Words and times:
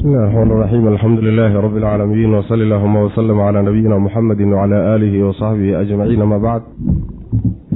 bismi 0.00 0.12
illahi 0.12 0.32
raxmaan 0.32 0.60
raxiim 0.60 0.86
alxamdu 0.88 1.22
lilaahi 1.22 1.62
rabbi 1.64 1.78
alcaalamiin 1.78 2.34
wsali 2.34 2.62
allahuma 2.64 3.00
wslm 3.06 3.38
cla 3.48 3.62
nabiyina 3.62 3.98
muxamedi 3.98 4.44
wcla 4.44 4.78
aalihi 4.92 5.22
wasaxbihi 5.28 5.74
ajmaciin 5.76 6.22
ama 6.22 6.38
bacd 6.38 6.64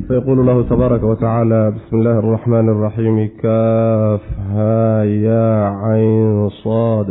fayaquulu 0.09 0.45
lahu 0.49 0.65
tabaaraka 0.71 1.07
watacaala 1.07 1.59
bismi 1.75 1.99
illaahi 2.01 2.19
araxmaani 2.25 2.71
araxiimi 2.77 3.29
kaafha 3.45 5.05
ya 5.27 5.49
cayn 5.85 6.51
saad. 6.63 7.09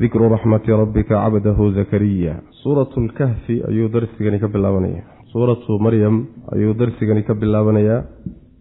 Dikru 0.00 0.28
raxmati 0.34 0.72
rabbika 0.72 1.14
cabdahu 1.24 1.70
zakariya. 1.78 2.34
Suuratu 2.62 3.00
lkahfi 3.00 3.60
ayuu 3.68 3.88
darsigani 3.88 4.40
ka 4.40 4.48
bilaabanaya. 4.48 5.02
Suuratu 5.32 5.78
maryam 5.78 6.26
ayuu 6.56 6.72
darsigani 6.74 7.22
ka 7.22 7.34
bilaabanayaa 7.34 8.00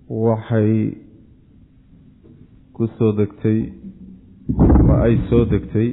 waxay 0.09 0.99
ku 2.75 2.87
soo 2.97 3.15
degtay 3.15 3.82
ma 4.87 4.95
ay 5.07 5.15
soo 5.29 5.45
degtay? 5.45 5.89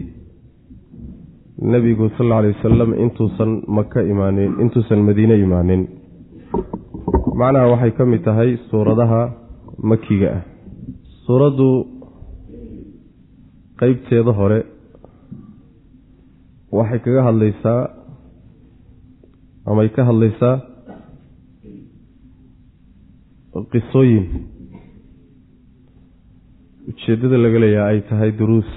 Nebigu 1.61 2.08
sal 2.17 2.32
alay 2.32 2.53
wasalam 2.57 2.95
intuusan 2.96 3.63
maka 3.68 4.00
imaanin 4.03 4.58
intuusan 4.63 5.00
madiine 5.07 5.36
imaanin. 5.39 5.82
Macnaha 7.39 7.71
waxay 7.72 7.93
ka 7.96 8.05
mid 8.07 8.25
tahay 8.25 8.57
suuradaha 8.71 9.22
makiga 9.91 10.29
ah. 10.36 10.43
Suuraddu 11.27 11.68
qeybteeda 13.81 14.32
hore 14.32 14.61
waxay 16.72 16.99
kaga 17.05 17.22
hadlaysaa 17.29 17.82
amay 19.71 19.89
ka 19.94 20.03
hadlaysaa 20.08 20.57
qisooyin 23.72 24.27
ujeeddada 26.90 27.36
laga 27.44 27.58
leeyaha 27.64 27.89
ay 27.93 28.00
tahay 28.11 28.30
duruus 28.40 28.71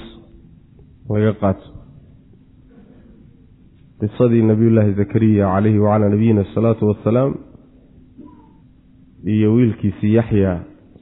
laga 1.13 1.31
qaato 1.41 1.67
qisadii 4.01 4.43
nabiyullaahi 4.51 4.93
zakariya 5.01 5.45
calayhi 5.53 5.79
wacalaa 5.85 6.09
nabiyina 6.15 6.41
asalaatu 6.47 6.83
wassalaam 6.89 7.31
iyo 9.33 9.47
wiilkiisii 9.55 10.13
yaxya 10.19 10.51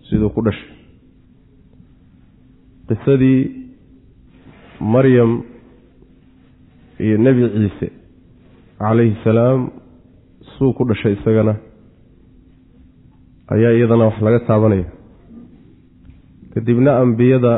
siduu 0.08 0.30
ku 0.36 0.42
dhashay. 0.46 0.70
Qisadii 2.90 3.40
maryam 4.94 5.32
iyo 7.06 7.18
nebi 7.26 7.42
ciise 7.56 7.88
calayhi 8.80 9.16
salaam 9.24 9.60
suu 10.58 10.74
ku 10.78 10.84
dhashay 10.90 11.14
isagana 11.18 11.54
ayaa 13.56 13.74
iyadana 13.78 14.06
wax 14.10 14.18
laga 14.28 14.40
taabanaya 14.50 14.88
kadibna 16.54 16.92
ambiyada 17.04 17.54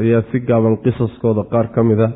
ayaa 0.00 0.22
si 0.30 0.38
gaaban 0.48 0.76
qisaskooda 0.84 1.42
qaar 1.52 1.66
ka 1.74 1.80
mid 1.90 2.00
a 2.00 2.08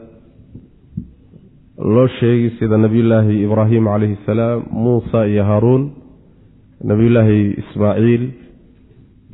loo 1.95 2.07
sheegay 2.19 2.51
sida 2.59 2.77
nebiyullaahi 2.85 3.35
ibraahim 3.47 3.85
calayhi 3.93 4.17
salaam 4.27 4.61
muusa 4.85 5.21
iyo 5.33 5.45
haaruun 5.51 5.83
nebiyullaahi 6.91 7.39
ismaaciil 7.63 8.25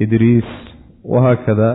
idriis. 0.04 0.48
Wahaakada 1.14 1.68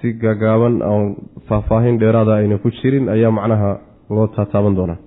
si 0.00 0.08
gagaaban 0.22 0.74
oon 0.90 1.04
faahfaahin 1.48 1.96
dheeraada 2.02 2.34
ayna 2.40 2.56
ku 2.62 2.68
jirin 2.78 3.08
ayaa 3.14 3.30
macnaha 3.38 3.70
loo 4.14 4.26
taataaban 4.36 4.74
doonaa. 4.78 4.98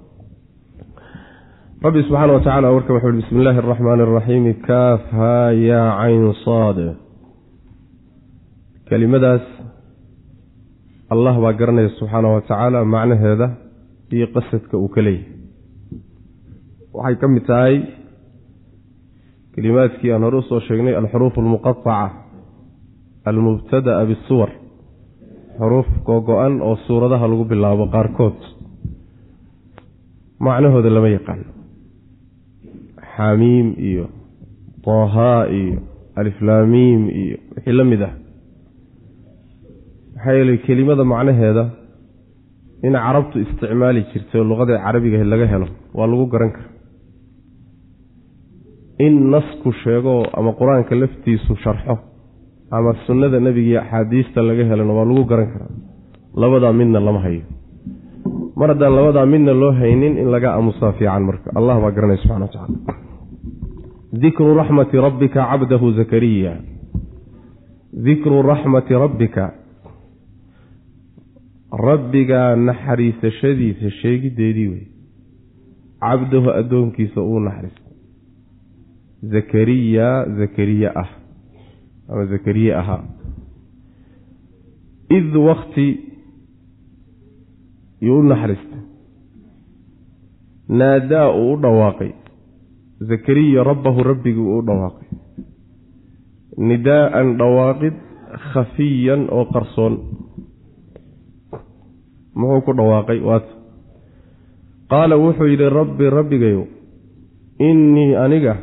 Rabbi 1.85 2.01
subxaana 2.07 2.33
wa 2.35 2.41
tacala 2.45 2.71
warka 2.75 2.93
wuxu 2.93 3.07
uhi 3.07 3.17
bismi 3.21 3.39
illaahi 3.41 3.59
araxmaani 3.63 4.01
araxiimi 4.07 4.53
kaafha 4.67 5.33
yaa 5.69 5.89
cayn 6.01 6.23
saad 6.45 6.77
kelimadaas 8.89 9.45
allah 11.13 11.33
baa 11.43 11.53
garanaya 11.59 11.89
subxaana 11.99 12.27
wa 12.35 12.41
tacaala 12.41 12.79
macnaheeda 12.95 13.47
iyo 14.15 14.27
qasadka 14.35 14.75
uu 14.77 14.89
ka 14.95 15.01
leeyahay. 15.01 15.35
Waxay 16.97 17.15
ka 17.21 17.27
mid 17.33 17.43
tahay 17.49 17.75
kelimaadkii 19.55 20.11
aan 20.13 20.23
hore 20.25 20.37
u 20.37 20.41
soo 20.49 20.59
sheegnay 20.67 20.95
alxuruuf 20.99 21.35
almuqaaca 21.37 21.95
almubtada'a 23.29 24.03
bisuwar 24.09 24.51
xuruuf 25.59 25.87
googo-an 26.07 26.53
oo 26.67 26.75
suuradaha 26.87 27.25
lagu 27.31 27.45
bilaabo 27.51 27.85
qaarkood. 27.95 28.37
Macnahooda 30.45 30.89
lama 30.95 31.09
yaqaano 31.17 31.45
xamiim 33.15 33.67
iyo 33.89 34.05
toohaa 34.85 35.43
iyo 35.59 35.77
aliflaamiim 36.19 37.01
iyo 37.21 37.37
wixii 37.55 37.75
la 37.79 37.83
mid 37.91 38.01
ah 38.09 38.13
maxaa 40.17 40.33
yeelay 40.39 40.57
kelimada 40.67 41.03
macnaheeda 41.13 41.63
in 42.87 42.93
carabtu 43.05 43.35
isticmaali 43.45 44.01
jirtay 44.11 44.39
oo 44.41 44.47
luqada 44.51 44.73
carabiga 44.85 45.23
laga 45.33 45.47
helo 45.53 45.67
waa 45.97 46.07
lagu 46.11 46.25
garan 46.33 46.51
kara 46.57 46.69
in 49.05 49.13
nasku 49.33 49.69
sheego 49.83 50.13
ama 50.37 50.51
qur'aanka 50.59 50.93
laftiisu 51.01 51.53
sharxo 51.63 51.95
ama 52.77 52.91
sunnada 53.05 53.39
nebiga 53.47 53.69
iyo 53.71 53.79
axaadiista 53.83 54.39
laga 54.49 54.63
helona 54.71 54.93
waa 54.97 55.05
lagu 55.09 55.23
garan 55.31 55.47
karaa 55.53 55.71
labadaa 56.41 56.73
midna 56.79 56.99
lama 57.07 57.19
hayo. 57.25 57.43
Mar 58.59 58.69
haddaan 58.71 58.93
labadaa 58.97 59.25
midna 59.33 59.53
loo 59.61 59.71
haynin 59.79 60.17
in 60.21 60.27
laga 60.33 60.49
aamusaa 60.53 60.91
fiican 60.97 61.23
marka. 61.29 61.49
Allah 61.59 61.75
baa 61.83 61.91
garanaya 61.95 62.19
subxana 62.21 62.45
wa 62.45 62.51
tacala 62.53 62.77
dikru 64.23 64.53
raxmati 64.59 64.97
rabbika 65.07 65.39
cabdahu 65.51 65.87
zakariya. 65.99 66.53
Dikru 68.07 68.41
raxmati 68.51 68.93
rabbika 69.03 69.45
rabbigaa 71.85 72.55
naxariisashadiisa 72.55 73.89
sheegideedii 74.01 74.67
wey 74.67 74.85
cabdahu 76.01 76.49
addoonkiisa 76.59 77.21
uu 77.21 77.39
naxariistay. 77.39 77.93
Zakariya 79.33 80.07
zakariye 80.39 80.89
ah. 81.01 81.09
Ama 82.09 82.25
zakariye 82.25 82.75
ahaa 82.75 83.03
id 85.17 85.35
wakti 85.35 85.87
yuu 88.01 88.19
u 88.19 88.23
naxariistay. 88.23 88.81
Naadaa 90.69 91.31
uu 91.31 91.53
u 91.53 91.57
dhawaaqay. 91.61 92.11
Zakariya 92.99 93.63
rabbahu 93.63 94.03
rabbigii 94.03 94.41
uu 94.41 94.57
u 94.59 94.65
dhawaaqay. 94.67 95.07
Nidaa'an 96.57 97.37
dhawaaqid 97.37 97.93
khafiyan 98.53 99.27
oo 99.31 99.45
qarsoon 99.53 99.93
muxuu 102.39 102.61
ku 102.65 102.71
dhawaaqay? 102.77 103.19
Waata 103.29 103.51
qaala 104.91 105.15
wuxuu 105.23 105.47
yidhi 105.51 105.67
rabbi 105.79 106.05
rabbigayow 106.17 106.63
innii 107.69 108.15
aniga 108.23 108.55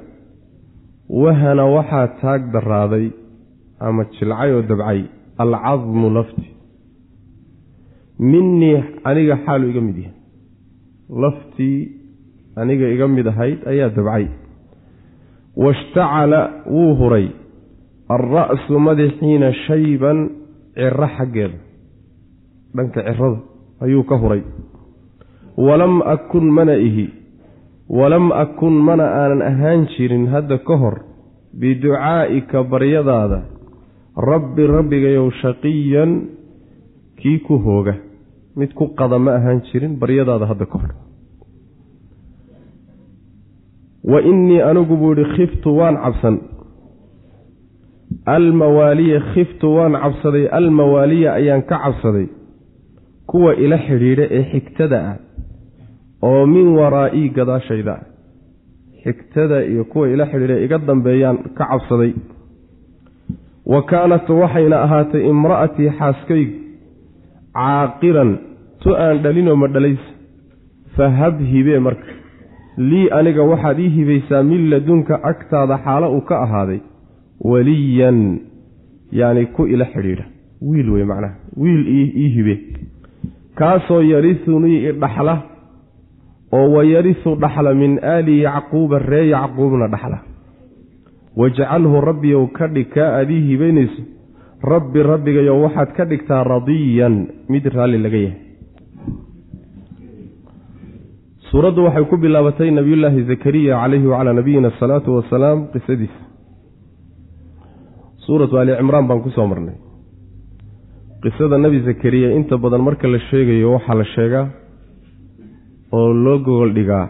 wahana 1.22 1.64
waxaa 1.76 2.06
taag 2.22 2.42
daraaday 2.54 3.06
ama 3.86 4.04
jilcay 4.14 4.50
oo 4.56 4.62
dabcay 4.70 5.00
alcadmu 5.42 6.08
lafti. 6.16 6.46
Minnii 8.18 8.76
aniga 9.04 9.36
xaalu 9.44 9.64
iga 9.70 9.80
mid 9.86 9.96
yahay. 10.04 10.16
Laftii 11.22 11.80
aniga 12.56 12.86
iga 12.94 13.06
mid 13.08 13.26
ahayd 13.26 13.58
ayaa 13.72 13.90
dabcay. 13.96 14.26
Washtacala 15.56 16.40
wuu 16.70 16.94
huray 17.00 17.26
alra'su 18.08 18.78
madaxiina 18.86 19.52
shayban 19.66 20.18
ciro 20.74 21.08
xaggeeda. 21.16 21.58
Dhanka 22.76 23.00
cirada 23.06 23.40
ayuu 23.84 24.04
ka 24.08 24.16
huray. 24.16 24.42
Walam 25.56 26.02
akun 26.02 26.50
mana 26.50 26.74
ihi. 26.76 27.06
Walam 27.88 28.32
akun 28.32 28.74
mana 28.86 29.04
aanan 29.04 29.42
ahaan 29.42 29.86
jirin 29.94 30.26
hadda 30.32 30.58
ka 30.66 30.76
hor 30.76 30.96
biducaa'ika 31.54 32.64
baryadaada. 32.72 33.40
Rabbi 34.16 34.62
rabbigayow 34.66 35.30
shaqiyan 35.42 36.10
kii 37.20 37.38
ku 37.46 37.58
hooga. 37.58 37.94
Mid 38.56 38.74
ku 38.74 38.94
qada 38.98 39.18
ma 39.18 39.36
ahaan 39.38 39.62
jirin 39.70 39.98
baryadaada 40.00 40.46
hadda 40.50 40.66
ka 40.66 40.78
hor. 40.82 40.92
Wa 44.04 44.18
innii 44.20 44.60
anigu 44.60 44.96
buu 44.96 45.12
idhi 45.12 45.24
khiftu 45.36 45.76
waan 45.76 45.96
cabsan. 45.96 46.36
Almawaaliya 48.26 49.20
khiftu 49.34 49.66
waan 49.76 49.92
cabsaday. 50.02 50.48
Almawaaliya 50.58 51.32
ayaan 51.38 51.62
ka 51.68 51.78
cabsaday 51.84 52.26
kuwa 53.26 53.54
ila 53.64 53.78
xidhiidha 53.86 54.24
ee 54.38 54.44
xigtada 54.52 54.98
ah 55.10 55.16
oo 56.22 56.46
min 56.46 56.66
waraa'ii 56.78 57.28
gadaashayda. 57.36 57.94
Xigtada 59.04 59.64
iyo 59.64 59.84
kuwa 59.84 60.08
ila 60.08 60.26
xidhiidha 60.26 60.60
iga 60.64 60.78
dambeeyaan 60.78 61.38
ka 61.56 61.64
cabsaday. 61.70 62.12
Wa 63.72 63.82
kaanat 63.90 64.28
waxayna 64.28 64.76
ahaatay 64.86 65.22
imra'atii 65.32 65.90
xaaskaygu 65.98 66.52
caaqiran 67.54 68.30
tu 68.82 68.90
aan 69.04 69.22
dhalinoo 69.24 69.56
ma 69.56 69.68
dhalaysa 69.74 70.08
fahab 70.96 71.40
hibee 71.52 71.78
marka. 71.86 72.12
Lii 72.90 73.08
aniga 73.18 73.42
waxaad 73.52 73.78
ii 73.78 73.88
hibaysaa 73.96 74.42
min 74.42 74.70
ladunka 74.70 75.14
agtaada 75.30 75.78
xaalo 75.84 76.06
uu 76.16 76.20
ka 76.28 76.36
ahaaday 76.44 76.80
waliyan 77.50 78.18
yacni 79.12 79.46
ku 79.56 79.66
ila 79.66 79.84
xidhiidha. 79.94 80.24
Wiil 80.68 80.90
wey 80.90 81.04
macnaha. 81.04 81.34
Wiil 81.56 81.82
ii 81.88 82.28
hibe 82.36 82.54
kaasoo 83.58 84.02
yarisunii 84.12 84.78
idhaxla 84.90 85.34
oo 86.58 86.66
wayarisu 86.76 87.30
dhaxla 87.42 87.74
min 87.74 87.92
aali 88.14 88.34
yacquuba 88.46 88.98
ree 88.98 89.26
yacquubna 89.34 89.88
dhaxla. 89.94 90.18
Wajcalhu 91.36 92.00
rabbiyow 92.08 92.44
ka 92.56 92.66
dhig 92.74 92.88
kaa 92.94 93.10
adii 93.20 93.42
hibaynayso. 93.48 94.02
Rabbi 94.72 95.02
rabbigayo 95.02 95.54
waxaad 95.62 95.90
ka 95.96 96.04
dhigtaa 96.10 96.42
radiyan 96.44 97.14
mid 97.52 97.64
raalli 97.76 97.98
laga 98.04 98.16
yahay. 98.24 98.38
Suuraddu 101.50 101.84
waxay 101.86 102.04
ku 102.10 102.16
bilaabatay 102.16 102.70
nabiyullaahi 102.70 103.22
zakariya 103.30 103.74
calayhi 103.82 104.06
wacalaa 104.12 104.32
nabiyina 104.40 104.68
asalaatu 104.74 105.16
wasalaam 105.16 105.58
qisadiisa 105.72 106.20
suuratu 108.26 108.58
ali 108.58 108.72
cimraan 108.78 109.06
baan 109.08 109.20
ku 109.22 109.30
soo 109.36 109.46
marnay 109.46 109.76
qisada 111.24 111.56
nebi 111.64 111.78
zakariya 111.88 112.28
inta 112.38 112.56
badan 112.64 112.82
marka 112.86 113.08
la 113.08 113.18
sheegayo 113.28 113.72
waxaa 113.74 113.94
la 114.00 114.04
sheegaa 114.14 114.46
oo 115.98 116.12
loo 116.24 116.38
gogol 116.46 116.72
dhigaa 116.78 117.06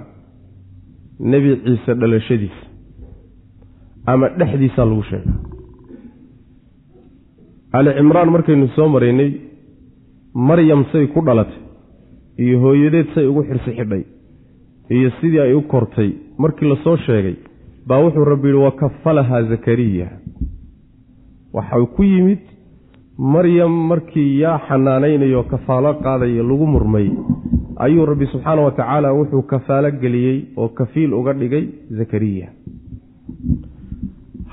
nebi 1.33 1.49
ciise 1.65 1.93
dhalashadiisa 2.01 2.63
ama 4.13 4.29
dhexdiisaa 4.39 4.87
lagu 4.91 5.03
sheegaa 5.11 5.39
ali 7.79 7.91
cimraan 7.99 8.31
markaynu 8.37 8.69
soo 8.77 8.89
maraynay 8.95 9.31
maryam 10.49 10.85
say 10.93 11.07
ku 11.15 11.21
dhalatay 11.29 11.61
iyo 12.45 12.61
hooyadeed 12.65 13.09
say 13.15 13.27
ugu 13.31 13.43
xirsi 13.49 13.71
xidhay 13.79 14.03
iyo 14.97 15.11
sidii 15.21 15.41
ay 15.47 15.55
u 15.55 15.63
kortay 15.73 16.11
markii 16.39 16.69
la 16.71 16.77
soo 16.85 16.97
sheegay 17.07 17.37
baa 17.89 17.99
wuxuu 18.05 18.25
rabbi 18.25 18.49
yihi 18.49 18.61
wakafalahaa 18.65 19.43
zakariya. 19.43 20.09
Waxau 21.53 21.87
ku 21.97 22.03
yimid 22.03 22.41
maryam 23.19 23.71
markii 23.89 24.41
yaa 24.41 24.59
xanaanaynayo 24.69 25.43
kafaalo 25.43 25.95
qaadaya 26.05 26.43
lagu 26.43 26.67
murmay 26.67 27.09
ayuu 27.77 28.07
rabbi 28.07 28.27
subxaana 28.27 28.63
wa 28.63 28.71
tacaala 28.71 29.13
wuxuu 29.13 29.43
kafaalo 29.43 29.91
geliyey 30.03 30.39
oo 30.57 30.69
kafiil 30.69 31.15
uga 31.15 31.33
dhigay 31.33 31.65
zakariya. 31.99 32.49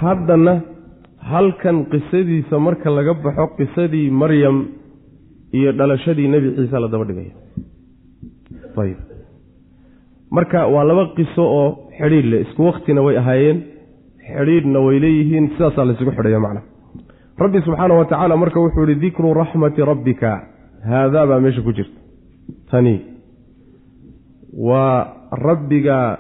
Haddana 0.01 0.61
halkan 1.31 1.85
qisadiisa 1.91 2.59
marka 2.59 2.89
laga 2.89 3.13
baxo 3.13 3.47
qisadii 3.57 4.09
maryam 4.21 4.65
iyo 5.53 5.71
dhalashadii 5.71 6.27
nebi 6.27 6.55
ciise 6.55 6.79
la 6.79 6.87
daba 6.87 7.05
dhigaya 7.05 7.33
ayb 8.77 8.97
marka 10.31 10.67
waa 10.67 10.83
laba 10.83 11.05
qiso 11.17 11.43
oo 11.43 11.69
xidhiidh 11.97 12.25
leh. 12.31 12.41
Isku 12.45 12.61
waktina 12.65 13.01
way 13.01 13.17
ahaayeen 13.17 13.57
xidhiidhna 14.27 14.79
way 14.85 14.99
leeyihiin 14.99 15.49
sidaasaa 15.53 15.85
laysugu 15.85 16.11
xidhaya 16.17 16.39
macna 16.45 16.61
rabbi 17.37 17.61
subxaana 17.61 17.93
wa 17.93 18.05
tacaala 18.05 18.37
marka 18.37 18.59
wuxuu 18.59 18.85
yihi 18.87 18.99
dikru 18.99 19.33
raxmati 19.33 19.81
rabbika. 19.81 20.47
Haadaa 20.89 21.25
baa 21.27 21.39
meesha 21.39 21.61
ku 21.61 21.71
jirta. 21.73 21.99
Tani 22.71 23.01
waa 24.57 25.07
rabbiga 25.31 26.17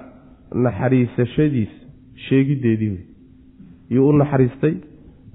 naxariisashadiisa 0.53 1.71
sheegiddeedii 2.27 2.89
wey. 2.89 3.05
Yuu 3.89 4.09
u 4.09 4.13
naxariistay 4.13 4.73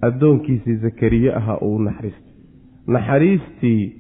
addoonkiisii 0.03 0.77
zakariye 0.77 1.35
ahaa 1.35 1.59
uu 1.63 1.75
u 1.77 1.83
naxariistay. 1.83 2.33
Naxariistii 2.87 3.93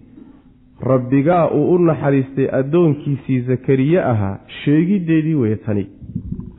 rabbigaa 0.80 1.48
uu 1.50 1.74
u 1.74 1.78
naxariistay 1.78 2.48
addoonkiisii 2.60 3.40
zakariye 3.40 4.02
ahaa 4.02 4.38
sheegiddeedii 4.64 5.34
weye 5.34 5.56
tani. 5.56 5.86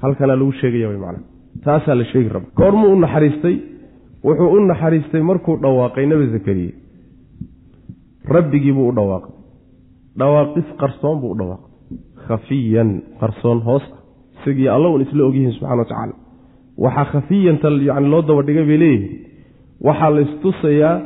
Halkanaa 0.01 0.35
lagu 0.35 0.51
sheegaya 0.53 0.89
wy 0.89 0.97
macnaa 0.97 1.23
taasaa 1.63 1.95
la 1.95 2.05
sheegi 2.05 2.29
raba 2.29 2.45
goormuu 2.55 2.93
u 2.93 2.99
naxariistay 2.99 3.55
wuxuu 4.23 4.49
u 4.55 4.59
naxariistay 4.65 5.21
markuu 5.21 5.57
dhawaaqay 5.63 6.05
nebi 6.05 6.27
zakariye 6.35 6.73
rabbigii 8.35 8.71
buu 8.73 8.89
u 8.89 8.95
dhawaaqay. 8.95 9.33
Dhawaaqis 10.17 10.67
qarsoon 10.79 11.19
buu 11.21 11.31
u 11.31 11.37
dhawaaqay. 11.37 11.71
Khafiyan 12.27 12.89
qarsoon 13.19 13.59
hoos 13.67 13.83
isagii 14.39 14.67
alla 14.67 14.89
un 14.89 15.01
isla 15.01 15.23
ogyihiin 15.25 15.51
subxana 15.53 15.75
wa 15.75 15.85
tacaala. 15.85 16.13
Waxaa 16.77 17.05
khafiyanta 17.11 17.69
yani 17.69 18.09
loo 18.09 18.21
daba 18.21 18.41
dhigay 18.43 18.65
bay 18.65 18.77
leeyihiin. 18.77 19.11
Waxaa 19.81 20.09
la 20.09 20.21
istusayaa 20.21 21.01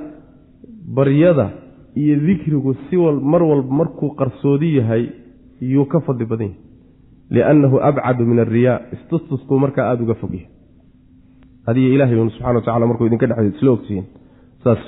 baryada 0.96 1.50
iyo 1.96 2.16
dikrigu 2.28 2.74
si 2.90 2.98
mar 3.32 3.44
walba 3.44 3.74
markuu 3.74 4.16
qarsoodi 4.16 4.76
yahay 4.78 5.10
yuu 5.62 5.86
ka 5.86 6.00
fadli 6.00 6.26
badan 6.26 6.48
yahay. 6.48 6.60
Liannahu 7.32 7.80
abcadu 7.80 8.26
min 8.26 8.40
alriyaa 8.40 8.80
istustuskuu 8.94 9.60
markaa 9.60 9.86
aada 9.90 10.04
uga 10.04 10.16
fog 10.16 10.34
yahay 11.68 11.72
adiga 11.72 11.96
ilahay 11.96 12.20
un 12.20 12.30
subxana 12.30 12.56
wa 12.56 12.62
tacala 12.62 12.88
markuu 12.88 13.06
idinka 13.06 13.28
dhexeeyo 13.28 13.54
isla 13.58 13.72
ogtihiin 13.72 14.06
saas. 14.64 14.80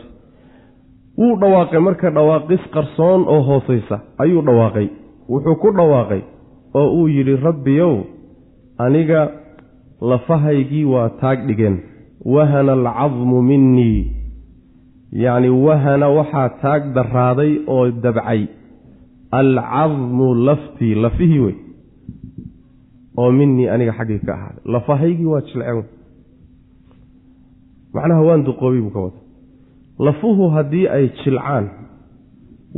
Wuu 1.18 1.36
dhawaaqay 1.42 1.80
marka 1.80 2.10
dhawaaqis 2.12 2.64
qarsoon 2.74 3.26
oo 3.28 3.42
hooseysa 3.42 4.00
ayuu 4.18 4.42
dhawaaqay. 4.42 4.88
Wuxuu 5.30 5.56
ku 5.56 5.72
dhawaaqay 5.72 6.22
oo 6.74 6.88
uu 6.98 7.08
yidhi 7.08 7.36
rabbiyow 7.36 7.96
aniga 8.78 9.32
lafahaygii 10.02 10.86
waa 10.86 11.10
taag 11.22 11.48
dhigeen. 11.48 11.80
Wahana 12.26 12.74
alcadmu 12.74 13.42
minii 13.42 14.12
yacni 15.12 15.50
wahana 15.50 16.10
waxaa 16.10 16.50
taag 16.62 16.94
daraaday 16.96 17.62
oo 17.68 17.92
dabcay. 17.92 18.48
Alcadmu 19.32 20.36
laftii 20.36 20.96
lafihii 20.96 21.40
wey. 21.40 21.56
Oo 23.18 23.32
minii 23.32 23.68
aniga 23.70 23.94
xaggii 23.94 24.20
ka 24.26 24.34
ahaaday 24.34 24.64
lafahaygii 24.66 25.26
waa 25.26 25.42
jilceen 25.42 25.84
macnaha 27.96 28.22
waan 28.28 28.42
duqoobay 28.48 28.82
buu 28.86 28.94
ka 28.96 29.00
wada 29.06 29.20
lafuhu 30.06 30.44
haddii 30.56 30.88
ay 30.96 31.06
jilcaan 31.24 31.66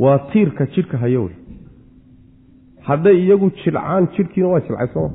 waa 0.02 0.18
tiirka 0.32 0.64
jidhka 0.74 0.96
hayo 1.02 1.20
wey. 1.26 1.36
Hadday 2.88 3.16
iyagu 3.24 3.50
jilcaan 3.62 4.04
jidhkiina 4.16 4.48
waa 4.52 4.60
jilcay 4.66 4.88
sooma 4.94 5.10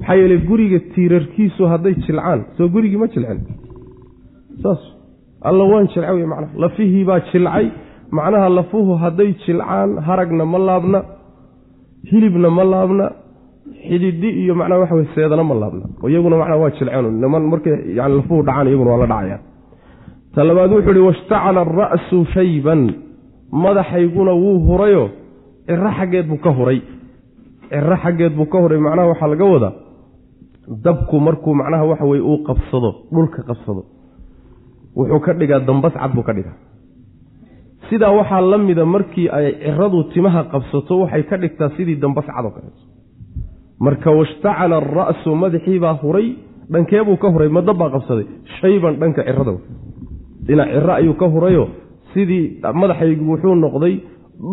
maxaa 0.00 0.14
yeele 0.20 0.36
guriga 0.48 0.78
tiirarkiisu 0.94 1.62
hadday 1.72 1.94
jilcaan 2.06 2.40
soo 2.56 2.68
gurigii 2.74 3.00
ma 3.02 3.06
jilcin. 3.14 3.40
Saas 4.62 4.82
alla 5.48 5.64
waan 5.72 5.86
jilca 5.92 6.12
wey 6.16 6.26
macnaha. 6.32 6.52
Lafihii 6.62 7.04
baa 7.10 7.20
jilcay 7.30 7.66
macnaha 8.18 8.48
lafuhu 8.58 8.92
hadday 9.04 9.30
jilcaan 9.44 9.90
haragna 10.06 10.44
ma 10.52 10.58
laabna 10.68 11.00
hilibna 12.10 12.48
ma 12.58 12.64
laabna 12.72 13.06
xididi 13.88 14.28
iyo 14.44 14.54
macnaha 14.54 14.80
waxa 14.82 14.94
wey 14.98 15.06
seedana 15.14 15.44
ma 15.44 15.54
laabna. 15.54 15.86
Iyaguna 16.08 16.36
macnaha 16.40 16.58
waa 16.62 16.70
jilceen 16.76 17.06
niman 17.22 17.42
markay 17.52 17.74
yani 17.98 18.14
lafuhu 18.18 18.42
dhacaan 18.46 18.66
iyaguna 18.70 18.90
waa 18.92 19.00
la 19.02 19.06
dhacayaan. 19.12 19.42
Ta 20.34 20.44
labaad 20.48 20.70
wuxuu 20.74 20.92
ihi 20.96 21.00
washtacala 21.08 21.60
ara'su 21.66 22.18
shayban. 22.34 22.80
Madaxayguna 23.62 24.32
wuu 24.42 24.58
hurayo. 24.66 25.04
Ciro 25.66 25.90
xaggeed 25.98 26.26
buu 26.30 26.38
ka 26.44 26.50
huray. 26.58 26.78
Ciro 27.70 27.96
xaggeed 28.02 28.32
buu 28.38 28.46
ka 28.52 28.58
huray. 28.62 28.78
Macnaha 28.86 29.08
waxaa 29.12 29.28
laga 29.32 29.44
wadaa 29.54 29.72
dabku 30.84 31.16
markuu 31.26 31.54
macnaha 31.60 31.84
waxa 31.90 32.04
weye 32.10 32.22
uu 32.30 32.38
qabsado 32.48 32.90
dhulka 33.12 33.42
qabsado 33.48 33.82
wuxuu 34.96 35.20
ka 35.24 35.32
dhigaa 35.40 35.60
dambas 35.68 35.92
cad 36.00 36.12
buu 36.14 36.22
ka 36.28 36.32
dhigaa. 36.36 36.56
Sidaa 37.90 38.12
waxaa 38.18 38.40
la 38.50 38.58
mida 38.58 38.84
markii 38.94 39.28
ay 39.38 39.46
ciradu 39.62 39.98
timaha 40.14 40.44
qabsato 40.52 40.94
waxay 41.02 41.22
ka 41.30 41.36
dhigtaa 41.42 41.70
sidii 41.76 41.96
dambas 42.02 42.26
cad 42.26 42.44
oo 42.46 42.50
kaleeto 42.56 42.82
marka 43.86 44.10
washtacala 44.18 44.76
ara'su 44.82 45.30
madaxiibaa 45.42 45.94
huray 46.02 46.26
dhankeebuu 46.72 47.16
ka 47.22 47.28
huray 47.34 47.48
ma 47.56 47.60
dabbaa 47.68 47.90
qabsaday? 47.94 48.26
Shayban 48.60 48.94
dhanka 49.00 49.22
cirada 49.28 49.54
dhinac 50.46 50.68
ciro 50.74 50.92
ayuu 51.00 51.14
ka 51.20 51.26
hurayo. 51.34 51.64
Sidii 52.12 52.44
madaxaygu 52.80 53.24
wuxuu 53.30 53.54
noqday 53.64 53.94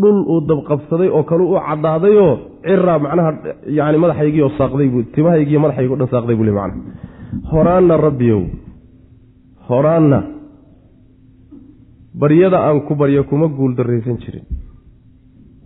dhul 0.02 0.18
uu 0.34 0.40
dabqabsaday 0.50 1.10
oo 1.18 1.24
kale 1.30 1.44
u 1.44 1.56
caddaadayoo 1.68 2.34
cira 2.68 2.94
macnaha 3.06 3.32
yani 3.80 3.98
madaxaygiioo 4.04 4.52
saaqday 4.60 4.88
buu 4.94 5.04
timahaygiiyo 5.16 5.60
madaxaygi 5.64 5.94
o 5.94 5.98
dhan 6.02 6.10
saaqday 6.14 6.36
buu 6.40 6.48
le 6.50 6.54
macnaha. 6.60 6.82
Horaanna 7.52 7.96
rabbiyow. 8.08 8.42
Horaanna 9.70 10.20
baryada 12.22 12.58
aan 12.68 12.80
ku 12.88 12.94
baryo 12.96 13.24
kuma 13.30 13.48
guul 13.48 13.76
darraysan 13.78 14.18
jirin. 14.24 14.46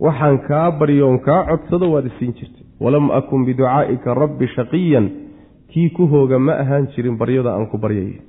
Waxaan 0.04 0.38
kaa 0.48 0.70
baryoon 0.80 1.18
kaa 1.26 1.40
codsado 1.48 1.86
waad 1.94 2.06
isiin 2.10 2.32
jirtay 2.38 2.61
walam 2.84 3.10
akun 3.18 3.40
biducaa'ika 3.46 4.14
rabbi 4.22 4.46
shaqiyan. 4.56 5.06
Kii 5.72 5.88
ku 5.96 6.04
hooga 6.12 6.38
ma 6.38 6.52
ahaan 6.62 6.84
jirin 6.92 7.16
baryada 7.20 7.50
aan 7.54 7.66
ku 7.72 7.78
baryaya 7.78 8.20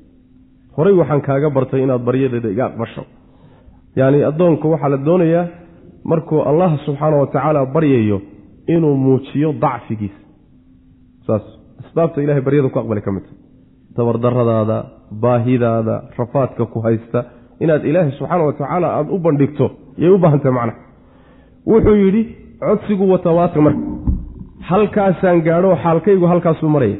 horay 0.77 0.93
waxaan 0.99 1.21
kaaga 1.27 1.49
bartay 1.55 1.83
inaad 1.83 2.03
baryadeeda 2.07 2.49
iga 2.55 2.65
aqbasho 2.69 3.03
yacni 3.99 4.23
addoonku 4.29 4.65
waxaa 4.73 4.89
la 4.93 4.97
doonayaa 5.07 5.45
markuu 6.11 6.39
allah 6.49 6.69
subxaana 6.85 7.15
wa 7.21 7.27
tacaala 7.27 7.65
baryayo 7.75 8.21
inuu 8.67 8.95
muujiyo 9.05 9.49
dacfigiisa. 9.63 10.19
Saas 11.27 11.43
asbaabta 11.83 12.21
ilahay 12.23 12.41
baryada 12.47 12.69
ku 12.73 12.79
aqbali 12.79 13.01
ka 13.01 13.11
midta 13.11 13.31
tabardaradaada 13.95 14.77
baahidaada 15.23 15.95
rafaadka 16.17 16.65
ku 16.73 16.79
haysta 16.85 17.19
inaad 17.59 17.83
ilaahay 17.89 18.11
subxaana 18.19 18.43
wa 18.49 18.53
tacaala 18.53 18.87
aada 18.97 19.11
u 19.11 19.19
bandhigto 19.25 19.65
yay 19.97 20.09
u 20.09 20.17
baahantahay 20.23 20.53
macnaha 20.57 20.79
wuxuu 21.71 21.95
yidhi 22.03 22.21
codsigu 22.63 23.03
watawaatir 23.13 23.61
marka 23.67 23.81
halkaasaan 24.69 25.41
gaadho 25.47 25.71
xaalkaygu 25.83 26.25
halkaasuu 26.31 26.69
maraya. 26.75 26.97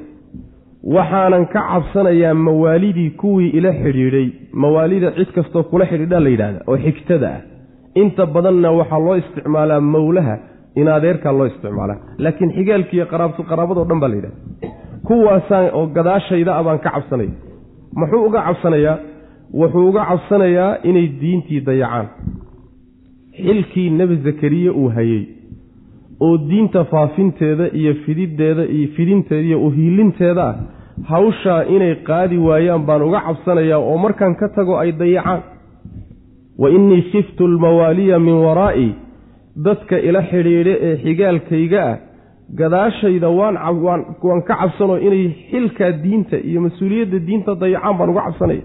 Waxaanan 0.95 1.45
ka 1.53 1.61
cabsanayaa 1.71 2.33
mawaalidii 2.33 3.09
kuwii 3.09 3.49
ila 3.57 3.71
xidhiidhay. 3.83 4.27
Mawaalida 4.53 5.11
cid 5.17 5.29
kastoo 5.35 5.63
kula 5.63 5.85
xidhiidhaa 5.91 6.19
la 6.25 6.29
yidhahda 6.29 6.59
oo 6.67 6.77
xigtada 6.85 7.29
ah. 7.35 7.41
Inta 8.01 8.25
badanna 8.25 8.71
waxaa 8.79 8.99
loo 9.05 9.15
isticmaalaa 9.21 9.81
mawlaha 9.81 10.35
in 10.75 10.87
adeerkaa 10.87 11.31
loo 11.37 11.45
isticmaalaa. 11.51 11.97
Laakiin 12.17 12.51
xigaalkiiyo 12.57 13.05
qaraabadoo 13.51 13.85
dhan 13.89 13.99
baa 14.01 14.09
la 14.09 14.15
yidhahda 14.15 14.37
kuwaasaan 15.07 15.69
oo 15.77 15.85
gadaashayda 15.95 16.51
a 16.59 16.63
baan 16.63 16.79
ka 16.79 16.89
cabsanaya 16.95 17.31
muxuu 17.99 18.25
uga 18.27 18.41
cabsanayaa? 18.47 18.97
Wuxuu 19.59 19.87
uga 19.89 20.03
cabsanayaa 20.09 20.71
inay 20.89 21.07
diintii 21.21 21.61
dayacaan. 21.67 22.07
Xilkii 23.45 23.89
nebi 23.89 24.15
zakariya 24.25 24.71
uu 24.73 24.89
hayey 24.95 25.21
oo 26.25 26.37
diinta 26.49 26.81
faafinteeda 26.91 27.65
iyo 27.79 27.93
fididdeeda 28.05 28.63
iyo 28.75 28.87
fidinteeda 28.95 29.45
iyo 29.49 29.57
uhiilinteeda 29.67 30.43
ah 30.49 30.55
hawshaa 31.11 31.61
inay 31.75 31.93
qaadi 32.09 32.37
waayaan 32.47 32.83
baan 32.87 33.01
uga 33.07 33.19
cabsanayaa 33.27 33.79
oo 33.89 33.97
markaan 34.05 34.35
ka 34.41 34.47
tago 34.55 34.73
ay 34.83 34.91
dayacaan. 35.01 35.41
Wa 36.61 36.67
innii 36.77 37.01
khiftu 37.11 37.45
almawaaliya 37.49 38.19
min 38.27 38.35
waraa'i 38.45 38.87
dadka 39.67 39.95
ila 40.07 40.21
xidhiidhe 40.31 40.73
ee 40.87 40.95
xigaalkayga 41.03 41.81
ah 41.91 41.97
gadaashayda 42.59 43.29
waan 43.39 43.55
waan 44.27 44.41
ka 44.49 44.55
cabsanoo 44.61 44.97
inay 45.07 45.23
xilkaa 45.51 45.91
diinta 46.03 46.37
iyo 46.49 46.59
mas'uuliyadda 46.65 47.19
diinta 47.27 47.51
dayacaan 47.63 47.95
baan 47.99 48.09
uga 48.13 48.21
cabsanaya. 48.27 48.63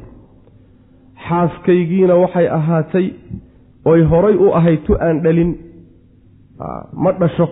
Xaaskaygiina 1.28 2.14
waxay 2.22 2.46
ahaatay 2.58 3.06
oy 3.92 4.00
horay 4.10 4.36
u 4.44 4.52
ahayd 4.58 4.80
tu 4.86 4.92
aan 5.06 5.16
dhalin 5.24 5.50
ma 7.02 7.12
dhasho. 7.20 7.46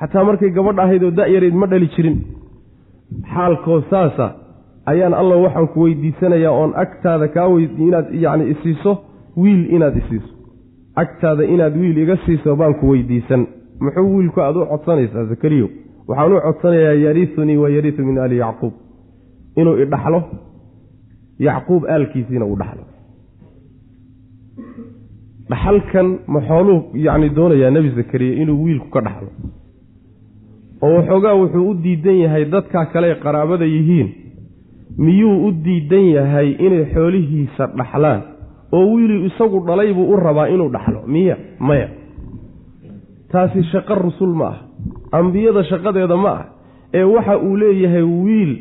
Xataa 0.00 0.24
markay 0.24 0.50
gabadh 0.50 0.78
ahayd 0.84 1.02
oo 1.04 1.10
da-yareed 1.10 1.54
ma 1.54 1.66
dhali 1.66 1.88
jirin. 1.94 2.16
Xaalkoo 3.34 3.80
saasa 3.90 4.26
ayaan 4.86 5.14
allah 5.14 5.36
waxaan 5.44 5.68
ku 5.68 5.80
weydiisanayaa 5.84 6.52
oon 6.60 6.72
agtaada 6.82 7.28
kaa 7.28 7.48
inaad 7.86 8.06
yacni 8.24 8.50
isiiso 8.54 8.92
wiil 9.36 9.62
inaad 9.74 9.96
isiiso. 9.96 10.30
Agtaada 11.02 11.44
inaad 11.44 11.74
wiil 11.76 11.98
iga 11.98 12.16
siiso 12.26 12.56
baan 12.56 12.74
ku 12.80 12.90
weydiisan. 12.90 13.46
Muxuu 13.80 14.16
wiilku 14.16 14.40
aad 14.40 14.56
u 14.56 14.66
codsanaysaa 14.72 15.24
zakariyo? 15.24 15.68
Waxaan 16.08 16.32
u 16.32 16.40
codsanayaa 16.46 16.94
yarisunii 17.04 17.56
wa 17.56 17.68
yarisu 17.70 18.02
min 18.04 18.18
aali 18.18 18.36
yacquub. 18.38 18.72
Inuu 19.56 19.76
idhaxlo 19.82 20.20
yacquub 21.38 21.82
aalkiisiina 21.84 22.44
uu 22.46 22.56
dhaxlo 22.56 22.84
dhaxalkan 25.50 26.18
maxooluu 26.26 26.80
yacni 26.94 27.28
doonayaa 27.36 27.70
nebi 27.70 27.90
zakariya 27.98 28.42
inuu 28.42 28.64
wiilku 28.64 28.88
ka 28.94 29.00
dhaxlo? 29.00 29.30
Oo 30.82 30.94
waxoogaa 30.96 31.34
wuxuu 31.40 31.70
u 31.70 31.74
diidan 31.74 32.18
yahay 32.24 32.44
dadkaa 32.44 32.84
kale 32.92 33.14
qaraabada 33.24 33.64
yihiin. 33.64 34.08
Miyuu 34.98 35.46
u 35.46 35.52
diidan 35.64 36.04
yahay 36.16 36.48
inay 36.66 36.84
xoolihiisa 36.94 37.64
dhaxlaan? 37.78 38.20
Oo 38.72 38.86
wiilii 38.94 39.26
isagu 39.26 39.60
dhalay 39.66 39.92
buu 39.94 40.12
u 40.12 40.16
rabaa 40.16 40.46
inuu 40.48 40.70
dhaxlo? 40.72 41.00
Miya 41.06 41.36
maya. 41.58 41.88
Taasi 43.32 43.62
shaqo 43.72 43.94
rusul 43.94 44.32
ma 44.40 44.46
ah. 44.48 44.58
Ambiyada 45.18 45.62
shaqadeeda 45.64 46.16
ma 46.16 46.30
ah. 46.30 46.44
Ee 46.94 47.04
waxa 47.04 47.38
uu 47.38 47.56
leeyahay 47.56 48.02
wiil 48.02 48.52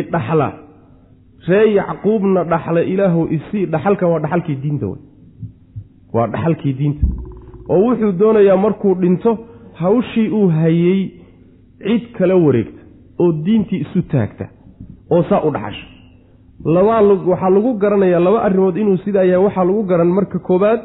idhaxla 0.00 0.48
ree 1.48 1.74
yacquubna 1.74 2.44
dhaxla 2.44 2.80
ilaahu 2.82 3.28
isii 3.36 3.66
dhaxalkan 3.66 4.08
waa 4.12 4.20
dhaxalkii 4.24 4.56
diinta 4.62 4.86
wey 4.86 5.00
waa 6.16 6.26
dhaxalkii 6.34 6.72
diinta. 6.78 7.04
Oo 7.72 7.80
wuxuu 7.86 8.12
doonayaa 8.20 8.56
markuu 8.64 8.94
dhinto 9.02 9.30
hawshii 9.80 10.28
uu 10.38 10.48
hayey 10.58 11.00
cid 11.86 12.04
kala 12.18 12.34
wareegta 12.44 12.80
oo 13.22 13.32
diintii 13.44 13.80
isu 13.84 14.00
taagta 14.12 14.44
oo 15.14 15.22
saa 15.28 15.40
u 15.46 15.50
dhaxasha 15.56 15.86
labaa 16.74 17.00
waxaa 17.30 17.50
lagu 17.56 17.70
garanayaa 17.82 18.20
laba 18.26 18.38
arrimood 18.46 18.76
inuu 18.82 18.96
sidaa 19.04 19.22
yahay 19.30 19.44
waxaa 19.46 19.64
lagu 19.68 19.82
garan 19.90 20.10
marka 20.18 20.38
koobaad. 20.48 20.80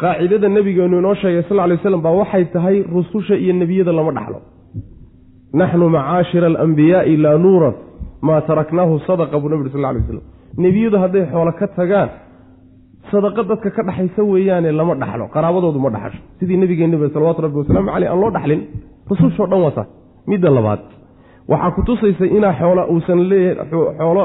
Qaacidada 0.00 0.48
nebigeenu 0.48 0.98
inoo 0.98 1.14
sheegay 1.20 1.42
sal 1.48 1.60
ly 1.70 1.76
slam 1.82 2.00
baa 2.06 2.14
waxay 2.20 2.44
tahay 2.54 2.76
rususha 2.94 3.34
iyo 3.42 3.52
nebiyada 3.60 3.92
lama 3.98 4.12
dhaxlo. 4.16 4.38
Naxnu 5.60 5.86
macaashira 5.96 6.46
alambiyaai 6.52 7.16
laa 7.24 7.38
nuurat 7.44 7.76
maa 8.26 8.40
taraknaahu 8.48 8.94
sadaqa 9.08 9.36
buu 9.40 9.48
nebi 9.52 9.62
uri 9.64 9.70
sal 9.74 9.82
lay 9.82 10.02
slam 10.08 10.22
nebiyadu 10.64 10.96
hadday 11.02 11.24
xoolo 11.32 11.52
ka 11.60 11.66
tagaan 11.78 12.08
sadaqa 13.12 13.42
dadka 13.50 13.70
ka 13.76 13.82
dhaxaysa 13.88 14.22
weeyaane 14.32 14.70
lama 14.78 14.94
dhaxlo 15.02 15.24
qaraabadoodu 15.34 15.78
ma 15.84 15.90
dhaxasho. 15.94 16.18
Sidii 16.40 16.56
nebigeenaba 16.62 17.06
salawatu 17.14 17.40
rabbi 17.44 17.58
wasalaamu 17.62 17.90
caleyh 17.94 18.10
aan 18.12 18.20
loo 18.22 18.30
dhaxlin 18.36 18.60
rusushoo 19.10 19.46
dhan 19.50 19.60
saas 19.76 19.88
midda 20.30 20.50
labaad 20.56 20.80
waxaa 21.50 21.70
ku 21.76 21.80
tusaysa 21.88 22.24
inaa 22.36 22.54
xoola 22.60 22.82
uusan 22.92 23.20
leeyahay 23.30 23.66
xoolo 23.98 24.22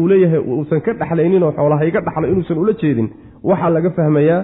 uu 0.00 0.06
leeyahay 0.12 0.40
uusan 0.52 0.80
ka 0.86 0.92
dhaxlayninoo 1.00 1.52
xoolahayga 1.58 2.00
dhaxlo 2.06 2.26
inuusan 2.32 2.58
ula 2.62 2.72
jeedin 2.80 3.08
waxaa 3.50 3.70
laga 3.76 3.90
fahmayaa 3.98 4.40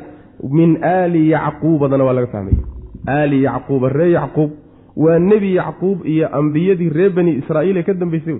min 0.58 0.70
aali 0.82 1.22
yacquubadana 1.34 2.04
waa 2.08 2.14
laga 2.18 2.26
fahmaya. 2.34 2.58
Aali 3.08 3.38
yacquuba 3.46 3.88
ree 3.98 4.10
yacquub 4.18 4.50
waa 5.04 5.18
nebi 5.30 5.50
yacquub 5.60 5.98
iyo 6.12 6.26
ambiyadii 6.38 6.88
reer 6.96 7.10
bani 7.16 7.32
israa'iil 7.40 7.76
ee 7.76 7.82
ka 7.88 7.94
dambaysay 8.02 8.36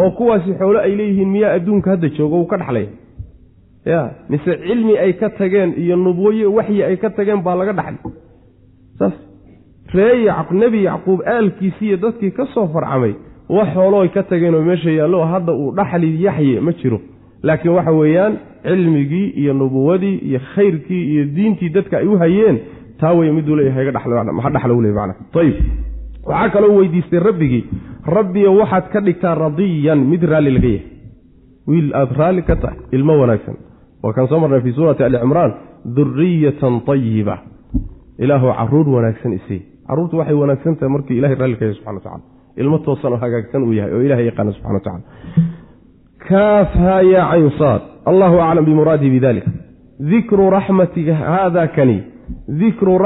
oo 0.00 0.10
kuwaasi 0.18 0.50
xoolo 0.60 0.78
ay 0.86 0.92
leeyihiin 1.00 1.28
miyaa 1.34 1.52
adduunka 1.58 1.90
hadda 1.90 2.08
joogo 2.18 2.36
uu 2.40 2.46
ka 2.52 2.56
dhaxlaya 2.62 2.88
ya 3.88 4.00
mise 4.28 4.52
cilmi 4.66 4.94
ay 5.04 5.12
ka 5.20 5.28
tageen 5.38 5.70
iyo 5.82 5.96
nubwaye 5.96 6.46
waxyi 6.46 6.82
ay 6.82 6.96
ka 6.96 7.10
tageen 7.10 7.40
baa 7.42 7.54
laga 7.60 7.72
dhaxlay. 7.72 8.12
Saas. 8.98 9.16
Ree 9.94 10.28
nebi 10.52 10.84
yacquub 10.84 11.20
aalkiisiiyo 11.26 11.96
dadkii 11.96 12.30
ka 12.38 12.44
soo 12.54 12.68
farcamay 12.74 13.14
wax 13.48 13.68
xoolo 13.74 14.00
ay 14.00 14.08
ka 14.08 14.22
tageenoo 14.22 14.62
meesha 14.62 14.90
yaallo 14.90 15.24
hadda 15.24 15.52
uu 15.52 15.72
dhaxli 15.72 16.22
yaxye 16.22 16.60
ma 16.60 16.72
jiro. 16.72 17.00
Laakiin 17.42 17.74
waxa 17.74 17.92
weeyaan 17.92 18.34
cilmigii 18.62 19.32
iyo 19.40 19.52
nubuwadii 19.54 20.16
iyo 20.28 20.40
khayrkii 20.54 21.04
iyo 21.12 21.24
diintii 21.36 21.68
dadka 21.70 21.98
ay 21.98 22.06
u 22.06 22.18
hayeen 22.18 22.58
taa 23.00 23.14
wey 23.14 23.32
miduu 23.32 23.56
leeyahay 23.56 23.86
ha 23.86 23.92
dhaxla 24.50 24.74
u 24.74 24.82
ley 24.82 24.92
man 24.92 25.14
ayib 25.34 25.56
waxaa 26.26 26.50
kaloo 26.50 26.76
weydiistay 26.78 27.20
rabbigii 27.20 27.64
rabbiyo 28.06 28.56
waxaad 28.56 28.90
ka 28.92 29.00
dhigtaa 29.00 29.34
radiyan 29.34 29.98
mid 29.98 30.22
raalli 30.22 30.50
laga 30.50 30.68
yahay. 30.68 30.86
Wiil 31.68 31.94
aada 31.94 32.14
raalli 32.18 32.42
ka 32.42 32.56
tahay 32.56 32.78
ilmo 32.92 33.18
wanaagsan 33.20 33.56
waa 34.02 34.12
kaan 34.12 34.28
soo 34.28 34.40
marnay 34.40 34.60
fii 34.60 34.72
suurati 34.72 35.04
ali 35.04 35.18
cimraan 35.18 35.52
duriyatan 35.96 36.80
ayiba 36.94 37.38
ilaahu 38.18 38.52
carruur 38.58 38.88
wanaagsan 38.96 39.32
isii 39.38 39.62
caruurtu 39.88 40.18
waxay 40.18 40.36
wanaagsan 40.42 40.76
tahay 40.76 40.92
markii 40.96 41.18
ilahay 41.18 41.36
raalli 41.40 41.56
ka 41.56 41.64
yahay 41.64 41.78
subxana 41.78 42.16
wa 42.16 42.20
ilmo 42.56 42.78
toosan 42.78 43.12
oo 43.12 43.20
hagaagsan 43.24 43.62
uu 43.62 43.72
yahay 43.78 43.92
oo 43.94 44.02
ilahay 44.02 44.26
yaqaana 44.30 44.52
subxana 44.52 44.74
wa 44.74 44.80
tacala 44.80 45.02
kaafhaa 46.28 47.00
yaa 47.14 47.30
cayn 47.30 47.50
saad 47.58 47.82
allahu 48.10 48.36
aclam 48.46 48.64
bimuraadihi 48.64 49.10
bidalika 49.10 49.50
dikru 49.98 50.50
raxmatika 50.50 51.14
haada 51.14 51.68
kani. 51.68 52.02
Dikru 52.48 52.98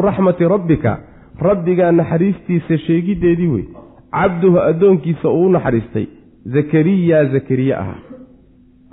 raxmati 0.00 0.44
rabbika. 0.44 0.98
Rabbigaa 1.40 1.92
naxariistiisa 1.92 2.78
sheegiddeedii 2.78 3.48
wey 3.48 3.64
cabduhu 4.12 4.58
addoonkiisa 4.58 5.28
uu 5.28 5.48
naxariistay. 5.48 6.06
Zakariya 6.46 7.24
zakariye 7.24 7.76
ahaa 7.76 7.98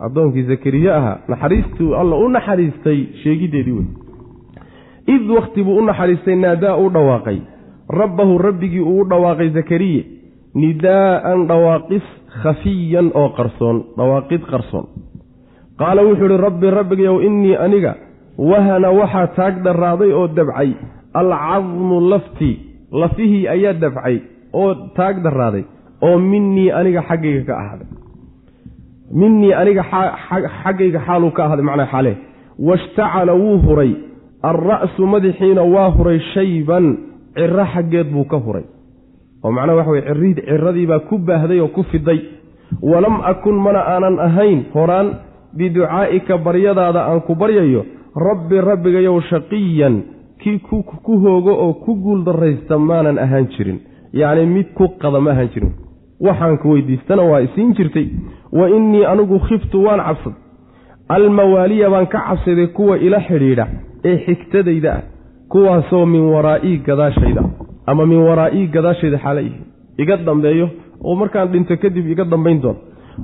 addoonkii 0.06 0.44
zakariye 0.52 0.92
ahaa 1.00 1.18
naxariistuu 1.32 1.94
alla 2.02 2.16
u 2.16 2.30
naxariistay 2.36 3.00
sheegiddeedii 3.24 3.76
wey 3.80 3.88
id 5.16 5.30
wakhti 5.38 5.64
buu 5.64 5.78
u 5.78 5.86
naxariistay 5.86 6.36
naadaa 6.36 6.76
uu 6.78 6.90
dhawaaqay. 6.96 7.40
Rabbahu 8.02 8.38
rabbigii 8.38 8.80
uu 8.80 9.02
u 9.02 9.06
dhawaaqay 9.10 9.50
zakariye 9.58 10.02
nidaa'an 10.56 11.48
dhawaaqis 11.50 12.06
khafiyan 12.44 13.12
oo 13.22 13.30
qarsoon 13.38 13.78
dhawaaqid 13.98 14.42
qarsoon. 14.52 14.86
Qaala 15.80 16.02
wuxuu 16.08 16.26
ihi 16.30 16.38
rabbi 16.48 16.68
rabbigayow 16.80 17.18
innii 17.28 17.56
aniga 17.66 17.94
wahana 18.38 18.90
waxaa 19.00 19.28
taag 19.38 19.56
dharraaday 19.66 20.12
oo 20.14 20.28
dabcay. 20.28 20.72
Alcadmu 21.14 21.98
laftii 22.12 22.56
lafihii 23.02 23.48
ayaa 23.56 23.74
dabcay 23.84 24.18
oo 24.54 24.72
taag 24.98 25.24
darraaday 25.24 25.64
oo 26.02 26.18
minii 26.20 26.70
aniga 26.80 27.02
xaggayga 27.10 27.44
ka 27.50 27.54
ahaaday 27.62 27.88
minii 29.14 29.54
aniga 29.54 29.84
xaggayga 30.64 31.00
xaaluu 31.06 31.32
ka 31.32 31.46
ahaaday 31.46 31.66
macnaa 31.66 31.92
xalee 31.94 32.16
washtacala 32.60 33.34
wuu 33.34 33.58
huray. 33.66 33.92
Alra'su 34.44 35.06
madaxiina 35.08 35.62
waa 35.64 35.90
huray 35.98 36.20
shayban. 36.34 36.98
Ciro 37.36 37.66
xaggeed 37.74 38.08
buu 38.14 38.26
ka 38.26 38.38
huray. 38.38 38.64
Oo 39.44 39.52
macnaha 39.52 39.78
waxa 39.78 39.92
weye 39.92 40.04
ciradiibaa 40.46 41.00
ku 41.10 41.18
baahday 41.18 41.60
oo 41.60 41.68
ku 41.68 41.84
fiday 41.84 42.20
walam 42.82 43.22
akun 43.32 43.56
mana 43.66 43.80
aanan 43.94 44.20
ahayn 44.20 44.60
horaan 44.74 45.08
biducaa'ika 45.58 46.38
baryadaada 46.38 47.02
aan 47.10 47.22
ku 47.28 47.36
baryayo 47.36 47.86
rabbi 48.16 48.62
rabbigayow 48.62 49.22
shaqiyan 49.30 49.96
kii 50.42 50.60
ku 51.06 51.14
hoogo 51.24 51.54
oo 51.66 51.74
ku 51.74 51.96
guul 51.96 52.24
darraysta 52.24 52.78
maanan 52.80 53.18
ahaan 53.20 53.48
jirin. 53.56 53.80
Yacni 54.14 54.46
mid 54.46 54.68
ku 54.78 54.88
qada 55.02 55.20
ma 55.20 55.32
ahaan 55.32 55.50
jirin. 55.54 55.72
Waxaan 56.22 56.58
ku 56.62 56.70
weydiistana 56.74 57.24
waa 57.24 57.42
isiin 57.42 57.74
jirtay 57.74 58.08
wa 58.52 58.70
innii 58.70 59.06
anigu 59.06 59.40
khiftu 59.40 59.84
waan 59.84 60.00
cabsad. 60.08 60.34
Almawaaliya 61.10 61.90
baan 61.90 62.08
ka 62.08 62.20
cabsaday 62.28 62.68
kuwa 62.68 62.98
ila 62.98 63.20
xidhiidha 63.28 63.68
ee 64.06 64.18
xigtadayda 64.26 64.94
ah 64.94 65.02
kuwaasoo 65.50 66.06
min 66.06 66.22
waraa'ii 66.22 66.78
gadaashayda 66.78 67.44
ama 67.86 68.06
min 68.06 68.18
waraa'ii 68.28 68.68
gadaashayda 68.68 69.18
xaala 69.24 69.42
yihiin 69.42 69.66
iga 69.98 70.18
dambeeyo 70.18 70.70
oo 71.04 71.16
markaan 71.16 71.48
dhinto 71.52 71.78
kadib 71.78 72.08
iga 72.08 72.24
dambayn 72.26 72.62
doon. 72.62 72.76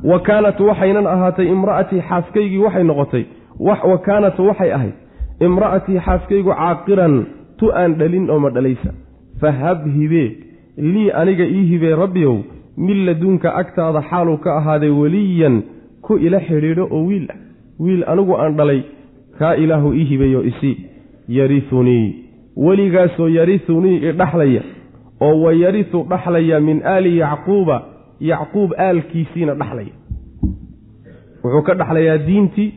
Wa 0.03 0.19
kaanat 0.19 0.59
waxaynan 0.59 1.07
ahaatay 1.07 1.47
imra'atii 1.55 2.01
xaaskaygii 2.09 2.57
waxay 2.65 2.83
noqotay 2.83 3.23
wa 3.59 3.97
kaanat 4.07 4.39
waxay 4.39 4.71
ahayd 4.73 4.95
imra'atii 5.39 5.99
xaaskaygu 6.05 6.51
caaqiran 6.59 7.25
tu 7.59 7.71
aan 7.71 7.95
dhalin 7.99 8.29
oo 8.29 8.39
ma 8.39 8.49
dhalaysa. 8.49 8.91
Fahab 9.41 9.87
hibee 9.95 10.29
lii 10.77 11.11
aniga 11.11 11.45
ii 11.45 11.65
hibee 11.71 11.95
rabbiyow 11.95 12.37
min 12.77 13.05
laduunka 13.05 13.55
agtaada 13.55 14.01
xaaluu 14.09 14.37
ka 14.37 14.57
ahaaday 14.57 14.89
weliyan 14.89 15.63
ku 16.01 16.17
ila 16.17 16.39
xidhiidho 16.39 16.87
oo 16.91 17.05
wiil 17.05 17.27
ah 17.31 17.37
wiil 17.79 18.03
anigu 18.07 18.37
aan 18.37 18.55
dhalay 18.57 18.81
kaa 19.39 19.55
ilaahu 19.55 19.93
ii 19.93 20.03
hibeeyo 20.03 20.43
isii 20.43 20.77
yariunii 21.27 22.15
weligaasoo 22.57 23.29
yariunii 23.29 23.97
idhaxlaya 24.09 24.61
oo 25.21 25.41
wa 25.41 25.53
yariu 25.53 26.03
dhaxlaya 26.09 26.59
min 26.59 26.81
aali 26.85 27.17
yacquuba 27.17 27.83
yacquub 28.19 28.73
aalkiisiina 28.77 29.53
dhaxlaya. 29.55 29.93
Wuxuu 31.43 31.61
ka 31.61 31.73
dhaxlayaa 31.75 32.17
diintii 32.17 32.73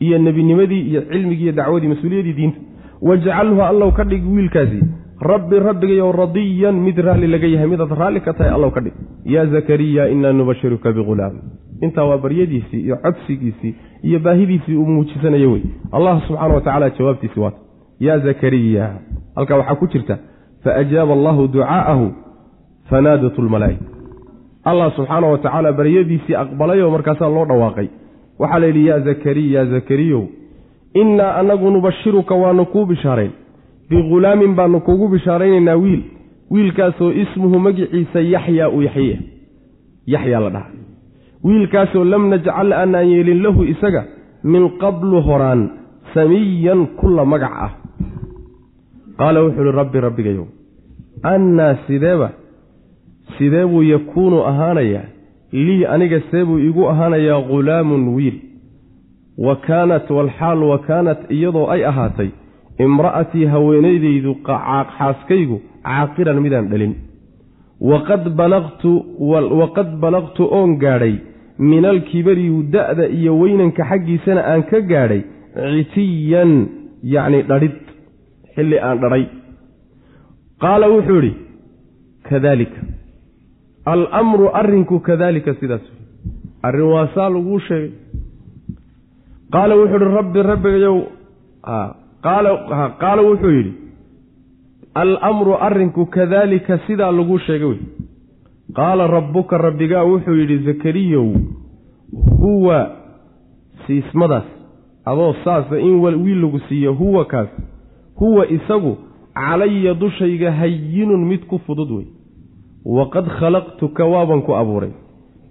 iyo 0.00 0.18
nebinimadii 0.18 0.80
iyo 0.90 1.00
cilmigii 1.02 1.42
iyo 1.44 1.52
dacwadii 1.52 1.88
mas'uuliyaddii 1.88 2.32
diinta. 2.32 2.60
Wajcalhu 3.02 3.62
allow 3.62 3.92
ka 3.92 4.04
dhig 4.04 4.24
wiilkaasi 4.34 4.80
rabbi 5.20 5.58
rabbigayow 5.58 6.12
radiyan 6.12 6.74
mid 6.86 6.98
raalli 6.98 7.26
laga 7.26 7.46
yahay 7.46 7.66
midaad 7.66 7.90
raalli 7.90 8.20
ka 8.20 8.32
tahay 8.32 8.52
allow 8.54 8.70
ka 8.70 8.80
dhig. 8.80 8.92
Yaa 9.24 9.46
zakariya 9.46 10.08
inaa 10.08 10.32
nubashiruka 10.32 10.92
bighulaam 10.92 11.34
intaa 11.82 12.04
waa 12.04 12.18
baryadiisii 12.18 12.80
iyo 12.86 12.96
codsigiisii 12.96 13.74
iyo 14.02 14.18
baahidiisii 14.18 14.76
uu 14.76 14.86
muujisanayo 14.86 15.52
wey. 15.52 15.62
Allah 15.92 16.22
subxaana 16.26 16.54
wa 16.54 16.60
tacala 16.60 16.90
jawaabtiisi 16.90 17.40
waata 17.40 17.58
yaa 18.00 18.18
zakariya 18.18 18.90
halkaa 19.36 19.56
waxaa 19.56 19.74
ku 19.74 19.86
jirta 19.86 20.18
faajaaba 20.64 21.12
allahu 21.12 21.48
ducaa'ahu 21.48 22.06
fanaadat 22.90 23.38
lmalaa'ika 23.38 23.84
allah 24.64 24.92
subxaana 24.96 25.26
wa 25.26 25.38
tacaala 25.38 25.72
baryadiisii 25.72 26.34
aqbalayoo 26.34 26.90
markaasaa 26.90 27.28
loo 27.28 27.44
dhawaaqay. 27.44 27.88
Waxaa 28.38 28.58
la 28.58 28.66
yidhi 28.66 28.86
yaa 28.86 29.00
zakariya 29.00 29.66
zakariyow 29.66 30.22
innaa 30.94 31.34
anagu 31.42 31.70
nubashiruka 31.70 32.34
waanu 32.34 32.66
kuu 32.66 32.86
bishaarayn 32.86 33.30
bighulaamin 33.90 34.54
baanu 34.54 34.80
kuugu 34.80 35.08
bishaaraynaynaa 35.08 35.76
wiil 35.76 36.02
wiilkaasoo 36.50 37.10
ismuhu 37.12 37.58
magiciisa 37.58 38.20
yaxyaa 38.20 38.68
uu 38.70 38.82
yaxye 38.82 39.18
yaxyaa 40.06 40.40
la 40.40 40.50
dhaha 40.50 40.70
wiilkaasoo 41.44 42.04
lam 42.04 42.28
najcal 42.30 42.72
aanaan 42.72 43.10
yeelin 43.12 43.42
lahu 43.42 43.64
isaga 43.64 44.04
min 44.44 44.70
qablu 44.82 45.20
horaan 45.28 45.70
samiyan 46.14 46.86
kulla 47.00 47.24
magac 47.24 47.52
ah 47.66 47.72
qaala 49.18 49.42
wuxuu 49.44 49.62
uhi 49.62 49.72
rabbi 49.80 50.00
rabbigayow 50.06 50.46
annaa 51.22 51.74
sideeba 51.86 52.30
sidee 53.38 53.66
buu 53.66 53.82
yakuunu 53.82 54.42
ahaanayaa 54.50 55.06
lii 55.52 55.84
aniga 55.94 56.20
see 56.30 56.44
buu 56.44 56.58
igu 56.58 56.88
ahaanayaa 56.90 57.40
ghulaamun 57.50 58.08
wiil 58.16 58.34
wa 59.38 59.56
kaanat 59.56 60.10
walxaal 60.10 60.62
wa 60.62 60.78
kaanat 60.78 61.30
iyadoo 61.30 61.66
ay 61.70 61.84
ahaatay 61.90 62.30
imra'atii 62.86 63.46
haweenaydaydu 63.52 64.30
xaaskaygu 64.98 65.56
caaqiran 65.84 66.40
midaan 66.44 66.68
dhalin. 66.72 66.94
Waqad 67.90 68.24
balaqtu 70.02 70.42
oon 70.58 70.70
gaadhay 70.82 71.14
min 71.58 71.84
alkibari 71.84 72.46
da'da 72.74 73.04
iyo 73.18 73.32
weynanka 73.40 73.82
xaggiisana 73.90 74.40
aan 74.50 74.62
ka 74.70 74.80
gaadhay 74.80 75.22
citiyan 75.54 76.52
yacni 77.14 77.42
dhadhid 77.50 77.76
xilli 78.54 78.78
aan 78.86 78.98
dhadhay 79.02 79.24
qaala 80.62 80.86
wuxuu 80.94 81.18
idhi 81.20 81.32
kadaalika. 82.28 82.80
Alamru 83.92 84.46
arrinku 84.60 85.00
kadaalika 85.08 85.54
sidaas 85.60 85.84
arrin 86.66 86.88
waa 86.94 87.06
saa 87.14 87.28
laguu 87.34 87.60
sheegay. 87.68 87.92
Qaala 89.54 89.74
wuxuu 89.80 89.98
ihi 90.02 90.14
rabbi 90.18 90.42
rabbigayow 90.52 90.98
qaala 93.00 93.22
wuxuu 93.22 93.50
yidhi 93.50 93.72
alamru 94.94 95.54
arrinku 95.60 96.06
kadaalika 96.06 96.78
sidaa 96.86 97.12
laguu 97.12 97.38
sheegay 97.38 97.68
wey 97.68 97.78
qaala 98.74 99.06
rabbuka 99.06 99.58
rabbigaa 99.58 100.04
wuxuu 100.04 100.34
yidhi 100.34 100.58
zakariyow 100.58 101.28
huwa 102.40 102.90
siismadaas 103.86 104.44
adoo 105.04 105.34
saasa 105.44 105.78
in 105.80 106.00
wiil 106.00 106.40
lagu 106.42 106.60
siiyo 106.68 106.92
huwa 106.94 107.24
kaas 107.24 107.48
huwa 108.14 108.48
isagu 108.48 108.96
calaya 109.34 109.94
dushayga 109.94 110.52
hayinun 110.52 111.24
mid 111.24 111.46
ku 111.46 111.58
fudud 111.58 111.90
wey 111.90 112.06
waqad 112.84 113.26
khalaqtuka 113.28 114.04
waaban 114.04 114.42
ku 114.42 114.54
abuuray. 114.54 114.90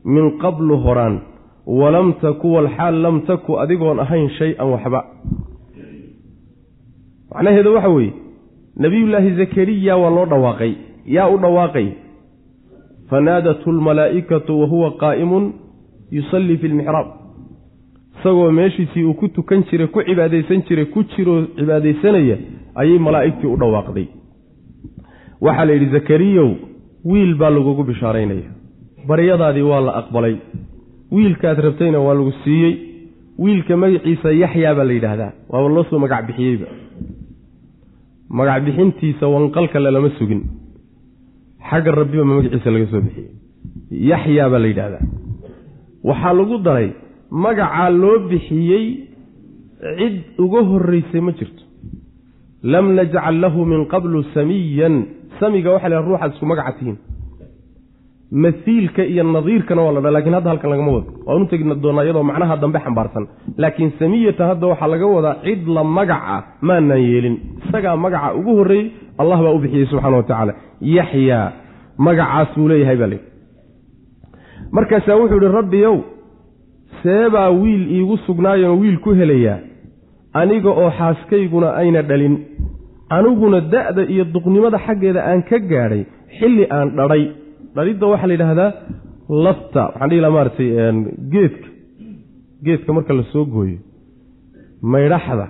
Min 0.06 0.40
qablu 0.40 0.78
horaan 0.78 1.22
walam 1.66 2.14
taku 2.22 2.54
walxaal 2.54 2.96
lam 3.02 3.22
taku 3.28 3.60
adigoon 3.60 4.00
ahayn 4.00 4.30
shay-an 4.40 4.68
waxba 4.72 5.04
macnaheedu 7.36 7.74
waxa 7.76 7.90
weeye 7.90 8.14
nebiyullaahi 8.80 9.32
zakariya 9.40 9.98
waa 9.98 10.10
loo 10.10 10.26
dhawaaqay 10.26 10.74
yaa 11.06 11.30
u 11.30 11.38
dhawaaqay. 11.38 11.88
Fanaadathu 13.10 13.72
lmalaa'ikatu 13.72 14.60
wa 14.62 14.68
huwa 14.68 14.92
qaa'imun 14.92 15.54
yusallii 16.12 16.58
fi 16.58 16.68
lmixraab 16.68 17.08
isagoo 18.20 18.52
meeshiisii 18.52 19.04
uu 19.04 19.14
ku 19.14 19.28
tukan 19.28 19.64
jiray 19.72 19.88
ku 19.88 20.04
cibaadaysan 20.04 20.62
jiray 20.68 20.86
ku 20.86 21.04
jiroo 21.04 21.46
cibaadaysanaya 21.58 22.38
ayay 22.76 23.00
malaa'igtii 23.00 23.48
u 23.48 23.58
dhawaaqday. 23.58 24.08
Waxaa 25.42 25.66
la 25.66 25.74
yidhi 25.74 25.90
zakariyow 25.92 26.50
wiil 27.06 27.36
baa 27.36 27.50
lagugu 27.50 27.84
bishaaraynaya. 27.84 28.50
Baryadaadii 29.08 29.62
waa 29.62 29.82
la 29.82 29.96
aqbalay. 30.02 30.36
Wiilkaad 31.12 31.60
rabtayna 31.60 32.00
waa 32.00 32.14
lagu 32.14 32.34
siiyey. 32.44 32.74
Wiilka 33.40 33.78
magaciisa 33.78 34.32
yaxyaa 34.32 34.76
baa 34.76 34.84
la 34.84 34.94
yidhaahdaa. 34.94 35.32
Waaba 35.50 35.70
loo 35.70 35.84
soo 35.84 36.00
magac 36.00 36.28
bixiyeyba 36.28 36.68
magac 38.30 38.64
bixintiisa 38.66 39.28
wanqalkale 39.28 39.92
lama 39.92 40.10
sugin. 40.18 40.42
Xagga 41.70 41.92
rabbiba 41.92 42.24
ma 42.24 42.36
magaciisa 42.36 42.72
laga 42.72 42.88
soo 42.92 43.02
bixiyey. 43.02 43.32
Yaxyaa 43.92 44.50
baa 44.50 44.60
la 44.60 44.68
yidhaahdaa. 44.68 45.06
Waxaa 46.04 46.34
lagu 46.34 46.58
daray 46.66 46.90
magacaa 47.32 47.90
loo 47.90 48.20
bixiyey 48.30 48.86
cid 49.98 50.16
uga 50.38 50.62
horreysay 50.70 51.22
ma 51.22 51.32
jirto. 51.32 51.64
Lam 52.64 52.96
najcal 52.96 53.36
lahu 53.44 53.66
min 53.66 53.86
qablu 53.88 54.24
samiyan. 54.34 54.96
Samiga 55.40 55.72
waxa 55.72 55.90
la 55.90 56.02
ruuxaad 56.02 56.34
isku 56.34 56.46
magaca 56.46 56.74
tihiin 56.80 56.98
masiilka 58.32 59.04
iyo 59.06 59.24
nadiirkana 59.24 59.82
waa 59.82 59.92
la 59.92 60.02
dha 60.02 60.12
laakiin 60.12 60.34
hadda 60.34 60.50
halkan 60.50 60.70
lagama 60.72 60.92
wado. 60.92 61.08
Waan 61.26 61.42
u 61.42 61.46
tegi 61.46 61.64
doonaa 61.84 62.04
iyadoo 62.04 62.24
macnaha 62.24 62.56
dambe 62.58 62.80
xambaarsan. 62.80 63.28
Laakiin 63.58 63.92
samiyata 64.00 64.44
hadda 64.48 64.68
waxaa 64.68 64.88
laga 64.88 65.08
wadaa 65.16 65.36
cid 65.44 65.68
la 65.68 65.84
magaca 65.84 66.44
maanaan 66.62 67.02
yeelin. 67.10 67.36
Isagaa 67.68 67.96
magaca 67.96 68.34
ugu 68.40 68.52
horreeyey 68.58 68.92
allah 69.18 69.38
baa 69.44 69.54
u 69.56 69.60
bixiyey 69.60 69.86
subxana 69.92 70.18
wa 70.18 70.24
tacaala. 70.24 70.54
Yaxyaa 70.82 71.52
magacaas 71.98 72.50
buu 72.56 72.68
leeyahay 72.72 72.98
baa 73.02 73.08
layidhi 73.08 73.26
markaasaa 74.72 75.16
wuxuu 75.16 75.38
ihi 75.42 75.52
rabbiyow 75.60 75.96
seebaa 77.04 77.50
wiil 77.50 77.84
iigu 77.98 78.18
sugnaayoon 78.28 78.80
wiil 78.82 78.98
ku 79.06 79.12
helayaa 79.20 79.58
aniga 80.34 80.70
oo 80.70 80.90
xaaskayguna 81.00 81.70
ayna 81.82 82.02
dhalin. 82.10 82.36
Aniguna 83.10 83.62
da'da 83.74 84.04
iyo 84.14 84.24
duqnimada 84.34 84.78
xaggeeda 84.86 85.22
aan 85.30 85.42
ka 85.50 85.58
gaadhay 85.72 86.04
xilli 86.40 86.64
aan 86.76 86.88
dhadhay 86.98 87.24
dhalidda 87.78 88.06
waxaa 88.12 88.28
la 88.30 88.34
yidhaahdaa 88.36 88.72
lafta. 89.46 89.82
Waxaan 89.86 90.10
dhihi 90.10 90.22
laha 90.24 90.34
maaratay 90.38 90.70
geedka. 91.34 91.68
Geedka 92.66 92.90
marka 92.98 93.14
la 93.20 93.24
soo 93.34 93.46
gooyo 93.54 93.78
maydhaxda 94.94 95.46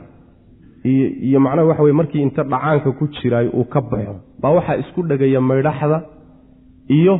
iyo 1.27 1.39
macnaha 1.45 1.67
waxa 1.69 1.83
weye 1.85 1.95
markii 1.99 2.21
inta 2.27 2.43
dhacaanka 2.51 2.89
ku 2.99 3.03
jiraayo 3.15 3.49
uu 3.59 3.65
ka 3.73 3.79
baxo 3.81 4.15
baa 4.41 4.51
waxaa 4.57 4.75
isku 4.83 4.99
dhegaya 5.09 5.41
maydhaxda 5.49 5.97
iyo 6.97 7.15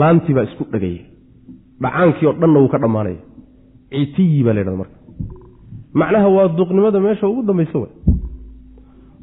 laantii 0.00 0.34
baa 0.36 0.44
isku 0.48 0.64
dhegaya. 0.72 1.02
Dhacaankii 1.82 2.26
oo 2.28 2.34
dhanna 2.40 2.58
wuu 2.60 2.68
ka 2.74 2.78
dhammaanaya. 2.82 3.20
Citiyi 3.90 4.42
baa 4.46 4.52
la 4.56 4.60
yidhahda 4.60 4.78
marka. 4.82 4.96
Macnaha 6.00 6.28
waa 6.36 6.48
duqnimada 6.58 6.98
meesha 7.04 7.26
ugu 7.28 7.42
dambaysa 7.48 7.78
wey 7.82 7.90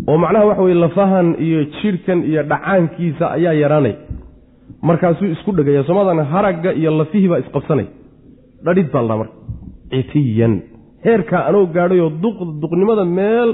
oo 0.10 0.18
macnaha 0.24 0.46
waxa 0.50 0.62
weye 0.66 0.78
lafahan 0.86 1.28
iyo 1.46 1.60
jidhkan 1.78 2.20
iyo 2.30 2.42
dhacaankiisa 2.52 3.26
ayaa 3.38 3.54
yaraanay 3.62 3.96
markaasuu 4.88 5.28
isku 5.36 5.52
dhegaya 5.58 5.84
somadan 5.90 6.20
haragga 6.34 6.72
iyo 6.80 6.92
lafihii 7.00 7.28
baa 7.32 7.42
isqabsanay. 7.44 7.88
Dhadhid 8.66 8.88
baa 8.94 9.02
ladhaa 9.02 9.18
marka 9.22 9.36
citiyan. 9.92 10.54
Heerkaa 11.06 11.42
anoo 11.50 11.66
gaadhayoo 11.76 12.10
duqnimada 12.62 13.06
meel 13.06 13.50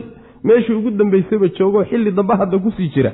meeshii 0.48 0.76
ugu 0.80 0.90
dambaysayba 1.00 1.48
joogoo 1.58 1.84
xilli 1.90 2.12
dambe 2.18 2.34
hadda 2.42 2.58
ku 2.64 2.70
sii 2.78 2.90
jira. 2.96 3.12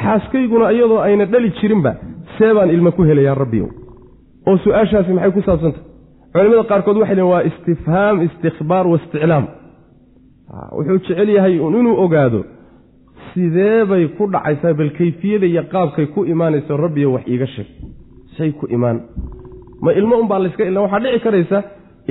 Xaaskayguna 0.00 0.72
iyadoo 0.76 1.00
ayna 1.06 1.24
dhali 1.32 1.50
jirinba 1.60 1.92
see 2.38 2.52
baan 2.56 2.70
ilma 2.76 2.90
ku 2.96 3.02
helayaa 3.08 3.34
rabbiyow 3.42 3.68
oo 4.48 4.56
su'aashaasi 4.64 5.12
maxay 5.16 5.32
ku 5.36 5.42
saabsantah 5.46 5.82
culimada 6.32 6.62
qaarkood 6.70 6.96
waxay 7.00 7.16
lehin 7.16 7.30
waa 7.32 7.42
istifhaam 7.50 8.16
istikhbaar 8.26 8.86
waisticlaam 8.92 9.44
wuxuu 10.76 10.98
jecel 11.06 11.28
yahay 11.36 11.54
inuu 11.56 11.94
ogaado 12.04 12.40
sidee 13.34 13.84
bay 13.90 14.04
ku 14.16 14.26
dhacaysaa 14.34 14.74
bal 14.80 14.90
kayfiyada 14.98 15.46
iyo 15.46 15.62
qaabkay 15.72 16.06
ku 16.14 16.24
imaanayso 16.32 16.76
rabbiyo 16.76 17.12
wax 17.14 17.24
iiga 17.28 17.46
sheeg. 17.54 17.66
Say 18.36 18.50
ku 18.52 18.66
imaan. 18.76 18.98
Ma 19.84 19.92
ilmo 19.92 20.14
unbaa 20.22 20.38
layska 20.44 20.64
ila 20.70 20.80
waxaa 20.84 21.00
dhici 21.04 21.20
karaysa 21.26 21.58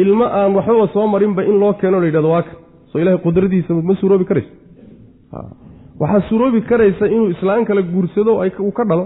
ilmo 0.04 0.26
aan 0.26 0.56
waxbaba 0.58 0.88
soo 0.94 1.08
marinba 1.08 1.44
in 1.50 1.60
loo 1.62 1.74
keeno 1.74 2.00
la 2.00 2.06
yidhahdo 2.08 2.30
waa 2.36 2.42
kan 2.48 2.56
soo 2.92 3.00
ilahay 3.02 3.20
qudradiisa 3.26 3.74
ma 3.74 3.94
suuroobi 4.02 4.26
karayso 4.30 4.52
waxaa 6.00 6.22
suuroobi 6.30 6.62
karaysa 6.62 7.06
inuu 7.16 7.30
islaan 7.36 7.66
kale 7.66 7.82
guursado 7.84 8.32
uu 8.60 8.72
ka 8.72 8.84
dhalo. 8.90 9.06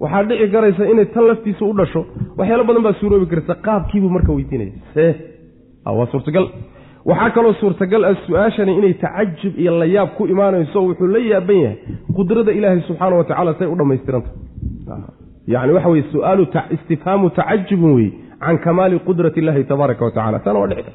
Waxaa 0.00 0.22
dhici 0.28 0.48
karaysa 0.54 0.82
inay 0.92 1.06
tan 1.14 1.24
laftiisa 1.28 1.64
u 1.64 1.72
dhasho. 1.78 2.00
Waxyaalo 2.38 2.64
badan 2.68 2.82
baa 2.82 2.92
suuroobi 3.00 3.26
karaysa. 3.26 3.54
Qaabkiibuu 3.66 4.10
marka 4.16 4.32
weydiinaya 4.32 4.72
see 4.94 5.12
waa 5.98 6.06
suurtagal 6.12 6.46
waxaa 7.04 7.30
kaloo 7.30 7.54
suurtagal 7.60 8.04
ah 8.04 8.14
su'aashani 8.26 8.72
inay 8.78 8.94
tacajub 8.94 9.58
iyo 9.58 9.78
layaab 9.78 10.08
ku 10.16 10.26
imaanayso 10.26 10.84
wuxuu 10.86 11.06
la 11.06 11.18
yaaban 11.18 11.58
yahay 11.64 11.78
qudrada 12.16 12.52
ilaahay 12.52 12.80
subxaana 12.88 13.16
wa 13.16 13.54
say 13.58 13.66
u 13.66 13.76
dhammaystiranta 13.76 14.30
yani 15.46 15.72
waxa 15.72 15.88
weye 15.88 16.04
suaalu 16.12 16.46
istifhaamu 16.70 17.30
tacajubin 17.30 17.94
weye 17.94 18.12
can 18.40 18.58
kamaali 18.58 18.98
qudrati 18.98 19.40
illaahi 19.40 19.64
tabaaraka 19.64 20.04
wa 20.04 20.10
taana 20.10 20.58
waa 20.58 20.66
dhici 20.66 20.92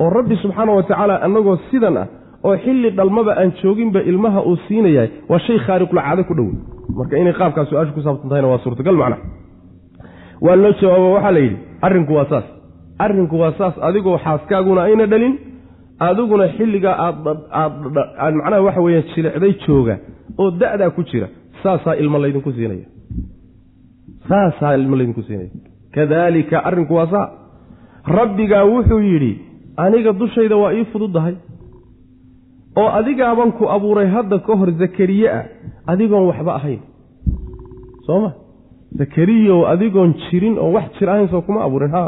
oo 0.00 0.10
rabbi 0.10 0.36
subxaana 0.36 0.72
wa 0.72 0.82
tacaala 0.82 1.22
annagoo 1.22 1.58
sidan 1.70 1.96
ah 1.96 2.06
oo 2.44 2.56
xilli 2.56 2.90
dhalmaba 2.90 3.32
aan 3.40 3.52
jooginba 3.62 4.00
ilmaha 4.00 4.42
uu 4.42 4.56
siinayahay 4.68 5.10
waa 5.28 5.38
shay 5.38 5.58
khaariqulcaado 5.58 6.24
ku 6.24 6.34
dhow 6.34 6.50
marka 6.98 7.18
inay 7.18 7.32
qaabkaa 7.32 7.64
su'aashu 7.70 7.92
ku 7.92 8.02
saabsan 8.02 8.28
tahayna 8.28 8.48
waa 8.48 8.58
suurtagal 8.64 8.96
macnaha 8.96 9.22
waa 10.40 10.56
loo 10.56 10.72
jawaabo 10.80 11.12
waxaa 11.16 11.32
la 11.36 11.40
yidhi 11.40 11.56
arrinku 11.86 12.12
waa 12.14 12.28
saas 12.30 12.57
arrinku 13.04 13.36
waa 13.42 13.52
saas 13.58 13.74
adigoo 13.88 14.18
xaaskaaguna 14.24 14.80
ayna 14.88 15.06
dhalin 15.12 15.34
adiguna 16.08 16.44
xilligaa 16.56 16.96
aadaad 17.06 18.34
macnaha 18.38 18.62
waxa 18.66 18.80
weeyaan 18.86 19.06
jilicday 19.14 19.52
jooga 19.66 19.94
oo 20.40 20.50
da'daa 20.60 20.90
ku 20.96 21.02
jira 21.10 21.28
saasaa 21.62 21.94
ilmo 22.02 22.18
laydinku 22.22 22.52
siinaya. 22.56 22.86
Saasaa 24.28 24.72
ilmo 24.78 24.96
laydinku 24.98 25.22
siinaya. 25.22 25.50
Kadaalika 25.94 26.56
arrinku 26.68 26.94
waa 26.98 27.06
saa. 27.14 27.26
Rabbigaa 28.18 28.64
wuxuu 28.72 29.00
yidhi 29.10 29.32
aniga 29.84 30.12
dushayda 30.20 30.56
waa 30.62 30.72
ii 30.78 30.84
fududdahay 30.92 31.34
oo 32.80 32.88
adigaaban 32.98 33.52
ku 33.58 33.64
abuuray 33.76 34.08
hadda 34.16 34.38
ka 34.46 34.52
hor 34.60 34.70
zakariye 34.82 35.28
ah 35.38 35.44
adigoon 35.92 36.24
waxba 36.30 36.52
ahayn. 36.58 36.80
Soo 38.06 38.20
ma? 38.24 38.30
Zakariyow 39.00 39.60
adigoon 39.72 40.14
jirin 40.24 40.54
oo 40.62 40.70
wax 40.76 40.86
jir 40.98 41.08
ahayn 41.10 41.28
soo 41.32 41.42
kuma 41.46 41.60
abuurin. 41.66 41.90
Ha 41.96 42.02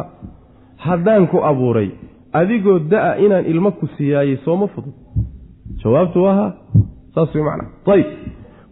haddaan 0.87 1.27
ku 1.33 1.39
abuuray 1.51 1.91
adigoo 2.33 2.79
da'a 2.93 3.17
inaan 3.25 3.45
ilmo 3.53 3.71
ku 3.79 3.87
siyaayey 3.97 4.37
sooma 4.45 4.67
fudud? 4.75 4.95
Jawaabtu 5.83 6.23
waa 6.23 6.35
ha 6.35 6.47
saas 7.15 7.35
way 7.35 7.45
macnaa. 7.45 7.69
Ayb 7.95 8.07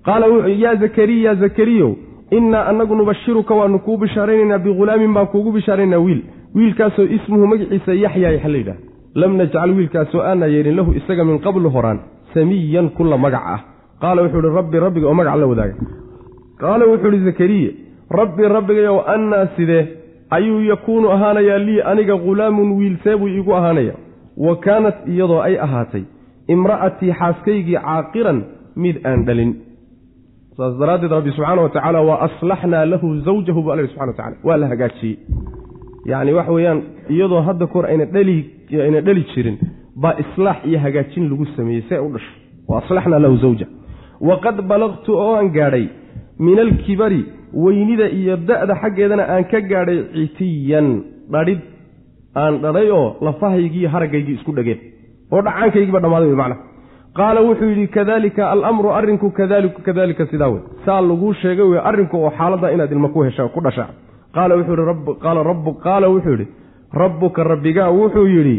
qaala 0.06 0.26
wuxuu 0.32 0.56
yaa 0.64 0.74
zakariya 0.82 1.34
zakariyow 1.34 1.92
innaa 2.30 2.64
anagu 2.70 2.94
nubashiruka 2.96 3.54
waanu 3.54 3.78
kuu 3.78 3.96
bishaaraynaynaa 4.02 4.58
bighulaamin 4.58 5.14
baan 5.14 5.26
kuugu 5.26 5.52
bishaaraynaa 5.52 5.98
wiil. 6.06 6.22
Wiilkaasoo 6.54 7.04
ismuhu 7.16 7.46
magaciisa 7.46 7.94
yaxyaa 7.94 8.30
yaxa 8.36 8.48
la 8.48 8.58
yidhaha 8.58 8.78
lam 9.14 9.36
najcal 9.36 9.70
wiilkaasoo 9.78 10.22
aanaa 10.22 10.46
yeelin 10.54 10.76
lahu 10.76 10.92
isaga 11.00 11.24
min 11.24 11.38
qablu 11.46 11.70
horaan 11.70 11.98
samiyan 12.34 12.88
kulla 12.96 13.16
magac 13.18 13.44
ah. 13.54 13.60
Qaala 14.00 14.22
wuxuu 14.22 14.40
ihi 14.40 14.54
rabbi 14.56 14.78
rabbiga 14.86 15.06
oo 15.08 15.14
magac 15.14 15.36
la 15.36 15.46
wadaaga. 15.46 15.74
Qaala 16.60 16.84
wuxuu 16.86 17.12
ihi 17.12 17.24
zakariya 17.24 17.70
rabbi 18.10 18.42
rabbigayow 18.56 18.98
annaa 19.14 19.46
sidee 19.56 19.97
ayuu 20.30 20.60
yakuunu 20.64 21.10
ahaanayaa 21.10 21.58
lii 21.58 21.80
aniga 21.80 22.16
ghulaamun 22.16 22.72
wiil 22.78 22.96
seebuu 23.04 23.28
iigu 23.28 23.54
ahaanaya. 23.54 23.94
Wa 24.36 24.56
kaanat 24.56 24.96
iyadoo 25.08 25.40
ay 25.42 25.58
ahaatay 25.66 26.02
imra'atii 26.48 27.12
xaaskaygii 27.20 27.78
caaqiran 27.86 28.42
mid 28.76 28.96
aan 29.06 29.24
dhalin. 29.24 29.54
Saas 30.56 30.78
daraaddeed 30.80 31.12
rabbi 31.12 31.30
subxaana 31.30 31.62
wa 31.62 31.68
tacaala 31.68 32.00
wa 32.02 32.20
aslaxnaa 32.26 32.84
lahu 32.92 33.20
zawjahu 33.20 33.62
bu 33.62 33.72
alla 33.72 33.86
subxana 33.86 34.06
wa 34.06 34.16
tacala 34.18 34.36
waa 34.44 34.56
la 34.56 34.66
hagaajiyey. 34.72 35.16
Yacni 36.10 36.32
waxa 36.32 36.52
weeyaan 36.52 36.82
iyadoo 37.08 37.40
hadda 37.48 37.66
kahor 37.66 37.86
ayna 37.86 38.04
dhali 38.04 38.36
ayna 38.84 39.00
dhali 39.00 39.24
jirin 39.34 39.58
baa 40.02 40.14
islaax 40.22 40.56
iyo 40.64 40.78
hagaajin 40.78 41.30
lagu 41.30 41.46
sameeyey 41.56 41.82
see 41.88 41.98
u 41.98 42.08
dhasho. 42.14 42.32
Wa 42.68 42.78
aslaxnaa 42.82 43.18
lahu 43.18 43.36
zawja. 43.36 43.66
Waqad 44.20 44.62
balaqtu 44.70 45.10
oo 45.18 45.34
aan 45.36 45.50
gaadhay 45.56 45.86
min 46.38 46.58
alkibari 46.58 47.24
weynida 47.54 48.08
iyo 48.08 48.37
da'da 48.37 48.74
xaggeedana 48.82 49.24
aan 49.34 49.44
ka 49.44 49.61
gaadhay 49.61 49.98
citiyan 50.14 50.88
dhadhid 51.32 51.61
aan 52.34 52.58
dhadhay 52.62 52.90
oo 52.90 53.16
lafahaygii 53.20 53.87
haragaygii 53.94 54.34
isku 54.38 54.52
dhageen 54.58 54.80
oo 55.32 55.42
dhacaankaygiiba 55.42 56.00
dhammaaday 56.00 56.28
wey 56.28 56.37
macna 56.42 56.56
qaala 57.18 57.40
wuxuu 57.48 57.70
yidhi 57.72 57.87
kadalika 57.96 58.50
alamru 58.50 58.92
arrinku 58.98 59.30
kadaliku 59.30 59.82
kadalika 59.82 60.26
sidaa 60.26 60.48
wey 60.54 60.62
saa 60.87 61.00
laguu 61.00 61.32
sheegay 61.42 61.66
wey 61.72 61.80
arrinku 61.90 62.16
oo 62.24 62.30
xaaladda 62.38 62.72
inaad 62.74 62.92
ilmo 62.92 63.08
ku 63.08 63.22
hesha 63.22 63.48
ku 63.48 63.61
dhashaa. 63.61 63.88
Qaala 64.34 64.56
wuxuu 64.58 64.76
yidhi 64.76 65.14
qaala 65.84 66.08
wuxuu 66.08 66.30
yidhi 66.30 66.46
rabbuka 66.92 67.44
rabbigaa 67.44 67.90
wuxuu 67.90 68.26
yidhi 68.26 68.56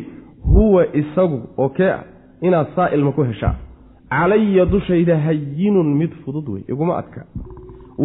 huwa 0.53 0.85
isagu 1.01 1.39
oo 1.57 1.69
kee 1.69 1.91
ah 1.97 2.03
inaad 2.41 2.67
saa 2.75 2.89
ilmo 2.95 3.11
ku 3.11 3.23
heshaa. 3.23 3.55
Calaya 4.09 4.65
dushayda 4.65 5.17
hayinun 5.25 5.95
mid 6.01 6.11
fudud 6.25 6.49
wey 6.49 6.63
iguma 6.67 6.97
adka 6.97 7.21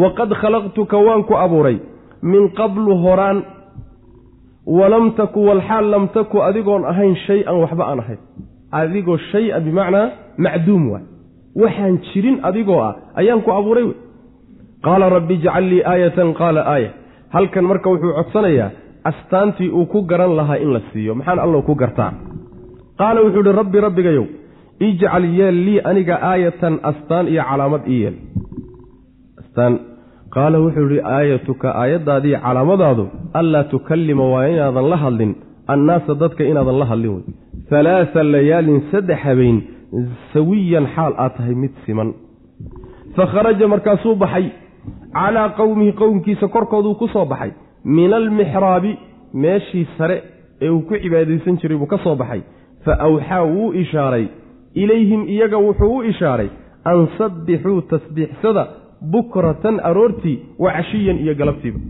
waqad 0.02 0.30
khalaqtuka 0.40 0.96
waan 1.07 1.22
ku 1.28 1.35
abuuray 1.44 1.76
min 2.22 2.48
qablu 2.59 2.92
horaan 3.04 3.38
walam 4.66 5.12
taku 5.18 5.40
walxaal 5.48 5.85
lam 5.94 6.04
taku 6.16 6.37
adigoon 6.48 6.85
ahayn 6.92 7.14
shay-an 7.26 7.57
waxba 7.62 7.85
aan 7.90 7.98
ahayn 8.04 8.20
adigoo 8.80 9.18
shay-an 9.33 9.62
bimacnaa 9.66 10.07
macduum 10.44 10.83
waay 10.92 11.04
waxaan 11.62 11.98
jirin 12.11 12.37
adigoo 12.48 12.80
ah 12.88 12.92
ayaan 13.20 13.40
ku 13.46 13.50
abuuray 13.59 13.85
wey 13.88 13.96
qaala 14.87 15.11
rabbi 15.16 15.35
ijcal 15.38 15.64
lii 15.72 15.83
aayatan 15.92 16.28
qaala 16.40 16.61
aaya 16.74 16.90
halkan 17.35 17.64
marka 17.70 17.88
wuxuu 17.92 18.12
codsanayaa 18.18 18.70
astaantii 19.11 19.70
uu 19.78 19.87
ku 19.92 19.98
garan 20.11 20.33
lahaa 20.38 20.59
in 20.64 20.70
la 20.76 20.80
siiyo 20.92 21.14
maxaan 21.18 21.38
allow 21.44 21.61
ku 21.68 21.74
gartaa 21.83 22.12
qaala 23.00 23.18
wuxuu 23.26 23.44
ihi 23.46 23.57
rabbi 23.61 23.78
rabbigayow 23.87 24.26
ijcal 24.88 25.24
yeel 25.38 25.57
lii 25.66 25.80
aniga 25.90 26.16
aayatan 26.33 26.74
astaan 26.90 27.28
iyo 27.33 27.42
calaamad 27.50 27.83
ii 27.94 28.00
yeel 28.02 28.16
astaan 29.55 29.79
qaala 30.35 30.59
wuxuu 30.61 30.90
ihi 30.90 31.01
aayatuka 31.17 31.69
aayaddaadii 31.83 32.37
calaamadaadu 32.45 33.05
anlaa 33.40 33.64
tukallima 33.73 34.25
waa 34.33 34.47
inaadan 34.49 34.88
la 34.90 34.97
hadlin 34.97 35.33
annaasa 35.75 36.14
dadka 36.23 36.45
inaadan 36.45 36.79
la 36.79 36.87
hadlin 36.90 37.11
wey 37.14 37.25
halaasa 37.71 38.23
layaalin 38.35 38.81
saddex 38.93 39.19
habeen 39.27 39.62
sawiyan 40.35 40.87
xaal 40.95 41.12
aad 41.25 41.33
tahay 41.37 41.55
mid 41.55 41.71
siman. 41.87 42.11
Fa 43.17 43.27
kharaja 43.33 43.69
markaasuu 43.69 44.14
baxay. 44.23 44.47
Calaa 45.14 45.49
qowmihi 45.59 45.93
qowmkiisa 46.03 46.49
korkooduu 46.55 46.95
ku 47.01 47.09
soo 47.14 47.25
baxay. 47.33 47.51
Min 47.85 48.12
almixraabi 48.12 48.93
meeshii 49.43 49.87
sare 49.99 50.17
ee 50.62 50.71
uu 50.71 50.81
ku 50.88 50.95
cibaadaysan 51.03 51.59
jiray 51.61 51.79
buu 51.79 51.87
ka 51.87 51.99
soo 52.05 52.17
baxay. 52.17 52.43
Fa 52.85 52.93
awxaa 53.07 53.43
wuu 53.55 53.73
ishaaray. 53.83 54.27
Ilayhim 54.83 55.23
iyaga 55.35 55.59
wuxuu 55.67 55.97
u 55.99 56.03
ishaaray 56.12 56.49
an 56.85 57.07
sabbixuu 57.19 57.81
tasbiixsada 57.93 58.64
bukratan 59.12 59.81
aroortii 59.88 60.37
wa 60.59 60.73
cashiyan 60.73 61.19
iyo 61.25 61.35
galabtiiba. 61.35 61.81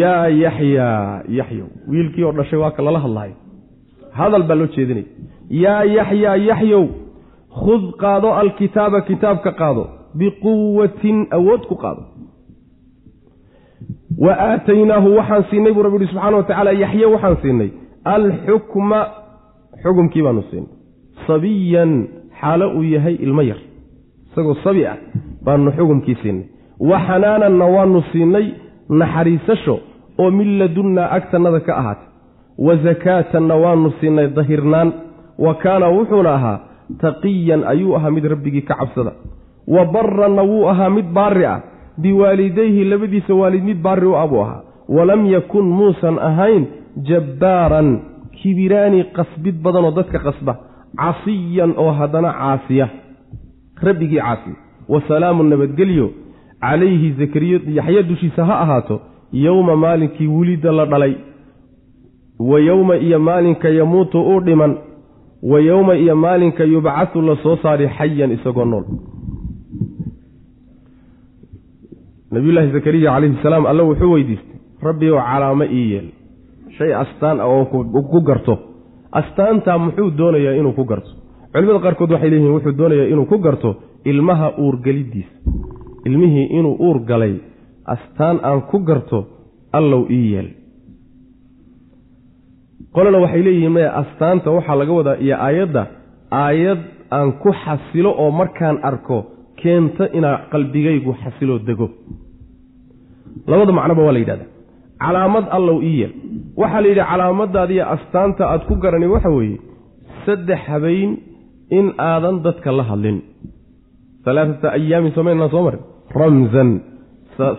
Yaa 0.00 0.28
yaxyaa 0.28 1.22
yaxyow 1.38 1.68
wiilkii 1.90 2.24
oo 2.24 2.32
dhashay 2.32 2.58
waa 2.62 2.70
ka 2.76 2.82
lala 2.82 3.00
hadlaayo 3.04 3.34
hadal 4.18 4.42
baa 4.48 4.54
loo 4.60 4.66
jeedinaya 4.76 5.06
yaa 5.64 5.82
yaxyaa 5.98 6.36
yaxyow 6.50 6.84
khud 7.60 7.82
qaado 8.02 8.28
alkitaaba 8.40 9.00
kitaabka 9.08 9.50
qaado. 9.60 9.84
Biquwatin 10.18 11.18
awood 11.36 11.62
ku 11.68 11.74
qaado. 11.82 12.02
Wa 14.18 14.32
aataynaahu 14.38 15.16
waxaan 15.18 15.44
siinay 15.50 15.72
buu 15.74 15.82
rabbi 15.82 15.96
uhi 15.96 16.06
subxana 16.06 16.36
wa 16.36 16.42
tacaala 16.42 16.72
yaxye 16.72 17.06
waxaan 17.14 17.36
siinay. 17.42 17.70
Alxukma 18.04 19.00
xukumkii 19.82 20.22
baanu 20.26 20.42
siinay. 20.50 20.70
Sabiyan 21.26 21.92
xaalo 22.40 22.66
uu 22.78 22.82
yahay 22.94 23.14
ilmo 23.26 23.42
yar. 23.42 23.58
Isagoo 24.30 24.54
sabi 24.64 24.86
ah 24.86 24.96
baanu 25.44 25.72
xukumkii 25.76 26.16
siinay 26.22 26.44
wa 26.80 26.98
xanaananna 27.06 27.64
waanu 27.76 28.02
siinay 28.12 28.46
naxariisasho 28.88 29.76
oo 30.18 30.30
min 30.30 30.58
ladunnaa 30.58 31.10
agtannada 31.16 31.60
ka 31.60 31.72
ahaatay 31.80 32.08
wa 32.66 32.78
sakaatanna 32.84 33.54
waanu 33.54 33.92
siinay 34.00 34.28
dahirnaan. 34.36 34.92
Wa 35.38 35.54
kaana 35.54 35.86
wuxuuna 35.90 36.34
ahaa 36.34 36.58
taqiyan 37.02 37.64
ayuu 37.66 37.96
ahaa 37.96 38.10
mid 38.10 38.24
rabbigii 38.24 38.62
ka 38.62 38.74
cabsada. 38.74 39.12
Wa 39.66 39.84
baranna 39.84 40.42
wuu 40.42 40.68
ahaa 40.70 40.90
mid 40.90 41.08
baari 41.16 41.44
ah. 41.46 41.60
Biwaalidayhi 41.98 42.84
labadiisa 42.84 43.34
waalid 43.34 43.64
mid 43.64 43.82
baari 43.82 44.06
u 44.06 44.14
abuu 44.16 44.42
ahaa. 44.42 44.62
Walam 44.88 45.26
yakun 45.26 45.66
muusan 45.78 46.18
ahayn 46.18 46.66
jabbaaran 47.08 47.88
kibiraani 48.38 49.04
qasbid 49.16 49.56
badanoo 49.64 49.90
dadka 49.90 50.18
qasba 50.26 50.54
casiyan 51.02 51.74
oo 51.76 51.90
haddana 51.98 52.30
caasiya. 52.38 52.86
Rabbigii 53.82 54.22
caasiya 54.22 54.56
wa 54.88 55.00
salaamu 55.08 55.42
nabadgelyo 55.42 56.06
calayhi 56.60 57.12
zakariya 57.20 57.58
yaxya 57.78 58.02
dushiisa 58.02 58.44
ha 58.48 58.54
ahaato 58.64 59.00
yowma 59.32 59.76
maalinkii 59.76 60.26
wulida 60.26 60.72
la 60.72 60.84
dhalay 60.86 61.14
wa 62.38 62.60
yowma 62.60 62.96
iyo 62.96 63.18
maalinka 63.18 63.68
yamuutu 63.68 64.18
uu 64.22 64.40
dhiman 64.40 64.76
wa 65.42 65.60
yowma 65.60 65.94
iyo 65.96 66.16
maalinka 66.16 66.64
yubcatu 66.64 67.22
la 67.22 67.36
soo 67.42 67.56
saari 67.62 67.88
xayan 67.98 68.30
isagoo 68.32 68.64
nool. 68.64 68.84
Nabiyullaahi 72.32 72.72
zakariya 72.72 73.10
calayhi 73.14 73.36
salaam 73.42 73.66
alle 73.66 73.82
wuxuu 73.82 74.12
weydiistay 74.12 74.56
rabbi 74.82 75.10
ow 75.10 75.18
calaamo 75.20 75.64
ii 75.64 75.90
yeel 75.92 76.08
shay 76.78 76.94
astaan 76.94 77.40
ah 77.40 77.46
oo 77.48 77.64
ku 78.12 78.20
garto 78.20 78.58
astaantaa 79.12 79.78
muxuu 79.78 80.10
doonayaa 80.18 80.54
inuu 80.60 80.72
ku 80.72 80.84
garto? 80.84 81.10
Culimada 81.52 81.78
qaarkood 81.84 82.10
waxay 82.14 82.30
leeyihiin 82.30 82.54
wuxuu 82.56 82.72
doonayaa 82.78 83.06
inuu 83.12 83.26
ku 83.26 83.38
garto 83.38 83.70
ilmaha 84.10 84.48
uurgelidiisa 84.64 85.34
ilmihii 86.08 86.46
inuu 86.58 86.76
uur 86.86 86.98
galay 87.10 87.34
astaan 87.94 88.36
aan 88.48 88.60
ku 88.70 88.78
garto 88.88 89.18
allow 89.78 90.02
ii 90.10 90.32
yeel. 90.32 90.48
Qolana 92.94 93.18
waxay 93.24 93.42
leeyihiin 93.46 93.72
maya 93.76 93.90
astaanta 94.02 94.48
waxaa 94.56 94.76
laga 94.80 94.92
wadaa 94.98 95.16
iyo 95.24 95.36
aayadda 95.46 95.82
aayad 96.44 96.80
aan 97.16 97.28
ku 97.42 97.50
xasilo 97.62 98.10
oo 98.22 98.30
markaan 98.40 98.76
arko 98.90 99.18
keenta 99.60 100.04
inaa 100.18 100.36
qalbigaygu 100.52 101.12
xasiloo 101.22 101.58
dego. 101.68 101.86
Labada 103.50 103.72
macnoba 103.78 104.02
waa 104.06 104.12
la 104.16 104.18
yidhahda 104.22 104.46
calaamad 105.04 105.44
allow 105.56 105.76
ii 105.88 105.96
yeel. 106.00 106.12
Waxaa 106.60 106.80
la 106.84 106.88
yidhi 106.90 107.04
calaamadaadiiyo 107.10 107.84
astaanta 107.94 108.42
aad 108.52 108.62
ku 108.68 108.74
garani 108.82 109.06
waxa 109.14 109.30
weeye 109.36 109.58
saddex 110.26 110.60
habeyn 110.70 111.10
in 111.78 111.86
aadan 112.10 112.36
dadka 112.46 112.70
la 112.78 112.82
hadlin 112.90 113.18
alaaata 114.30 114.66
ayaamin 114.78 115.12
somaynaa 115.18 115.48
soo 115.54 115.62
marin 115.66 115.82
ramzan. 116.20 116.70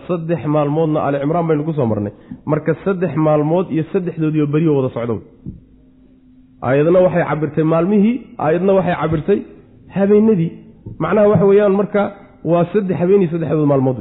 Saddex 0.08 0.40
maalmoodna 0.54 0.98
ali 1.06 1.18
cimraan 1.22 1.46
baynu 1.48 1.62
ku 1.68 1.72
soo 1.78 1.86
marnay. 1.92 2.12
Marka 2.50 2.72
saddex 2.84 3.12
maalmood 3.26 3.66
iyo 3.74 3.84
saddexdoodiioo 3.92 4.48
beriyo 4.54 4.72
wada 4.78 4.90
socdo 4.96 5.14
aayadna 6.66 6.98
waxay 7.06 7.24
cabirtay 7.30 7.64
maalmihii 7.72 8.14
aayadna 8.44 8.72
waxay 8.78 8.96
cabirtay 9.02 9.38
habeenadii. 9.96 10.50
Macnaha 11.02 11.28
waxa 11.32 11.46
weeyaan 11.50 11.74
marka 11.80 12.00
waa 12.50 12.64
saddex 12.72 12.96
habeen 13.00 13.20
iyo 13.22 13.30
saddexdood 13.34 13.68
maalmood. 13.72 13.98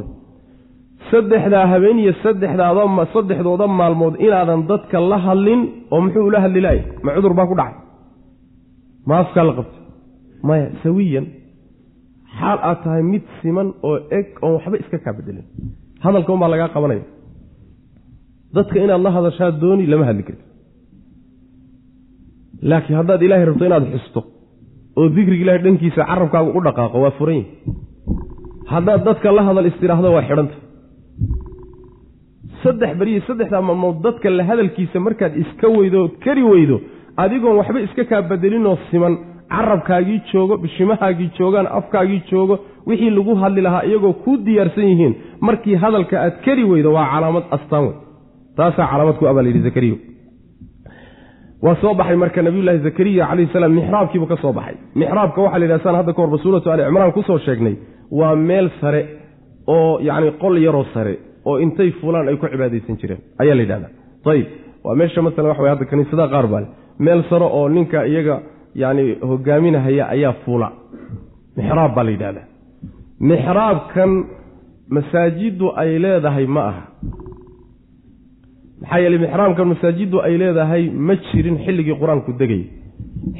Saddexdaa 1.12 1.66
habeen 1.74 1.98
iyo 2.04 2.14
saddexdaada 2.24 2.84
saddexdooda 3.14 3.66
maalmood 3.80 4.14
inaadan 4.26 4.62
dadka 4.72 4.98
la 5.12 5.18
hadlin 5.26 5.62
oo 5.94 6.00
muxuu 6.06 6.24
ula 6.30 6.40
hadli 6.46 6.60
lahay? 6.66 6.80
Ma 7.04 7.10
cudur 7.16 7.34
baa 7.38 7.48
ku 7.52 7.56
dhacay. 7.60 7.76
Ma 9.08 9.14
afkaa 9.24 9.44
la 9.50 9.54
qabtay 9.60 9.82
maya 10.48 10.66
sawiyan 10.84 11.26
xaal 12.40 12.60
aad 12.70 12.80
tahay 12.84 13.04
mid 13.14 13.24
siman 13.42 13.68
oo 13.90 13.96
eg 14.20 14.28
oon 14.44 14.54
waxba 14.58 14.76
iska 14.84 14.98
kaa 15.06 15.14
bedelin 15.18 15.46
hadalka 16.06 16.30
unbaa 16.36 16.52
lagaa 16.54 16.70
qabanaya. 16.76 17.04
Dadka 18.56 18.78
inaad 18.86 19.02
la 19.06 19.12
hadashaa 19.18 19.52
dooni 19.62 19.86
lama 19.92 20.06
hadli 20.10 20.24
karti 20.28 20.44
laakiin 22.70 22.98
haddaad 23.00 23.22
ilaahay 23.26 23.46
rabto 23.50 23.66
inaad 23.70 23.86
xusto 23.94 24.20
oo 25.00 25.06
dikriga 25.16 25.44
ilahay 25.44 25.62
dhankiisa 25.66 26.02
carabkaaga 26.12 26.50
u 26.58 26.62
dhaqaaqo 26.68 26.98
waa 27.04 27.14
furan 27.20 27.38
yahi 27.40 27.48
haddaad 28.74 29.02
dadka 29.08 29.28
la 29.38 29.42
hadal 29.48 29.68
istidhaahdo 29.72 30.10
waa 30.16 30.26
xidhanta 30.30 30.56
saddex 32.64 32.92
beriyi 33.00 33.20
saddexdaa 33.30 33.62
maalmood 33.70 33.98
dadka 34.08 34.28
la 34.38 34.44
hadalkiisa 34.50 34.98
markaad 35.08 35.34
iska 35.44 35.68
weydo 35.78 36.02
kari 36.24 36.44
weydo 36.52 36.78
adigoon 37.24 37.56
waxba 37.60 37.80
iska 37.88 38.04
kaa 38.12 38.22
bedelinoo 38.32 38.76
siman 38.90 39.14
carabkaagii 39.54 40.20
joogo 40.32 40.58
bishimahaagii 40.64 41.30
joogaan 41.40 41.68
afkaagii 41.80 42.22
joogo 42.32 42.56
wixii 42.88 43.10
lagu 43.18 43.36
hadli 43.44 43.62
lahaa 43.68 43.84
iyagoo 43.90 44.14
kuu 44.24 44.38
diyaarsan 44.46 44.88
yihiin 44.92 45.14
markii 45.48 45.76
hadalka 45.84 46.16
aad 46.24 46.36
kari 46.46 46.64
weydo 46.72 46.94
waa 46.98 47.08
calaamad 47.14 47.44
astaan 47.58 47.84
wey 47.88 47.94
taasaa 48.58 48.88
calaamad 48.92 49.16
ku 49.20 49.28
abaa 49.32 49.44
layidhi 49.46 49.64
zakariya 49.70 49.98
waa 51.66 51.76
soo 51.82 51.94
baxay 52.00 52.16
marka 52.24 52.42
nabiyullaahi 52.48 52.80
zakariya 52.88 53.26
calayhi 53.30 53.54
salaam 53.54 53.74
mixraabkiibuu 53.80 54.28
ka 54.34 54.38
soo 54.42 54.54
baxay. 54.54 54.76
Mixraabka 54.96 55.40
waxaa 55.42 55.60
la 55.60 55.66
yidhaha 55.66 55.84
saan 55.84 55.96
hadda 56.00 56.14
ka 56.14 56.22
horba 56.22 56.38
suuratu 56.44 56.72
ali 56.72 56.84
cimraan 56.88 57.12
ku 57.18 57.22
soo 57.30 57.40
sheegnay. 57.46 57.76
Waa 58.20 58.36
meel 58.36 58.68
sare 58.82 59.02
oo 59.68 60.00
yacni 60.08 60.32
qol 60.42 60.56
yaroo 60.66 60.86
sare 60.94 61.14
oo 61.46 61.56
intay 61.66 61.90
fulaan 62.02 62.28
ay 62.28 62.38
ku 62.38 62.48
cibaadaysan 62.54 62.98
jireen. 63.02 63.20
Ayaa 63.42 63.56
la 63.56 63.62
yidhahdaa. 63.66 63.92
Ayib 64.32 64.48
waa 64.86 64.96
meesha 65.00 65.22
masalan 65.26 65.50
waxa 65.52 65.64
way 65.64 65.72
hadda 65.74 65.86
kaniisadaha 65.92 66.28
qaar 66.34 66.48
baa 66.54 66.62
le 66.64 66.68
meel 67.06 67.22
sare 67.30 67.46
oo 67.58 67.70
ninka 67.70 68.00
iyaga 68.12 68.36
yacni 68.82 69.04
hogaaminahaya 69.30 70.04
ayaa 70.16 70.34
fuula. 70.46 70.68
Mixraab 71.58 71.96
baa 71.96 72.04
la 72.04 72.12
yidhahdaa 72.16 72.46
mixraabkan 73.30 74.12
masaajiddu 74.96 75.66
ay 75.82 76.00
leedahay 76.06 76.46
ma 76.56 76.62
aha. 76.70 76.84
Maxaa 78.82 79.00
yeeley 79.04 79.20
mixraabkan 79.26 79.68
masaajiddu 79.74 80.18
ay 80.28 80.38
leedahay 80.42 80.84
ma 81.08 81.14
jirin 81.28 81.58
xilligii 81.66 81.96
qur'aanku 82.02 82.32
degayay 82.42 82.68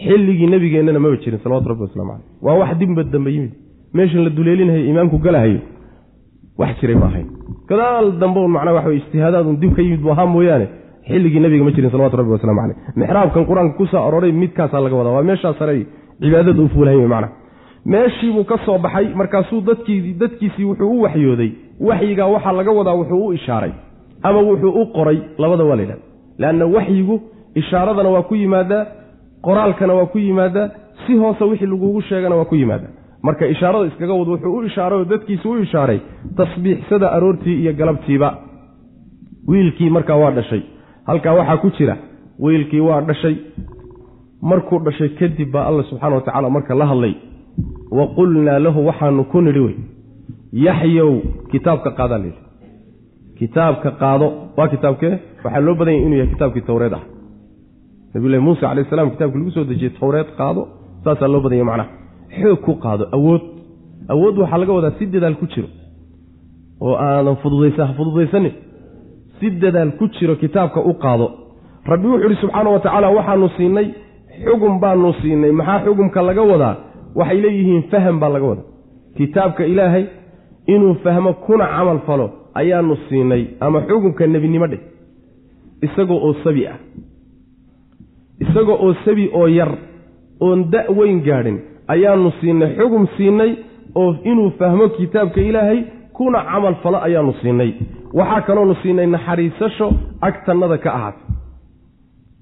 xilligii 0.06 0.48
nebigeennana 0.54 1.00
maba 1.00 1.18
jirin 1.24 1.40
salawatu 1.44 1.70
rabbi 1.72 1.84
waslamu 1.88 2.12
caleyh 2.12 2.26
waa 2.46 2.56
wax 2.62 2.78
dibba 2.80 3.04
dambe 3.04 3.30
yimid. 3.36 3.52
Meeshan 3.94 4.24
la 4.26 4.30
duleelinahayo 4.30 4.86
imaamku 4.92 5.18
galahayo. 5.26 5.60
Wax 6.58 6.72
jiray 6.82 6.96
ma 6.96 7.08
ahayn. 7.12 7.28
Gadaal 7.70 8.08
dambe 8.22 8.40
un 8.40 8.52
macnaa 8.56 8.74
waxa 8.78 8.90
wey 8.90 8.98
ijtihaadaadun 9.02 9.56
dib 9.62 9.72
ka 9.76 9.82
yimid 9.82 10.02
bu 10.06 10.10
ahaa 10.12 10.26
mooyaane 10.26 10.68
xilligii 11.08 11.40
nabiga 11.46 11.64
ma 11.68 11.72
jirin 11.76 11.92
salawatu 11.92 12.18
rabbi 12.18 12.32
waslamu 12.36 12.60
caleyh. 12.62 12.78
Mixraabkan 12.96 13.44
qur'aanka 13.50 13.78
ku 13.78 13.86
soo 13.92 14.02
arooray 14.08 14.32
midkaasaa 14.32 14.82
laga 14.86 14.96
wadaa. 15.00 15.14
Waa 15.18 15.24
meeshaa 15.30 15.54
sare 15.60 15.76
cibaadada 16.22 16.62
u 16.62 16.68
fuulahay 16.74 16.98
wey 17.02 17.08
macnaha 17.08 17.34
meeshiibuu 17.94 18.44
ka 18.52 18.58
soo 18.66 18.78
baxay 18.86 19.08
markaasuu 19.20 19.62
dadkii 19.70 20.14
dadkiisii 20.22 20.66
wuxuu 20.70 20.90
u 20.98 21.02
waxyooday. 21.06 21.52
Waxyigaa 21.88 22.28
waxaa 22.36 22.52
laga 22.60 22.72
wadaa 22.80 22.96
wuxuu 23.02 23.26
u 23.28 23.34
ishaaray. 23.34 23.72
Ama 24.24 24.40
wuxuu 24.50 24.72
u 24.82 24.86
qoray 24.98 25.18
labada 25.38 25.64
waa 25.70 25.76
la 25.76 25.82
yidhahda 25.84 26.04
leanna 26.42 26.66
waxyigu 26.76 27.16
ishaaradana 27.62 28.10
waa 28.16 28.22
ku 28.30 28.36
yimaadaa 28.36 28.84
qoraalkana 29.46 29.94
waa 29.94 30.06
ku 30.14 30.18
yimaadaa 30.18 30.68
si 31.06 31.14
hoose 31.22 31.44
wixii 31.44 31.66
lagugu 31.74 32.02
sheegana 32.02 32.36
waa 32.36 32.46
ku 32.46 32.56
yimaadaa. 32.56 32.92
Marka 33.24 33.48
ishaarada 33.54 33.86
iskaga 33.92 34.14
wad 34.14 34.28
wuxuu 34.34 34.54
u 34.58 34.64
ishaaray 34.70 35.00
oo 35.00 35.06
dadkiisi 35.06 35.48
u 35.48 35.58
ishaaray 35.66 36.00
tasbiixsada 36.38 37.08
aroortii 37.16 37.62
iyo 37.62 37.74
galabtiiba. 37.74 38.30
Wiilkii 39.48 39.90
markaa 39.90 40.16
waa 40.16 40.32
dhashay 40.32 40.62
halkaa 41.08 41.34
waxaa 41.40 41.58
ku 41.64 41.70
jira 41.78 41.96
wiilkii 42.40 42.80
waa 42.88 43.02
dhashay. 43.02 43.36
Markuu 44.42 44.80
dhashay 44.86 45.10
kadib 45.20 45.52
baa 45.52 45.66
alla 45.70 45.84
subxaana 45.90 46.16
wa 46.16 46.22
tacaala 46.22 46.50
marka 46.50 46.76
la 46.76 46.86
hadlay. 46.92 47.14
Wa 47.98 48.08
qulnaa 48.18 48.60
lahu 48.60 48.86
waxaanu 48.88 49.24
ku 49.32 49.42
nidhi 49.42 49.60
wey 49.60 49.76
yaxyow 50.68 51.12
kitaabka 51.52 51.90
qaadaa 52.00 52.18
layidhi 52.24 52.42
kitaabka 53.40 53.92
qaado 54.02 54.28
waa 54.58 54.68
kitaabkee? 54.74 55.14
Waxaa 55.44 55.60
loo 55.66 55.76
badanya 55.80 56.00
inuu 56.06 56.18
yahay 56.18 56.32
kitaabkii 56.34 56.62
towreed 56.70 56.94
ah. 56.94 57.04
Nabiyulahi 58.14 58.44
muuse 58.48 58.62
calayh 58.62 58.86
salam 58.90 59.12
kitabkii 59.12 59.40
lagu 59.40 59.52
soo 59.52 59.64
dejiyey 59.70 59.94
towreed 60.00 60.28
qaado 60.40 60.62
saasaa 61.04 61.28
loo 61.34 61.42
badanya 61.46 61.66
macnaha 61.70 61.90
xoog 62.40 62.60
ku 62.66 62.74
qaado 62.84 63.04
awood. 63.18 63.44
Awood 64.14 64.36
waxaa 64.42 64.58
laga 64.62 64.74
wadaa 64.78 64.94
si 65.00 65.06
dadaal 65.14 65.36
ku 65.42 65.46
jiro. 65.54 65.70
Oo 66.82 66.96
aadan 67.06 67.36
fududaysa 67.44 67.82
ha 67.88 67.94
fududaysanin 68.00 68.54
si 69.40 69.50
dadaal 69.62 69.92
ku 70.00 70.08
jiro 70.16 70.36
kitaabka 70.36 70.80
u 70.80 70.94
qaado. 71.04 71.28
Rabbi 71.92 72.08
wuxuu 72.08 72.30
ihi 72.30 72.42
subxaana 72.42 72.70
wa 72.70 72.80
tacaala 72.80 73.10
waxaanu 73.18 73.50
siinay 73.58 73.88
xugum 74.46 74.80
baanu 74.80 75.14
siinay. 75.22 75.52
Maxaa 75.52 75.80
xugumka 75.86 76.22
laga 76.22 76.42
wadaa? 76.52 76.76
Waxay 77.16 77.42
leeyihiin 77.42 77.84
faham 77.92 78.20
baa 78.20 78.30
laga 78.36 78.46
wadaa. 78.52 78.68
Kitaabka 79.18 79.64
ilaahay 79.66 80.06
inuu 80.68 80.94
fahmo 81.04 81.34
kuna 81.46 81.66
camal 81.68 82.00
falo 82.08 82.26
ayaanu 82.60 82.96
siinay 83.10 83.44
ama 83.60 83.80
xugumka 83.88 84.28
nebinimo 84.28 84.68
dheh. 84.68 84.82
Isagoo 85.86 86.20
oo 86.28 86.34
sabi 86.44 86.68
ah. 86.68 86.78
Isagoo 88.40 88.78
oo 88.86 88.94
sabi 89.06 89.30
oo 89.34 89.48
yar 89.48 89.72
oon 90.42 90.70
da' 90.72 90.88
weyn 90.98 91.22
gaadhin 91.28 91.58
ayaanu 91.88 92.32
siinay. 92.42 92.76
Xugum 92.78 93.08
siinay 93.18 93.52
oo 93.96 94.16
inuu 94.24 94.50
fahmo 94.60 94.90
kitaabka 94.98 95.42
ilaahay 95.42 95.80
kuna 96.14 96.40
camal 96.52 96.76
falo 96.84 96.98
ayaanu 97.08 97.34
siinay 97.42 97.72
waxaa 98.18 98.42
kaloonu 98.48 98.76
siinay 98.82 99.08
naxariisasho 99.08 99.88
agtannada 100.22 100.78
ka 100.78 100.90
ahaatay 100.98 101.26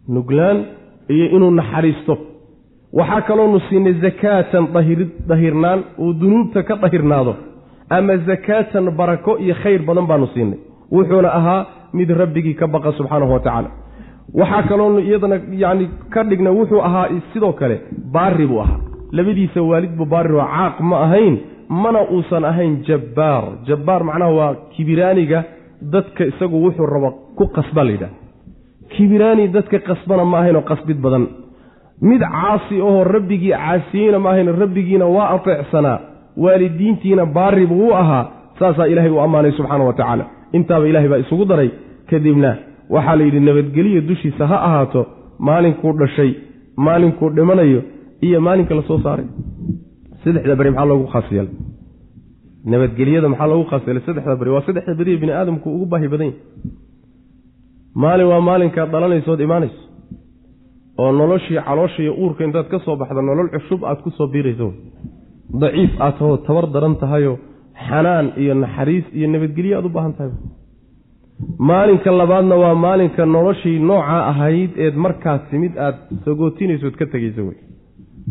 nuglaan 0.08 0.66
iyo 1.10 1.26
inuu 1.36 1.52
naxariisto. 1.52 2.18
Waxaa 2.94 3.22
kaloonu 3.22 3.60
siinay 3.70 3.94
zakaatan 3.94 4.68
dahirnaan 5.28 5.84
uu 6.00 6.14
dunuubta 6.14 6.64
ka 6.64 6.76
dahirnaado. 6.76 7.36
Ama 7.90 8.18
zakaatan 8.18 8.92
barako 8.98 9.38
iyo 9.38 9.56
khayr 9.64 9.82
badan 9.82 10.08
baanu 10.08 10.28
siinay. 10.34 10.60
Wuxuuna 10.92 11.30
ahaa 11.34 11.66
mid 11.94 12.10
rabbigii 12.10 12.54
ka 12.54 12.68
baqa 12.68 12.92
subxaanahu 12.92 13.34
wa 13.34 13.72
waxaa 14.34 14.64
kaloonu 14.64 15.00
iyadana 15.00 15.40
yacni 15.52 15.90
ka 16.10 16.24
dhigna 16.24 16.52
wuxuu 16.52 16.82
ahaa 16.82 17.10
sidoo 17.34 17.54
kale 17.54 17.82
baari 18.12 18.48
buu 18.48 18.60
ahaa. 18.60 18.80
Labadiisa 19.12 19.62
waalid 19.62 19.96
buu 19.98 20.06
baari 20.06 20.34
oo 20.34 20.46
caaq 20.46 20.80
ma 20.80 21.04
ahayn 21.04 21.38
mana 21.70 22.00
uusan 22.12 22.46
ahayn 22.46 22.84
jabbaar. 22.84 23.44
Jabbaar 23.68 24.04
macnaha 24.04 24.32
waa 24.32 24.56
kibiraaniga 24.76 25.44
dadka 25.92 26.26
isagu 26.26 26.64
wuxuu 26.66 26.86
rabo 26.86 27.10
ku 27.38 27.48
qasbaa 27.56 27.84
la 27.84 27.92
yidhaha 27.92 28.16
kibiraani 28.96 29.48
dadka 29.48 29.80
qasbana 29.80 30.26
ma 30.26 30.38
ahayn 30.40 30.56
oo 30.56 30.62
qasbid 30.62 30.98
badan. 31.02 31.28
Mid 32.02 32.22
caasi 32.22 32.82
ahoo 32.82 33.04
rabbigii 33.04 33.52
caasiyeyna 33.52 34.20
ma 34.20 34.30
ahayn 34.32 34.48
rabbigiina 34.62 35.06
waa 35.06 35.30
ateecsanaa 35.36 36.00
waalidiintiina 36.38 37.26
baari 37.26 37.66
buu 37.68 37.88
u 37.88 37.94
ahaa 37.94 38.24
saasaa 38.60 38.88
ilaahay 38.88 39.12
u 39.12 39.20
ammaanay 39.20 39.52
subxaana 39.52 39.84
wa 39.84 39.94
tacaala. 39.94 40.26
Intaaba 40.52 40.88
ilahay 40.88 41.10
baa 41.10 41.18
isugu 41.18 41.46
daray. 41.46 41.70
Kadibna 42.10 42.58
waxaa 42.90 43.16
la 43.16 43.24
yidhi 43.24 43.40
nabadgeliya 43.40 44.02
dushiisa 44.02 44.48
ha 44.48 44.58
ahaato 44.68 45.06
maalinkuu 45.40 45.94
dhashay 46.00 46.32
maalinkuu 46.78 47.30
dhimanayo 47.30 47.82
iyo 48.22 48.42
maalinka 48.42 48.76
la 48.76 48.82
soo 48.82 49.00
saaray. 49.00 49.26
Saddexda 50.24 50.56
beri 50.56 50.70
maxaa 50.72 50.86
loogu 50.86 51.08
khaas 51.14 51.28
nabadgelyada 52.72 53.28
maxaa 53.32 53.48
loogu 53.52 53.66
khaas 53.70 53.84
yeelay 53.88 54.04
saddexda 54.08 54.36
beri? 54.40 54.50
Waa 54.56 54.66
saddexda 54.68 54.94
beriye 55.00 55.18
bini 55.22 55.34
aadamku 55.40 55.68
ugu 55.76 55.86
baahi 55.92 56.08
badan 56.14 56.28
yahy 56.28 56.38
maalin 58.04 58.28
waa 58.32 58.42
maalinkaad 58.50 58.90
dhalanaysood 58.94 59.40
imaanayso 59.48 59.82
oo 61.02 61.12
noloshii 61.20 61.60
caloosha 61.68 62.00
iyo 62.04 62.14
uurka 62.22 62.42
intaad 62.48 62.68
ka 62.74 62.78
soo 62.86 62.96
baxda 63.02 63.22
nolol 63.30 63.50
cusub 63.56 63.82
aad 63.90 64.00
ku 64.04 64.10
soo 64.18 64.28
biirayso. 64.34 64.68
Daciif 65.62 65.92
aad 66.06 66.16
tahoo 66.20 66.38
tabar 66.48 66.66
daran 66.74 66.96
tahayoo 67.04 67.38
xanaan 67.88 68.28
iyo 68.42 68.54
naxariis 68.64 69.06
iyo 69.18 69.28
nabadgelyo 69.34 69.74
aad 69.78 69.86
u 69.90 69.96
baahan 69.96 70.14
tahay. 70.18 70.32
Maalinka 71.70 72.10
labaadna 72.22 72.56
waa 72.64 72.76
maalinka 72.86 73.26
noloshii 73.36 73.80
noocaa 73.90 74.22
ahayd 74.32 74.72
eed 74.84 74.96
markaas 75.06 75.42
timid 75.50 75.74
aad 75.86 75.96
sagootinayso 76.26 76.86
ood 76.90 76.98
ka 77.02 77.06
tegayso 77.14 77.42
wey. 77.48 77.58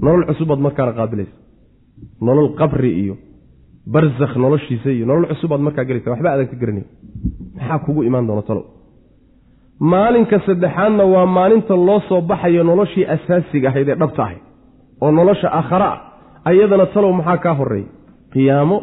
Nolol 0.04 0.24
cusubaad 0.28 0.60
markaana 0.66 0.92
qaabilaysa 0.98 1.34
nolol 2.26 2.48
qabri 2.60 2.90
iyo 3.02 3.14
barzakh 3.86 4.36
noloshiisa 4.44 4.90
iyo 4.96 5.06
nolol 5.06 5.26
cusubaad 5.32 5.60
markaa 5.66 5.84
gelaysa 5.88 6.10
waxba 6.10 6.28
aadan 6.32 6.46
ka 6.52 6.56
garanay 6.62 6.84
maxaa 7.56 7.78
kugu 7.86 8.02
imaan 8.08 8.26
doona 8.28 8.42
talow 8.48 8.64
maalinka 9.92 10.36
saddexaadna 10.46 11.04
waa 11.14 11.26
maalinta 11.26 11.74
loo 11.88 12.00
soo 12.08 12.20
baxayo 12.30 12.62
noloshii 12.70 13.04
asaasiga 13.14 13.68
ahayd 13.70 13.88
ee 13.88 13.94
dhabta 14.02 14.22
ahayd 14.26 14.42
oo 15.02 15.10
nolosha 15.18 15.48
aakhara 15.58 15.88
ah 15.94 15.98
ayadana 16.50 16.86
talow 16.94 17.12
maxaa 17.18 17.36
kaa 17.44 17.54
horreeya 17.60 17.88
qiyaamo 18.32 18.76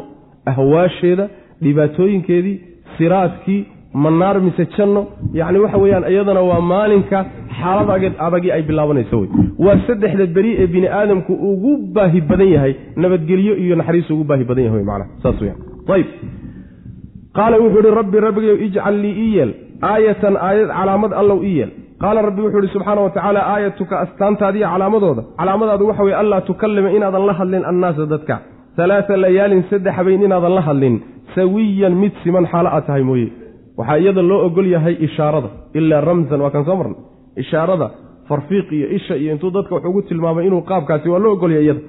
ahwaasheeda 0.50 1.24
dhibaatooyinkeedii 1.64 2.56
siraadkii 2.96 3.60
manaar 3.94 4.40
mise 4.40 4.66
janno? 4.76 5.06
Yacni 5.34 5.58
waxa 5.58 5.78
weeyaan 5.78 6.04
iyadana 6.10 6.42
waa 6.42 6.60
maalinka 6.60 7.24
xaalad 7.60 8.14
adagii 8.18 8.52
ay 8.52 8.62
bilaabanayso 8.62 9.20
wey 9.20 9.28
waa 9.58 9.76
saddexda 9.86 10.26
beri 10.26 10.56
ee 10.62 10.66
bini 10.66 10.88
aadamku 10.88 11.32
ugu 11.32 11.92
baahi 11.94 12.20
badan 12.20 12.48
yahay 12.48 12.74
nabadgelyo 12.96 13.56
iyo 13.56 13.76
naxariis 13.76 14.10
ugu 14.10 14.24
baahi 14.24 14.44
badan 14.44 14.64
yahay 14.64 14.82
macnaha. 14.82 15.10
Saas 15.22 15.40
weyaan 15.40 15.58
ayb 15.94 16.06
qaala 17.34 17.58
wuxuu 17.58 17.80
ihi 17.80 17.94
rabbi 18.00 18.20
rabbigayo 18.20 18.56
ijcal 18.66 18.94
lii 19.02 19.14
ii 19.24 19.36
yeel. 19.36 19.52
Aayatan 19.82 20.36
aayad 20.36 20.68
calaamad 20.68 21.12
allow 21.12 21.42
ii 21.44 21.56
yeel. 21.58 21.70
Qaala 22.00 22.22
rabbi 22.22 22.40
wuxuu 22.42 22.62
ihi 22.62 22.72
subxaana 22.72 23.00
wa 23.00 23.10
tacaala 23.10 23.40
aayatuka 23.54 24.00
astaantaadiiyo 24.04 24.68
calaamadooda 24.68 25.22
calaamadaadu 25.38 25.86
waxa 25.88 26.02
weye 26.02 26.16
anlaa 26.22 26.40
tukallima 26.40 26.90
inaadan 26.90 27.26
la 27.26 27.32
hadlin 27.32 27.64
annaasa 27.64 28.06
dadka. 28.06 28.38
Alaaa 28.78 29.16
layaalin 29.16 29.64
saddex 29.70 29.92
habeyn 29.98 30.22
inaadan 30.22 30.54
la 30.54 30.62
hadlin. 30.68 31.02
Sawiyan 31.34 31.94
mid 32.02 32.12
siman 32.24 32.46
xaalo 32.52 32.68
aad 32.68 32.86
tahay 32.86 33.02
mooye 33.02 33.39
waxaa 33.80 33.98
iyada 33.98 34.22
loo 34.22 34.46
ogol 34.46 34.66
yahay 34.66 34.96
ishaarada. 35.06 35.48
Ilaa 35.74 36.00
ramsan 36.00 36.40
waa 36.40 36.50
kan 36.50 36.64
soo 36.64 36.76
marnay. 36.76 36.98
Ishaarada 37.36 37.90
farfiiq 38.28 38.72
iyo 38.72 38.88
isha 38.96 39.16
iyo 39.16 39.32
intuu 39.32 39.50
dadka 39.50 39.74
wax 39.74 39.84
ugu 39.84 40.02
tilmaamay 40.02 40.46
inuu 40.46 40.62
qaabkaasi 40.62 41.08
waa 41.08 41.18
loo 41.18 41.32
ogolyahay 41.32 41.64
iyada. 41.64 41.80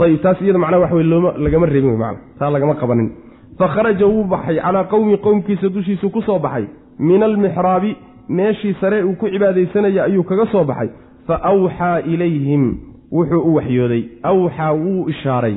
Ayib 0.00 0.20
taas 0.22 0.40
iyada 0.40 0.58
macnaha 0.58 0.82
wax 0.82 0.92
wey 0.92 1.04
looma 1.04 1.32
lagama 1.38 1.66
reebin 1.66 1.90
wey 1.90 2.16
taa 2.38 2.50
lagama 2.50 2.74
qabanin. 2.74 3.10
Fakharaja 3.58 4.06
wuu 4.06 4.24
baxay 4.24 4.56
calaa 4.56 4.84
qowmi 4.84 5.16
qowmkiisa 5.18 5.68
dushiisu 5.68 6.10
ku 6.10 6.22
soo 6.22 6.38
baxay. 6.38 6.64
Min 6.98 7.22
almixraabi 7.22 7.96
meeshii 8.28 8.74
sare 8.80 9.02
uu 9.04 9.14
ku 9.20 9.28
cibaadaysanaya 9.28 10.04
ayuu 10.04 10.24
kaga 10.24 10.46
soo 10.52 10.64
baxay. 10.64 10.88
Fa 11.26 11.40
awxaa 11.42 12.00
ilayhim 12.00 12.64
wuxuu 13.12 13.42
u 13.44 13.54
waxyooday. 13.54 14.02
Awxaa 14.22 14.72
wuu 14.72 15.08
ishaaray. 15.08 15.56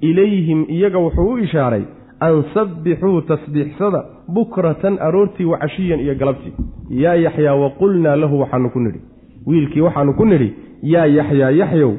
Ilayhim 0.00 0.66
iyaga 0.68 0.98
wuxuu 0.98 1.32
u 1.32 1.38
ishaaray 1.38 1.84
an 2.20 2.44
sabbixuu 2.54 3.20
tasbiixsada 3.22 4.04
bukratan 4.28 4.98
aroortii 5.00 5.44
wa 5.44 5.58
cashiyan 5.58 6.00
iyo 6.00 6.14
galabtii. 6.14 6.52
Yaa 6.90 7.14
yaxyaa 7.14 7.54
wa 7.54 7.70
qulnaa 7.70 8.16
lahu 8.16 8.40
waxaanu 8.40 8.70
ku 8.70 8.80
nidhi. 8.80 9.00
Wiilkii 9.46 9.80
waxaanu 9.80 10.14
ku 10.14 10.24
nidhi 10.24 10.54
yaa 10.82 11.06
yaxyaa 11.06 11.50
yaxyow 11.50 11.92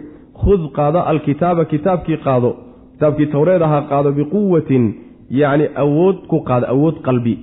khud 0.44 0.72
qaado 0.76 1.00
alkitaaba 1.00 1.66
kitaabkii 1.66 2.18
qaado 2.18 2.56
kitaabkii 2.94 3.26
towreed 3.28 3.62
ahaa 3.62 3.82
qaado 3.82 4.12
biquwatin 4.12 4.94
yacni 5.30 5.68
awood 5.76 6.18
ku 6.28 6.42
qaado 6.44 6.66
awood 6.68 7.02
qalbi. 7.02 7.38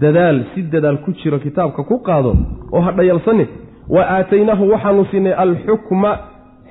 Dadaal 0.00 0.44
si 0.54 0.62
dadaal 0.62 0.98
ku 1.04 1.12
jiro 1.12 1.38
kitaabka 1.38 1.82
ku 1.84 1.98
qaado 2.02 2.32
oo 2.72 2.80
ha 2.80 2.92
dhayalsanin 2.92 3.46
wa 3.88 4.02
aataynaahu 4.16 4.70
waxaanu 4.72 5.04
siinay 5.10 5.32
alxukma 5.32 6.18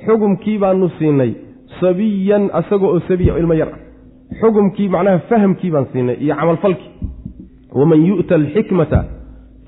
xugumkii 0.05 0.57
baanu 0.57 0.89
siinay 0.97 1.31
sabiyan 1.79 2.49
asagoo 2.53 2.93
oo 2.93 2.99
sabiya 3.07 3.37
ilmo 3.39 3.53
yar. 3.53 3.69
ah 3.73 3.84
xugumkii 4.41 4.89
macnaha 4.89 5.19
fahamkii 5.29 5.71
baan 5.71 5.85
siinay 5.93 6.17
iyo 6.23 6.35
camalfalkii. 6.35 6.91
Waman 7.79 7.99
yu'ta 8.09 8.35
alxikmata 8.35 8.99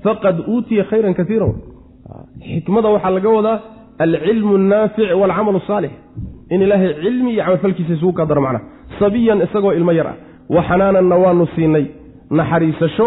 faqad 0.04 0.36
uutiya 0.52 0.84
khayran 0.90 1.14
kaiiran 1.18 1.52
xikmada 2.50 2.88
waxaa 2.94 3.10
laga 3.16 3.28
wadaa 3.38 3.58
alcilmu 4.04 4.54
annaafic 4.60 5.08
waalcamal 5.20 5.56
asaalix 5.60 5.92
in 6.50 6.62
ilaahay 6.62 6.94
cilmi 7.02 7.30
iyo 7.34 7.42
camalfalkiisa 7.44 7.92
isugu 7.96 8.12
qadaro 8.20 8.40
macnaha. 8.46 8.64
Sabiyan 8.98 9.38
isagoo 9.46 9.72
ilmo 9.78 9.92
yar 9.92 10.06
ah. 10.06 10.16
Wa 10.54 10.62
xanaananna 10.68 11.16
waanu 11.24 11.46
siinay 11.54 11.84
naxariisasho 12.30 13.06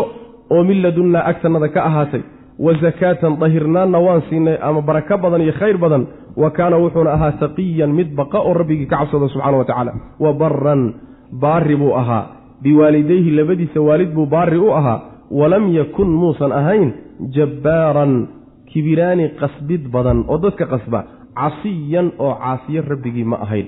oo 0.53 0.63
min 0.63 0.81
ladunnaa 0.83 1.23
agtannada 1.31 1.67
ka 1.75 1.81
ahaatay. 1.89 2.21
Wa 2.59 2.71
sakaatan 2.81 3.39
dahirnaanna 3.41 3.99
waan 4.05 4.21
siinay 4.29 4.57
ama 4.61 4.81
barako 4.81 5.17
badan 5.23 5.41
iyo 5.41 5.53
khayr 5.59 5.77
badan. 5.77 6.03
Wa 6.41 6.49
kaana 6.57 6.77
wuxuuna 6.83 7.11
ahaa 7.17 7.31
taqiyan 7.43 7.91
mid 7.99 8.09
baqa 8.19 8.37
oo 8.39 8.53
rabbigii 8.53 8.85
ka 8.91 8.97
cabsada 8.97 9.27
subxana 9.33 9.57
wa 9.57 9.65
tacaala 9.65 9.91
wa 10.23 10.33
baran 10.33 10.81
baari 11.31 11.75
buu 11.75 11.93
ahaa. 11.95 12.25
Biwaalidayhi 12.61 13.31
labadiisa 13.31 13.81
waalid 13.81 14.13
buu 14.13 14.25
baari 14.25 14.57
u 14.57 14.71
ahaa. 14.73 15.01
Walam 15.31 15.71
yakun 15.75 16.09
muusan 16.09 16.51
ahayn 16.51 16.91
jabbaaran 17.35 18.27
kibiraani 18.73 19.29
qasbid 19.39 19.87
badan 19.91 20.25
oo 20.27 20.37
dadka 20.37 20.65
qasba 20.65 20.99
casiyan 21.35 22.11
oo 22.19 22.33
caasiyo 22.41 22.83
rabbigii 22.89 23.23
ma 23.23 23.37
ahayn. 23.45 23.67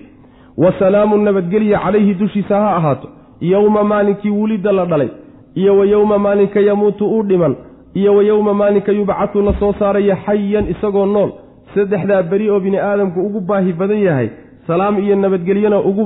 Wa 0.57 0.73
salaamun 0.79 1.23
nabadgelya 1.23 1.79
calayhi 1.79 2.13
dushiisa 2.13 2.55
ha 2.63 2.75
ahaato. 2.77 3.07
Yowma 3.41 3.83
maalinkii 3.83 4.29
wulidda 4.29 4.71
la 4.71 4.85
dhalay 4.85 5.09
iyo 5.55 5.77
wa 5.77 5.85
yowma 5.85 6.17
maalinka 6.19 6.59
yamuutu 6.59 7.05
uu 7.05 7.23
dhiman 7.23 7.55
iyo 7.93 8.15
wa 8.15 8.23
yowma 8.23 8.53
maalinka 8.53 8.91
yubcatu 8.91 9.41
la 9.41 9.53
soo 9.59 9.73
saaraya 9.79 10.15
xayan 10.25 10.65
isagoo 10.69 11.05
nool 11.05 11.31
saddexdaa 11.75 12.23
beri 12.23 12.49
oo 12.49 12.59
bini 12.59 12.77
aadamku 12.77 13.19
ugu 13.21 13.41
baahi 13.41 13.73
badan 13.73 13.97
yahay 14.07 14.29
salaam 14.67 14.99
iyo 15.03 15.15
nabadgelyona 15.15 15.77
ugu 15.89 16.03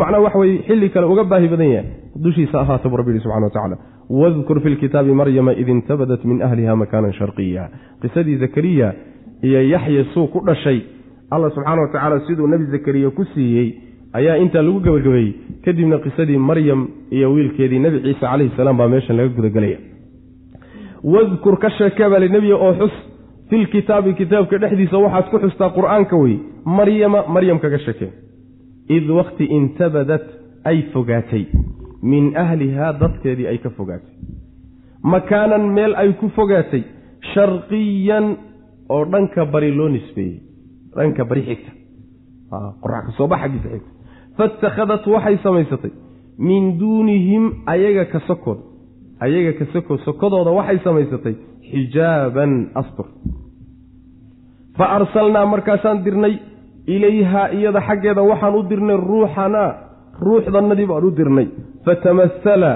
macnaa 0.00 0.20
waxa 0.26 0.38
weye 0.38 0.58
xilli 0.68 0.88
kale 0.94 1.06
uga 1.06 1.24
baahi 1.24 1.48
badan 1.48 1.70
yahay. 1.74 1.90
Dushiisa 2.24 2.60
ahaata 2.60 2.88
buu 2.88 2.96
rabbi 3.00 3.10
yihi 3.12 3.22
subxana 3.24 3.46
wa 3.46 3.50
tacala 3.56 3.76
wadkur 4.20 4.60
fi 4.62 4.68
lkitaabi 4.74 5.12
maryama 5.20 5.52
id 5.62 5.68
intabadat 5.68 6.24
min 6.24 6.42
ahliha 6.42 6.76
makaanan 6.82 7.12
sharqiya 7.18 7.64
qisadii 8.02 8.36
zakariya 8.44 8.88
iyo 9.42 9.60
yaxya 9.74 10.04
suu 10.14 10.26
ku 10.32 10.40
dhashay 10.48 10.78
allah 11.34 11.50
subxaana 11.54 11.82
wa 11.82 11.88
tacaala 11.94 12.20
siduu 12.26 12.46
nebi 12.52 12.64
zakariya 12.74 13.10
ku 13.18 13.24
siiyey 13.34 13.68
ayaa 14.18 14.36
intaa 14.44 14.62
lagu 14.66 14.80
gabagabeeyey 14.86 15.30
kadibna 15.64 15.98
qisadii 16.06 16.38
maryam 16.50 16.80
iyo 17.10 17.32
wiilkeedii 17.34 17.78
nebi 17.86 17.98
ciise 18.06 18.20
calayhi 18.20 18.52
salaam 18.56 18.76
baa 18.80 18.88
meeshan 18.94 19.16
laga 19.16 19.28
gudagelaya 19.38 19.78
wadkur 21.14 21.56
ka 21.64 21.70
sheekee 21.78 22.08
baa 22.12 22.18
linebiya 22.24 22.56
oo 22.56 22.72
xus 22.80 22.94
filkitaabi 23.50 24.14
kitaabka 24.14 24.58
dhexdiisa 24.58 24.98
waxaad 25.04 25.30
ku 25.30 25.38
xustaa 25.44 25.70
qur'aanka 25.78 26.16
wey 26.16 26.36
maryama 26.64 27.24
maryam 27.34 27.58
kaga 27.58 27.78
sheekee 27.86 28.10
id 28.96 29.10
wakti 29.10 29.44
intabadat 29.44 30.24
ay 30.64 30.82
fogaatay. 30.92 31.46
Min 32.02 32.36
ahlihaa 32.36 32.92
dadkeedii 33.00 33.46
ay 33.46 33.58
ka 33.58 33.70
fogaatay. 33.70 34.14
Makaanan 35.02 35.72
meel 35.76 35.94
ay 35.96 36.12
ku 36.20 36.28
fogaatay. 36.36 36.82
Sharqiyan 37.32 38.26
oo 38.88 39.04
dhanka 39.04 39.46
bari 39.52 39.70
loo 39.70 39.88
nisbeeyey. 39.88 40.40
Dhanka 40.96 41.24
bari 41.24 41.42
xigta. 41.48 41.72
Qorax 42.82 43.04
ka 43.06 43.12
soo 43.16 43.28
xaggiisa 43.28 43.68
xigta 43.68 43.90
fatakhadat 44.36 45.06
waxay 45.06 45.36
samaysatay. 45.42 45.92
Min 46.38 46.78
duunihim 46.78 47.44
ayaga 47.66 48.04
ka 48.12 48.20
sokooda 48.26 48.62
ayaga 49.20 49.52
ka 49.58 49.64
soko 49.72 49.98
sokodooda 50.06 50.50
waxay 50.50 50.78
samaysatay 50.84 51.34
xijaaban 51.72 52.52
astur 52.80 53.06
fa 54.78 54.84
arsalnaa 54.98 55.46
markaasaan 55.46 56.04
dirnay 56.04 56.34
ilayhaa 56.86 57.48
iyada 57.58 57.80
xaggeeda 57.88 58.22
waxaan 58.30 58.54
u 58.58 58.62
dirnay 58.70 58.96
ruuxanaa 59.10 59.70
ruuxdannadii 60.26 60.86
baan 60.86 61.04
u 61.04 61.10
dirnay. 61.16 61.46
Fatamahala 61.84 62.72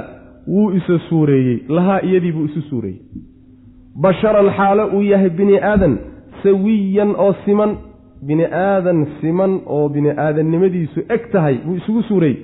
wuu 0.49 0.71
isa 0.79 0.99
suureeyey 1.09 1.59
lahaa 1.69 2.01
iyadiibuu 2.09 2.45
isu 2.45 2.61
suureeyey. 2.71 3.01
Basharan 4.03 4.49
xaalo 4.57 4.85
uu 4.97 5.03
yahay 5.03 5.31
bini 5.31 5.59
aadan 5.73 5.99
sawiyan 6.43 7.15
oo 7.25 7.33
siman 7.45 7.77
bini 8.27 8.45
aadan 8.45 9.07
siman 9.21 9.61
oo 9.67 9.89
bini 9.89 10.11
aadannimadiisu 10.25 11.01
eg 11.15 11.23
tahay 11.33 11.57
buu 11.65 11.77
isugu 11.81 12.03
suureeyey. 12.03 12.39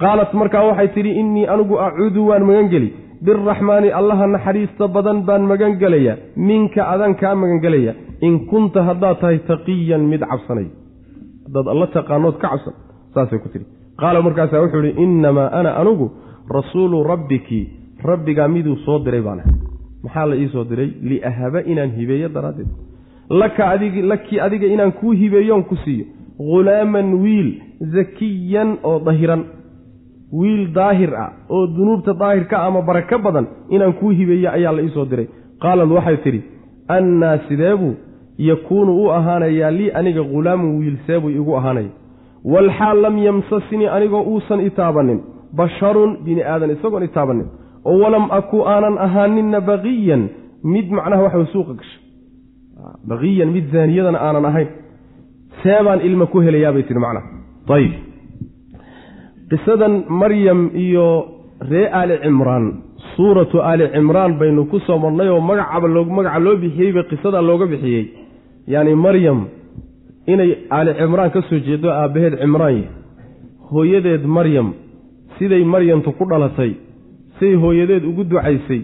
Qaalat 0.00 0.34
markaa 0.34 0.64
waxay 0.68 0.88
tidhi 0.94 1.12
innii 1.20 1.46
anigu 1.52 1.78
acuudu 1.86 2.26
waan 2.28 2.44
magangeli 2.48 2.92
biraxmaani 3.24 3.90
allaha 4.00 4.26
naxariista 4.26 4.88
badan 4.88 5.22
baan 5.28 5.42
magangelaya 5.50 6.16
minka 6.36 6.82
adaan 6.92 7.14
kaa 7.20 7.34
magangelaya 7.34 7.94
in 8.20 8.46
kunta 8.50 8.82
haddaad 8.88 9.20
tahay 9.20 9.38
taqiyan 9.48 10.02
mid 10.12 10.20
cabsanay. 10.20 10.68
Haddaad 11.46 11.66
alla 11.72 11.86
taqaanood 11.86 12.36
ka 12.42 12.48
cabsan 12.48 12.74
saasay 13.14 13.38
ku 13.38 13.48
tidhi. 13.48 13.66
Qaala 14.00 14.22
markaasaa 14.22 14.60
wuxuu 14.64 14.82
ihi 14.84 15.02
innamaa 15.04 15.48
ana 15.58 15.70
anigu 15.80 16.10
rasuulu 16.50 17.02
rabbiki. 17.04 17.60
Rabbigaa 18.04 18.48
miduu 18.48 18.76
soo 18.84 18.98
diray 19.04 19.22
baan 19.26 19.40
ahay. 19.40 19.54
Maxaa 20.04 20.26
la 20.26 20.36
ii 20.36 20.48
soo 20.52 20.64
diray? 20.64 20.90
Liahaba 21.02 21.60
inaan 21.64 21.90
hibeeyo 21.98 22.28
daraaddeed. 22.28 22.68
Laka 23.30 23.70
adig 23.74 23.94
lakii 24.04 24.40
adiga 24.40 24.66
inaan 24.66 24.92
kuu 24.92 25.12
hibeeyoon 25.12 25.64
ku 25.64 25.76
siiyo. 25.84 26.04
Ghulaaman 26.38 27.14
wiil 27.22 27.48
zakiyan 27.94 28.78
oo 28.84 28.98
dahiran 29.00 29.42
wiil 30.32 30.72
daahir 30.74 31.14
ah 31.14 31.30
oo 31.50 31.66
dunuubta 31.66 32.14
daahirka 32.14 32.56
ama 32.66 32.82
barako 32.82 33.18
badan 33.18 33.46
inaan 33.70 33.92
kuu 33.92 34.10
hibeeyo 34.10 34.50
ayaa 34.52 34.72
la 34.72 34.82
iisoo 34.82 35.04
diray. 35.04 35.28
Qaalad 35.62 35.90
waxay 35.90 36.16
tidhi 36.16 36.42
annaa 36.88 37.38
sideebuu 37.48 37.94
yakuunu 38.38 38.92
u 39.02 39.10
ahaanayaa 39.10 39.70
lii 39.70 39.90
aniga 39.90 40.22
ghulaamun 40.22 40.78
wiil 40.78 40.96
seebuu 41.06 41.30
igu 41.30 41.56
ahaanaya 41.56 41.90
walxaal 42.44 43.00
lam 43.02 43.18
yamsasnii 43.18 43.86
anigoo 43.96 44.22
uusan 44.22 44.60
itaabanin 44.60 45.20
basharun 45.56 46.16
bini 46.24 46.42
aadan 46.42 46.70
isagoon 46.70 47.02
itaabanin 47.02 47.46
oo 47.84 47.98
walam 48.02 48.26
aku 48.30 48.66
aanan 48.72 48.98
ahaaninna 48.98 49.60
baqiyan 49.60 50.28
mid 50.64 50.90
macnaha 50.90 51.22
waxa 51.22 51.46
suuqa 51.52 51.72
gashay. 51.80 52.00
Baqiyan 53.08 53.50
mid 53.56 53.64
zaaniyadana 53.72 54.18
aanan 54.18 54.44
ahayn. 54.44 54.68
Seebaan 55.62 56.00
ilma 56.00 56.26
ku 56.26 56.40
helayaabay 56.40 56.82
tihi 56.82 56.98
macnaha. 56.98 57.26
Ayib 57.76 57.92
qisadan 59.50 60.04
maryam 60.08 60.70
iyo 60.74 61.06
ree 61.70 61.86
aali 61.98 62.18
cimraan. 62.24 62.64
Suuratu 63.16 63.60
aali 63.62 63.88
cimraan 63.94 64.32
baynu 64.40 64.66
ku 64.70 64.78
soo 64.86 64.98
marnay 64.98 65.28
oo 65.28 65.40
magacaba 65.40 65.88
magaca 65.88 66.38
loo 66.44 66.56
bixiyeyba 66.62 67.02
qisadaa 67.10 67.42
looga 67.48 67.66
bixiyey. 67.72 68.04
Yacni 68.72 68.94
maryam 68.94 69.38
inay 70.26 70.50
aali 70.70 70.92
cimraan 71.00 71.30
ka 71.30 71.40
soo 71.48 71.58
jeedo 71.66 71.88
aabbaheed 71.90 72.34
cimraan. 72.42 72.74
Yahy 72.74 72.88
hooyadeed 73.70 74.24
maryam 74.36 74.68
siday 75.38 75.64
maryamtu 75.64 76.10
ku 76.18 76.24
dhalatay 76.30 76.72
siday 77.38 77.56
hooyadeed 77.62 78.04
ugu 78.10 78.24
ducaysay 78.30 78.80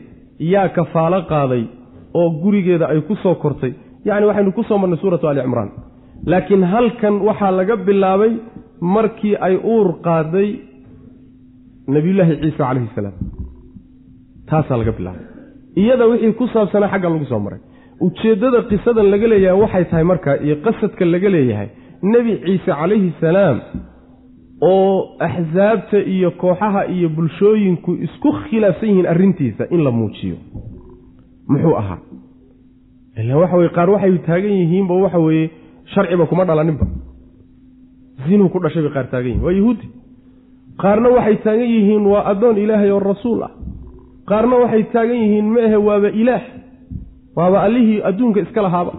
yaa 0.52 0.68
kafaalo 0.76 1.18
qaaday 1.30 1.64
oo 2.14 2.30
gurigeeda 2.42 2.86
ay 2.92 3.00
ku 3.08 3.14
soo 3.22 3.34
kortay. 3.34 3.72
Yacni 4.04 4.26
waxaynu 4.26 4.52
ku 4.52 4.62
soo 4.68 4.78
marnay 4.78 4.98
suuratu 5.02 5.26
aali 5.28 5.40
cimraan. 5.42 5.70
Laakiin 6.30 6.62
halkan 6.72 7.14
waxaa 7.26 7.50
laga 7.58 7.76
bilaabay 7.76 8.32
markii 8.94 9.34
ay 9.46 9.56
uur 9.74 9.88
qaaday 10.06 10.48
nebiyullaahi 11.94 12.36
ciisa 12.42 12.58
calayhi 12.64 12.88
salaam. 12.94 13.14
Taasaa 14.50 14.76
laga 14.80 14.92
bilaabay. 14.98 15.26
Iyada 15.82 16.04
wixii 16.10 16.32
ku 16.38 16.46
saabsanaa 16.54 16.90
xaggan 16.92 17.12
lagu 17.14 17.26
soo 17.32 17.40
maray. 17.46 17.60
Ujeeddada 18.06 18.60
qisadan 18.70 19.06
laga 19.12 19.26
leeyahay 19.32 19.60
waxay 19.62 19.84
tahay 19.90 20.04
marka 20.10 20.30
iyo 20.46 20.56
qasadka 20.66 21.04
laga 21.14 21.28
leeyahay. 21.34 21.68
Nebi 22.12 22.32
ciise 22.44 22.70
calayhi 22.80 23.10
salaam 23.20 23.56
oo 24.60 25.16
axsaabta 25.26 25.98
iyo 26.14 26.30
kooxaha 26.42 26.82
iyo 26.94 27.08
bulshooyinku 27.16 27.90
isku 28.06 28.28
khilaafsan 28.44 28.88
yihiin 28.90 29.06
arrintiisa 29.12 29.64
in 29.74 29.80
la 29.86 29.90
muujiyo. 29.98 30.36
Muxuu 31.48 31.74
ahaa? 31.80 31.98
Ilaan 33.20 33.38
waxa 33.42 33.56
weye 33.60 33.70
qaar 33.76 33.88
waxay 33.94 34.18
taagan 34.26 34.54
yihiinba 34.60 34.94
waxa 35.04 35.18
weeye 35.26 35.50
sharciba 35.94 36.24
kuma 36.30 36.44
dhalaninba 36.48 36.86
zinuu 38.28 38.48
ku 38.48 38.58
dhashay 38.64 38.82
bay 38.82 38.92
qaar 38.96 39.06
taagan 39.10 39.28
yihiin 39.30 39.44
waa 39.44 39.52
yahuudi 39.58 39.86
qaarna 40.82 41.08
waxay 41.16 41.36
taagan 41.44 41.68
yihiin 41.74 42.06
waa 42.12 42.24
addoon 42.32 42.56
ilaahay 42.64 42.90
oo 42.90 43.00
rasuul 43.00 43.42
ah. 43.42 43.50
Qaarna 44.30 44.56
waxay 44.62 44.82
taagan 44.92 45.16
yihiin 45.22 45.46
ma 45.54 45.78
waaba 45.88 46.08
ilaah 46.22 46.42
waaba 47.36 47.58
allihii 47.66 48.00
adduunka 48.08 48.40
iska 48.40 48.62
lahaaba. 48.62 48.92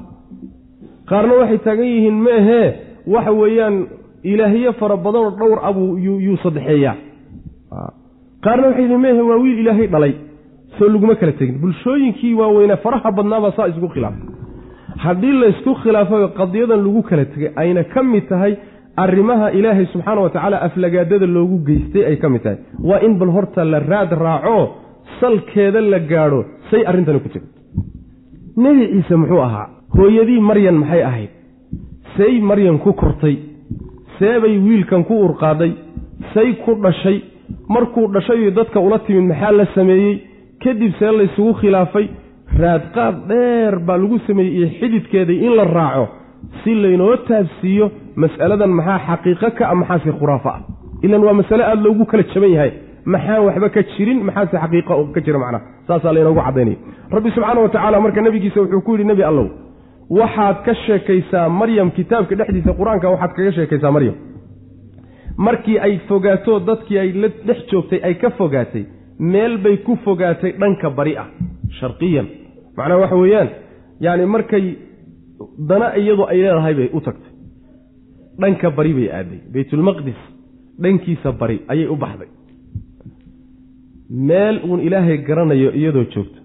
Qaarna 1.09 1.33
waxay 1.41 1.57
taagan 1.65 1.85
yihiin 1.85 2.17
ma 2.25 2.31
ahee 2.39 2.67
waxa 3.07 3.31
weeyaan 3.31 3.75
ilaahyo 4.23 4.73
fara 4.79 4.97
badanoo 4.97 5.31
dhowr 5.39 5.59
abuu 5.69 5.97
yuu 5.97 6.37
saddexeeyaa 6.43 6.95
qaarna 8.45 8.67
waxay 8.67 8.83
yihiin 8.83 9.01
ma 9.01 9.07
ahe 9.13 9.21
waa 9.29 9.37
wiil 9.43 9.59
ilaahay 9.63 9.87
dhalay 9.87 10.13
soo 10.77 10.89
laguma 10.89 11.15
kala 11.15 11.31
tegin. 11.39 11.57
Bulshooyinkii 11.61 12.33
waaweynaa 12.33 12.77
faraha 12.85 13.11
badnaabaa 13.11 13.51
saa 13.57 13.67
isku 13.71 13.87
khilaafay 13.89 14.27
haddii 15.05 15.33
laysku 15.41 15.71
khilaafayo 15.83 16.27
qadiyadan 16.39 16.79
lagu 16.85 17.01
kala 17.09 17.25
tegay 17.25 17.51
ayna 17.55 17.83
ka 17.93 18.03
mid 18.03 18.27
tahay 18.29 18.53
arrimaha 18.97 19.51
ilaahay 19.51 19.85
subxaana 19.93 20.21
wa 20.21 20.29
tacaala 20.29 20.61
aflagaadada 20.61 21.25
loogu 21.27 21.57
geystay 21.65 22.05
ay 22.05 22.17
ka 22.17 22.29
mid 22.29 22.43
tahay. 22.43 22.57
Waa 22.79 22.99
in 23.01 23.17
bal 23.17 23.29
horta 23.29 23.65
la 23.65 23.79
raad 23.79 24.11
raaco 24.11 24.75
salkeeda 25.19 25.81
la 25.81 25.99
gaadho 25.99 26.45
say 26.71 26.83
arrintani 26.85 27.19
ku 27.21 27.29
jirto. 27.29 27.47
Nebi 28.57 28.87
ciise 28.93 29.15
muxuu 29.15 29.41
ahaa 29.41 29.67
hooyadii 29.97 30.39
maryan 30.39 30.77
maxay 30.81 31.03
ahayd? 31.03 31.29
Say 32.17 32.39
maryan 32.41 32.77
ku 32.79 32.93
kortay 32.93 33.37
seebay 34.19 34.57
wiilkan 34.65 35.03
ku 35.05 35.13
urqaaday 35.25 35.71
say 36.33 36.53
ku 36.65 36.75
dhashay. 36.75 37.23
Markuu 37.69 38.07
dhashayo 38.13 38.51
dadka 38.51 38.79
ula 38.79 38.99
timid 38.99 39.25
maxaa 39.31 39.51
la 39.51 39.65
sameeyey? 39.75 40.21
Kadib 40.63 40.93
see 40.99 41.11
laysugu 41.17 41.53
khilaafay. 41.61 42.07
Raadqaad 42.61 43.15
dheer 43.27 43.79
baa 43.79 43.97
lagu 43.97 44.19
sameeyey 44.27 44.53
iyo 44.57 44.67
xididkeedii 44.79 45.39
in 45.45 45.55
la 45.57 45.63
raaco 45.63 46.05
si 46.61 46.71
laynoo 46.83 47.15
taabsiiyo 47.27 47.85
mas'aladan 48.23 48.71
maxaa 48.79 48.99
xaqiiqo 49.07 49.49
ka 49.57 49.63
ah 49.71 49.75
maxaase 49.81 50.11
khuraafo 50.19 50.49
ah? 50.49 50.59
Ilan 51.05 51.23
waa 51.27 51.33
masale 51.33 51.63
aada 51.63 51.81
loogu 51.85 52.05
kala 52.11 52.23
jaban 52.33 52.51
yahay. 52.55 52.71
Maxaan 53.13 53.41
waxba 53.47 53.69
ka 53.75 53.81
jirin 53.93 54.19
maxaase 54.27 54.55
xaqiiqa 54.63 54.93
ka 55.15 55.19
jira 55.25 55.39
macnaha 55.43 55.63
saasaa 55.87 56.13
laynoogu 56.15 56.41
caddaynaya. 56.47 56.77
Rabbi 57.15 57.29
subxaana 57.35 57.59
wa 57.65 57.69
tacaala 57.69 57.97
marka 58.05 58.21
nebigiisa 58.21 58.59
wuxuu 58.61 58.81
ku 58.85 58.91
yidhi 58.95 59.05
nebi 59.11 59.23
allow 59.29 59.47
waxaad 60.19 60.57
ka 60.65 60.73
sheekaysaa 60.85 61.49
maryam 61.59 61.91
kitaabka 61.97 62.35
dhexdiisa 62.39 62.71
qur'aanka 62.79 63.07
waxaad 63.13 63.31
kaga 63.37 63.51
sheekaysaa 63.57 63.91
maryam. 63.91 64.15
Markii 65.37 65.77
ay 65.79 65.99
fogaato 66.07 66.59
dadkii 66.67 66.97
ay 67.03 67.09
la 67.21 67.27
dhex 67.47 67.59
joogtay 67.71 67.99
ay 68.07 68.13
ka 68.21 68.29
fogaatay 68.37 68.85
meel 69.19 69.57
bay 69.63 69.77
ku 69.85 69.97
fogaatay 70.05 70.51
dhanka 70.61 70.89
bari 70.97 71.17
ah 71.17 71.27
sharqiyan. 71.79 72.27
Macnaha 72.77 72.99
waxa 73.03 73.15
weeyaan 73.23 73.49
yacni 74.05 74.25
markay 74.25 74.65
dana 75.69 75.87
iyadu 76.01 76.23
ay 76.31 76.37
leedahay 76.43 76.73
bay 76.79 76.89
u 76.97 76.99
tagtay. 77.07 77.31
Dhanka 78.41 78.67
bari 78.77 78.93
bay 78.97 79.07
aaday. 79.17 79.39
Baytulmaqdis 79.53 80.19
dhankiisa 80.83 81.29
bari 81.41 81.57
ayay 81.71 81.87
u 81.93 81.95
baxday. 82.03 82.29
Meel 84.09 84.55
uun 84.67 84.79
ilaahay 84.87 85.17
garanayo 85.27 85.69
iyadoo 85.79 86.05
joogto 86.13 86.39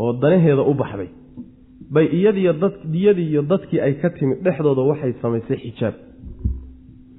oo 0.00 0.12
danaheeda 0.22 0.62
u 0.70 0.74
baxday. 0.74 1.08
Bay 1.94 2.06
iyadiyo 2.18 2.52
dad 2.62 2.74
iyadii 3.00 3.28
iyo 3.32 3.42
dadkii 3.52 3.80
ay 3.86 3.94
ka 4.00 4.08
timid 4.10 4.38
dhexdooda 4.44 4.82
waxay 4.90 5.12
samaysay 5.22 5.56
xijaab. 5.64 5.94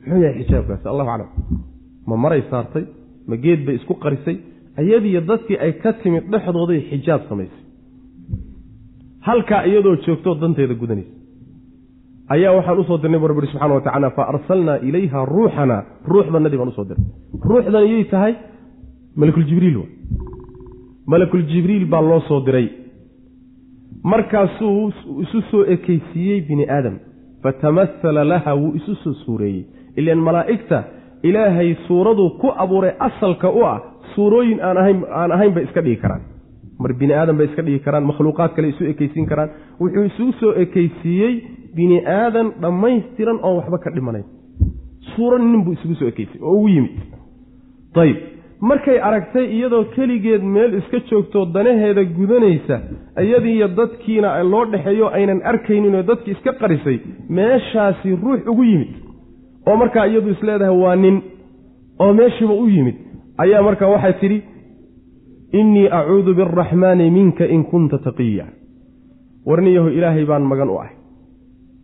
Muxuu 0.05 0.22
yahay 0.24 0.43
xijaabkaasi? 0.43 0.86
Allahu 0.93 1.09
aclam. 1.13 1.30
Ma 2.07 2.15
maray 2.24 2.41
saartay? 2.51 2.86
Ma 3.28 3.36
geed 3.43 3.65
bay 3.65 3.76
isku 3.80 3.93
qarisay? 4.03 4.38
Iyadiiyo 4.84 5.22
dadkii 5.32 5.57
ay 5.65 5.72
ka 5.82 5.91
timid 6.01 6.24
dhexdooday 6.32 6.80
xijaab 6.89 7.22
samaysay 7.30 7.61
halkaa 9.28 9.63
iyadoo 9.65 9.95
joogtoo 10.05 10.36
danteeda 10.41 10.74
gudanaysa. 10.74 11.11
Ayaa 12.34 12.53
waxaan 12.57 12.80
u 12.80 12.84
soo 12.84 12.97
dirnay 13.01 13.20
bu 13.20 13.28
rabbi 13.28 13.47
subxana 13.47 13.74
wa 13.74 13.82
tacala 13.82 14.09
fa 14.17 14.24
arsalnaa 14.34 14.78
ilayha 14.88 15.26
ruuxana 15.26 15.78
ruuxdanadii 16.11 16.57
baan 16.57 16.70
u 16.74 16.76
soo 16.78 16.86
dirnay. 16.89 17.07
Ruuxdan 17.49 17.84
iyay 17.89 18.03
tahay 18.13 18.34
malakuljibriil 19.15 19.78
wa. 19.78 19.86
Malakuljibriil 21.11 21.86
baa 21.91 22.01
loo 22.01 22.20
soo 22.28 22.39
diray. 22.45 22.67
Markaasuu 24.03 24.91
isu 25.24 25.41
soo 25.51 25.63
ekeysiiyey 25.74 26.41
bini 26.47 26.65
aadam. 26.70 26.95
Fatamahala 27.43 28.24
laha 28.24 28.55
wuu 28.55 28.74
isu 28.76 28.95
soo 28.95 29.13
suureeyey. 29.13 29.65
Ilan 29.97 30.20
malaa'igta 30.28 30.84
ilaahay 31.24 31.76
suuraduu 31.88 32.30
ku 32.41 32.47
abuuray 32.63 32.93
asalka 32.99 33.49
u 33.51 33.65
ah 33.65 33.80
suurooyin 34.15 34.59
aan 34.63 34.78
ahayn 34.78 34.99
aan 35.11 35.32
ahayn 35.32 35.53
bay 35.53 35.63
iska 35.63 35.82
dhigi 35.82 36.01
karaan 36.01 36.22
mar 36.80 36.93
bini 36.99 37.13
aadan 37.13 37.38
bay 37.38 37.47
iska 37.49 37.61
dhigi 37.61 37.80
karaan 37.86 38.05
makhluuqaad 38.09 38.51
kale 38.55 38.67
isu 38.73 38.84
ekeysiin 38.93 39.25
karaan. 39.32 39.49
Wuxuu 39.82 40.03
isugu 40.09 40.34
soo 40.39 40.53
ekeysiiyey 40.63 41.34
bini 41.75 41.97
aadan 42.05 42.47
dhammaystiran 42.61 43.39
oon 43.43 43.55
waxba 43.59 43.77
ka 43.84 43.89
dhimanayn. 43.95 44.25
Suuro 45.15 45.38
nin 45.38 45.63
buu 45.65 45.73
isugu 45.77 45.95
soo 45.95 46.07
ekeysiyey 46.13 46.43
oo 46.43 46.53
ugu 46.59 46.69
yimid. 46.75 46.95
Ayib 48.01 48.17
markay 48.69 48.97
aragtay 49.07 49.45
iyadoo 49.55 49.84
keligeed 49.95 50.43
meel 50.43 50.73
iska 50.80 50.99
joogtoo 51.09 51.45
danaheeda 51.55 52.03
gudanaysa 52.17 52.75
iyadiiyo 53.23 53.67
dadkiina 53.80 54.43
loo 54.51 54.65
dhexeeyo 54.71 55.07
aynan 55.17 55.41
arkayninoo 55.51 56.03
dadkii 56.09 56.32
iska 56.38 56.51
qarisay 56.61 56.97
meeshaasi 57.38 58.15
ruux 58.23 58.41
ugu 58.51 58.63
yimid. 58.63 58.91
Oo 59.67 59.75
markaa 59.82 60.05
iyadu 60.07 60.30
isleedahay 60.36 60.75
waa 60.84 60.95
nin. 60.95 61.21
Oo 61.99 62.13
meeshiiba 62.13 62.53
u 62.53 62.67
yimid. 62.75 62.95
Ayaa 63.38 63.61
markaa 63.67 63.88
waxay 63.95 64.13
tidhi 64.21 64.43
innii 65.54 65.88
acuudu 66.00 66.34
biaraxmaani 66.36 67.10
minka 67.12 67.45
in 67.45 67.64
kunta 67.72 67.97
taqiya. 67.97 68.45
Warniyahu 69.45 69.89
ilaahay 69.97 70.26
baan 70.26 70.43
magan 70.52 70.70
u 70.70 70.78
ahay. 70.82 70.93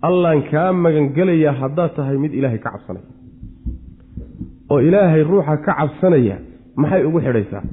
Allaan 0.01 0.43
kaa 0.51 0.71
magangelayaa 0.73 1.53
haddaad 1.61 1.95
tahay 1.95 2.17
mid 2.17 2.33
ilaahay 2.33 2.59
ka 2.59 2.69
cabsanaya. 2.71 3.07
Oo 4.69 4.79
ilaahay 4.79 5.23
ruuxa 5.23 5.57
ka 5.65 5.71
cabsanaya 5.79 6.37
maxay 6.75 7.03
ugu 7.07 7.19
xidhaysaa? 7.25 7.63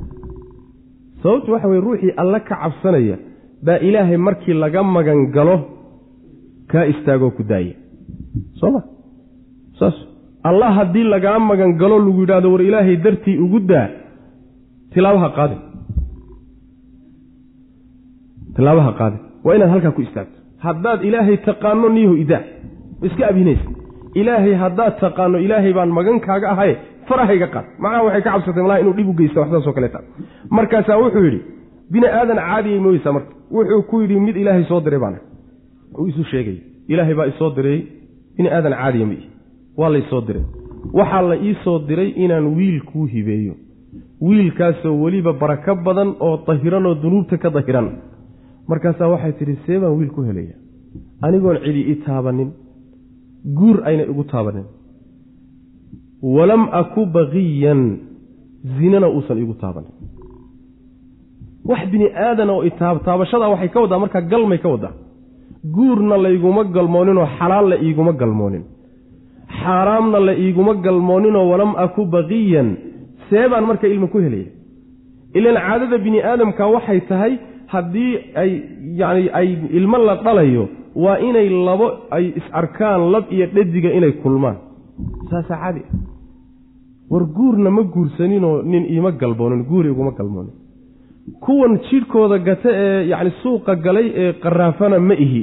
Sababtu 1.23 1.53
waxa 1.53 1.69
weye 1.69 1.81
ruuxii 1.81 2.13
alle 2.17 2.41
ka 2.41 2.57
cabsanaya 2.63 3.17
baa 3.67 3.79
ilaahay 3.89 4.17
markii 4.17 4.55
laga 4.55 4.83
magan 4.83 5.21
galo 5.35 5.57
kaa 6.71 6.85
istaagoo 6.93 7.31
ku 7.37 7.43
daaya. 7.43 7.75
Soo 8.61 8.71
ma? 8.71 8.81
Saas. 9.79 9.97
Allah 10.45 10.71
haddii 10.79 11.05
lagaa 11.05 11.39
magan 11.39 11.77
galo 11.81 11.99
lagu 11.99 12.21
yidhahdo 12.25 12.49
war 12.53 12.63
ilaahay 12.63 12.97
dartii 13.05 13.39
ugu 13.45 13.61
daa 13.61 13.89
tilaabaha 14.95 15.29
qaadin 15.39 15.61
tilaabaha 18.57 18.93
qaadin 19.01 19.21
waa 19.45 19.55
inaad 19.57 19.71
halkaa 19.75 19.91
ku 19.97 20.03
istaagto. 20.07 20.37
Haddaad 20.67 21.01
ilaahay 21.09 21.37
taqaano 21.49 21.89
niyahu 21.97 22.15
idaa. 22.25 22.43
Iska 23.07 23.25
abhinaysa 23.31 23.67
ilaahay 24.21 24.55
haddaad 24.65 24.95
taqaano 25.01 25.39
ilaahay 25.47 25.73
baan 25.79 25.91
magan 25.99 26.21
kaaga 26.27 26.49
ahaye 26.55 26.75
farahayga 27.09 27.47
qaad. 27.55 27.67
Macnaha 27.83 28.03
waxay 28.07 28.23
ka 28.23 28.31
cabsatay 28.35 28.63
malaha 28.63 28.81
inuu 28.83 28.95
dhib 28.99 29.09
u 29.09 29.15
geysta 29.21 29.41
waxsaasoo 29.41 29.73
kaleeta 29.77 29.99
markaasaa 30.57 30.99
wuxuu 31.03 31.25
yidhi 31.29 31.41
bini 31.93 32.07
aadan 32.19 32.39
caadiyay 32.49 32.81
mooyeysaa 32.85 33.13
marka. 33.17 33.33
Wuxuu 33.57 33.83
ku 33.91 34.01
yidhi 34.03 34.21
mid 34.27 34.37
ilaahay 34.43 34.65
soo 34.71 34.81
diray 34.81 35.01
baana. 35.05 35.19
Uu 35.99 36.07
isu 36.13 36.25
sheegay 36.33 36.57
ilaahay 36.89 37.15
baa 37.15 37.27
isoo 37.33 37.51
diray 37.57 37.79
bini 38.37 38.49
aadan 38.57 38.75
caadiya 38.81 39.07
ma 39.07 39.13
ihi. 39.19 39.27
Waa 39.79 39.91
laysoo 39.95 40.21
diray. 40.29 40.45
Waxaa 40.99 41.23
la 41.31 41.37
ii 41.49 41.55
soo 41.65 41.79
diray 41.89 42.09
inaan 42.25 42.47
wiil 42.57 42.81
kuu 42.91 43.07
hibeeyo. 43.15 43.55
Wiilkaasoo 44.21 44.95
weliba 45.03 45.33
barako 45.33 45.75
badan 45.87 46.15
oo 46.21 46.37
dahiran 46.47 46.87
oo 46.87 46.95
dunuubta 47.03 47.37
ka 47.43 47.51
dahiran 47.51 47.89
markaasaa 48.71 49.09
waxay 49.15 49.33
tidhi 49.39 49.55
see 49.67 49.79
baan 49.83 49.95
wiil 49.99 50.11
ku 50.17 50.21
helaya. 50.29 50.57
Anigoon 51.27 51.57
cidi 51.65 51.83
i 51.93 51.95
taabanin. 52.07 52.51
Guur 53.59 53.77
ayna 53.89 54.03
igu 54.13 54.25
taabanin. 54.33 54.67
Walam 56.37 56.63
aku 56.81 57.01
baqiyan 57.17 57.81
zinana 58.79 59.09
uusan 59.15 59.39
igu 59.45 59.55
taabanin. 59.63 59.93
Wax 61.71 61.83
bini 61.93 62.07
aadan 62.27 62.51
oo 62.55 62.63
itaabtaabashadaa 62.71 63.53
waxay 63.55 63.71
ka 63.75 63.79
waddaa 63.83 64.03
markaa 64.05 64.23
galmay 64.33 64.59
ka 64.65 64.69
waddaa 64.75 64.95
guurna 65.77 66.17
layguma 66.25 66.63
galmooninoo 66.77 67.27
xalaal 67.39 67.67
la 67.73 67.77
iiguma 67.87 68.13
galmoonin. 68.21 68.65
Xaaraamna 69.61 70.19
la 70.29 70.35
iiguma 70.45 70.73
galmooninoo 70.87 71.45
walam 71.53 71.73
aku 71.85 72.03
baqiyan 72.15 72.69
see 73.29 73.45
baan 73.51 73.65
marka 73.71 73.87
ilma 73.95 74.07
ku 74.13 74.19
helaya. 74.25 74.51
Ilaan 75.39 75.59
caadada 75.67 75.97
bini 76.05 76.19
aadamka 76.31 76.63
waxay 76.75 77.01
tahay 77.11 77.33
haddii 77.73 78.13
ay 78.43 78.51
yacni 79.01 79.29
ay 79.41 79.49
ilmo 79.79 79.99
la 80.09 80.15
dhalayo 80.25 80.65
waa 81.05 81.19
inay 81.29 81.49
labo 81.67 81.87
ay 82.17 82.25
is 82.39 82.47
arkaan 82.61 83.11
lab 83.13 83.25
iyo 83.35 83.47
dhadiga 83.55 83.91
inay 83.99 84.13
kulmaan. 84.23 84.57
Saasaa 85.31 85.59
caadi 85.63 85.83
ah 85.87 85.95
war 87.13 87.25
guurna 87.37 87.71
ma 87.71 87.83
guursaninoo 87.95 88.63
nin 88.73 88.85
iima 88.95 89.11
galmoonin 89.21 89.63
guur 89.71 89.85
iguma 89.87 90.13
galmoonin 90.19 90.55
kuwan 91.45 91.73
jidhkooda 91.89 92.39
gata 92.49 92.71
ee 92.85 93.07
yacni 93.13 93.31
suuqa 93.43 93.73
galay 93.85 94.07
ee 94.23 94.33
qaraafana 94.43 94.99
ma 95.09 95.15
ihi. 95.25 95.43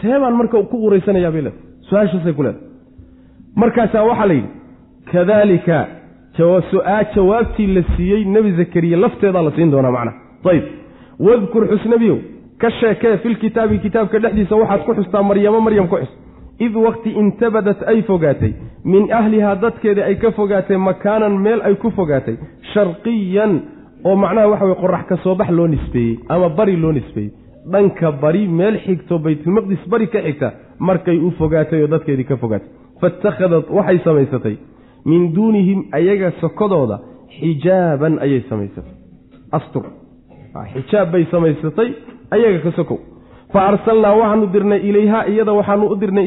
See 0.00 0.16
baan 0.22 0.34
marka 0.40 0.62
ku 0.70 0.76
quraysanayaa 0.84 1.32
bay 1.34 1.42
leedahay. 1.46 1.62
Su'aashaasay 1.88 2.32
ku 2.38 2.42
leedahay. 2.42 2.66
Markaasaa 3.60 4.04
waxaa 4.10 4.26
la 4.30 4.34
yidhi 4.38 4.50
kadaalika 5.12 5.76
su'aa 6.70 7.02
jawaabtii 7.14 7.66
la 7.76 7.82
siiyey 7.96 8.24
nebi 8.34 8.50
zakariya 8.60 8.96
lafteedaa 9.04 9.42
la 9.46 9.52
siin 9.56 9.70
doonaa 9.72 9.90
macnaha 9.96 10.16
ayib 10.52 10.64
wadkur 11.26 11.66
xusnabiyow 11.70 12.18
ka 12.58 12.70
sheekee 12.80 13.16
filkitaabi 13.22 13.78
kitaabka 13.78 14.18
dhexdiisa 14.18 14.56
waxaad 14.56 14.82
ku 14.86 14.94
xustaa 14.94 15.22
maryamo 15.22 15.60
maryam 15.60 15.88
ku 15.88 15.96
xus. 15.96 16.12
Id 16.58 16.74
waqti 16.74 17.10
intabadat 17.20 17.82
ay 17.86 18.02
fogaatay 18.02 18.52
min 18.84 19.12
ahlihaa 19.12 19.54
dadkeeda 19.62 20.02
ay 20.04 20.16
ka 20.18 20.30
fogaatay 20.38 20.76
makaanan 20.76 21.38
meel 21.44 21.60
ay 21.62 21.74
ku 21.82 21.90
fogaatay 21.90 22.36
sharqiyan 22.74 23.52
oo 24.04 24.16
macnaha 24.16 24.48
waxa 24.48 24.64
weye 24.64 24.80
qorax 24.82 25.04
ka 25.08 25.16
soo 25.22 25.34
bax 25.34 25.50
loo 25.50 25.66
nisbeeyey 25.68 26.18
ama 26.28 26.48
bari 26.48 26.76
loo 26.76 26.92
nisbeeyey. 26.92 27.30
Dhanka 27.72 28.12
bari 28.22 28.48
meel 28.48 28.78
xigto 28.84 29.18
baytulmaqdis 29.18 29.82
bari 29.88 30.06
ka 30.08 30.18
xigta 30.26 30.52
markay 30.78 31.18
u 31.18 31.30
fogaatay 31.38 31.82
oo 31.82 31.86
dadkeedii 31.94 32.24
ka 32.24 32.36
fogaatay. 32.36 32.68
Fatakhadat 33.00 33.70
waxay 33.70 33.98
samaysatay. 34.04 34.56
Min 35.04 35.32
duunihim 35.34 35.80
ayaga 35.92 36.30
sokodooda 36.40 36.98
xijaaban 37.38 38.18
ayay 38.24 38.42
samaysatay. 38.50 38.92
Astur 39.52 39.84
xijaab 40.72 41.10
bay 41.12 41.24
samaysatay 41.30 41.88
ayaga 42.30 42.58
ka 42.64 42.70
sokow. 42.76 42.98
Fa 43.52 43.60
arsalnaa 43.68 44.14
waxaanu 44.20 44.46
dirnay 44.52 44.80
ilayhaa 44.88 45.24
iyada 45.32 45.52
waxaanu 45.52 45.86
u 45.92 45.96
dirnay 45.96 46.26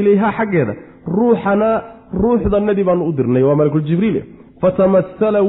ilayhaa 0.00 0.32
xaggeeda. 0.38 0.74
Ruuxanaa 1.16 1.82
ruuxdanadii 2.22 2.84
baanu 2.84 3.04
u 3.08 3.12
dirnay 3.12 3.42
waa 3.42 3.56
malakuljibriil 3.56 4.22
fatamaala 4.60 5.42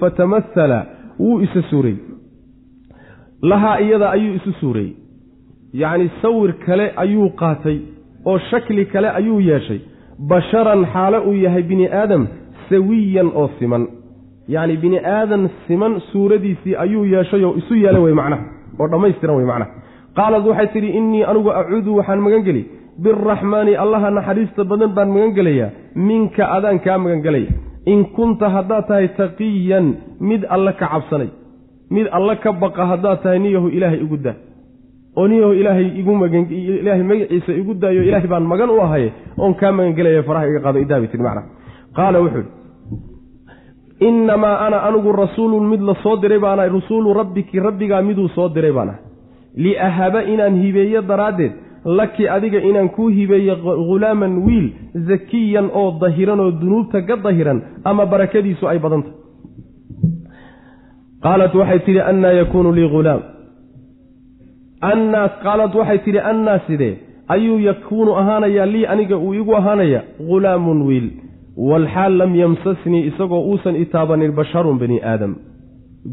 fatamahala 0.00 0.86
wuu 1.18 1.40
isa 1.40 1.62
suurey 1.70 1.96
lahaa 3.42 3.78
iyada 3.80 4.10
ayuu 4.10 4.34
isu 4.34 4.52
suurey 4.60 4.92
yacni 5.72 6.10
sawir 6.22 6.52
kale 6.66 6.92
ayuu 6.96 7.30
qaatay 7.40 7.78
oo 8.24 8.38
shakli 8.50 8.84
kale 8.86 9.08
ayuu 9.08 9.40
yeeshay. 9.40 9.80
Basharan 10.18 10.86
xaalo 10.92 11.22
uu 11.28 11.34
yahay 11.34 11.62
bini 11.62 11.86
aadam 11.88 12.26
sawiyan 12.68 13.30
oo 13.34 13.50
siman 13.58 13.86
yacni 14.48 14.76
bini 14.76 14.98
aadan 14.98 15.48
siman 15.66 16.00
suuradiisii 16.12 16.74
ayuu 16.84 17.04
yeeshay 17.14 17.44
oo 17.44 17.54
isu 17.60 17.74
yeelay 17.74 18.02
wey 18.02 18.14
macnaha 18.20 18.42
oo 18.80 18.88
dhammaystiran 18.88 19.36
wey 19.36 19.46
macnaha. 19.46 19.70
Qaalad 20.16 20.46
waxay 20.46 20.68
tidhi 20.74 20.88
innii 20.98 21.24
anigu 21.30 21.50
acuudu 21.60 21.96
waxaan 21.98 22.20
magan 22.20 22.42
geli 22.48 22.62
biraxmaani 23.04 23.76
allaha 23.84 24.10
naxariista 24.10 24.64
badan 24.64 24.90
baan 24.96 25.10
magan 25.14 25.32
gelayaa 25.38 25.70
minka 26.08 26.44
adaan 26.56 26.78
kaa 26.84 26.98
magan 26.98 27.20
gelaya 27.26 27.50
in 27.92 28.04
kunta 28.16 28.46
haddaad 28.56 28.84
tahay 28.88 29.08
taqiyan 29.20 29.86
mid 30.20 30.42
alle 30.54 30.72
ka 30.80 30.86
cabsanay. 30.92 31.30
Mid 31.90 32.06
alle 32.18 32.34
ka 32.42 32.52
baqa 32.52 32.82
haddaad 32.92 33.22
tahay 33.22 33.38
niyahu 33.38 33.68
ilaahay 33.76 34.00
igu 34.04 34.16
daa. 34.16 34.36
Oo 35.16 35.26
niyahu 35.28 35.52
ilaahay 35.60 35.88
igu 36.00 36.12
maganilaahay 36.22 37.02
magaciisa 37.10 37.52
igu 37.60 37.72
daayo 37.82 38.02
ilaahay 38.08 38.28
baan 38.32 38.44
magan 38.52 38.70
u 38.70 38.80
ahaye 38.80 39.08
oon 39.38 39.54
kaa 39.60 39.72
magan 39.72 39.94
gelaya 39.98 40.22
faraha 40.28 40.46
iga 40.50 40.60
qaado 40.64 40.78
idaabay 40.84 41.08
tii 41.12 41.22
macna 41.26 41.42
qaala 41.96 42.20
wuxuu 42.24 42.40
ihi 42.44 42.61
innamaa 44.08 44.56
ana 44.66 44.78
anigu 44.88 45.12
rasuulun 45.22 45.64
mid 45.72 45.80
la 45.88 45.94
soo 46.02 46.16
diray 46.22 46.38
baan 46.44 46.58
ahay 46.58 46.70
rasuulu 46.78 47.14
rabbiki 47.20 47.60
rabbigaa 47.66 48.02
miduu 48.08 48.28
soo 48.36 48.48
diray 48.54 48.72
baan 48.78 48.88
ahay 48.92 49.00
liahaba 49.64 50.20
inaan 50.34 50.54
hibeeyo 50.62 51.02
daraaddeed 51.10 51.52
laki 51.98 52.28
adiga 52.36 52.58
inaan 52.70 52.88
kuu 52.96 53.08
hibeeyo 53.18 53.56
ghulaaman 53.88 54.34
wiil 54.46 54.66
zakiyan 55.08 55.70
oo 55.80 55.90
dahiran 56.02 56.40
oo 56.40 56.50
dunuubta 56.60 57.02
ka 57.08 57.16
dahiran 57.16 57.62
ama 57.84 58.06
barakadiisu 58.12 58.68
ay 58.72 58.78
badantah 58.84 59.12
qaalat 61.24 61.54
waxay 61.60 61.80
tidhi 61.86 62.00
annaa 62.10 62.32
yakuunu 62.40 62.72
lii 62.78 62.88
hulaam 62.94 63.20
annaas 64.92 65.32
qaalad 65.42 65.74
waxay 65.80 65.98
tidhi 66.06 66.20
annaa 66.32 66.58
sidee 66.66 66.94
ayuu 67.34 67.58
yakuunu 67.58 68.16
ahaanayaa 68.20 68.66
lii 68.74 68.86
aniga 68.94 69.16
uu 69.18 69.34
igu 69.34 69.56
ahaanaya 69.56 70.00
ghulaamun 70.30 70.82
wiil 70.88 71.08
walxaal 71.56 72.18
lam 72.18 72.34
yamsasnii 72.34 73.06
isagoo 73.06 73.42
uusan 73.50 73.76
i 73.76 73.84
taabanin 73.86 74.32
basharun 74.32 74.78
bani 74.78 75.00
aadam 75.02 75.36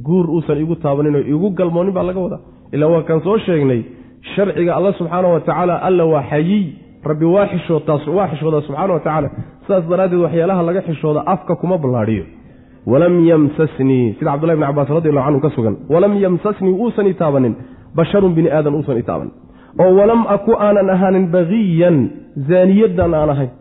guur 0.05 0.29
uusan 0.29 0.57
igu 0.61 0.75
taabaninoo 0.75 1.21
igu 1.33 1.49
galmoonin 1.49 1.93
baa 1.93 2.03
laga 2.03 2.19
wadaa 2.19 2.39
ilaa 2.73 2.89
waa 2.89 3.03
kaan 3.03 3.21
soo 3.21 3.37
sheegnay 3.37 3.81
sharciga 4.35 4.75
alla 4.75 4.93
subxaana 4.93 5.27
wa 5.27 5.39
tacaala 5.39 5.75
alla 5.87 6.05
waa 6.05 6.23
xayiy 6.29 6.65
rabbi 7.03 7.25
waa 7.25 7.47
waa 8.17 8.27
xishoodaa 8.31 8.61
subxaana 8.61 8.93
wa 8.93 8.99
tacaala 8.99 9.29
sidaas 9.63 9.89
daraaddeed 9.89 10.21
waxyaalaha 10.21 10.63
laga 10.63 10.81
xishooda 10.81 11.23
afka 11.25 11.55
kuma 11.55 11.77
ballaadhiyo 11.77 12.23
walam 12.91 13.27
yamsasnii 13.27 14.15
sida 14.19 14.31
cabdullahi 14.31 14.57
bni 14.57 14.67
cabaas 14.67 14.89
radiallahu 14.89 15.25
canhu 15.27 15.41
ka 15.41 15.49
sugan 15.55 15.75
walam 15.89 16.13
yamsasnii 16.23 16.73
uusan 16.83 17.07
i 17.07 17.13
taabanin 17.13 17.55
basharun 17.95 18.33
bini 18.33 18.49
aadan 18.51 18.75
uusan 18.75 18.97
i 18.97 19.03
taabanin 19.03 19.33
oo 19.79 19.91
walam 19.99 20.21
aku 20.35 20.51
aanan 20.65 20.89
ahaanin 20.89 21.25
baqiyan 21.35 21.97
zaaniyadan 22.49 23.13
aan 23.13 23.29
ahayn 23.29 23.51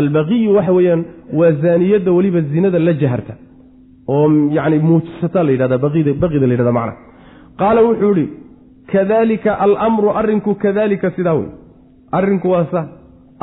albaqiyu 0.00 0.50
waxa 0.56 0.72
weeyaan 0.78 1.02
waa 1.38 1.52
zaaniyadda 1.64 2.10
weliba 2.16 2.40
zinada 2.52 2.78
la 2.88 2.92
jaharta 3.02 3.34
oo 4.14 4.26
yacni 4.56 4.78
muujisataa 4.88 5.44
la 5.46 5.50
yidhahda 5.54 5.78
baqida 6.22 6.46
la 6.50 6.54
yhahda 6.56 6.72
macna. 6.78 6.92
Qaala 7.60 7.80
wuxuu 7.88 8.12
yihi 8.18 8.26
kadalika 8.92 9.50
alamru 9.64 10.08
arrinku 10.20 10.54
kadalika 10.64 11.10
sidaa 11.16 11.34
wey 11.40 11.48
arrinku 12.18 12.46
waa 12.54 12.66
sa 12.72 12.80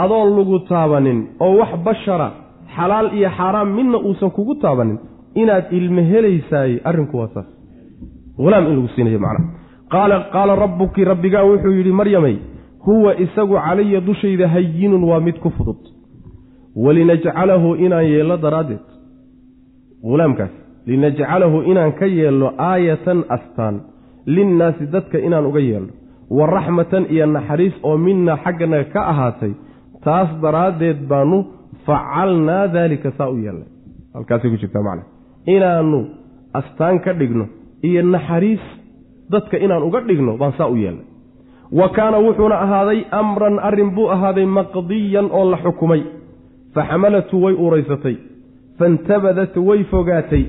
adoon 0.03 0.29
lagu 0.37 0.59
taabanin 0.71 1.19
oo 1.39 1.53
wax 1.61 1.71
bashara 1.85 2.27
xalaal 2.75 3.07
iyo 3.17 3.29
xaaraam 3.37 3.69
midna 3.77 3.97
uusan 4.07 4.31
kugu 4.37 4.55
taabanin 4.63 4.97
inaad 5.41 5.65
ilmo 5.79 6.01
helaysaay 6.11 6.71
arrinku 6.89 7.17
waa 7.17 7.29
saas 7.33 7.47
hulaam 8.37 8.63
in 8.69 8.75
lagu 8.77 8.89
siinayo 8.95 9.19
macnaha 9.25 9.51
qaala 9.93 10.15
qaala 10.35 10.55
rabbuki 10.63 11.05
rabbigaa 11.11 11.43
wuxuu 11.49 11.73
yidhi 11.79 11.91
maryamay 11.99 12.35
huwa 12.85 13.11
isagu 13.25 13.55
calaya 13.65 13.99
dushayda 14.07 14.47
hayinun 14.55 15.03
waa 15.09 15.19
mid 15.27 15.37
ku 15.43 15.49
fudud 15.57 15.81
walinajcalahu 16.75 17.75
inaan 17.75 18.05
yeelno 18.11 18.37
daraaddeed 18.41 18.85
hulaamkaas 20.03 20.49
linajcalahu 20.85 21.61
inaan 21.61 21.93
ka 21.93 22.05
yeelno 22.05 22.53
aayatan 22.57 23.25
astaan 23.29 23.81
linnaasi 24.25 24.87
dadka 24.91 25.17
inaan 25.17 25.45
uga 25.45 25.59
yeelno 25.59 25.93
wa 26.29 26.47
raxmatan 26.47 27.05
iyo 27.09 27.25
naxariis 27.25 27.73
oo 27.83 27.97
minna 27.97 28.37
xagganaga 28.43 28.83
ka 28.93 29.01
ahaatay 29.11 29.51
taas 30.03 30.29
daraaddeed 30.41 31.07
baanu 31.07 31.45
facalnaa 31.85 32.67
daalika 32.67 33.11
saa 33.17 33.29
u 33.29 33.37
yeelnay 33.37 33.69
halkaasay 34.13 34.49
ku 34.51 34.57
jirtaa 34.57 34.83
macna 34.87 35.03
inaannu 35.45 35.99
astaan 36.53 36.99
ka 36.99 37.13
dhigno 37.13 37.45
iyo 37.83 38.01
naxariis 38.03 38.63
dadka 39.29 39.57
inaan 39.57 39.83
uga 39.83 40.01
dhigno 40.01 40.37
baan 40.37 40.53
saa 40.57 40.67
u 40.67 40.75
yeelnay 40.75 41.05
wa 41.79 41.89
kaana 41.89 42.17
wuxuuna 42.25 42.55
ahaaday 42.65 42.99
amran 43.11 43.59
arrin 43.59 43.91
buu 43.95 44.09
ahaaday 44.15 44.45
maqdiyan 44.45 45.29
oo 45.31 45.45
la 45.51 45.57
xukumay 45.63 46.01
fa 46.73 46.81
xamalatu 46.89 47.35
way 47.43 47.55
uraysatay 47.65 48.15
faintabadat 48.79 49.55
way 49.67 49.83
fogaatay 49.93 50.43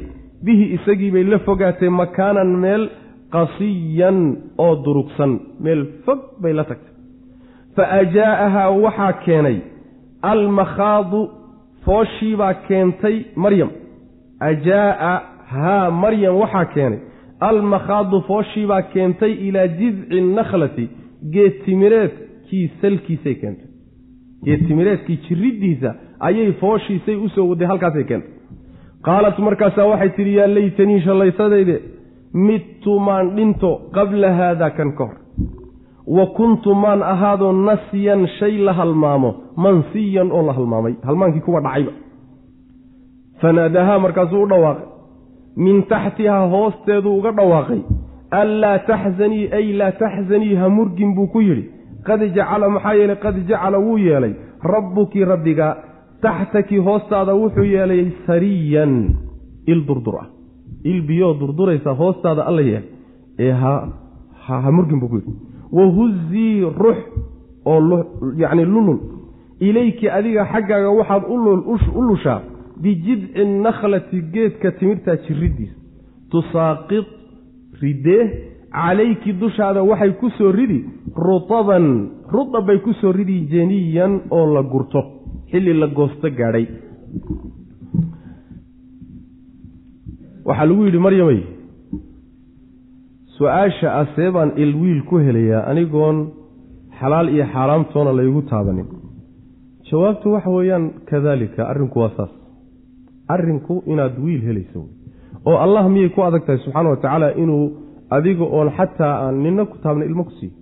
bihi 0.44 0.64
isagii 0.76 1.10
bay 1.14 1.24
la 1.32 1.38
fogaatay 1.46 1.88
makaanan 2.00 2.50
meel 2.64 2.82
qasiyan 3.34 4.18
oo 4.64 4.74
durugsan 4.84 5.32
meel 5.64 5.82
fog 6.04 6.20
bay 6.42 6.52
la 6.58 6.64
tagtay 6.70 6.92
fa 7.76 7.84
ajaa'ahaa 8.00 8.70
waxaa 8.84 9.12
keenay 9.24 9.58
almakhaadu 10.32 11.20
fooshiibaa 11.84 12.54
keentay 12.68 13.16
maryam 13.44 13.70
ajaa'a 14.50 15.12
haa 15.54 15.90
maryam 16.02 16.34
waxaa 16.42 16.64
keenay 16.74 17.00
almakhaadu 17.50 18.20
fooshiibaa 18.28 18.82
keentay 18.94 19.32
ilaa 19.48 19.66
jidci 19.80 20.20
nakhlati 20.36 20.84
geed 21.34 21.54
timireedkii 21.64 22.64
salkiisay 22.80 23.34
keentay 23.42 23.68
geed 24.44 24.66
timireedkii 24.68 25.18
jiriddiisa 25.26 25.90
ayay 26.28 26.52
fooshiisay 26.60 27.16
u 27.24 27.28
soo 27.34 27.46
waday 27.50 27.66
halkaasay 27.72 28.04
keentay 28.10 28.32
qaalat 29.06 29.38
markaasaa 29.46 29.86
waxay 29.92 30.10
tidhi 30.16 30.34
yaa 30.38 30.48
laytanii 30.56 31.00
shallaysadayde 31.06 31.76
midtu 32.46 32.92
maan 33.06 33.26
dhinto 33.36 33.70
qabla 33.96 34.30
haada 34.38 34.70
kan 34.76 34.90
ka 34.98 35.04
hor. 35.08 35.16
Wa 36.16 36.24
kuntu 36.36 36.74
maan 36.74 37.02
ahaado 37.12 37.52
nasyan 37.66 38.26
shay 38.38 38.54
la 38.66 38.72
halmaamo 38.78 39.30
mansiyan 39.64 40.28
oo 40.36 40.42
la 40.46 40.52
halmaamay. 40.52 40.94
Halmaankii 41.06 41.40
kuwa 41.46 41.60
dhacayba. 41.60 41.92
Fanaadahaa 43.40 43.98
markaasuu 43.98 44.42
u 44.42 44.48
dhawaaqay. 44.48 44.86
Min 45.56 45.82
taxtihaa 45.92 46.46
hoosteeduu 46.54 47.18
uga 47.18 47.32
dhawaaqay. 47.38 47.80
Anlaa 48.40 48.78
taxzanii 48.90 49.48
ay 49.58 49.72
laa 49.80 49.92
taxzanii 50.02 50.54
ha 50.60 50.68
murgin 50.68 51.14
buu 51.14 51.26
ku 51.26 51.40
yidhi. 51.40 51.64
Qad 52.06 52.20
jacala 52.36 52.68
maxaa 52.68 52.94
yeelay 52.94 53.16
qad 53.24 53.36
jacala 53.48 53.78
wuu 53.78 53.98
yeelay. 53.98 54.34
Rabbuki 54.72 55.24
rabbiga 55.24 55.68
taxtaki 56.24 56.76
hoostaada 56.86 57.32
wuxuu 57.42 57.66
yeelay 57.74 58.04
sariyan 58.26 58.94
il 59.66 59.80
durdur 59.86 60.16
ah. 60.22 60.26
Il 60.84 61.00
biyoo 61.08 61.34
durduraysa 61.40 61.90
hoostaada 62.00 62.42
alla 62.48 62.62
yeelay. 62.62 62.88
Ee 63.38 63.52
ha 63.52 64.70
murgin 64.76 65.00
buu 65.00 65.08
ku 65.08 65.16
yidhi. 65.16 65.32
Wahuzii 65.72 66.60
rux 66.82 66.98
oo 67.64 67.80
yacni 68.36 68.64
lulul 68.64 68.98
ilayki 69.60 70.08
adiga 70.08 70.44
xaggaaga 70.52 70.90
waxaad 70.90 71.22
u 71.94 72.02
lushaa 72.08 72.40
bijidci 72.82 73.44
nakhlati 73.64 74.22
geedka 74.34 74.72
timirtaa 74.78 75.16
jiriddiisa 75.16 75.76
tusaaqid 76.30 77.06
ridee 77.80 78.24
calayki 78.72 79.32
dushaada 79.40 79.82
waxay 79.82 80.12
ku 80.20 80.30
soo 80.38 80.52
ridi 80.52 80.84
rutaban 81.16 81.86
rudab 82.32 82.66
bay 82.66 82.78
ku 82.84 82.92
soo 83.00 83.12
ridi 83.12 83.46
jeniyan 83.52 84.12
oo 84.30 84.46
la 84.54 84.62
gurto 84.62 85.02
xilli 85.54 85.72
la 85.80 85.86
goosto 85.86 86.26
gaadhay. 86.38 86.66
Waxaa 90.46 90.66
lagu 90.68 90.82
yidhi 90.86 90.98
maryamay 91.06 91.40
su'aasha 93.38 93.88
ah 94.00 94.06
see 94.16 94.30
baan 94.34 94.50
ilwiil 94.62 95.00
ku 95.08 95.16
helayaa 95.26 95.62
anigoon 95.70 96.18
xalaal 96.98 97.28
iyo 97.34 97.44
xaaraamtoona 97.54 98.12
laygu 98.18 98.42
taabanin. 98.50 98.86
Jawaabtu 99.88 100.32
waxa 100.34 100.50
weeyaan 100.56 100.84
kadaalika 101.10 101.62
arrinku 101.70 101.98
waa 102.02 102.10
saas. 102.16 102.32
Arrinku 103.34 103.82
inaad 103.92 104.14
wiil 104.24 104.42
helayso 104.48 104.80
oo 105.46 105.56
allah 105.64 105.84
miyay 105.94 106.08
ku 106.14 106.20
adag 106.28 106.42
tahay 106.46 106.58
subxaana 106.64 106.88
wa 106.90 106.96
tacaala 106.96 107.28
inuu 107.42 107.64
adiga 108.16 108.44
oon 108.56 108.68
xataa 108.76 109.14
aan 109.24 109.36
nina 109.44 109.64
ku 109.70 109.76
taabna 109.82 110.04
ilmo 110.04 110.24
ku 110.24 110.32
siiyo 110.38 110.52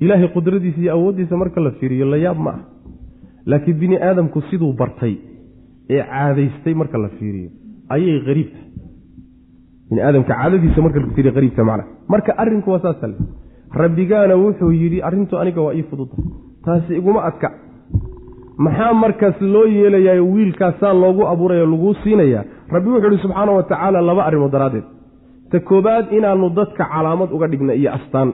ilaahay 0.00 0.28
qudradiisa 0.36 0.80
iyo 0.80 0.92
awooddiisa 0.96 1.36
marka 1.42 1.60
la 1.60 1.70
fiiriyo 1.78 2.06
la 2.12 2.16
yaab 2.16 2.38
ma 2.46 2.50
ah 2.56 2.60
laakiin 3.46 3.78
bini 3.82 3.96
aadamku 4.08 4.42
siduu 4.50 4.72
bartay 4.72 5.14
ee 5.90 6.02
caadaystay 6.12 6.74
marka 6.74 6.98
la 6.98 7.08
fiiriyo 7.18 7.50
ayay 7.94 8.18
hariib 8.26 8.48
tahay. 8.54 8.68
Bini 9.90 10.00
aadamka 10.06 10.34
caadadiisa 10.34 10.82
marka 10.86 11.00
la 11.00 11.06
fiiriyo 11.14 11.32
hariibta 11.34 11.64
macna 11.64 11.84
marka 12.08 12.38
arrinku 12.42 12.70
waa 12.70 12.82
saasa 12.86 13.06
le 13.06 13.16
rabbigaana 13.82 14.34
wuxuu 14.44 14.72
yidhi 14.82 15.02
arrintu 15.08 15.38
aniga 15.42 15.60
waa 15.66 15.74
ii 15.74 15.82
fududtahay 15.90 16.24
taasi 16.64 16.96
iguma 17.00 17.20
adka. 17.30 17.48
Maxaa 18.64 18.92
markaas 19.02 19.40
loo 19.40 19.66
yeelayaa 19.66 20.22
wiilkaasaan 20.34 21.00
loogu 21.02 21.22
abuuraya 21.32 21.66
laguu 21.72 21.94
siinayaa? 22.02 22.44
Rabbi 22.74 22.88
wuxuu 22.94 23.10
ihi 23.12 23.22
subxaana 23.22 23.52
wa 23.52 23.62
tacaala 23.62 24.00
laba 24.08 24.22
arrimood 24.28 24.52
daraaddeed. 24.52 24.84
Ta 25.50 25.60
koobaad 25.60 26.12
inaannu 26.18 26.50
dadka 26.58 26.84
calaamad 26.92 27.30
uga 27.36 27.46
dhigna 27.52 27.72
iyo 27.80 27.90
astaan. 27.98 28.32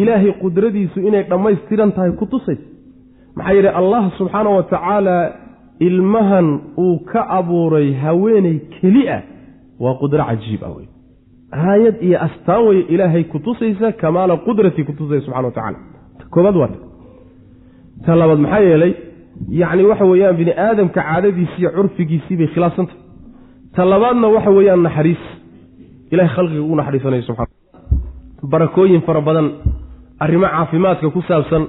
Ilaahay 0.00 0.32
qudradiisu 0.42 1.00
inay 1.08 1.22
dhammaystiran 1.30 1.92
tahay 1.96 2.12
ku 2.20 2.26
tusaysa 2.32 2.64
maxaa 3.36 3.54
yidhi 3.58 3.68
allah 3.80 4.02
subxaana 4.18 4.50
wa 4.50 4.62
tacaala 4.72 5.16
ilmahan 5.88 6.46
uu 6.78 6.98
ka 7.10 7.20
abuuray 7.38 7.88
haweeney 8.02 8.56
keli 8.74 9.08
ah 9.16 9.22
waa 9.80 9.94
qudro 10.02 10.24
cajiib 10.28 10.62
ah 10.68 10.72
wey 10.76 10.86
aayad 11.52 11.96
iyo 12.06 12.16
astaan 12.26 12.62
weye 12.68 12.82
ilaahay 12.94 13.24
ku 13.32 13.38
tusaysa 13.46 13.92
kamaala 14.02 14.36
qudratii 14.46 14.84
ku 14.88 14.92
tusaysa 14.98 15.26
subxana 15.26 15.48
wa 15.48 15.54
tacala 15.58 15.78
ta 16.18 16.24
koobaad 16.34 16.56
waa 16.62 16.70
ta 18.06 18.16
labaad 18.20 18.38
maxaa 18.44 18.62
yeelay 18.68 18.92
yacni 19.60 19.82
waxa 19.90 20.04
weeyaan 20.12 20.36
bini 20.40 20.52
aadamka 20.66 21.00
caadadiisiiyo 21.02 21.70
curfigiisii 21.76 22.36
bay 22.40 22.48
khilaafsantahy 22.54 22.98
ta 23.76 23.84
labaadna 23.84 24.26
waxa 24.36 24.50
weeyaan 24.50 24.82
naxariis. 24.86 25.22
Ilahay 26.12 26.30
khalqiga 26.36 26.62
ugu 26.66 26.76
naxariisanayo 26.76 27.22
subxana 27.28 27.54
barakooyin 28.52 29.02
fara 29.06 29.20
badan 29.20 29.46
arrimo 30.24 30.46
caafimaadka 30.54 31.10
ku 31.14 31.20
saabsan 31.28 31.62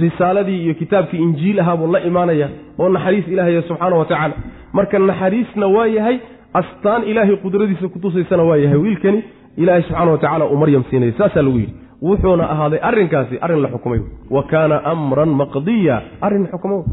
risaaladii 0.00 0.62
iyo 0.64 0.74
kitaabkii 0.74 1.18
injiil 1.26 1.60
ahaa 1.60 1.76
buu 1.76 1.92
la 1.92 2.00
imaanaya 2.00 2.48
oo 2.78 2.88
naxariis 2.88 3.28
ilaahaya 3.28 3.62
subxaana 3.62 3.96
wa 3.96 4.04
tacaala. 4.04 4.34
Marka 4.72 4.98
naxariisna 4.98 5.66
waa 5.66 5.86
yahay 5.86 6.16
astaan 6.54 7.02
ilaahay 7.04 7.36
qudradiisa 7.36 7.88
kutusaysana 7.88 8.42
waa 8.42 8.56
yahay. 8.56 8.78
Wiilkani 8.78 9.20
ilaahay 9.56 9.82
subxaana 9.82 10.10
wa 10.10 10.18
tacala 10.18 10.44
uu 10.46 10.56
maryam 10.56 10.84
siinaya 10.90 11.12
saasaa 11.18 11.42
lagu 11.42 11.58
yidhi. 11.58 11.74
Wuxuuna 12.02 12.50
ahaaday 12.50 12.78
arrinkaasi 12.82 13.38
arrin 13.40 13.60
la 13.62 13.68
xukumay. 13.68 14.00
Wa 14.30 14.42
kaana 14.42 14.84
amran 14.84 15.28
maqdiya 15.40 16.02
arrin 16.20 16.46
xukmo 16.52 16.84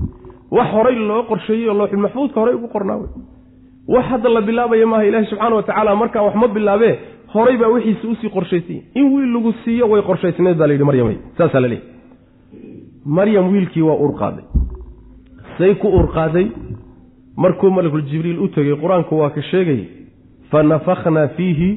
wax 0.51 0.67
horay 0.73 0.95
loo 0.95 1.23
qorsheeyey 1.29 1.69
oo 1.69 1.73
looxul 1.79 1.99
maxfuudka 2.05 2.39
horay 2.41 2.55
ugu 2.55 2.67
qornaa 2.67 2.97
wax 3.93 4.05
hadda 4.11 4.29
la 4.29 4.41
bilaabaya 4.41 4.85
maaha 4.91 5.03
ilaahi 5.09 5.25
subxaana 5.31 5.55
wa 5.55 5.63
tacaala 5.63 5.95
markaa 5.95 6.21
wax 6.27 6.35
ma 6.41 6.47
bilaabee 6.47 6.93
horay 7.33 7.57
baa 7.61 7.67
wixiisi 7.75 8.07
u 8.07 8.15
sii 8.21 8.29
qorshaysay. 8.29 8.77
In 8.99 9.05
wiil 9.13 9.31
lagu 9.33 9.53
siiyo 9.63 9.85
way 9.89 10.01
qorshaysnayd 10.09 10.57
baa 10.57 10.67
layidhi 10.67 10.83
maryam 10.89 11.09
saasaa 11.37 11.59
la 11.59 11.67
leeyahy 11.67 11.98
maryam 13.17 13.51
wiilkii 13.53 13.81
waa 13.89 13.97
urqaaday 14.05 14.45
say 15.57 15.75
ku 15.81 15.87
urqaaday 15.99 16.47
markuu 17.37 17.69
malakul 17.71 18.03
jibriil 18.09 18.39
u 18.39 18.47
tegey 18.55 18.75
qur'aanku 18.83 19.13
waa 19.21 19.29
ka 19.35 19.41
sheegay 19.51 19.81
fa 20.51 20.63
nafakhnaa 20.63 21.27
fiihi 21.37 21.69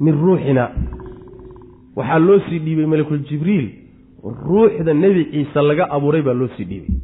min 0.00 0.14
ruuxina. 0.14 0.64
Waxaa 1.96 2.18
loo 2.18 2.38
sii 2.48 2.58
dhiibay 2.58 2.86
malakul 2.86 3.20
jibriil. 3.28 3.68
Ruuxda 4.24 4.94
nebi 4.94 5.24
ciise 5.30 5.60
laga 5.62 5.84
abuuray 5.94 6.22
baa 6.22 6.34
loo 6.34 6.48
sii 6.56 6.64
dhiibay. 6.70 6.96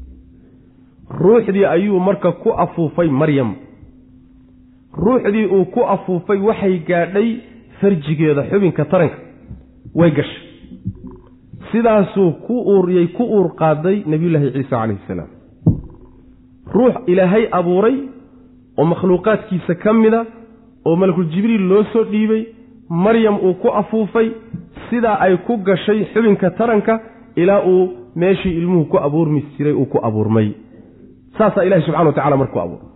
Ruuxdii 1.20 1.64
ayuu 1.64 2.00
marka 2.00 2.32
ku 2.42 2.50
afuufay 2.64 3.08
maryam. 3.08 3.54
Ruuxdii 5.04 5.46
uu 5.46 5.64
ku 5.64 5.80
afuufay 5.94 6.38
waxay 6.38 6.78
gaadhay 6.88 7.28
farjigeeda 7.80 8.42
xubinka 8.50 8.84
taranka. 8.84 9.18
Way 9.94 10.10
gashay 10.10 10.49
sidaasuu 11.72 12.30
ku 12.46 12.54
uuriyey 12.74 13.06
ku 13.16 13.24
uur 13.36 13.48
qaaday 13.60 13.96
nebiyullaahi 14.06 14.50
ciise 14.54 14.70
calayhi 14.70 14.98
salaam. 15.08 15.30
Ruux 16.74 16.94
ilaahay 17.12 17.44
abuuray 17.58 17.96
oo 18.78 18.84
makhluuqaadkiisa 18.92 19.74
ka 19.82 19.92
mida 19.92 20.20
oo 20.86 20.96
malakul 20.96 21.26
jibriil 21.34 21.64
loo 21.70 21.84
soo 21.92 22.04
dhiibay 22.12 22.42
maryam 23.04 23.36
uu 23.46 23.54
ku 23.62 23.68
afuufay 23.80 24.28
sidaa 24.90 25.16
ay 25.26 25.36
ku 25.46 25.56
gashay 25.68 26.04
xubinka 26.12 26.50
taranka 26.58 27.00
ilaa 27.36 27.60
uu 27.72 27.82
meeshii 28.16 28.54
ilmuhu 28.60 28.84
ku 28.92 28.96
abuurmi 29.06 29.40
jiray 29.56 29.72
uu 29.72 29.86
ku 29.86 29.98
abuurmay. 30.08 30.48
Saasaa 31.38 31.64
ilahi 31.64 31.82
subxana 31.82 32.06
wa 32.06 32.12
tacala 32.12 32.36
markuu 32.36 32.60
abuuray. 32.60 32.86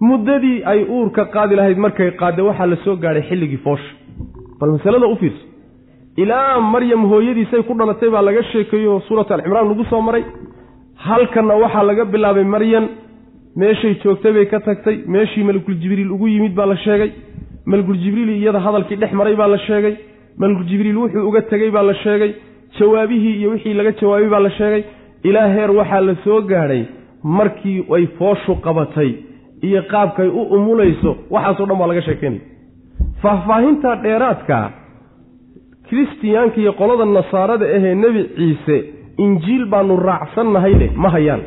Muddadii 0.00 0.62
ay 0.64 0.80
uurka 0.96 1.24
qaadi 1.34 1.54
lahayd 1.56 1.78
markay 1.78 2.10
qaadde 2.20 2.42
waxaa 2.48 2.66
la 2.66 2.76
soo 2.84 2.96
gaadhay 2.96 3.22
xilligii 3.28 3.60
foosha 3.66 3.90
bal 4.60 4.70
masalada 4.76 5.06
u 5.06 5.16
fiirso 5.16 5.44
ilaa 6.22 6.60
maryam 6.72 7.02
hooyadiisay 7.10 7.62
ku 7.68 7.74
dhalatay 7.78 8.10
baa 8.14 8.22
laga 8.28 8.42
sheekeeyo 8.52 9.00
suurat 9.08 9.30
alcimraan 9.30 9.68
lagu 9.70 9.84
soo 9.90 10.00
maray. 10.08 10.24
Halkanna 11.06 11.54
waxaa 11.62 11.82
laga 11.90 12.04
bilaabay 12.12 12.44
maryan 12.54 12.86
meeshay 13.56 13.94
joogtay 14.02 14.32
bay 14.36 14.46
ka 14.52 14.58
tagtay. 14.66 14.96
Meeshii 15.14 15.44
malakul 15.48 15.76
jibriil 15.82 16.10
ugu 16.12 16.26
yimid 16.28 16.54
baa 16.58 16.66
la 16.66 16.76
sheegay. 16.84 17.10
Malakul 17.66 17.98
jibriil 18.02 18.30
iyada 18.36 18.60
hadalkii 18.66 18.96
dhex 19.02 19.12
maray 19.20 19.36
baa 19.36 19.46
la 19.54 19.58
sheegay. 19.66 19.94
Malakul 20.38 20.66
jibriil 20.70 20.96
wuxuu 21.02 21.28
uga 21.28 21.42
tegey 21.50 21.70
baa 21.70 21.82
la 21.82 21.94
sheegay. 22.04 22.32
Jawaabihii 22.78 23.34
iyo 23.40 23.50
wixii 23.50 23.74
laga 23.74 23.92
jawaabay 24.00 24.28
baa 24.34 24.40
la 24.46 24.50
sheegay. 24.58 24.82
Ilaa 25.28 25.48
heer 25.54 25.70
waxaa 25.78 26.00
la 26.08 26.14
soo 26.24 26.40
gaadhay 26.50 26.82
markii 27.22 27.78
ay 27.96 28.04
fooshu 28.18 28.54
qabatay 28.66 29.10
iyo 29.62 29.82
qaabkay 29.92 30.28
u 30.28 30.42
umulayso 30.56 31.10
waxaasoo 31.30 31.66
dhan 31.66 31.78
baa 31.78 31.86
laga 31.92 32.02
sheekeynaya. 32.08 32.42
Faahfaahinta 33.22 33.96
dheeraadka 34.02 34.58
kiristiyaanka 35.88 36.56
iyo 36.62 36.72
qolada 36.80 37.04
nasaarada 37.18 37.66
ahee 37.76 37.94
nebi 38.04 38.20
ciise 38.36 38.76
injiil 39.24 39.64
baanu 39.72 39.94
raacsannahay 40.08 40.74
leh 40.80 40.90
ma 41.02 41.08
hayaan. 41.16 41.42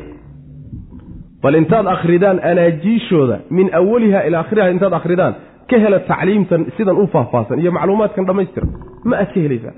Bal 1.42 1.54
intaad 1.60 1.86
akhridaan 1.94 2.38
anaajiishooda 2.50 3.36
min 3.56 3.66
awaliha 3.80 4.20
ilaa 4.28 4.40
akhiriha 4.44 4.68
intaad 4.74 4.92
akhridaan 5.00 5.34
ka 5.70 5.76
hela 5.84 5.98
tacliimtan 6.10 6.60
sidan 6.76 6.96
u 7.02 7.06
faahfaahsan 7.14 7.58
iyo 7.62 7.70
macluumaadkan 7.76 8.24
dhammaystiran 8.28 8.70
ma 9.08 9.14
aad 9.22 9.30
ka 9.34 9.40
helaysaa. 9.46 9.74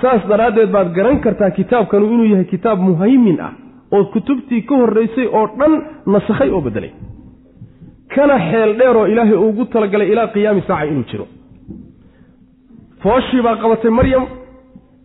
Saas 0.00 0.22
daraaddeed 0.30 0.70
baad 0.76 0.88
garan 0.98 1.18
kartaa 1.24 1.50
kitaabkanu 1.58 2.06
inuu 2.14 2.28
yahay 2.32 2.44
kitaab 2.54 2.78
muhaymin 2.88 3.38
ah 3.46 3.52
oo 3.96 4.04
kutubtii 4.14 4.62
ka 4.68 4.74
horraysay 4.82 5.26
oo 5.38 5.46
dhan 5.60 5.72
nasakhay 6.14 6.50
oo 6.56 6.60
beddelay. 6.66 6.92
Kana 8.14 8.36
xeel 8.50 8.70
dheeroo 8.80 9.06
ilaahay 9.12 9.38
ugu 9.48 9.64
talagalay 9.74 10.08
ilaa 10.12 10.28
qiyaami 10.34 10.62
saaca 10.68 10.86
inuu 10.92 11.04
jiro 11.10 11.26
fooshii 13.02 13.42
baa 13.42 13.56
qabatay 13.62 13.90
maryam. 13.90 14.24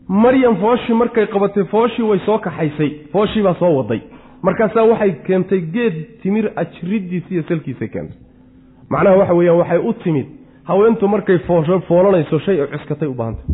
Maryam 0.08 0.56
fooshii 0.64 0.94
markay 1.02 1.26
qabatay 1.34 1.64
fooshii 1.74 2.04
way 2.10 2.20
soo 2.26 2.38
kaxaysay. 2.46 2.89
Fooshii 3.14 3.44
baa 3.44 3.56
soo 3.60 3.72
waday. 3.78 4.02
Markaasaa 4.41 4.84
waxay 4.91 5.12
keentay 5.28 5.62
geed 5.76 5.96
timir 6.22 6.52
ajridiisa 6.56 7.28
iyo 7.32 7.44
salkiisay 7.50 7.88
keentay. 7.88 8.18
Macnaha 8.89 9.16
waxa 9.18 9.34
weeyaan 9.34 9.58
waxay 9.60 9.78
u 9.89 9.94
timid. 10.04 10.28
Haweentu 10.64 11.08
markay 11.08 11.38
foolanayso 11.88 12.39
shay 12.39 12.62
ay 12.62 12.68
cuskatay 12.68 13.08
u 13.08 13.14
baahantay. 13.14 13.46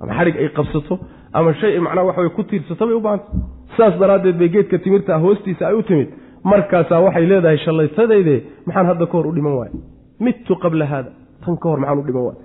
Ama 0.00 0.12
xadhig 0.18 0.36
ay 0.36 0.48
qabsato 0.48 0.98
ama 1.32 1.54
shay 1.54 1.72
ay 1.74 1.80
macnaha 1.80 2.06
waxa 2.06 2.20
wey 2.20 2.30
ku 2.36 2.42
tiirsato 2.44 2.86
bay 2.86 2.94
u 2.94 3.00
baahantay. 3.00 3.34
Saas 3.76 3.98
daraaddeed 4.00 4.36
bay 4.38 4.48
geedka 4.48 4.78
timirta 4.78 5.18
hoostiisa 5.18 5.66
ay 5.68 5.74
u 5.74 5.82
timid. 5.82 6.08
Markaasaa 6.44 7.00
waxay 7.00 7.26
leedahay 7.26 7.58
shallaytadayde 7.64 8.36
maxaan 8.66 8.86
hadda 8.86 9.06
ka 9.06 9.12
hor 9.18 9.26
u 9.26 9.32
dhiman 9.32 9.52
waaya 9.58 9.72
midtu 10.20 10.54
qabla 10.62 10.86
haada 10.86 11.10
tan 11.44 11.56
ka 11.56 11.68
hor 11.68 11.78
maxaan 11.80 11.98
u 11.98 12.02
dhiman 12.06 12.22
waaya 12.22 12.38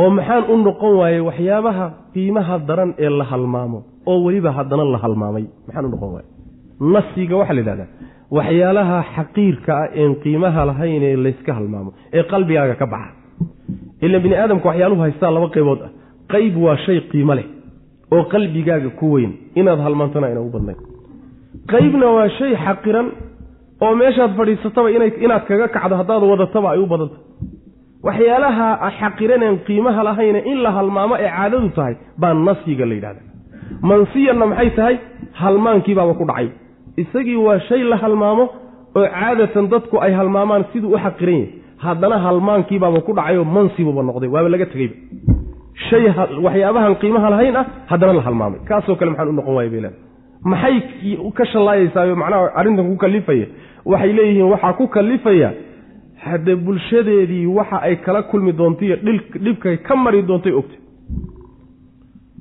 oo 0.00 0.08
maxaan 0.18 0.44
u 0.52 0.56
noqon 0.66 0.92
waayey 1.00 1.20
waxyaabaha 1.28 1.86
qiimaha 2.14 2.54
daran 2.68 2.90
ee 3.04 3.10
la 3.18 3.24
halmaamo 3.32 3.78
oo 4.10 4.18
weliba 4.26 4.50
haddana 4.58 4.84
la 4.94 4.98
halmaamay. 5.04 5.44
Maxaan 5.66 5.84
u 5.84 5.90
noqon 5.94 6.10
waayey. 6.14 6.28
Nasiga 6.94 7.34
waxaa 7.40 7.54
la 7.56 7.60
yidhahdaa 7.62 7.88
waxyaalaha 8.36 8.96
xaqiirka 9.16 9.70
ah 9.82 9.88
een 10.02 10.12
qiimaha 10.22 10.60
lahayn 10.70 11.02
ee 11.10 11.16
layska 11.24 11.50
halmaamo 11.58 11.90
ee 12.16 12.22
qalbigaaga 12.32 12.74
ka 12.80 12.86
baxa. 12.92 13.10
Ila 14.04 14.18
bini 14.24 14.34
aadamka 14.42 14.66
waxyaaluhu 14.70 15.00
haystaa 15.06 15.30
laba 15.36 15.48
qaybood 15.56 15.80
ah. 15.86 15.90
Qayb 16.32 16.54
waa 16.64 16.76
shay 16.84 16.98
qiimo 17.12 17.34
leh 17.38 17.46
oo 18.14 18.22
qalbigaaga 18.32 18.90
ku 19.00 19.06
weyn. 19.14 19.32
Inaad 19.60 19.80
halmaantona 19.86 20.26
ayna 20.28 20.40
u 20.40 20.50
badnayn. 20.54 20.78
Qaybna 21.72 22.06
waa 22.16 22.28
shay 22.38 22.52
xaqiran 22.66 23.06
oo 23.84 23.92
meeshaad 24.00 24.32
fadhiisataba 24.38 24.88
inaad 25.24 25.42
kaga 25.48 25.66
kacdo 25.74 25.94
haddaad 26.00 26.22
wadataba 26.32 26.68
ay 26.74 26.80
u 26.84 26.86
badanta 26.92 27.16
waxyaalaha 28.06 28.66
xaqiraneen 29.00 29.56
qiimaha 29.66 30.02
lahayne 30.08 30.40
in 30.50 30.58
la 30.62 30.70
halmaamo 30.76 31.14
ee 31.24 31.30
caadadu 31.36 31.68
tahay 31.78 31.94
baa 32.22 32.34
nasyiga 32.48 32.86
la 32.90 32.94
yidhahda 32.98 33.20
mansiyanna 33.90 34.46
maxay 34.52 34.70
tahay? 34.78 34.96
Halmaankiibaaba 35.40 36.14
ku 36.18 36.24
dhacay. 36.30 36.48
Isagii 37.02 37.36
waa 37.46 37.58
shay 37.68 37.82
la 37.82 37.96
halmaamo 38.02 38.44
oo 38.98 39.06
caadatan 39.16 39.64
dadku 39.72 39.96
ay 40.04 40.12
halmaamaan 40.18 40.64
siduu 40.72 40.94
u 40.94 40.98
xaqiran 41.04 41.34
yahay. 41.34 41.52
Haddana 41.84 42.16
halmaankiibaaba 42.26 43.00
ku 43.06 43.12
dhacayoo 43.18 43.44
mansibuba 43.44 44.02
noqday 44.08 44.28
waaba 44.34 44.48
laga 44.54 44.66
tegeyba 44.72 44.94
shay 45.90 46.02
waxyaabahan 46.46 46.94
qiimaha 47.02 47.28
lahayn 47.34 47.56
ah 47.60 47.64
haddana 47.90 48.12
la 48.18 48.22
halmaamay. 48.28 48.60
Kaasoo 48.68 48.96
kale 48.98 49.10
maxaan 49.10 49.28
u 49.28 49.32
noqon 49.38 49.54
waaya 49.58 49.70
bay 49.74 49.80
leedahay. 49.80 50.00
Maxay 50.50 50.74
ka 51.38 51.44
shallaayaysaa 51.52 52.14
macnaha 52.22 52.50
arrintan 52.60 52.86
ku 52.90 52.96
kalifaya? 53.04 53.46
Waxay 53.90 54.12
leeyihiin 54.18 54.48
waxaa 54.54 54.72
ku 54.78 54.84
kalifaya 54.96 55.48
haddee 56.26 56.56
bulshadeedii 56.56 57.46
waxa 57.46 57.78
ay 57.82 57.96
kala 57.96 58.22
kulmi 58.22 58.52
doonto 58.52 58.84
iyo 58.84 58.96
dhibkay 59.44 59.76
ka 59.76 59.96
mari 59.96 60.22
doontay 60.22 60.52
ogtay 60.52 60.80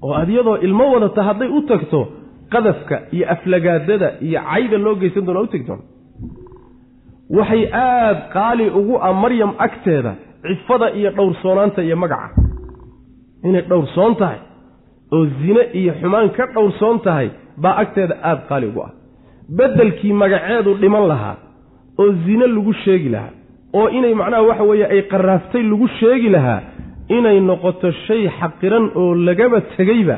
oo 0.04 0.14
aad 0.14 0.30
iyadoo 0.30 0.58
ilmo 0.68 0.94
wadata 0.94 1.24
hadday 1.24 1.50
u 1.58 1.62
tagto 1.62 2.02
qadafka 2.50 2.96
iyo 3.12 3.26
aflagaadada 3.34 4.08
iyo 4.22 4.40
cayda 4.50 4.78
loo 4.78 4.96
geysan 4.96 5.26
doona 5.26 5.40
u 5.40 5.48
tegi 5.48 5.68
doona 5.68 5.84
waxay 7.38 7.64
aada 7.74 8.22
qaali 8.36 8.70
ugu 8.80 8.96
ah 9.08 9.14
maryam 9.24 9.52
agteeda 9.58 10.16
cifada 10.42 10.88
iyo 11.00 11.10
dhowrsoonaanta 11.18 11.82
iyo 11.84 11.98
magaca. 11.98 12.30
inay 13.44 13.62
dhowrsoon 13.70 14.16
tahay 14.16 14.40
oo 15.14 15.26
zine 15.26 15.64
iyo 15.80 15.94
xumaan 16.00 16.30
ka 16.38 16.46
dhowrsoon 16.54 17.00
tahay 17.00 17.30
baa 17.58 17.76
agteeda 17.84 18.16
aada 18.24 18.42
qaali 18.50 18.68
ugu 18.68 18.82
ah. 18.88 18.92
Beddelkii 19.58 20.14
magaceedu 20.14 20.74
dhiman 20.82 21.08
lahaa 21.12 21.36
oo 22.00 22.12
zine 22.26 22.48
lagu 22.48 22.74
sheegi 22.84 23.10
lahaa 23.10 23.37
oo 23.74 23.88
inay 23.90 24.14
macnaha 24.14 24.44
waxa 24.50 24.64
weeye 24.64 24.86
ay 24.94 25.02
qaraaftay 25.12 25.64
lagu 25.72 25.88
sheegi 26.00 26.30
lahaa 26.30 26.62
inay 27.18 27.40
noqoto 27.50 27.92
shay 28.08 28.30
xaqiran 28.40 28.86
oo 28.96 29.16
lagaba 29.28 29.62
tegeyba 29.78 30.18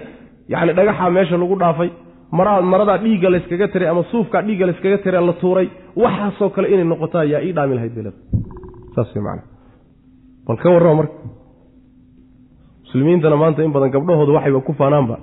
yacni 0.53 0.73
dhagaxaa 0.73 1.09
meesha 1.15 1.37
lagu 1.37 1.55
dhaafay 1.63 1.89
mara 2.37 2.61
maradaa 2.61 2.97
dhiigga 3.03 3.29
layskaga 3.33 3.67
tiray 3.73 3.89
ama 3.93 4.03
suufkaa 4.11 4.41
dhiigga 4.47 4.65
layskaga 4.69 4.97
tiray 5.03 5.21
la 5.29 5.33
tuuray 5.41 5.67
waxaasoo 6.03 6.49
kale 6.55 6.67
inay 6.73 6.85
noqoto 6.91 7.15
ayaa 7.25 7.41
ii 7.47 7.53
dhaami 7.57 7.75
lahayd 7.77 7.93
beled 7.97 8.15
saas 8.95 9.09
way 9.15 9.23
macana 9.23 9.43
bal 10.47 10.57
ka 10.63 10.69
warrama 10.73 10.95
marka. 10.99 11.15
Muslimiintana 12.85 13.35
maanta 13.41 13.61
in 13.63 13.71
badan 13.75 13.91
gabdhahooda 13.95 14.31
waxayba 14.37 14.61
ku 14.67 14.73
faanaanba 14.79 15.15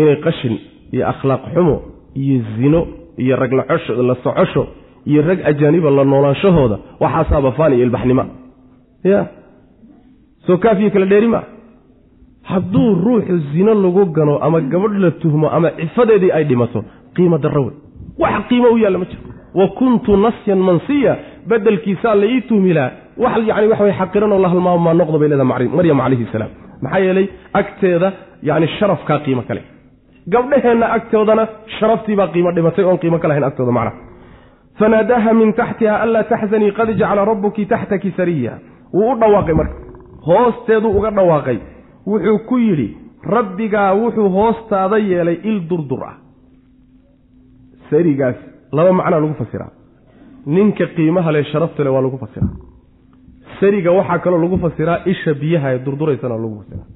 inay 0.00 0.16
qashin 0.26 0.54
iyo 0.94 1.04
akhlaaq 1.12 1.42
xumo 1.54 1.76
iyo 2.22 2.36
zino 2.56 2.80
iyo 3.22 3.36
rag 3.42 3.52
la 3.52 4.14
socosho 4.24 4.62
iyo 5.10 5.22
rag 5.28 5.38
ajaaniba 5.50 5.90
la 5.90 6.04
noolaanshahooda 6.04 6.76
waxaasaaba 7.00 7.50
faan 7.58 7.72
iyo 7.76 7.84
ilbaxnima. 7.86 8.24
Ya. 9.04 9.20
Soo 10.46 10.56
kaafiyo 10.56 10.90
kala 10.90 11.06
dheeri 11.06 11.28
maa 11.34 11.44
hadduu 12.42 12.94
ruuxu 13.06 13.38
zino 13.52 13.74
lagu 13.74 14.04
gano 14.16 14.38
ama 14.46 14.60
gabadh 14.60 14.96
la 15.04 15.10
tuhmo 15.10 15.46
ama 15.56 15.70
cifadeedii 15.70 16.32
ay 16.36 16.44
dhimato 16.44 16.84
qiimo 17.16 17.38
darro 17.38 17.62
wey. 17.66 17.74
Wax 18.18 18.34
qiimo 18.48 18.68
u 18.74 18.78
yaalla 18.78 18.98
ma 18.98 19.04
jiro. 19.10 19.22
Wa 19.54 19.66
kuntu 19.78 20.16
nasyan 20.16 20.58
mansiya 20.68 21.16
bedelkiisaa 21.48 22.14
la 22.14 22.26
ii 22.26 22.40
tuhmilaa 22.48 22.90
wax 23.24 23.46
yani 23.46 23.66
waxa 23.68 23.84
way 23.84 23.94
xaqiranoo 24.00 24.38
la 24.44 24.48
halmaamo 24.48 24.78
maa 24.86 24.94
noqdo 25.00 25.18
bay 25.18 25.28
leedaha 25.28 25.48
maryam 25.76 25.98
calayhi 26.04 26.26
salaam. 26.32 26.50
Maxaa 26.82 26.98
yeelay 27.06 27.26
agteeda 27.60 28.12
yani 28.42 28.66
sharafkaa 28.78 29.18
qiimo 29.24 29.42
kale 29.48 29.62
gabdhaheenna 30.32 30.86
agtoodana 30.96 31.44
sharaftiibaa 31.78 32.28
qiimo 32.34 32.50
dhimatay 32.56 32.84
oon 32.84 32.98
qiimo 33.02 33.18
ka 33.22 33.28
lahayn 33.28 33.44
agtooda 33.44 33.72
macnaha 33.72 34.11
fanaadaaha 34.78 35.32
min 35.40 35.52
taxtiha 35.60 35.96
anlaa 36.04 36.24
taxzanii 36.32 36.72
qad 36.78 36.88
jacala 37.00 37.24
rabbuki 37.24 37.66
taxtaki 37.66 38.10
sariya 38.16 38.58
wuu 38.94 39.12
u 39.12 39.18
dhawaaqay 39.20 39.54
marka. 39.54 39.76
hoosteeduu 40.26 40.96
uga 40.98 41.10
dhawaaqay. 41.10 41.58
wuxuu 42.06 42.38
ku 42.48 42.56
yidhi 42.58 42.88
rabbigaa 43.36 43.94
wuxuu 44.02 44.28
hoostaada 44.28 44.98
yeelay 44.98 45.38
il 45.44 45.58
durdur 45.68 46.02
ah 46.10 46.16
sarigaas 47.90 48.38
laba 48.72 48.92
macnaa 48.92 49.20
lagu 49.20 49.34
fasiraa 49.42 49.72
ninka 50.46 50.86
qiimaha 50.96 51.32
leh 51.32 51.44
sharafta 51.52 51.84
leh 51.84 51.92
waa 51.94 52.02
lagu 52.06 52.18
fasiraa 52.24 52.54
sariga 53.60 53.90
waxaa 53.98 54.18
kaloo 54.24 54.42
lagu 54.44 54.56
fasiraa 54.64 54.98
isha 55.12 55.34
biyaha 55.42 55.74
ee 55.74 55.80
durduraysana 55.86 56.34
lagu 56.44 56.56
fasiraa 56.60 56.88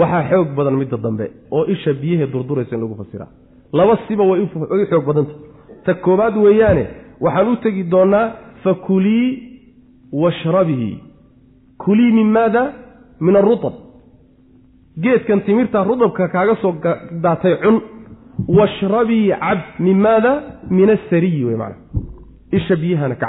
waxaa 0.00 0.22
xoog 0.30 0.48
badan 0.58 0.74
midda 0.82 0.96
dambe 0.96 1.26
oo 1.50 1.64
isha 1.74 1.92
biyahae 2.02 2.26
durduraysa 2.34 2.74
in 2.76 2.82
lagu 2.84 2.94
fasiraa 3.02 3.30
laba 3.78 3.94
siba 4.08 4.24
way 4.30 4.40
u 4.42 4.86
xoog 4.90 5.04
badanta 5.10 5.34
ta 5.84 5.94
koobaad 5.94 6.36
weeyaane 6.44 6.84
waxaan 7.24 7.48
u 7.52 7.56
tegi 7.64 7.82
doonnaa 7.92 8.26
fakulii 8.64 9.28
washrabii 10.22 10.98
kulii 11.84 12.12
min 12.12 12.28
maada? 12.36 12.62
Min 13.20 13.36
arutab 13.36 13.72
geedkan 15.02 15.40
timirta 15.46 15.84
rudabka 15.84 16.28
kaaga 16.28 16.54
soo 16.62 16.72
daatay 17.24 17.54
cun. 17.62 17.76
Washrabii 18.58 19.30
cab 19.40 19.58
min 19.78 19.96
maada? 20.04 20.32
Min 20.70 20.90
asariyi 20.90 21.44
wey 21.44 21.56
maana 21.56 21.76
isha 22.52 22.76
biyahana 22.76 23.14
ka 23.22 23.28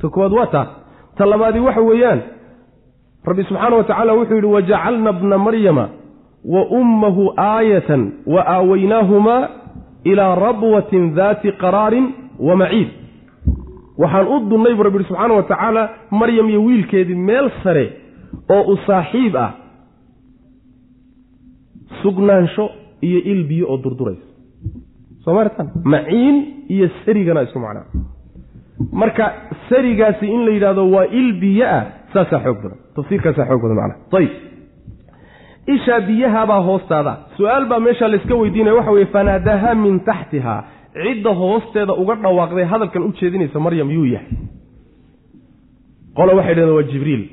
ta 0.00 0.06
koowaad 0.14 0.32
waa 0.38 0.46
taa. 0.54 0.66
Ta 1.16 1.26
labaadii 1.26 1.60
waxa 1.66 1.80
weeyaan 1.80 2.20
rabbi 3.28 3.42
subxaana 3.48 3.76
wa 3.76 3.84
tacaala 3.84 4.12
wuxuu 4.18 4.34
yidhi 4.34 4.46
wajacalna 4.56 5.12
bna 5.12 5.38
maryama 5.38 5.84
wa 6.44 6.62
ummahu 6.78 7.32
aayatan 7.36 8.02
wa 8.26 8.40
aawaynaahumaa 8.54 9.48
ilaa 10.04 10.34
rabwatin 10.34 11.14
daati 11.14 11.52
qaraarin 11.62 12.06
wa 12.38 12.56
maciid 12.56 12.88
waxaan 13.98 14.26
u 14.34 14.40
dunnay 14.50 14.74
buu 14.74 14.82
rabbi 14.86 14.98
yihi 14.98 15.08
subxaana 15.08 15.34
wa 15.34 15.42
tacaala 15.42 15.82
maryam 16.10 16.48
iyo 16.50 16.60
wiilkeedii 16.64 17.14
meel 17.14 17.50
sare 17.62 17.86
oo 18.54 18.62
u 18.72 18.76
saaxiib 18.86 19.36
ah. 19.36 19.50
Sugnaansho 22.02 22.70
iyo 23.02 23.20
il 23.32 23.44
biyo 23.48 23.66
oo 23.72 23.78
durduraysa 23.84 24.26
soo 25.24 25.34
maartan 25.34 25.68
maciin 25.84 26.36
iyo 26.68 26.88
sarigana 27.04 27.42
isku 27.42 27.58
macnaa 27.58 27.86
marka 28.92 29.24
sarigaasi 29.68 30.26
in 30.26 30.44
la 30.46 30.50
yidhahdo 30.56 30.90
waa 30.94 31.06
il 31.20 31.32
biyo 31.40 31.66
ah 31.66 31.84
saasaa 32.12 32.40
xoog 32.44 32.58
badan. 32.62 32.78
Tafsiirkaasaa 32.96 33.46
xoog 33.48 33.62
badan 33.62 33.76
macnaha 33.76 34.18
ayib 34.18 34.32
ishaa 35.74 36.00
biyahabaa 36.08 36.60
hoostaada. 36.68 37.12
Su'aal 37.36 37.66
baa 37.70 37.80
meeshaa 37.80 38.08
layska 38.08 38.34
weydiinaya 38.34 38.74
waxa 38.78 38.90
weye 38.96 39.06
fanaadaha 39.06 39.74
min 39.74 40.00
taxtiha 40.00 40.54
cidda 40.94 41.30
hoosteeda 41.40 41.92
uga 42.02 42.14
dhawaaqday 42.24 42.64
hadalkan 42.72 43.02
u 43.02 43.12
jeedinaysa 43.20 43.58
maryam 43.66 43.90
yuu 43.96 44.06
yahay. 44.14 44.30
Qole 46.16 46.32
waxay 46.38 46.54
dhahdeen 46.54 46.74
waa 46.76 46.86
jibriil. 46.92 47.24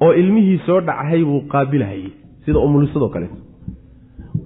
Oo 0.00 0.12
ilmihii 0.20 0.58
soo 0.66 0.80
dhacahay 0.80 1.22
buu 1.24 1.40
qaabilahayey 1.52 2.10
sida 2.44 2.58
umulisadoo 2.66 3.08
kaleeto 3.14 3.36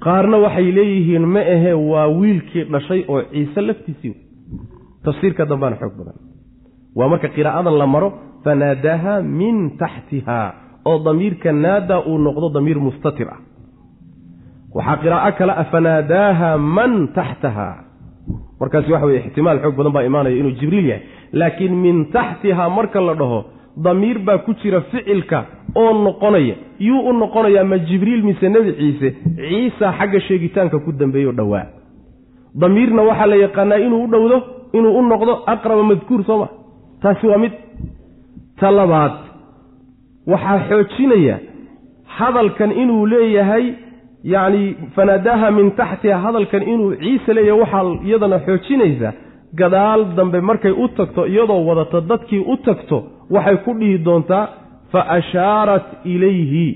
qaarna 0.05 0.36
waxay 0.45 0.68
leeyihiin 0.78 1.26
ma 1.34 1.40
ahe 1.55 1.72
waa 1.90 2.07
wiilkii 2.20 2.64
dhashay 2.72 3.01
oo 3.12 3.20
ciise 3.32 3.61
laftiisii 3.68 4.14
tafsiirka 5.05 5.45
dambaana 5.51 5.76
xoog 5.80 5.95
badan. 5.99 6.16
Waa 6.97 7.09
marka 7.12 7.28
qiraa'adan 7.36 7.76
la 7.82 7.86
maro 7.95 8.09
fanaadaaha 8.45 9.14
min 9.22 9.57
taxtiha 9.82 10.40
oo 10.90 10.99
damiirka 11.07 11.53
naada 11.53 11.97
uu 12.11 12.18
noqdo 12.26 12.49
damiir 12.57 12.78
mustatir 12.86 13.28
ah 13.34 13.38
waxaa 14.74 14.96
qiraa'o 15.02 15.32
kale 15.38 15.52
ah 15.62 15.64
fanaadaaha 15.72 16.58
man 16.58 17.08
taxtaha? 17.16 17.68
Markaasi 18.60 18.92
waxa 18.92 19.06
weye 19.06 19.20
ixtimaal 19.26 19.58
xoog 19.62 19.76
badan 19.76 19.92
baa 19.92 20.02
imaanaya 20.10 20.36
inuu 20.40 20.54
jibriil 20.60 20.86
yahay. 20.90 21.02
Laakiin 21.32 21.74
min 21.84 21.96
taxtihaa 22.12 22.68
marka 22.68 23.00
la 23.00 23.14
dhaho 23.14 23.40
damiir 23.84 24.18
baa 24.26 24.38
ku 24.38 24.54
jira 24.62 24.80
ficilka 24.90 25.44
oo 25.74 25.92
noqonaya. 26.04 26.54
Yuu 26.78 27.00
u 27.08 27.12
noqonayaa 27.12 27.64
ma 27.64 27.78
jibriil 27.78 28.22
mise 28.24 28.46
nebi 28.48 28.72
ciise 28.78 29.08
ciisa 29.36 29.92
xagga 29.98 30.20
sheegitaanka 30.20 30.78
ku 30.84 30.92
dambeeyo 30.92 31.32
dhowaa. 31.32 31.66
Damiirna 32.54 33.02
waxaa 33.02 33.26
la 33.26 33.36
yaqaanaa 33.44 33.78
inuu 33.86 34.04
u 34.04 34.08
dhowdo 34.12 34.36
inuu 34.72 34.98
u 34.98 35.02
noqdo 35.02 35.32
aqraba 35.52 35.82
madkuur 35.82 36.24
soo 36.24 36.38
ma 36.38 36.48
taasi 37.02 37.26
waa 37.26 37.38
mid 37.38 37.52
ta 38.60 38.70
labaad. 38.70 39.12
Waxaa 40.26 40.58
xoojinaya 40.68 41.36
hadalkan 42.16 42.70
inuu 42.82 43.06
leeyahay 43.06 43.64
yacni 44.24 44.76
fanaadaaha 44.94 45.50
min 45.50 45.70
taxtiha 45.80 46.18
hadalkan 46.24 46.62
inuu 46.62 46.94
ciise 47.02 47.34
leeyahay 47.34 47.60
waxaa 47.62 48.06
iyadana 48.08 48.38
xoojinaysa 48.46 49.12
gadaal 49.60 50.00
dambe 50.16 50.40
markay 50.40 50.72
u 50.84 50.88
tagto 50.88 51.26
iyadoo 51.26 51.60
wadato 51.68 52.00
dadkii 52.00 52.42
u 52.52 52.56
tagto 52.56 52.98
waxay 53.30 53.56
ku 53.64 53.74
dhihi 53.78 53.98
doontaa 54.04 54.44
fa 54.92 55.00
ashaarat 55.18 55.86
ilayhi. 56.04 56.66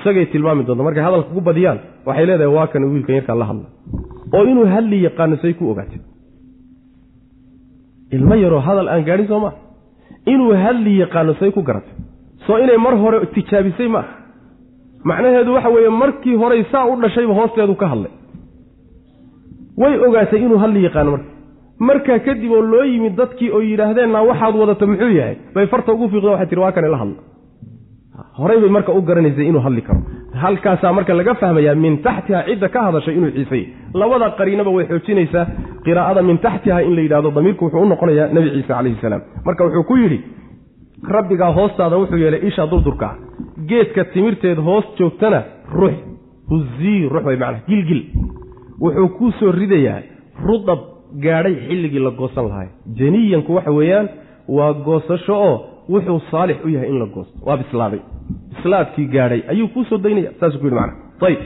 Isagay 0.00 0.26
tilmaami 0.32 0.64
doonta 0.64 0.82
markay 0.82 1.02
hadalka 1.02 1.30
ku 1.34 1.40
badiyaan 1.40 1.78
waxay 2.06 2.26
leedahay 2.26 2.54
waa 2.56 2.66
kan 2.72 2.84
wiilkan 2.92 3.14
yarkaan 3.18 3.38
la 3.38 3.44
hadla. 3.50 3.66
Oo 4.34 4.44
inuu 4.52 4.66
hadli 4.74 5.02
yaqaano 5.04 5.36
say 5.42 5.52
ku 5.54 5.70
ogaatay 5.70 6.00
ilmo 8.12 8.34
yaroo 8.34 8.60
hadal 8.60 8.88
aan 8.88 9.04
gaadhin 9.04 9.28
soo 9.28 9.40
maa 9.40 9.54
inuu 10.26 10.52
hadli 10.64 10.98
yaqaano 11.02 11.34
say 11.40 11.50
ku 11.56 11.62
garatay 11.62 11.94
soo 12.46 12.58
inay 12.64 12.78
mar 12.78 12.94
hore 13.02 13.26
tijaabisay 13.34 13.88
ma? 13.88 13.98
aha 14.00 14.21
macnaheedu 15.10 15.54
waxa 15.56 15.68
weeye 15.74 15.88
markii 16.02 16.36
horey 16.42 16.62
saa 16.72 16.84
u 16.92 16.96
dhashayba 17.02 17.34
hoosteedu 17.38 17.74
ka 17.82 17.86
hadlay. 17.92 18.12
Way 19.82 19.94
ogaatay 20.06 20.40
inuu 20.44 20.58
hadli 20.64 20.84
yaqaano 20.86 21.10
marka. 21.10 21.28
Markaa 21.88 22.18
kadib 22.26 22.52
oo 22.52 22.62
loo 22.72 22.84
yimid 22.92 23.14
dadkii 23.20 23.50
oo 23.56 23.60
yidhaahdeen 23.68 24.10
naa 24.12 24.22
waxaad 24.30 24.54
wadata 24.60 24.86
muxuu 24.86 25.12
yahay? 25.18 25.36
Bay 25.54 25.66
farta 25.66 25.92
ugu 25.92 26.08
fiiqda 26.12 26.30
waxay 26.34 26.46
tihi 26.50 26.60
waa 26.64 26.72
kan 26.76 26.84
ila 26.88 26.98
hadla. 27.02 27.18
Horey 28.38 28.58
bay 28.62 28.70
marka 28.76 28.92
u 28.92 29.00
garanaysay 29.08 29.46
inuu 29.50 29.60
hadli 29.66 29.82
karo. 29.82 30.00
Halkaasaa 30.42 30.92
marka 30.92 31.14
laga 31.14 31.34
fahmayaa 31.40 31.74
min 31.84 31.94
taxtiha 32.06 32.40
cidda 32.48 32.68
ka 32.74 32.80
hadashay 32.86 33.14
inuu 33.18 33.30
ciisay. 33.36 33.62
Labada 33.94 34.30
qariinaba 34.38 34.70
way 34.76 34.84
xoojinaysaa 34.90 35.44
qiraa'ada 35.84 36.22
min 36.28 36.38
taxtiha 36.46 36.78
in 36.86 36.92
la 36.96 37.02
yidhahdo 37.06 37.30
damiirku 37.36 37.64
wuxuu 37.64 37.82
u 37.82 37.88
noqonayaa 37.92 38.28
nebi 38.36 38.48
ciise 38.54 38.68
calayhi 38.68 38.96
salaam. 39.02 39.22
Marka 39.46 39.62
wuxuu 39.66 39.84
ku 39.90 39.94
yidhi 40.02 40.18
rabbigaa 41.08 41.52
hoostaada 41.52 41.96
wuxuu 41.98 42.18
yeelay 42.18 42.46
isha 42.48 42.66
durdurka. 42.66 43.06
Ah 43.06 43.16
geedka 43.68 44.04
timirteed 44.04 44.58
hoos 44.58 44.84
joogtana 44.98 45.42
rux 45.74 45.94
huzii 46.50 47.08
rux 47.08 47.24
way 47.24 47.36
macnaha 47.36 47.62
gilgil. 47.68 48.02
Wuxuu 48.80 49.08
kuu 49.18 49.32
soo 49.38 49.52
ridayaa 49.52 50.02
rudab 50.46 50.78
gaadhay 51.24 51.54
xilligii 51.66 52.04
la 52.06 52.10
goosan 52.10 52.48
lahay 52.48 52.68
janiyanku 52.98 53.54
waxa 53.54 53.70
weeyaan 53.78 54.08
waa 54.48 54.72
goosasho 54.72 55.34
oo 55.48 55.58
wuxuu 55.88 56.20
saalix 56.30 56.64
u 56.64 56.68
yahay 56.68 56.88
in 56.88 56.98
la 56.98 57.06
goosto. 57.06 57.34
Waa 57.46 57.56
bislaaday. 57.56 58.00
Bislaadkii 58.54 59.06
gaadhay 59.14 59.42
ayuu 59.48 59.68
kuu 59.68 59.84
soo 59.84 59.98
daynaya. 59.98 60.30
Saasuu 60.40 60.58
ku 60.58 60.66
yidhi 60.66 60.76
macnaha. 60.80 61.26
Ayib 61.26 61.40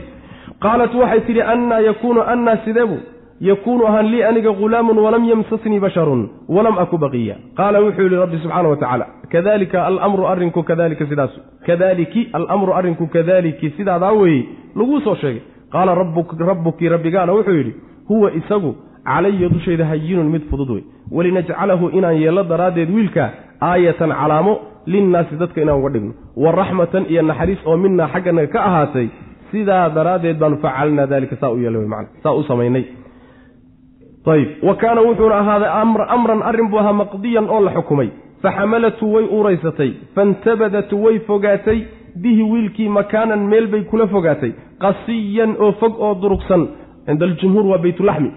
qaalat 0.61 0.95
waxay 0.95 1.21
tidhi 1.21 1.43
annaa 1.43 1.81
yakuunu 1.81 2.21
annaa 2.33 2.57
sideebu 2.65 2.97
yakuunu 3.41 3.87
ahaan 3.87 4.07
lii 4.07 4.23
aniga 4.23 4.51
ghulaamun 4.51 4.99
walam 4.99 5.25
yamsasnii 5.25 5.81
basharun 5.81 6.29
walam 6.49 6.79
aku 6.79 6.99
baqiya 6.99 7.37
qaala 7.57 7.81
wuxuu 7.81 8.03
yihi 8.03 8.17
rabbi 8.17 8.39
subxaana 8.39 8.69
wa 8.69 8.77
tacaala 8.77 9.07
kadalika 9.29 9.87
alamru 9.87 10.27
arrinku 10.27 10.63
kadalika 10.63 11.07
sidaas 11.07 11.31
kadaliki 11.67 12.29
alamru 12.33 12.75
arrinku 12.75 13.07
kadaliki 13.07 13.71
sidaadaa 13.77 14.13
weeye 14.13 14.47
laguu 14.77 15.01
soo 15.01 15.15
sheegay 15.15 15.43
qaala 15.73 15.95
rabbuki 15.95 16.89
rabbigaana 16.89 17.33
wuxuu 17.33 17.57
yidhi 17.61 17.75
huwa 18.09 18.33
isagu 18.33 18.75
calaya 19.05 19.49
dushayda 19.49 19.85
hayinun 19.87 20.29
mid 20.31 20.43
fudud 20.51 20.71
wey 20.71 20.85
walinajcalahu 21.11 21.89
inaan 21.89 22.17
yeello 22.23 22.43
daraaddeed 22.43 22.91
wiilka 22.91 23.31
aayatan 23.61 24.11
calaamo 24.11 24.59
linnaasi 24.87 25.37
dadka 25.37 25.61
inaan 25.63 25.79
uga 25.81 25.91
dhigno 25.91 26.13
wa 26.37 26.53
raxmatan 26.53 27.07
iyo 27.09 27.23
naxariis 27.23 27.67
oo 27.67 27.77
minaa 27.77 28.09
xagganaga 28.15 28.53
ka 28.53 28.65
ahaatay 28.65 29.09
sidaa 29.51 29.89
daraaddeed 29.91 30.39
baanu 30.39 30.57
facalnaa 30.65 31.07
dalika 31.07 31.37
saa 31.37 31.51
u 31.51 31.59
yeelay 31.59 31.81
wey 31.81 31.89
macana 31.89 32.09
saa 32.23 32.35
u 32.35 32.43
samaynay 32.43 32.85
ayb 34.27 34.49
wa 34.63 34.75
kaana 34.77 35.01
wuxuuna 35.01 35.39
ahaaday 35.39 35.71
amran 36.15 36.43
arrin 36.43 36.69
buu 36.71 36.79
ahaa 36.79 36.93
maqdiyan 36.93 37.47
oo 37.51 37.61
la 37.61 37.71
xukumay. 37.75 38.09
Faxamalatu 38.43 39.13
way 39.15 39.25
uuraysatay. 39.25 39.91
Faintabadat 40.15 40.93
way 40.93 41.19
fogaatay. 41.29 41.79
Bihi 42.23 42.43
wiilkii 42.43 42.89
makaanan 42.89 43.47
meel 43.49 43.67
bay 43.67 43.83
kula 43.91 44.07
fogaatay. 44.07 44.53
Qasiyan 44.81 45.57
oo 45.59 45.73
fog 45.73 45.95
oo 46.01 46.15
durugsan. 46.15 46.69
Cinda 47.07 47.25
aljumhuur 47.27 47.67
waa 47.67 47.79
baytulaxmi 47.79 48.31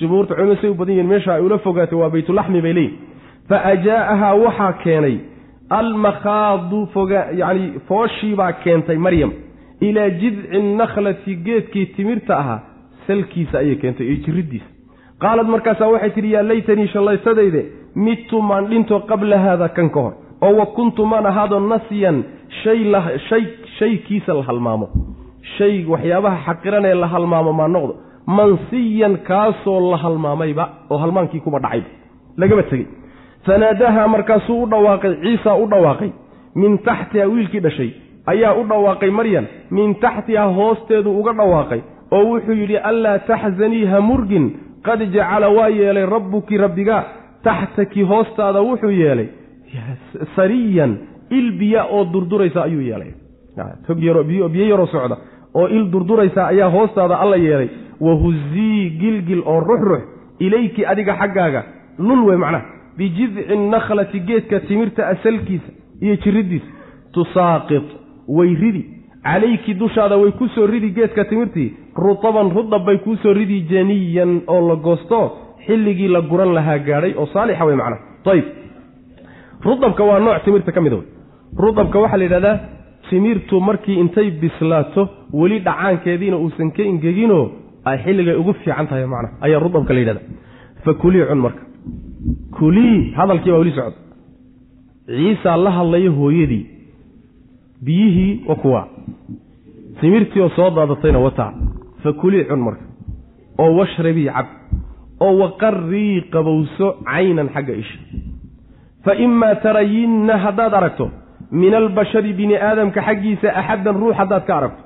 jumhuurta 0.00 0.34
culimadu 0.34 0.60
say 0.60 0.70
u 0.70 0.74
badan 0.74 0.94
yihiin 0.94 1.08
meesha 1.08 1.34
ay 1.34 1.42
ula 1.42 1.58
fogaatay 1.58 1.98
waa 1.98 2.10
baytulaxmi 2.10 2.60
bay 2.62 2.72
leeyihiin 2.72 2.98
fa 3.48 3.56
ajaa'ahaa 3.72 4.34
waxaa 4.34 4.72
keenay 4.84 5.16
almakhaadu 5.70 6.88
yacni 7.40 7.80
fooshiibaa 7.88 8.52
keentay 8.64 8.96
maryam. 8.96 9.32
Ilaa 9.80 10.10
jidci 10.10 10.58
nakhlati 10.76 11.34
geedkii 11.36 11.86
timirta 11.86 12.38
ahaa 12.38 12.60
salkiisa 13.06 13.58
ayay 13.58 13.76
keentay 13.76 14.06
iyo 14.06 14.16
jiriddiisa 14.24 14.66
qaalad 15.22 15.48
markaasaa 15.54 15.88
waxay 15.94 16.10
tidhi 16.16 16.32
yaa 16.32 16.42
laytanii 16.50 16.88
shallaysadayde 16.94 17.62
midtu 18.06 18.42
maan 18.42 18.66
dhinto 18.70 19.00
qabla 19.10 19.38
haada 19.44 19.68
kan 19.76 19.88
ka 19.94 20.00
hor 20.00 20.14
oo 20.46 20.52
wa 20.60 20.66
kuntu 20.76 21.06
maan 21.12 21.26
ahaado 21.26 21.60
nasiyan 21.60 22.24
shay 22.62 22.80
shay 23.28 23.44
shaykiisa 23.78 24.34
la 24.34 24.42
halmaamo. 24.48 24.86
Shay 25.56 25.84
waxyaabaha 25.92 26.38
xaqiranee 26.46 26.94
la 27.02 27.06
halmaamo 27.14 27.52
maa 27.60 27.68
noqdo 27.74 27.94
mansiyan 28.38 29.14
kaasoo 29.28 29.80
la 29.90 29.96
halmaamayba 30.04 30.64
oo 30.90 30.98
halmaankii 30.98 31.40
kuba 31.40 31.58
dhacayba. 31.64 31.88
Lagaba 32.36 32.62
tegey. 32.70 32.86
Fanaadahaa 33.46 34.08
markaasuu 34.14 34.62
u 34.62 34.66
dhawaaqay 34.70 35.14
ciisa 35.22 35.54
u 35.54 35.66
dhawaaqay 35.72 36.10
min 36.54 36.78
taxtiha 36.78 37.26
wiilkii 37.34 37.60
dhashay 37.66 37.90
ayaa 38.26 38.54
u 38.60 38.64
dhawaaqay 38.70 39.10
maryan 39.10 39.46
min 39.70 39.94
taxtiha 40.04 40.44
hoosteedu 40.58 41.10
uga 41.20 41.32
dhawaaqay 41.32 41.80
oo 42.16 42.24
wuxuu 42.30 42.56
yidhi 42.62 42.76
allaa 42.90 43.18
taxzanii 43.30 43.84
ha 43.92 44.00
murgin 44.00 44.46
qad 44.86 45.00
jacala 45.12 45.48
waa 45.50 45.68
yeelay 45.68 46.06
rabbuki 46.06 46.56
rabbiga 46.58 47.04
taxtaki 47.44 48.02
hoostaada 48.02 48.60
wuxuu 48.62 48.90
yeelay 48.90 49.28
sariyan 50.36 50.96
il 51.30 51.52
biya 51.58 51.84
oo 51.90 52.04
durduraysa 52.04 52.62
ayuu 52.62 52.80
yeelay. 52.80 53.12
Biyo 54.26 54.66
yaroo 54.68 54.86
socda 54.86 55.16
oo 55.54 55.68
il 55.68 55.90
durduraysa 55.90 56.46
ayaa 56.46 56.70
hoostaada 56.70 57.16
alla 57.20 57.36
yeelay. 57.36 57.68
Wahuzii 58.00 58.90
gilgil 59.00 59.42
oo 59.46 59.60
ruxrux 59.60 60.02
ilayki 60.40 60.86
adiga 60.86 61.14
xaggaaga 61.20 61.64
lul 61.98 62.24
wey 62.28 62.36
macnaha 62.36 62.64
bijidci 62.96 63.56
nakhlati 63.70 64.20
geedka 64.20 64.60
timirta 64.60 65.06
asalkiisa 65.08 65.70
iyo 66.00 66.16
jiriddiisa 66.16 66.66
tusaaqit 67.12 67.88
way 68.28 68.54
ridi 68.54 68.84
calayki 69.28 69.74
dushaada 69.80 70.16
way 70.22 70.30
ku 70.38 70.48
soo 70.54 70.66
ridi 70.66 70.90
geedka 70.96 71.24
timirtii. 71.30 71.68
Rutaban 72.04 72.48
rudab 72.56 72.84
bay 72.86 72.98
kuu 73.04 73.16
soo 73.22 73.32
ridi 73.38 73.58
janiyan 73.70 74.32
oo 74.46 74.60
la 74.68 74.76
goosto. 74.86 75.20
Xilligii 75.66 76.08
la 76.14 76.20
guran 76.30 76.52
lahaa 76.56 76.78
gaadhay 76.86 77.12
oo 77.20 77.26
saalixa 77.32 77.64
wey 77.68 77.76
macnaha 77.76 78.02
ayib 78.32 78.46
rudabka 79.66 80.02
waa 80.08 80.18
nooc 80.24 80.44
timirta 80.44 80.72
ka 80.72 80.80
mid 80.80 80.92
wey 80.92 81.04
rudabka 81.64 81.96
waxaa 82.02 82.18
la 82.20 82.24
yidhahdaa 82.24 82.56
timirtu 83.08 83.60
markii 83.68 83.96
intay 84.02 84.30
bislaato 84.40 85.02
weli 85.40 85.58
dhacaankeediina 85.66 86.36
uusan 86.44 86.70
ka 86.76 86.82
ingeginoo 86.92 87.44
ay 87.88 87.96
xilligay 88.04 88.36
ugu 88.40 88.52
fiican 88.60 88.86
tahay 88.90 89.06
macnaha 89.14 89.34
ayaa 89.46 89.60
rudabka 89.66 89.92
la 89.94 90.00
yidhahda 90.02 90.22
fa 90.84 90.92
kulii 91.02 91.24
cun 91.30 91.40
marka. 91.46 91.62
Kulii 92.58 93.12
hadalkii 93.18 93.50
baa 93.52 93.58
weli 93.62 93.72
socda. 93.78 93.98
Ciisaa 95.16 95.56
la 95.64 95.70
hadlaya 95.78 96.10
hooyadii 96.18 96.64
biyihii 97.84 98.44
wa 98.48 98.54
kuwa. 98.56 98.88
Timirtii 100.00 100.40
oo 100.40 100.48
soo 100.48 100.70
daadatayna 100.70 101.18
wataa 101.18 101.52
fa 102.02 102.12
kulii 102.12 102.44
cun 102.44 102.60
marka. 102.60 102.84
Oo 103.58 103.76
washrabii 103.76 104.26
cab. 104.30 104.46
Oo 105.20 105.38
waqarrii 105.38 106.20
qabowso 106.30 106.86
caynan 107.04 107.48
xagga 107.54 107.74
isha. 107.74 107.98
Fa 109.04 109.14
imaa 109.14 109.54
tarayinna 109.54 110.36
haddaad 110.38 110.74
aragto 110.74 111.10
min 111.50 111.74
albashari 111.74 112.32
bini 112.32 112.56
aadamka 112.56 113.02
xaggiisa 113.02 113.48
axaddan 113.60 113.96
ruux 114.00 114.14
haddaad 114.14 114.44
ka 114.46 114.56
aragto. 114.56 114.82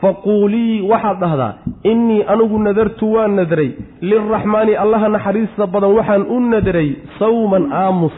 Faquulii 0.00 0.80
waxaad 0.90 1.20
dhahdaa 1.20 1.52
innii 1.84 2.22
anigu 2.32 2.58
nadartu 2.58 3.12
waan 3.12 3.36
nadray 3.36 3.70
lilraxmaani 4.00 4.74
allaha 4.76 5.08
naxariista 5.08 5.66
badan 5.66 5.92
waxaan 5.98 6.22
u 6.28 6.40
nadray 6.40 6.96
sawman 7.18 7.72
aamus. 7.72 8.16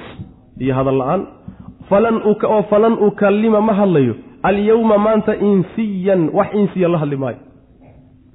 Iyo 0.58 0.74
hadal 0.74 0.98
la'aan 0.98 1.22
oo 1.90 2.62
falan 2.70 2.92
ukallima 3.08 3.60
ma 3.60 3.72
hadlayo 3.74 4.14
alyowma 4.42 4.98
maanta 4.98 5.36
insiyan 5.36 6.30
wax 6.32 6.54
insiya 6.54 6.88
la 6.88 6.98
hadli 6.98 7.16
maayo. 7.16 7.38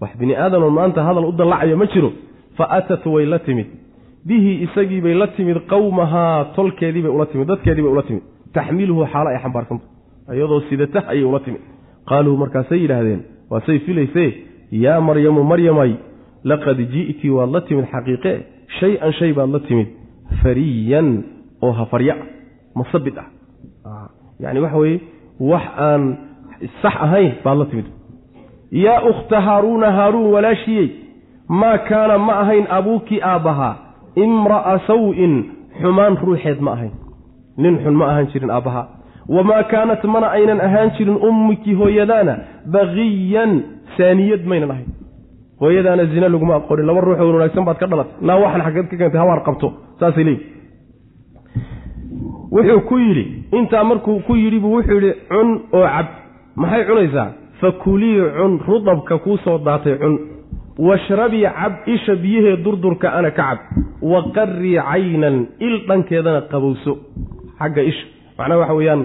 Wax 0.01 0.17
bini 0.17 0.35
aadamoo 0.35 0.69
maanta 0.69 1.03
hadal 1.03 1.25
u 1.25 1.31
dallacayo 1.31 1.77
ma 1.77 1.85
jiro 1.85 2.11
fa 2.57 2.65
atat 2.69 3.05
way 3.05 3.25
la 3.25 3.39
timid. 3.39 3.67
Bihi 4.25 4.63
isagiibay 4.63 5.13
la 5.13 5.27
timid 5.27 5.57
qowmahaa 5.67 6.45
tolkeediibay 6.55 7.11
ula 7.11 7.25
timid 7.25 7.47
dadkeediibay 7.47 7.91
ula 7.91 8.03
timid. 8.03 8.23
Taxmiluhu 8.53 9.05
xaalo 9.13 9.29
ay 9.29 9.39
xambaarsanta 9.43 9.85
iyadoo 10.33 10.61
sidata 10.69 10.99
ayay 11.07 11.23
ula 11.23 11.39
timid. 11.39 11.61
Qaaluu 12.09 12.37
markaasay 12.37 12.79
yidhaahdeen 12.83 13.21
waasay 13.49 13.79
filaysee? 13.79 14.31
Yaa 14.71 15.01
maryamu 15.01 15.43
maryamay 15.43 15.95
laqad 16.43 16.77
ji'ti 16.93 17.29
waad 17.29 17.49
la 17.55 17.61
timid 17.61 17.85
xaqiiqe 17.91 18.33
shay-an 18.79 19.11
shay 19.19 19.33
baad 19.33 19.49
la 19.49 19.59
timid 19.59 19.87
fariyan 20.41 21.23
oo 21.61 21.71
hafarya 21.71 22.15
masabid 22.75 23.17
ah 23.17 23.27
yani 24.43 24.59
waxa 24.65 24.77
weeye 24.83 24.99
wax 25.51 25.63
aan 25.87 26.01
sax 26.81 26.95
ahayn 27.05 27.31
baad 27.45 27.57
la 27.61 27.65
timid. 27.71 27.85
Yaa 28.85 29.01
ukhta 29.11 29.41
haaruuna 29.47 29.91
haaruun 29.97 30.31
walaashiyey 30.35 30.87
maa 31.61 31.77
kaana 31.89 32.17
ma 32.27 32.33
ahayn 32.43 32.65
abuuki 32.77 33.17
aabbahaa 33.31 33.73
imra'a 34.25 34.75
saw-in 34.87 35.33
xumaan 35.81 36.17
ruuxeed 36.25 36.59
ma 36.65 36.71
ahayn. 36.75 36.91
Nin 37.57 37.75
xun 37.83 37.95
ma 37.99 38.05
ahaan 38.11 38.27
jirin 38.33 38.49
aabbahaa 38.57 38.85
wamaa 39.35 39.63
kaanat 39.71 40.03
mana 40.13 40.27
aynan 40.37 40.59
ahaan 40.67 40.89
jirin 40.97 41.17
ummiki 41.29 41.73
hooyadaana 41.81 42.35
baqiyan 42.75 43.51
saaniyad 43.97 44.43
maynan 44.51 44.71
ahayn. 44.75 44.89
Hooyadaana 45.61 46.05
zina 46.13 46.27
laguma 46.33 46.55
aqoonin 46.59 46.85
laba 46.89 47.01
ruuxoo 47.07 47.33
wanaagsan 47.35 47.65
baad 47.67 47.77
ka 47.81 47.87
dhalatay. 47.91 48.13
Naa 48.27 48.37
waxaan 48.43 48.61
xaggeed 48.65 48.87
ka 48.91 48.95
keentay 49.01 49.19
hawaar 49.23 49.41
qabto 49.47 49.67
saasay 49.99 50.23
leeyihi 50.23 50.45
wuxuu 52.55 52.81
ku 52.89 52.95
yidhi 52.99 53.23
intaa 53.57 53.83
markuu 53.83 54.19
ku 54.27 54.35
yidhi 54.35 54.59
buu 54.59 54.73
wuxuu 54.77 54.95
yidhi 54.99 55.13
cun 55.29 55.49
oo 55.73 55.85
cab 55.95 56.07
maxay 56.55 56.83
cunaysaa? 56.87 57.29
Fakulii 57.61 58.17
cun 58.37 58.53
rudabka 58.67 59.17
kuu 59.23 59.37
soo 59.43 59.57
daatay 59.65 59.95
cun. 60.01 60.15
Washrabii 60.77 61.43
cab 61.59 61.73
isha 61.87 62.15
biyahee 62.15 62.57
durdurka 62.63 63.13
ana 63.13 63.31
ka 63.31 63.43
cab 63.43 63.59
wa 64.01 64.19
qarrii 64.35 64.77
caynan 64.89 65.37
il 65.59 65.75
dhankeedana 65.87 66.41
qabowso. 66.51 66.93
Xagga 67.59 67.81
isha 67.83 68.05
macnaha 68.37 68.59
waxa 68.59 68.73
weeyaan 68.79 69.01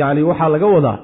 yacni 0.00 0.22
waxaa 0.22 0.48
laga 0.48 0.66
wadaa 0.66 0.98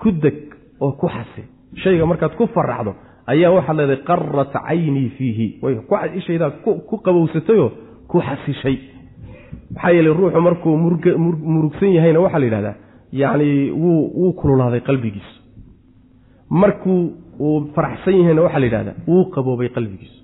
ku 0.00 0.10
deg 0.12 0.36
oo 0.80 0.92
ku 1.00 1.06
xasi 1.08 1.42
shayga 1.82 2.06
markaad 2.06 2.34
ku 2.38 2.46
faraxdo 2.54 2.94
ayaa 3.26 3.50
waxaad 3.56 3.76
leedahay 3.76 4.04
qarat 4.08 4.52
caynii 4.52 5.08
fiihi. 5.16 5.46
Way 5.62 5.74
ishaydaa 6.18 6.50
ku 6.64 6.96
qabowsatayoo 7.04 7.70
ku 8.08 8.20
xasishay 8.20 8.76
maxaa 9.74 9.92
yeeley 9.96 10.12
ruuxu 10.20 10.40
markuu 10.40 10.76
murugsan 11.54 11.92
yahayna 11.96 12.20
waxaa 12.24 12.40
la 12.42 12.46
yidhahdaa 12.48 12.76
yacni 13.12 13.70
wuu 13.82 14.02
wuu 14.20 14.32
kululaaday 14.40 14.80
qalbigiisu 14.88 15.34
markuu 16.62 17.02
uu 17.40 17.56
faraxsan 17.74 18.14
yahayna 18.20 18.42
waxaa 18.46 18.60
la 18.60 18.66
yidhahdaa 18.66 18.96
wuu 19.08 19.24
qaboobay 19.34 19.68
qalbigiisu 19.76 20.18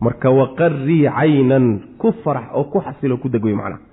marka 0.00 0.30
waqarrii 0.30 1.04
caynan 1.18 1.66
ku 1.98 2.12
farax 2.24 2.46
oo 2.58 2.64
ku 2.72 2.78
xasilo 2.86 3.16
ku 3.22 3.28
deg 3.28 3.44
macnaha 3.44 3.88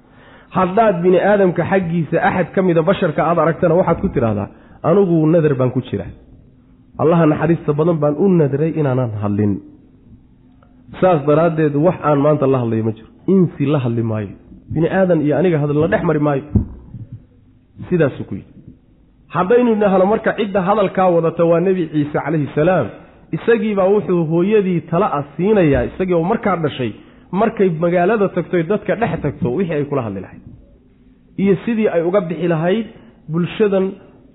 haddaad 0.58 1.01
bini 1.03 1.20
aadamka 1.20 1.64
xaggiisa 1.72 2.18
axad 2.28 2.47
ka 2.56 2.62
mida 2.62 2.82
basharka 2.89 3.22
aad 3.24 3.38
aragtana 3.39 3.76
waxaad 3.80 3.99
ku 4.03 4.10
tidhaahdaa 4.16 4.49
anigu 4.89 5.18
nadar 5.34 5.53
baan 5.60 5.72
ku 5.76 5.82
jira. 5.89 6.06
Allaha 7.01 7.26
naxariista 7.32 7.74
badan 7.80 7.97
baan 8.03 8.16
u 8.24 8.28
nadray 8.39 8.72
inaanan 8.80 9.12
hadlin. 9.22 9.53
Saas 11.01 11.20
daraaddeed 11.28 11.76
wax 11.86 11.97
aan 12.10 12.20
maanta 12.26 12.47
la 12.47 12.58
hadlayo 12.64 12.84
ma 12.88 12.91
jiro. 12.97 13.10
Insi 13.34 13.66
la 13.74 13.80
hadli 13.86 14.03
maayo 14.12 14.36
bini 14.74 14.88
aadan 14.99 15.20
iyo 15.26 15.34
aniga 15.39 15.57
hadal 15.63 15.78
la 15.84 15.88
dhex 15.93 16.03
mari 16.09 16.20
maayo. 16.28 16.43
Sidaasuu 17.89 18.26
ku 18.30 18.34
yidhi. 18.36 18.51
Haddaynu 19.36 19.72
idhaahno 19.76 20.05
marka 20.13 20.32
cidda 20.39 20.61
hadalkaa 20.68 21.07
wadata 21.16 21.43
waa 21.51 21.59
nebi 21.68 21.84
ciise 21.93 22.13
calayhi 22.26 22.47
salaam. 22.55 22.88
Isagiibaa 23.38 23.88
wuxuu 23.93 24.22
hooyadii 24.32 24.82
tala 24.91 25.07
a 25.18 25.24
siinayaa 25.36 25.84
isagii 25.89 26.13
oo 26.18 26.24
markaa 26.32 26.55
dhashay 26.63 26.91
markay 27.41 27.70
magaalada 27.84 28.28
tagtoy 28.36 28.63
dadka 28.72 28.93
dhex 29.01 29.13
tagto 29.24 29.47
wixii 29.57 29.76
ay 29.78 29.86
kula 29.89 30.01
hadli 30.07 30.22
lahayd. 30.26 30.41
Iyo 31.43 31.53
sidii 31.66 31.88
ay 31.95 32.01
uga 32.09 32.22
bixi 32.30 32.47
lahayd 32.53 32.86
bulshadan 33.32 33.86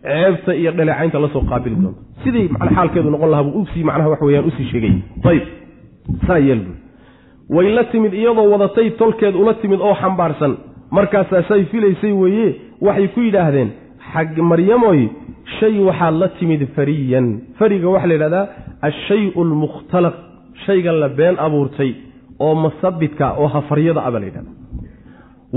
ceebta 0.05 0.53
iyo 0.61 0.71
dhaleecaynta 0.79 1.19
la 1.25 1.29
soo 1.35 1.43
qaabili 1.51 1.77
doonto. 1.83 2.01
Sidii 2.25 2.47
xaalkeedu 2.75 3.09
noqon 3.15 3.31
lahaa 3.33 3.45
buu 3.47 3.63
u 3.63 3.67
sii 3.73 3.85
macnaha 3.89 4.09
wax 4.13 4.21
weyaan 4.27 4.47
u 4.49 4.51
sii 4.57 4.67
sheegay. 4.73 4.95
Ayb 5.31 5.45
saa 6.27 6.39
yeelbu 6.49 6.73
way 7.57 7.69
la 7.77 7.85
timid 7.93 8.13
iyadoo 8.15 8.47
wadatay 8.53 8.91
tolkeed 9.01 9.35
ula 9.43 9.55
timid 9.63 9.81
oo 9.81 9.95
xambaarsan. 10.03 10.53
Markaasaasay 10.97 11.63
filaysay 11.73 12.13
weeye 12.23 12.49
waxay 12.87 13.09
ku 13.15 13.21
yidhaahdeen 13.27 13.71
xag 14.13 14.39
maryamoy 14.51 15.01
shay 15.59 15.75
waxaad 15.89 16.15
la 16.23 16.29
timid 16.39 16.63
fariyan. 16.77 17.27
Fariga 17.59 17.89
waxaa 17.95 18.09
la 18.11 18.15
yidhahdaa 18.17 18.47
ashayu 18.89 19.31
almukhtalaq 19.43 20.15
shaygan 20.67 20.97
la 21.03 21.09
been 21.09 21.37
abuurtay 21.47 21.91
oo 22.45 22.55
masabidka 22.65 23.27
oo 23.41 23.47
hafaryada 23.55 24.01
a 24.07 24.11
baa 24.13 24.21
la 24.21 24.27
yidhahda 24.31 24.51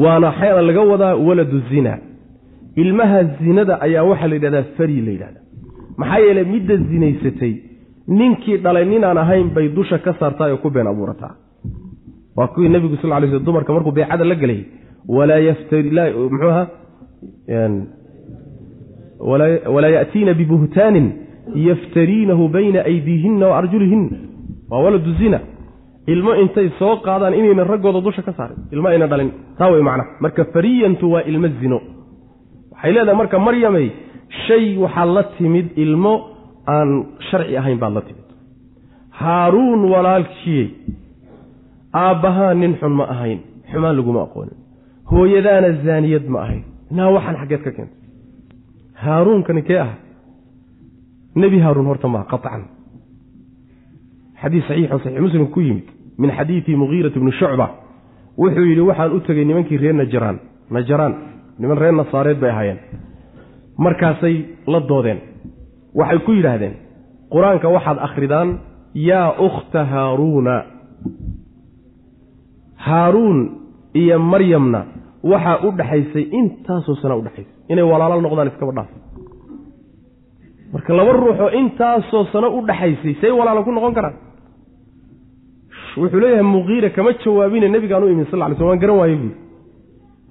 waana 0.03 0.29
xeela 0.39 0.61
laga 0.69 0.81
wadaa 0.91 1.15
waladu 1.27 1.59
zina. 1.69 1.93
Ilmaha 2.75 3.19
zinada 3.43 3.73
ayaa 3.85 4.03
waxaa 4.11 4.27
la 4.31 4.35
yidhahdaa 4.37 4.63
fari 4.77 4.97
la 5.07 5.11
yidhahda 5.15 5.39
maxaa 5.97 6.19
yeeley 6.25 6.45
midda 6.53 6.75
zinaysatay 6.91 7.53
ninkii 8.19 8.57
dhalay 8.63 8.85
ninaan 8.91 9.17
ahayn 9.23 9.49
bay 9.55 9.67
dusha 9.77 9.97
ka 10.05 10.11
saartaa 10.19 10.49
oo 10.53 10.57
ku 10.63 10.69
been 10.69 10.87
abuurataa 10.93 11.33
waa 12.37 12.47
kuwii 12.53 12.69
nebigu 12.69 12.97
sal 13.01 13.09
lay 13.21 13.29
sl 13.29 13.39
dumarka 13.47 13.73
markuu 13.73 13.91
beecada 13.97 14.25
la 14.25 14.35
gelay 14.35 14.61
walaa 19.73 19.89
ya'tiina 19.97 20.33
bibuhtaanin 20.33 21.07
yaftariinahu 21.55 22.43
bayna 22.49 22.79
aydiihinna 22.91 23.47
wa 23.47 23.57
arjulihinna. 23.57 24.17
Waa 24.69 24.79
waladu 24.85 25.13
zina. 25.13 25.39
Ilmo 26.07 26.35
intay 26.35 26.69
soo 26.79 26.95
qaadaan 27.05 27.33
inayna 27.33 27.63
raggooda 27.63 28.01
dusha 28.01 28.21
ka 28.21 28.33
saarin. 28.37 28.57
Ilmo 28.71 28.87
ayna 28.87 29.07
dhalin. 29.07 29.31
Taa 29.57 29.71
way 29.71 29.81
macnaha 29.81 30.09
marka 30.19 30.45
fariyantu 30.53 31.11
waa 31.13 31.23
ilmo 31.31 31.47
zino. 31.61 31.79
Waxay 32.71 32.91
leedahay 32.93 33.17
marka 33.21 33.39
maryamey 33.39 33.87
shay 34.47 34.77
waxaad 34.77 35.09
la 35.15 35.23
timid 35.37 35.67
ilmo 35.83 36.13
aan 36.67 36.89
sharci 37.29 37.57
ahayn 37.57 37.77
baad 37.79 37.93
la 37.93 38.01
timid. 38.01 38.27
Haaruun 39.19 39.81
walaalkiyey 39.93 40.67
aabbahaa 41.93 42.53
nin 42.53 42.75
xun 42.79 42.91
ma 42.99 43.03
ahayn 43.13 43.39
xumaan 43.71 43.95
laguma 43.97 44.21
aqoonin. 44.27 44.57
Hooyadaana 45.11 45.69
zaaniyad 45.85 46.25
ma 46.33 46.39
ahayn. 46.45 46.63
Naa 46.91 47.09
waxaan 47.15 47.35
xaggeed 47.41 47.61
ka 47.65 47.71
keentay. 47.71 47.97
Haaruunkani 49.03 49.61
kee 49.67 49.79
ah? 49.79 49.91
Nebi 51.35 51.59
haaruun 51.59 51.85
horta 51.89 52.07
maa 52.07 52.23
qaطcan 52.31 52.63
xadiis 54.41 54.65
saxiixoo 54.67 54.99
saxiix 55.03 55.21
muslim 55.21 55.47
ku 55.53 55.59
yimid 55.61 55.87
min 56.17 56.31
xadiidi 56.37 56.75
mugiirat 56.75 57.13
bni 57.21 57.31
shucba. 57.39 57.67
Wuxuu 58.37 58.65
yidhi 58.69 58.81
waxaan 58.89 59.11
u 59.15 59.19
tegey 59.19 59.45
nimankii 59.45 59.77
reer 59.77 59.93
najaraan 59.95 60.37
najaraan 60.75 61.13
niman 61.59 61.77
reer 61.77 61.93
nasaareed 61.93 62.39
bay 62.41 62.49
ahaayeen. 62.49 62.79
Markaasay 63.77 64.35
la 64.67 64.79
doodeen. 64.89 65.19
Waxay 65.95 66.19
ku 66.25 66.31
yidhaahdeen 66.31 66.73
qur'aanka 67.33 67.67
waxaad 67.75 67.97
akhridaan 68.07 68.49
yaa 68.93 69.29
ukhta 69.47 69.85
haaruuna 69.85 70.55
haaruun 72.87 73.39
iyo 74.01 74.19
maryamna 74.31 74.79
waxaa 75.31 75.57
u 75.67 75.71
dhaxaysay 75.79 76.25
intaasoo 76.39 76.95
sana 77.01 77.15
udhexaysay 77.21 77.53
inay 77.71 77.85
walaalo 77.91 78.21
noqdaan 78.25 78.49
iskaba 78.51 78.71
dhaaf 78.77 78.89
marka 80.73 80.91
laba 80.99 81.11
ruuxoo 81.21 81.49
intaasoo 81.61 82.23
sano 82.33 82.47
u 82.57 82.61
dhaxaysay 82.69 83.13
say 83.21 83.31
walaalo 83.39 83.63
ku 83.67 83.71
noqon 83.71 83.93
karaan? 83.97 84.15
Wuxuu 86.01 86.19
leeyahay 86.23 86.43
muqiira 86.55 86.89
kama 86.95 87.11
jawaabine 87.23 87.67
nebigaan 87.75 88.03
u 88.03 88.09
imin 88.13 88.25
sal 88.31 88.39
ly 88.49 88.55
sl 88.57 88.63
waan 88.69 88.79
garan 88.83 88.97
waaye 89.01 89.15
buui 89.21 89.33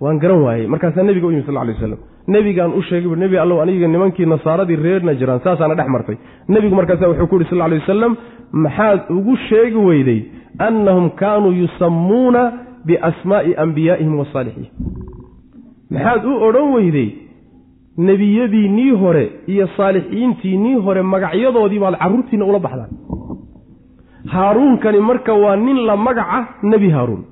waan 0.03 0.19
garan 0.23 0.41
waayey. 0.45 0.67
Markaasaa 0.67 1.03
nebiga 1.09 1.27
u 1.27 1.31
yimi 1.31 1.45
sal 1.47 1.55
lay 1.55 1.75
waslam 1.75 1.99
nebigaan 2.35 2.73
u 2.79 2.83
sheegay 2.89 3.09
bu 3.09 3.17
nebi 3.17 3.37
allow 3.39 3.59
aniga 3.63 3.87
nimankii 3.95 4.27
nasaaradii 4.27 4.77
reer 4.85 5.03
najraan 5.09 5.41
saasaana 5.45 5.75
dhex 5.79 5.89
martay. 5.95 6.17
Nebigu 6.49 6.75
markaasa 6.75 7.09
wuxuu 7.09 7.27
ku 7.31 7.37
yidhi 7.39 7.51
sal 7.51 7.59
lay 7.71 7.79
wasalam 7.79 8.13
maxaad 8.53 9.01
ugu 9.11 9.37
sheegi 9.49 9.77
weyday 9.77 10.21
annahum 10.59 11.11
kaanuu 11.11 11.53
yusammuuna 11.63 12.53
biasmaa'i 12.87 13.55
ambiyaa'ihim 13.65 14.19
wasaalixiin 14.19 14.71
maxaad 15.91 16.25
u 16.25 16.33
odhan 16.49 16.73
weyday 16.75 17.09
nebiyadiinnii 18.09 18.91
hore 19.03 19.25
iyo 19.47 19.67
saalixiintiinnii 19.77 20.75
hore 20.85 21.03
magacyadoodii 21.03 21.79
baad 21.85 21.97
carruurtiinna 22.03 22.45
ula 22.51 22.59
baxdaan. 22.59 22.91
Haaruunkani 24.35 25.01
marka 25.01 25.33
waa 25.35 25.57
nin 25.57 25.77
la 25.87 25.97
magaca 25.97 26.47
nebi 26.63 26.91
haaruun. 26.91 27.25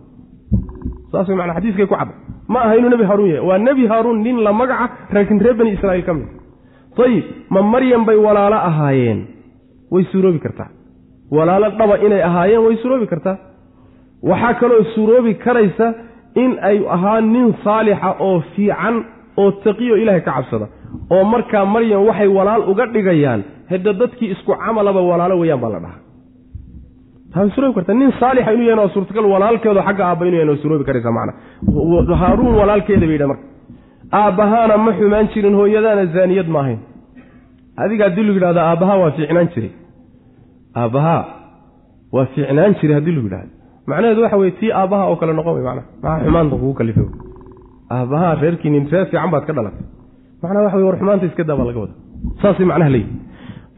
Saas 1.12 1.28
way 1.28 1.36
manaa 1.36 1.54
xadiiskay 1.54 1.86
ku 1.86 1.94
cadda 1.94 2.14
ma 2.48 2.60
aha 2.64 2.74
inuu 2.76 2.90
nebi 2.90 3.04
haaruun 3.04 3.30
yahay. 3.30 3.46
Waa 3.48 3.58
nebi 3.58 3.86
haaruun 3.86 4.22
nin 4.22 4.42
la 4.44 4.52
magaca 4.52 4.90
laakiin 5.12 5.40
reer 5.40 5.54
bani 5.54 5.70
israa'iil 5.76 6.04
ka 6.04 6.14
mid 6.14 6.28
ayib 7.04 7.24
ma 7.50 7.62
maryam 7.62 8.04
bay 8.04 8.16
walaalo 8.16 8.56
ahaayeen. 8.56 9.20
Way 9.90 10.04
suuroobi 10.12 10.38
kartaa 10.38 10.68
walaalo 11.36 11.68
dhaba 11.78 11.94
inay 12.06 12.22
ahaayeen 12.28 12.62
way 12.66 12.76
suuroobi 12.82 13.06
kartaa. 13.12 13.36
Waxaa 14.30 14.54
kaloo 14.60 14.82
suuroobi 14.94 15.32
karaysa 15.44 15.86
in 16.42 16.50
ay 16.70 16.78
ahaa 16.96 17.20
nin 17.32 17.46
saalixa 17.64 18.10
oo 18.26 18.36
fiican 18.54 18.96
oo 19.42 19.50
taqiyo 19.64 19.94
ilaahay 20.02 20.20
ka 20.26 20.32
cabsada 20.36 20.66
oo 21.14 21.24
markaa 21.32 21.64
maryam 21.74 22.02
waxay 22.08 22.28
walaal 22.38 22.62
uga 22.72 22.84
dhigayaan 22.94 23.40
hedda 23.72 23.92
dadkii 24.00 24.30
isku 24.34 24.52
camalaba 24.64 25.00
walaalo 25.10 25.34
weeyaan 25.42 25.60
baa 25.64 25.70
la 25.74 25.80
dhahaa. 25.84 27.48
Suroobi 27.54 27.74
kartaa 27.78 27.94
nin 28.00 28.10
saalixa 28.20 28.52
inuu 28.54 28.66
yahan 28.70 28.78
waa 28.84 28.92
suurtagal 28.94 29.24
walaalkeedo 29.34 29.82
xagga 29.88 30.04
aabba 30.08 30.24
inu 30.28 30.36
yahan 30.40 30.50
waa 30.52 30.62
suroobi 30.62 30.84
karaysa 30.88 31.10
macna. 31.18 31.32
Haaruun 32.22 32.54
walaalkeeda 32.60 33.06
bay 33.06 33.14
yidhaha 33.16 33.28
marka. 33.32 33.44
Aabbahaana 34.20 34.74
ma 34.84 34.90
xumaan 34.98 35.26
jirin 35.34 35.54
hooyadaana 35.60 36.04
zaaniyad 36.14 36.48
ma 36.54 36.58
ahayn 36.62 36.78
adiga 37.82 38.04
haddii 38.08 38.22
lagu 38.26 38.36
yidhahdo 38.38 38.60
aabbahaa 38.70 38.98
waa 39.02 39.10
fiicnaan 39.16 39.48
jiray 39.54 39.70
aabbahaa 40.76 41.24
waa 42.12 42.26
fiicnaan 42.34 42.74
jiray 42.80 42.94
haddii 42.98 43.14
lagu 43.16 43.26
yidhahdo. 43.28 43.50
Macnaheedu 43.86 44.22
waxa 44.22 44.36
weye 44.36 44.50
tii 44.60 44.72
aabbaha 44.72 45.04
oo 45.10 45.16
kale 45.16 45.32
noqon 45.32 45.54
wey 45.54 45.64
macnaha 45.64 45.86
maxaa 46.02 46.24
xumaanta 46.26 46.56
kugu 46.56 46.74
kalifay? 46.74 47.06
Aabbahaa 47.90 48.34
reerkiinin 48.42 48.88
reer 48.92 49.06
fiican 49.10 49.30
baad 49.30 49.44
ka 49.46 49.52
dhalatay. 49.52 49.84
Macnaha 50.42 50.64
waxa 50.64 50.76
wey 50.78 50.84
war 50.88 50.96
xumaanta 51.00 51.26
iska 51.26 51.44
daa 51.44 51.56
laga 51.70 51.80
wada. 51.84 51.94
Saasay 52.42 52.66
macnaha 52.70 52.90
leeyihi 52.90 53.12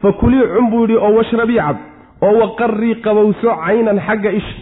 fa 0.01 0.11
kulii 0.21 0.43
cun 0.55 0.69
buu 0.71 0.81
yidhi 0.85 0.95
oo 1.05 1.11
washrabii 1.19 1.59
cab 1.65 1.77
oo 2.21 2.33
waqarrii 2.41 2.95
qabowso 3.05 3.49
caynan 3.65 3.99
xagga 4.07 4.31
isha 4.39 4.55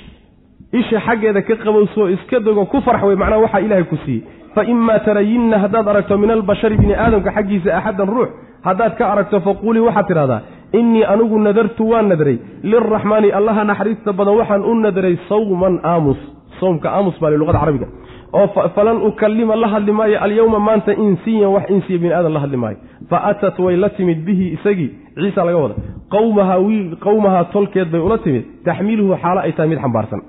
isha 0.80 0.98
xaggeeda 1.08 1.42
ka 1.48 1.56
qabowso 1.66 2.10
iska 2.16 2.40
dogo 2.40 2.66
ku 2.72 2.78
farx 2.86 3.04
wey 3.04 3.16
macnaha 3.16 3.42
waxaa 3.46 3.62
ilaahay 3.66 3.84
ku 3.92 3.98
siiyey. 4.06 4.24
Fa 4.56 4.64
imaa 4.64 5.00
tarayinna 5.00 5.58
haddaad 5.64 5.88
aragto 5.88 6.18
min 6.18 6.32
albashari 6.32 6.78
bini 6.78 6.94
aadamka 6.96 7.32
xaggiisa 7.38 7.70
axaddan 7.80 8.08
ruux 8.16 8.30
haddaad 8.68 8.94
ka 9.00 9.04
aragto 9.14 9.40
faquulii 9.48 9.84
waxaad 9.88 10.08
tidhahdaa 10.12 10.42
innii 10.80 11.04
anigu 11.14 11.40
nadartu 11.40 11.84
waan 11.92 12.08
nadray 12.12 12.38
lilraxmaani 12.64 13.32
allaha 13.40 13.64
naxariista 13.64 14.14
badan 14.14 14.36
waxaan 14.40 14.62
u 14.64 14.76
nadray 14.86 15.18
sawman 15.30 15.80
aamus. 15.84 16.18
Sawmka 16.60 16.88
aamus 16.90 17.16
baa 17.22 17.30
luqada 17.42 17.60
carabiga. 17.60 17.88
Oo 18.34 18.48
falan 18.76 18.98
ukallima 19.10 19.56
la 19.56 19.68
hadli 19.68 19.92
maayo 19.92 20.18
alyowma 20.26 20.60
maanta 20.60 20.94
insiyan 20.94 21.52
wax 21.56 21.66
insiya 21.76 21.98
bini 22.02 22.14
aadan 22.14 22.34
la 22.34 22.40
hadli 22.40 22.58
maayo 22.58 22.78
fa 23.10 23.18
atat 23.32 23.60
way 23.60 23.76
la 23.76 23.90
timid 23.90 24.20
bihi 24.28 24.46
isagii. 24.56 24.90
Ciisa 25.16 25.44
laga 25.48 25.58
wada 25.58 25.76
qawmahaa 26.16 26.60
wiil 26.68 26.96
qowmahaa 27.06 27.44
tolkeed 27.54 27.92
bay 27.92 28.02
ula 28.02 28.18
timid. 28.18 28.44
Taxmiluhu 28.66 29.18
xaalo 29.24 29.40
ay 29.46 29.52
tahay 29.52 29.70
mid 29.70 29.80
xambaarsan. 29.80 30.22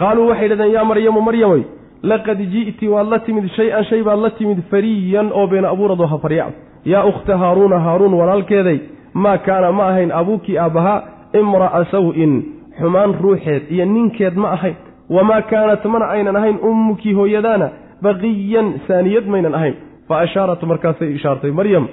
Qaaluu 0.00 0.28
waxay 0.30 0.48
dhahdeen 0.48 0.72
yaa 0.76 0.84
maryamu 0.84 1.20
maryamay 1.28 1.62
laqad 2.02 2.38
ji'ti 2.52 2.88
waad 2.88 3.08
la 3.08 3.18
timid 3.26 3.48
shay-an 3.56 3.84
shay 3.90 4.02
baad 4.02 4.18
la 4.20 4.30
timid 4.30 4.58
fariyan 4.70 5.32
oo 5.32 5.46
beena 5.46 5.68
abuurado 5.74 6.06
hafarya 6.06 6.46
yaa 6.84 7.04
ukhta 7.10 7.38
haaruuna 7.38 7.78
haaruun 7.86 8.14
walaalkeeday 8.20 8.78
maa 9.24 9.38
kaana 9.46 9.68
ma 9.78 9.84
ahayn 9.92 10.10
abuukii 10.20 10.56
aabbahaa 10.64 10.98
imra'a 11.40 11.80
saw-in 11.92 12.32
xumaan 12.78 13.10
ruuxeed 13.24 13.62
iyo 13.74 13.84
ninkeed 13.94 14.34
ma 14.42 14.48
ahayn. 14.56 14.76
Wamaa 15.16 15.42
kaanat 15.50 15.84
mana 15.92 16.06
aynan 16.14 16.36
ahayn 16.40 16.56
ummukii 16.70 17.14
hooyadaana 17.18 17.66
baqiyan 18.04 18.66
saaniyad 18.88 19.26
maynan 19.32 19.54
ahayn. 19.58 19.74
Fa 20.08 20.14
ashaarat 20.24 20.62
markaasay 20.70 21.10
ishaartay 21.18 21.52
maryam 21.60 21.84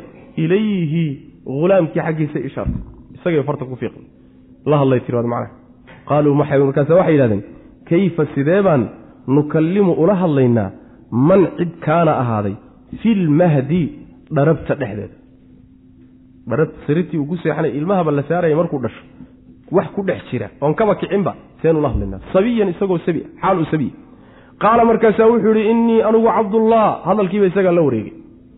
ilayhi 0.43 1.05
hulaamkii 1.45 2.01
xaggiisay 2.07 2.43
ishaartay. 2.49 2.81
Isagay 3.15 3.43
farta 3.47 3.65
ku 3.65 3.75
fiiqay 3.81 4.03
la 4.69 4.75
hadlay 4.81 4.99
tiraad 5.05 5.27
macnaha 5.33 5.53
qaaluu 6.09 6.33
markaase 6.41 6.93
waxay 6.99 7.13
yidhahdeen 7.15 7.43
kayfa 7.89 8.23
sidee 8.35 8.61
baan 8.67 8.81
nukallimu 9.37 9.91
ula 10.03 10.15
hadlaynaa? 10.23 10.69
Man 11.27 11.41
cid 11.57 11.71
kaana 11.85 12.11
ahaaday 12.21 12.55
filmahdi 13.01 13.81
dharabta 14.35 14.73
dhexdeeda 14.81 15.15
dharabta 16.49 16.77
sariirtii 16.87 17.17
uu 17.21 17.25
ku 17.31 17.37
seexanay 17.43 17.71
ilmahaba 17.79 18.11
la 18.11 18.23
saaraya 18.29 18.55
markuu 18.55 18.79
dhasho 18.85 19.01
wax 19.71 19.87
ku 19.95 20.01
dhex 20.09 20.21
jira 20.31 20.49
oon 20.61 20.73
kaba 20.75 20.95
kicinba 20.95 21.35
seen 21.61 21.75
ula 21.75 21.89
hadlaynaa 21.93 22.19
sabiyan 22.33 22.69
isagoo 22.73 22.97
sabi 23.05 23.21
xaal 23.41 23.59
u 23.61 23.65
sabiya 23.71 23.93
qaala 24.63 24.85
markaasaa 24.89 25.27
wuxuu 25.31 25.53
yidhi 25.53 25.69
innii 25.71 26.01
anigu 26.09 26.27
cabdullah. 26.37 26.85
Hadalkiiba 27.07 27.45
isagaa 27.51 27.71
la 27.77 27.81
wareegay 27.87 28.13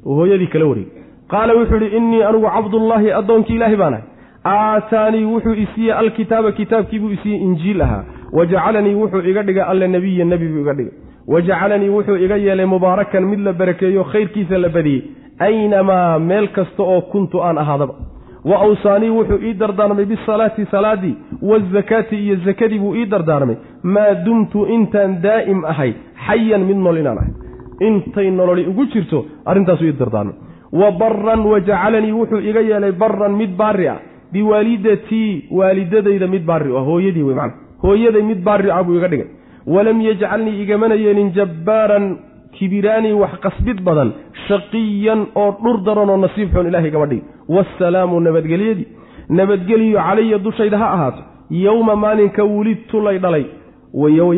oo 0.05 0.15
hooyadii 0.19 0.47
kala 0.53 0.65
wareegay. 0.71 0.93
Qaala 1.31 1.53
wuxuu 1.59 1.79
yidhi 1.81 1.97
innii 1.97 2.21
anigu 2.29 2.47
cabdullaahi 2.55 3.11
addoonkii 3.19 3.55
ilaahi 3.55 3.75
baan 3.81 3.93
ahay 3.93 4.05
aataanii 4.45 5.25
wuxuu 5.33 5.53
isiiyey 5.65 5.93
alkitaaba 6.01 6.51
kitaabkiibuu 6.59 7.09
isiiyey 7.17 7.41
injiil 7.47 7.81
ahaa. 7.81 8.03
Wajacalanii 8.38 8.95
wuxuu 9.01 9.23
iga 9.31 9.43
dhigay 9.43 9.63
alle 9.71 9.88
nebiya 9.88 10.25
nebi 10.25 10.47
buu 10.53 10.61
iga 10.61 10.73
dhigay 10.73 10.93
wajacalanii 11.27 11.89
wuxuu 11.95 12.17
iga 12.25 12.38
yeelay 12.45 12.65
mubaarakan 12.65 13.25
mid 13.31 13.39
la 13.47 13.53
barakeeyo 13.53 14.03
khayrkiisa 14.11 14.57
la 14.57 14.69
badiyey 14.69 15.01
aynamaa 15.39 16.19
meel 16.19 16.47
kasta 16.47 16.83
oo 16.83 17.01
kuntu 17.01 17.41
aan 17.43 17.57
ahaadaba 17.57 17.93
wa 18.45 18.57
awsaanii 18.65 19.09
wuxuu 19.09 19.39
ii 19.43 19.53
dardaarmay 19.53 20.05
bisalaati 20.05 20.65
salaadii 20.71 21.15
waazakaati 21.41 22.15
iyo 22.15 22.35
zakadii 22.45 22.79
buu 22.79 22.95
ii 22.95 23.05
dardaarmay 23.05 23.55
maa 23.83 24.13
dumtu 24.25 24.65
intaan 24.65 25.21
daa'im 25.21 25.65
ahay 25.65 25.93
xayan 26.27 26.65
mid 26.69 26.77
nool 26.77 26.97
inaan 26.97 27.17
ahay 27.17 27.33
intay 27.88 28.31
nololi 28.31 28.65
ugu 28.71 28.85
jirto 28.93 29.25
arrintaasuu 29.45 29.85
ii 29.85 29.99
dardaarmay 29.99 30.35
wa 30.71 30.91
baran 30.91 31.39
wajacalanii 31.39 32.11
wuxuu 32.11 32.39
iga 32.49 32.61
yeelay 32.69 32.91
baran 32.91 33.35
mid 33.41 33.55
baari 33.57 33.88
ah 33.88 33.99
biwaalidatii 34.31 35.43
waalidadayda 35.51 36.27
mid 36.27 36.45
baari 36.45 36.77
ah 36.77 36.85
hooyadii 36.89 37.23
wey 37.23 37.35
macana 37.35 37.53
hooyaday 37.81 38.21
mid 38.21 38.41
baari 38.43 38.71
ah 38.71 38.83
buu 38.83 38.95
iga 38.97 39.07
dhigay 39.07 39.27
walam 39.67 40.01
yajcalnii 40.01 40.61
igamana 40.63 40.95
yeelin 40.95 41.31
jabbaaran 41.38 42.17
kibiraanii 42.58 43.14
wax 43.22 43.34
qasbid 43.45 43.82
badan 43.88 44.10
shaqiyan 44.47 45.22
oo 45.36 45.49
dhur 45.64 45.78
daran 45.88 46.10
oo 46.10 46.18
nasiib 46.26 46.49
xun 46.53 46.68
ilahay 46.70 46.89
igama 46.91 47.08
dhigi 47.12 47.24
waasalaamu 47.55 48.20
nabadgelyadii 48.28 48.88
nabadgeliyo 49.30 49.99
calaya 50.08 50.38
dushayda 50.38 50.78
ha 50.78 50.88
ahaato. 50.95 51.22
Yowma 51.49 51.95
maalinka 51.95 52.43
wulidtu 52.43 53.01
lay 53.01 53.20
dhalay. 53.20 53.45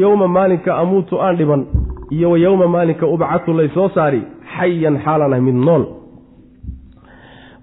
Yowma 0.04 0.28
maalinka 0.28 0.78
amuutu 0.78 1.22
aan 1.22 1.38
dhiban. 1.38 1.66
Iyo 2.12 2.32
wa 2.32 2.38
yowma 2.40 2.68
maalinka 2.68 3.08
ubcatu 3.08 3.54
lay 3.54 3.70
soo 3.74 3.90
saari. 3.90 4.22
Xayan 4.58 4.98
xaalan 5.06 5.34
ah 5.34 5.40
mid 5.40 5.56
nool. 5.56 5.84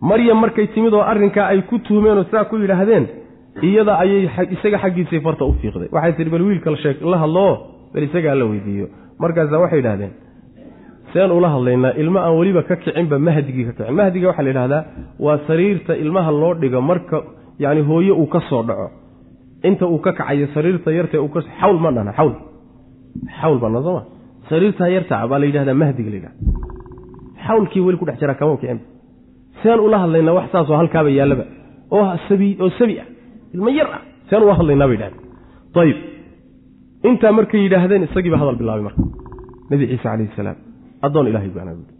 Maryam 0.01 0.39
markay 0.41 0.67
timid 0.75 0.95
oo 0.95 1.01
arrinkaa 1.03 1.47
ay 1.47 1.63
ku 1.63 1.79
tuhmeen 1.79 2.19
oo 2.19 2.25
sidaa 2.25 2.45
ku 2.45 2.57
yidhaahdeen 2.57 3.07
iyada 3.63 3.99
ayay 4.03 4.29
isaga 4.55 4.79
xaggiisay 4.79 5.21
farta 5.21 5.45
u 5.45 5.53
fiiqday. 5.61 5.89
Waxay 5.93 6.13
tihi 6.17 6.31
bal 6.31 6.43
wiilka 6.43 6.71
la 7.13 7.19
hadloo 7.19 7.55
bal 7.95 8.03
isagaa 8.03 8.35
la 8.35 8.45
weydiiyo. 8.45 8.87
Markaasaa 9.19 9.59
waxay 9.59 9.79
yidhahdeen 9.79 10.13
seen 11.13 11.31
ula 11.31 11.49
hadlaynaa 11.55 11.93
ilmo 12.03 12.19
aan 12.19 12.37
weliba 12.39 12.63
ka 12.63 12.77
kicinba 12.77 13.19
mahdigii 13.19 13.65
ka 13.69 13.73
kicin 13.73 13.95
mahdiga 13.95 14.27
waxaa 14.29 14.43
la 14.43 14.51
yidhahdaa 14.51 14.85
waa 15.25 15.39
sariirta 15.47 15.97
ilmaha 16.03 16.31
loo 16.31 16.55
dhigo 16.55 16.81
marka 16.81 17.23
yacni 17.59 17.83
hooye 17.89 18.13
uu 18.13 18.27
ka 18.27 18.41
soo 18.49 18.63
dhaco. 18.63 18.91
Inta 19.69 19.87
uu 19.87 19.99
ka 19.99 20.13
kacayo 20.13 20.47
sariirta 20.55 20.93
yarta 20.93 21.17
xawl 21.61 21.79
ma 21.85 21.91
dhana 21.93 22.13
xawl 22.19 22.33
xawl 23.41 23.59
bana 23.59 23.83
sooma 23.83 24.03
sariirtaa 24.49 24.89
yarta 24.89 25.27
baa 25.31 25.39
la 25.39 25.47
yidhahdaa 25.47 25.75
mahdiga 25.75 26.11
la 26.11 26.17
yidhahda 26.17 26.39
xawlkii 27.47 27.81
weli 27.87 27.99
ku 27.99 28.05
dhex 28.07 28.19
jiraa 28.21 28.35
kama 28.35 28.57
kicinba. 28.57 28.85
Seen 29.63 29.81
ula 29.81 29.99
hadlaynaa 29.99 30.35
wax 30.39 30.51
saasoo 30.53 30.77
halkaaba 30.77 31.11
yaallaba. 31.11 31.45
Oo 31.91 32.05
oo 32.63 32.71
sabi 32.79 33.01
ah. 33.03 33.07
Ilmo 33.55 33.69
yar 33.79 33.89
ah. 33.97 34.03
Seen 34.29 34.43
ula 34.43 34.55
hadlaynaa 34.59 34.87
bay 34.89 34.97
yidhahdeen. 34.97 35.25
Ayib 35.83 35.99
intaa 37.09 37.33
markay 37.33 37.61
yidhaahdeen 37.67 38.03
isagiiba 38.09 38.37
hadal 38.43 38.57
bilaabay 38.61 38.85
marka. 38.89 39.03
Nebi 39.71 39.85
ciise 39.91 40.03
calayhi 40.03 40.31
salaam 40.37 40.66
addoon 41.03 41.26
ilahay 41.30 41.51
buui 41.51 41.97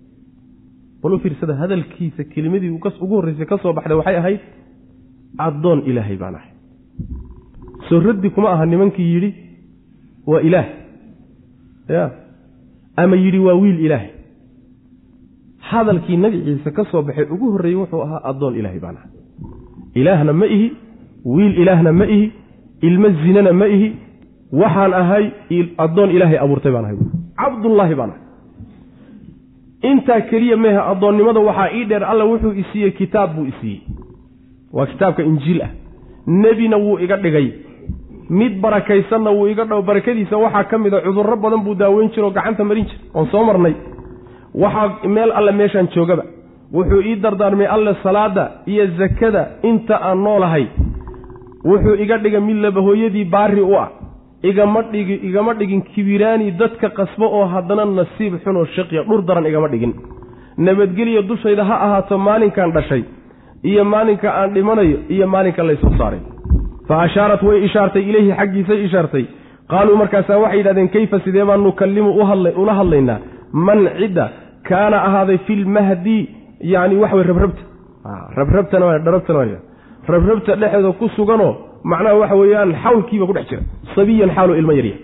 bal 1.03 1.13
u 1.15 1.19
fiirsada 1.19 1.55
hadalkiisa 1.63 2.25
kelimadii 2.33 2.71
ugu 2.71 3.15
horreysay 3.17 3.47
ka 3.47 3.59
soo 3.63 3.73
baxday 3.73 3.97
waxay 3.97 4.17
ahayd 4.17 4.41
addoon 5.39 5.83
ilaahay 5.87 6.17
baan 6.17 6.35
ahay. 6.35 6.51
Soo 7.89 8.01
raddi 8.01 8.31
kuma 8.31 8.49
aha 8.51 8.67
nimankii 8.67 9.09
yidhi 9.15 9.31
waa 10.27 10.41
ilaah. 10.41 10.67
Ya. 11.89 12.11
Ama 12.97 13.17
yidhi 13.17 13.39
waa 13.39 13.55
wiil 13.63 13.79
ilaahay. 13.87 14.11
Hadalkii 15.71 16.17
nebi 16.17 16.43
ciise 16.45 16.71
ka 16.71 16.85
soo 16.91 17.03
baxay 17.03 17.27
ugu 17.35 17.53
horreeyey 17.53 17.79
wuxuu 17.83 18.03
ahaa 18.07 18.21
addoon 18.31 18.55
ilaahay 18.57 18.81
baan 18.81 18.97
ahay. 18.97 19.11
Ilaahna 19.95 20.33
ma 20.33 20.47
ihi 20.47 20.73
wiil 21.25 21.55
ilaahna 21.63 21.93
ma 21.93 22.07
ihi 22.17 22.33
ilmo 22.89 23.09
zinana 23.23 23.53
ma 23.53 23.67
ihi 23.77 23.89
waxaan 24.53 24.93
ahay 25.03 25.25
addoon 25.85 26.11
ilaahay 26.17 26.39
abuurtay 26.45 26.73
baan 26.73 26.85
ahay. 26.85 26.97
Cabdullaahi 27.43 27.95
baan 27.95 28.11
ahay 28.11 28.23
intaa 29.91 30.21
keliya 30.31 30.57
mehe 30.57 30.79
addoonnimada 30.93 31.41
waxaa 31.49 31.71
ii 31.79 31.85
dheer 31.91 32.05
alla 32.05 32.25
wuxuu 32.25 32.53
isiiyey 32.63 32.91
kitaab 33.01 33.35
buu 33.37 33.47
isiiyey 33.53 33.81
waa 34.73 34.87
kitaabka 34.87 35.23
injiil 35.23 35.63
ah. 35.63 35.71
Nebina 36.27 36.77
wuu 36.77 36.99
iga 36.99 37.17
dhigay. 37.17 37.49
Mid 38.31 38.61
barakaysanna 38.61 39.31
wuu 39.31 39.47
iga 39.49 39.65
dhow. 39.65 39.83
Barakadiisa 39.83 40.37
waxaa 40.37 40.65
ka 40.65 40.79
mid 40.79 40.95
a 40.95 41.01
cudurro 41.01 41.37
badan 41.37 41.61
buu 41.65 41.75
daaweyn 41.75 42.11
jira 42.15 42.27
oo 42.27 42.31
gacanta 42.31 42.65
marin 42.65 42.85
jira 42.85 42.99
oon 43.15 43.27
soo 43.31 43.45
marnay. 43.45 43.75
Waxaa 44.55 45.07
meel 45.09 45.31
alle 45.33 45.53
meeshaan 45.53 45.89
joogaba. 45.95 46.25
Wuxuu 46.73 47.03
ii 47.03 47.17
dardaarmay 47.17 47.67
alle 47.67 47.95
salaada 48.03 48.51
iyo 48.67 48.87
zakada 48.99 49.43
inta 49.63 50.01
aan 50.03 50.19
noolahay. 50.25 50.67
Wuxuu 51.65 51.95
iga 52.03 52.19
dhigay 52.19 52.41
mid 52.41 52.57
laba 52.57 52.81
hooyadii 52.81 53.25
baari 53.25 53.61
u 53.61 53.75
ah 53.79 53.89
igama 54.51 54.83
dhigi 54.93 55.15
igama 55.29 55.53
dhigin 55.61 55.83
kibiraani 55.93 56.51
dadka 56.61 56.89
qasbo 56.99 57.27
oo 57.39 57.45
haddana 57.55 57.85
nasiib 57.99 58.35
xun 58.45 58.57
oo 58.61 58.67
shaqiya 58.77 59.03
dhur 59.09 59.21
daran 59.29 59.47
igama 59.51 59.69
dhigin. 59.73 59.93
Nabadgelya 60.67 61.23
dushayda 61.29 61.65
ha 61.69 61.77
ahaato 61.87 62.19
maalinkaan 62.19 62.73
dhashay 62.77 63.03
iyo 63.71 63.85
maalinka 63.85 64.29
aan 64.41 64.55
dhimanayo 64.55 64.99
iyo 65.15 65.27
maalinka 65.35 65.63
laysoo 65.69 65.93
saaray. 65.99 66.21
Fa 66.89 66.95
ashaarat 67.07 67.43
way 67.43 67.65
ishaartay 67.67 68.03
ileyhi 68.11 68.33
xaggiisay 68.41 68.85
ishaartay. 68.87 69.25
Qaaluu 69.71 69.97
markaasaa 70.03 70.39
waxay 70.43 70.59
yidhahdeen 70.61 70.89
kayfa 70.95 71.21
sidee 71.25 71.45
baan 71.45 71.63
nukallimu 71.67 72.11
ula 72.63 72.75
hadlaynaa? 72.81 73.19
Man 73.53 73.81
cidda 73.99 74.27
kaana 74.69 74.97
ahaaday 75.09 75.39
filmahdi 75.47 76.19
yacni 76.73 76.97
waxa 77.03 77.17
wey 77.17 77.25
rabrabta. 77.31 77.63
Rabrabtana 78.39 78.99
dharabtana 79.07 79.59
rabrabta 80.09 80.57
dhexeeda 80.63 80.93
ku 81.01 81.09
suganoo 81.17 81.53
macnaha 81.91 82.15
waxa 82.21 82.37
weeyaan 82.41 82.71
xawlkiiba 82.85 83.25
ku 83.29 83.33
dhex 83.37 83.47
jira. 83.51 83.63
Sabiyan 83.95 84.31
xaalu 84.37 84.53
ilmo 84.61 84.73
yarya 84.79 84.97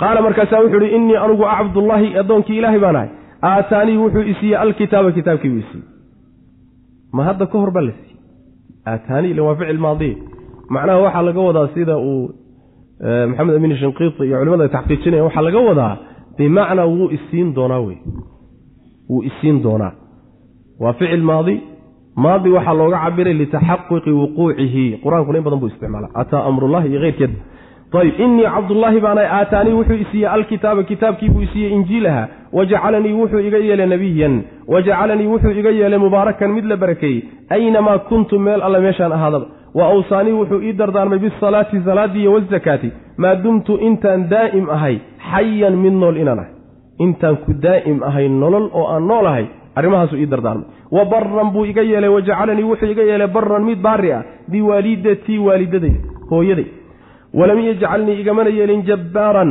qaala 0.00 0.18
markaasaa 0.26 0.60
wuxuu 0.64 0.82
ihi 0.86 0.96
innii 0.96 1.16
anugu 1.24 1.44
cabdullaahi 1.54 2.08
addoonkii 2.20 2.58
ilaahay 2.60 2.80
baan 2.84 2.96
ahay. 3.00 3.10
Aataanii 3.50 3.96
wuxuu 4.04 4.24
isiiyey 4.32 4.56
alkitaaba 4.64 5.10
kitaabkii 5.16 5.50
buu 5.52 5.62
isiiyey 5.64 5.86
ma 7.16 7.20
hadda 7.28 7.46
ka 7.52 7.56
hor 7.62 7.70
baa 7.76 7.84
la 7.88 7.92
siiyey. 7.98 8.16
Aataanii 8.92 9.30
ila 9.34 9.42
waa 9.46 9.56
ficil 9.60 9.78
maadiye 9.86 10.14
macnaha 10.74 10.98
waxaa 11.06 11.22
laga 11.28 11.40
wadaa 11.48 11.68
sida 11.74 11.94
uu 12.10 12.22
maxamed 13.30 13.54
amiin 13.58 13.76
shinqiiti 13.82 14.22
iyo 14.28 14.36
culimada 14.40 14.62
ay 14.66 14.72
taxqiijinayaan 14.76 15.26
waxaa 15.28 15.44
laga 15.48 15.60
wadaa 15.68 15.92
bimacnaa 16.38 16.86
wuu 16.94 17.08
isiin 17.16 17.48
doonaa 17.56 17.80
wey. 17.86 17.98
Wuu 19.10 19.22
isiin 19.30 19.56
doonaa. 19.64 19.92
Waa 20.82 20.92
ficil 20.98 21.22
maadi 21.30 21.54
maadi 22.24 22.50
waxaa 22.56 22.74
looga 22.80 22.98
cabiray 23.04 23.34
litaxaquqi 23.42 24.10
wuquucihi. 24.20 24.84
Qur'aankuna 25.04 25.38
in 25.38 25.44
badan 25.46 25.60
buu 25.62 25.70
isticmaala 25.72 26.08
ataa 26.22 26.42
amrullahi 26.48 26.88
iyo 26.90 27.00
keyrkeed. 27.04 27.32
Ayb 28.00 28.20
inii 28.24 28.46
cabdullaahi 28.54 29.00
baana 29.06 29.22
aataanii 29.38 29.72
wuxuu 29.78 29.98
isiiyey 30.04 30.28
alkitaaba 30.36 30.82
kitaabkiibuu 30.90 31.42
isiiyey 31.46 31.72
injiilaha. 31.76 32.22
Wajacalanii 32.52 33.12
wuxuu 33.20 33.40
iga 33.48 33.58
yeelay 33.58 33.86
nebiyan 33.86 34.34
wajacalanii 34.72 35.26
wuxuu 35.32 35.50
iga 35.60 35.70
yeelay 35.70 35.98
mubaarakan 35.98 36.50
mid 36.56 36.64
la 36.64 36.76
barakeeyey 36.76 37.22
aynamaa 37.56 37.98
kuntu 38.10 38.38
meel 38.38 38.62
alle 38.62 38.80
meeshaan 38.86 39.12
ahaadaba. 39.12 39.46
Wa 39.74 39.84
awsaanii 39.94 40.32
wuxuu 40.40 40.62
ii 40.62 40.72
dardaarmay 40.72 41.18
bisalaati 41.18 41.80
salaadii 41.84 42.20
iyo 42.20 42.32
wazakaati. 42.32 42.90
Maa 43.16 43.34
dumtu 43.34 43.78
intaan 43.88 44.28
daa'im 44.30 44.70
ahay 44.70 44.96
xayan 45.30 45.76
mid 45.84 45.92
nool 46.02 46.16
inaan 46.16 46.38
ahay. 46.38 46.52
Intaan 47.04 47.36
ku 47.44 47.52
daa'im 47.66 48.02
ahay 48.02 48.28
nolol 48.28 48.66
oo 48.72 48.86
aan 48.94 49.06
nool 49.10 49.26
ahay 49.26 49.46
arrimahaasuu 49.76 50.18
ii 50.18 50.26
dardaarmay. 50.26 50.66
Wa 50.90 51.04
baran 51.04 51.50
buu 51.54 51.64
iga 51.64 51.82
yeelay 51.82 52.10
wajacalanii 52.10 52.62
wuxuu 52.70 52.90
iga 52.94 53.02
yeelay 53.02 53.28
baran 53.28 53.64
mid 53.64 53.78
baari 53.82 54.12
ah 54.12 54.22
biwaalidatii 54.50 55.38
waalidaday 55.38 55.94
hooyaday. 56.30 56.66
Walam 57.34 57.58
yajcalnii 57.68 58.20
igamana 58.20 58.50
yeelin 58.50 58.82
jabbaaran 58.88 59.50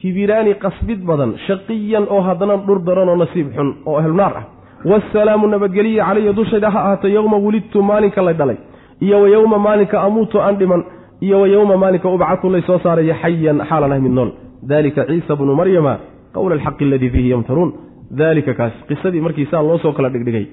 kibiraani 0.00 0.54
qasbid 0.64 1.00
badan 1.08 1.34
shaqiyan 1.46 2.04
oo 2.14 2.20
haddana 2.28 2.56
dhur 2.66 2.78
daran 2.88 3.08
oo 3.08 3.16
nasiib 3.22 3.48
xun 3.56 3.68
oo 3.86 3.96
ahlnaar 4.00 4.34
ah. 4.40 4.44
Waasalaamu 4.90 5.46
nabadgeliya 5.46 6.04
calaya 6.08 6.32
dushayda 6.32 6.70
ha 6.70 6.78
ahaato 6.80 7.08
yowma 7.08 7.36
wulidtu 7.36 7.82
maalinka 7.82 8.22
la 8.22 8.32
dhalay. 8.32 8.56
Iyo 9.00 9.16
wa 9.22 9.28
yowma 9.28 9.58
maalinka 9.58 10.00
amuutu 10.06 10.40
aan 10.40 10.56
dhiman 10.56 10.82
iyo 11.20 11.40
wa 11.40 11.48
yowma 11.48 11.76
maalinka 11.76 12.08
ubcatu 12.08 12.50
lay 12.50 12.62
soo 12.62 12.78
saaraya 12.78 13.14
xayan 13.22 13.58
xaalan 13.68 13.92
ah 13.92 14.00
mid 14.00 14.12
nool. 14.12 14.30
Dalika 14.62 15.04
ciisa 15.04 15.36
bnu 15.36 15.52
maryama 15.60 15.98
qowla 16.34 16.54
alxaqi 16.56 16.84
aladii 16.84 17.10
fiihi 17.14 17.30
yamtaruun 17.34 17.70
daalika 18.18 18.54
kaas. 18.54 18.72
Qisadii 18.88 19.20
markii 19.20 19.46
saa 19.50 19.62
loo 19.62 19.78
soo 19.78 19.92
kala 19.92 20.10
dhigdhigay 20.10 20.46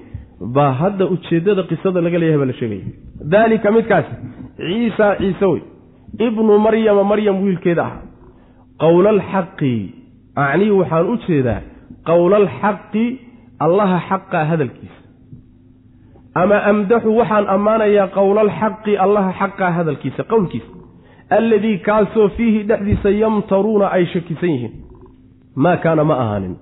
baa 0.54 0.72
hadda 0.72 1.06
ujeeddada 1.14 1.62
qisada 1.70 2.00
laga 2.00 2.18
leeyahay 2.18 2.38
baa 2.38 2.50
la 2.52 2.56
sheegaya 2.60 2.84
daalika 3.32 3.70
midkaas 3.70 4.06
ciisa 4.56 5.16
ciise 5.20 5.46
wey. 5.46 5.62
Ibnu 6.18 6.58
maryama 6.58 7.04
maryam 7.04 7.42
wiilkeeda 7.44 7.82
ah. 7.84 7.96
Qowlaalxaqi 8.82 9.74
acnii 10.44 10.70
waxaan 10.80 11.06
u 11.12 11.16
jeedaa 11.26 11.60
qowlaalxaqi 12.08 13.04
allaha 13.66 13.98
xaqa 14.08 14.44
hadalkiisa. 14.50 15.00
Ama 16.34 16.58
amdaxu 16.70 17.16
waxaan 17.20 17.46
ammaanayaa 17.56 18.08
qowlaalxaqi 18.18 18.96
allaha 19.04 19.32
xaqa 19.40 19.70
hadalkiisa 19.78 20.22
qowlkiisa. 20.32 20.70
Alladii 21.38 21.78
kaasoo 21.88 22.28
fiihi 22.36 22.62
dhexdiisa 22.68 23.10
yamtaruuna 23.22 23.86
ay 23.96 24.06
shakisan 24.12 24.50
yihiin. 24.54 24.74
Maa 25.56 25.76
kaana 25.84 26.04
ma 26.04 26.14
ahaanin 26.24 26.54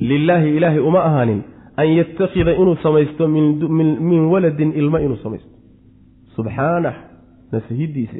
lilaahi 0.00 0.56
ilaahay 0.56 0.80
uma 0.80 1.04
ahaanin 1.04 1.42
an 1.76 1.88
yattakhida 1.98 2.52
inuu 2.52 2.76
samaysto 2.82 3.28
min 3.28 4.20
waladin 4.32 4.72
ilmo 4.72 4.98
inuu 4.98 5.16
samaysto. 5.16 5.50
Subxaanah 6.36 6.94
nasahidiisa 7.52 8.16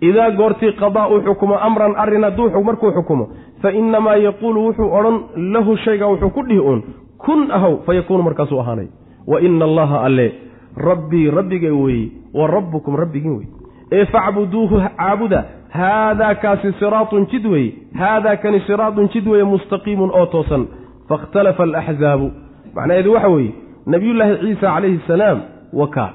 idaa 0.00 0.30
goortii 0.30 0.72
qadaa 0.72 1.08
uu 1.08 1.20
xukumo 1.20 1.58
amran 1.58 1.94
arrin 1.96 2.24
hadduu 2.24 2.64
markuu 2.64 2.92
xukumo 2.92 3.28
fa 3.62 3.72
innamaa 3.72 4.16
yaquulu 4.16 4.66
wuxuu 4.66 4.90
odhan 4.98 5.20
lahu 5.52 5.76
shayga 5.76 6.06
wuxuu 6.06 6.30
ku 6.30 6.42
dhihi 6.42 6.60
uun 6.60 6.82
kun 7.18 7.50
ahow 7.50 7.78
fa 7.86 7.94
yakuunu 7.94 8.22
markaasuu 8.22 8.60
ahaanay. 8.60 8.88
Wa 9.26 9.40
ina 9.40 9.64
allaha 9.64 10.00
alle 10.06 10.32
rabbii 10.76 11.30
rabbigay 11.30 11.70
weeye 11.70 12.08
wa 12.34 12.46
rabbukum 12.46 12.96
rabbigiin 12.96 13.36
weye 13.36 13.48
ee 13.92 14.04
facbuduuhu 14.06 14.80
caabuda 14.96 15.44
haadaa 15.70 16.34
kaasi 16.34 16.72
siraatun 16.78 17.26
jid 17.26 17.46
weeye 17.46 17.72
haadaa 17.94 18.36
kani 18.36 18.60
siraatun 18.66 19.08
jid 19.14 19.26
weeye 19.26 19.44
mustaqiimun 19.44 20.10
oo 20.14 20.26
toosan 20.26 20.66
fakhtalafa 21.08 21.62
alaxzaabu 21.62 22.30
macnaheedu 22.74 23.12
waxa 23.12 23.28
weeye 23.28 23.52
nebiyullaahi 23.86 24.34
ciisa 24.44 24.66
calayhi 24.74 25.00
salaam 25.06 25.38
wakaa 25.72 26.10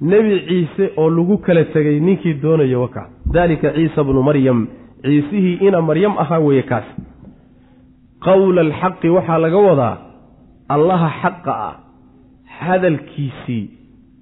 nebi 0.00 0.40
ciise 0.48 0.92
oo 0.96 1.10
lagu 1.10 1.38
kala 1.38 1.64
tegay 1.64 2.00
ninkii 2.00 2.34
doonaya 2.42 2.78
wakaa 2.78 3.06
daalika 3.32 3.72
ciisa 3.72 4.04
bnu 4.04 4.22
maryam 4.22 4.66
ciisihii 5.02 5.54
ina 5.68 5.82
maryam 5.82 6.18
ahaa 6.18 6.38
weeye 6.38 6.62
kaas 6.62 6.84
qowla 8.26 8.60
alxaqi 8.60 9.08
waxaa 9.16 9.38
laga 9.38 9.58
wadaa 9.68 9.96
allaha 10.68 11.08
xaqa 11.22 11.52
ah 11.68 11.74
hadalkiisii 12.58 13.64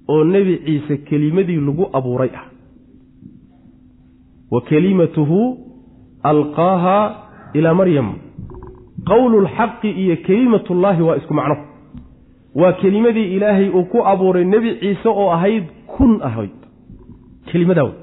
oo 0.07 0.23
nebi 0.23 0.53
ciise 0.65 0.97
kelimadii 0.97 1.59
lagu 1.67 1.89
abuuray 1.93 2.31
ah 2.41 2.45
wa 4.51 4.61
kelimatuhu 4.61 5.39
alqaaha 6.23 6.97
ilaa 7.53 7.73
maryam 7.73 8.09
qowlu 9.05 9.41
lxaqi 9.41 9.89
iyo 9.89 10.15
kelimatullaahi 10.25 11.01
waa 11.01 11.15
isku 11.15 11.33
macno. 11.33 11.55
Waa 12.55 12.73
kelimadii 12.73 13.35
ilaahay 13.35 13.69
uu 13.69 13.83
ku 13.83 14.01
abuuray 14.05 14.45
nebi 14.45 14.75
ciise 14.79 15.09
oo 15.09 15.29
ahayd 15.31 15.63
kun 15.87 16.19
ahayd 16.23 16.55
kelimadaa 17.51 17.83
wey 17.83 17.93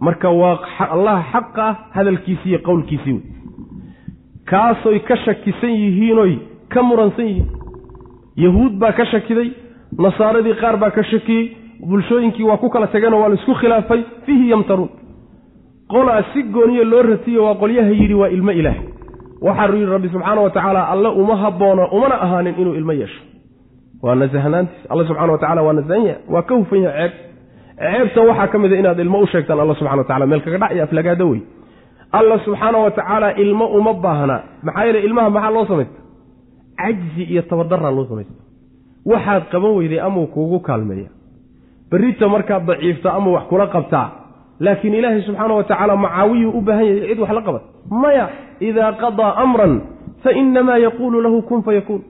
marka 0.00 0.30
waa 0.30 0.58
allaha 0.90 1.22
xaqa 1.32 1.64
ah 1.68 1.76
hadalkiisii 1.90 2.48
iyo 2.50 2.58
qowlkiisii 2.58 3.12
wey 3.12 3.22
kaasoy 4.50 4.98
ka 4.98 5.16
shakisan 5.16 5.70
yihiinoy 5.70 6.38
ka 6.68 6.82
muransan 6.82 7.26
yihiin. 7.26 7.46
Yahuud 8.36 8.72
baa 8.78 8.92
ka 8.92 9.04
shakiday 9.06 9.50
nasaaradii 9.98 10.54
qaar 10.60 10.76
baa 10.76 10.90
ka 10.90 11.02
shakiyey 11.02 11.56
bulshooyinkii 11.88 12.44
waa 12.44 12.56
ku 12.56 12.70
kala 12.70 12.86
tageenoo 12.86 13.20
waa 13.20 13.28
la 13.28 13.34
isku 13.34 13.54
khilaafay 13.54 14.02
fiihi 14.26 14.50
yamtaruun. 14.50 14.88
Qolaa 15.88 16.22
si 16.32 16.42
gooniyo 16.42 16.84
loo 16.84 17.02
ratiyo 17.02 17.44
waa 17.44 17.54
qolyaha 17.54 17.90
yidhi 17.90 18.14
waa 18.14 18.28
ilmo 18.28 18.52
ilaah 18.52 18.74
waxaa 19.40 19.66
yidhi 19.72 19.86
rabbi 19.86 20.08
subxaana 20.08 20.40
wa 20.40 20.50
tacaala 20.50 20.82
alle 20.92 21.08
uma 21.08 21.36
haboono 21.36 21.84
umana 21.96 22.14
ahaanin 22.24 22.54
inuu 22.58 22.74
ilmo 22.74 22.92
yeesho. 22.92 23.20
Waa 24.02 24.14
nasahnaantiis. 24.14 24.86
Alla 24.90 25.04
subxana 25.08 25.32
wa 25.32 25.38
tacala 25.38 25.62
waa 25.62 25.72
nasahan 25.72 26.04
yaha 26.06 26.18
waa 26.28 26.42
ka 26.42 26.54
hufan 26.54 26.82
yaha 26.82 27.08
ceeb. 27.08 27.12
Ceebta 27.80 28.20
waxaa 28.20 28.48
ka 28.52 28.58
mid 28.58 28.72
a 28.72 28.76
inaad 28.76 28.98
ilmo 29.00 29.18
u 29.18 29.26
sheegtaan 29.26 29.60
alla 29.60 29.74
subxana 29.74 30.04
wa 30.20 30.26
meel 30.26 30.40
kaga 30.42 30.58
dhac 30.58 30.72
iyo 30.72 30.84
aflagaada 30.84 31.24
wey 31.24 31.40
alla 32.12 32.38
subxaana 32.44 32.78
wa 32.78 32.90
tacaala 32.90 33.32
ilmo 33.36 33.66
uma 33.66 33.94
baahna 33.94 34.42
maxaa 34.62 34.84
yeele 34.84 35.00
ilmaha 35.00 35.30
maxaa 35.30 35.50
loo 35.50 35.66
samaysta 35.66 36.00
cajzi 36.76 37.22
iyo 37.22 37.42
tabardaraa 37.42 37.90
loo 37.90 38.04
samaysta 38.04 38.34
waxaad 39.06 39.42
qaban 39.52 39.72
weyday 39.78 40.00
amau 40.00 40.26
kuugu 40.26 40.60
kaalmeeya. 40.60 41.08
Berrita 41.90 42.28
markaad 42.28 42.66
daciifta 42.66 43.12
ama 43.12 43.30
wax 43.30 43.44
kula 43.48 43.66
qabtaa 43.66 44.19
laakiin 44.66 44.94
ilaahay 45.00 45.22
subxaana 45.28 45.54
wa 45.58 45.64
tacaala 45.70 45.96
macaawiyuu 46.04 46.52
u 46.58 46.60
baahan 46.68 46.86
yahay 46.86 47.08
cid 47.10 47.20
wax 47.24 47.32
la 47.38 47.42
qabat 47.48 47.62
maya 48.02 48.24
idaa 48.68 48.92
qadaa 49.02 49.32
amran 49.44 49.74
fa 50.22 50.30
inamaa 50.42 50.78
yaquulu 50.86 51.16
lahu 51.26 51.38
kun 51.48 51.62
fayakuun 51.68 52.02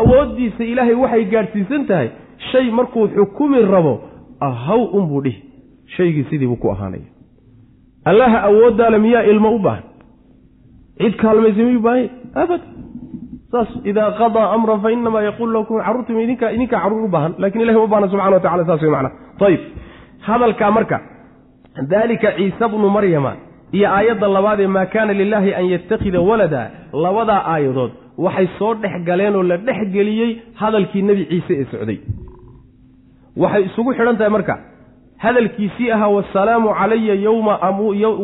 awooddiisa 0.00 0.62
ilaahay 0.72 0.94
waxay 1.04 1.24
gaadhsiisan 1.34 1.82
tahay 1.90 2.08
shay 2.50 2.66
markuu 2.78 3.08
xukumi 3.16 3.62
rabo 3.74 3.94
ahaw 4.40 4.82
unbuu 4.98 5.20
dhihi. 5.24 5.40
Shaygii 5.96 6.24
sidiibuu 6.30 6.56
ku 6.62 6.70
ahaanaya. 6.70 7.08
Allaha 8.10 8.38
awooddaale 8.48 8.98
miyaa 8.98 9.22
ilmo 9.32 9.48
u 9.56 9.58
baahan? 9.58 9.84
Cid 11.00 11.14
kaalmaysa 11.22 11.62
miyuu 11.66 11.82
baahanya 11.86 12.10
abad. 12.42 12.60
Saas 13.52 13.70
idaa 13.90 14.10
qadaa 14.20 14.46
amran 14.56 14.80
fa 14.84 14.90
inamaa 14.96 15.22
yaquulu 15.28 15.52
lahu 15.52 15.64
kun 15.68 15.82
carruurtima 15.86 16.20
idinkaa 16.26 16.50
idinkaa 16.56 16.80
carruur 16.84 17.04
u 17.04 17.08
baahan 17.14 17.32
laakiin 17.38 17.62
ilahay 17.64 17.78
uma 17.80 17.90
baahna 17.92 18.08
subxana 18.12 18.36
wa 18.36 18.40
tacala 18.44 18.64
saas 18.68 18.82
way 18.82 18.90
macna 18.96 19.10
ayib 19.48 19.60
hadalkaa 20.28 20.70
marka 20.76 20.96
daalika 21.82 22.32
ciise 22.36 22.68
bnu 22.68 22.88
maryama 22.90 23.36
iyo 23.72 23.88
aayadda 23.90 24.28
labaadee 24.28 24.66
maa 24.66 24.86
kaana 24.86 25.12
lilaahi 25.12 25.54
an 25.54 25.64
yattakhida 25.70 26.20
walada 26.20 26.70
labadaa 26.92 27.42
aayadood 27.52 27.90
waxay 28.18 28.48
soo 28.58 28.74
dhex 28.74 29.02
galeen 29.04 29.36
oo 29.36 29.42
la 29.42 29.56
dhex 29.56 29.88
geliyey 29.92 30.30
hadalkii 30.54 31.02
nebi 31.02 31.24
ciise 31.26 31.54
ee 31.60 31.64
socday. 31.72 31.98
Waxay 33.36 33.62
isugu 33.64 33.94
xidhan 33.94 34.16
tahay 34.16 34.30
marka 34.30 34.54
hadalkiisii 35.18 35.90
ahaa 35.90 36.08
wasalaamu 36.08 36.68
calaya 36.78 37.14
yowma 37.14 37.54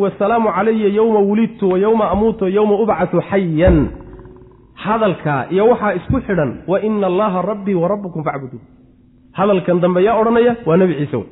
wasalaamu 0.03 0.49
calaya 0.57 0.89
yowma 0.99 1.19
wulidtu 1.29 1.69
wa 1.73 1.79
yowma 1.79 2.11
amuutu 2.11 2.45
wa 2.45 2.51
yowma 2.51 2.75
ubcatu 2.83 3.23
xayan 3.31 3.89
hadalkaa 4.75 5.47
iyo 5.51 5.67
waxaa 5.69 5.95
isku 5.95 6.21
xidhan 6.27 6.51
wa 6.71 6.81
ina 6.83 7.07
allaha 7.07 7.43
rabbii 7.43 7.75
wa 7.75 7.89
rabbukum 7.89 8.25
facbuduun 8.25 8.63
hadalkan 9.33 9.81
dambe 9.81 10.05
yaa 10.05 10.17
odhanaya 10.21 10.57
waa 10.67 10.77
nebi 10.77 10.95
ciise. 10.95 11.17
wey 11.17 11.27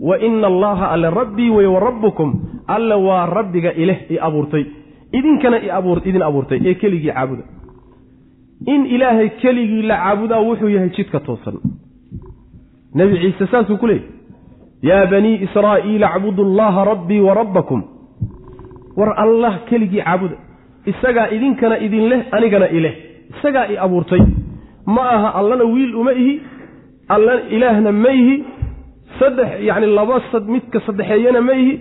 wa 0.00 0.18
ina 0.18 0.46
allaha 0.46 0.90
alle 0.90 1.10
rabbii 1.10 1.50
wey 1.50 1.66
wa 1.66 1.80
rabbukum. 1.80 2.34
Alle 2.66 2.94
waa 2.94 3.26
rabbiga 3.26 3.72
ileh 3.72 4.10
i 4.10 4.18
abuurtay. 4.18 4.64
Idinkana 5.12 5.58
idin 6.04 6.22
abuurtay 6.22 6.60
ee 6.64 6.74
keligii 6.74 7.12
caabuda. 7.12 7.42
In 8.66 8.86
ilaahay 8.86 9.28
keligii 9.40 9.82
la 9.82 9.96
caabudaa 9.96 10.40
wuxuu 10.40 10.68
yahay 10.68 10.90
jidka 10.90 11.20
toosan. 11.20 11.54
Nebi 12.94 13.18
ciise 13.18 13.46
saasuu 13.46 13.76
ku 13.76 13.86
leeyay 13.86 14.04
yaa 14.82 15.06
banii 15.06 15.40
israa'iila 15.46 16.14
acbudu 16.14 16.42
allaha 16.42 16.84
rabbii 16.84 17.20
wa 17.20 17.34
rabbakum. 17.34 17.82
War 18.96 19.14
allah 19.16 19.64
keligii 19.68 20.02
caabuda. 20.02 20.36
Isagaa 20.86 21.30
idinkana 21.30 21.78
idin 21.78 22.08
leh 22.08 22.20
anigana 22.32 22.68
ileh 22.68 22.94
isagaa 23.30 23.66
i 23.66 23.76
abuurtay. 23.76 24.20
Ma 24.86 25.10
aha 25.10 25.28
allana 25.38 25.64
wiil 25.64 25.94
uma 25.96 26.12
ihi 26.12 26.40
alla 27.08 27.40
ilaahna 27.50 27.92
ma 27.92 28.12
ihi 28.12 28.44
saddex 29.20 29.48
yacni 29.68 29.86
laba 29.98 30.16
midka 30.54 30.78
saddexeeyana 30.86 31.40
ma 31.48 31.54
ihi 31.62 31.72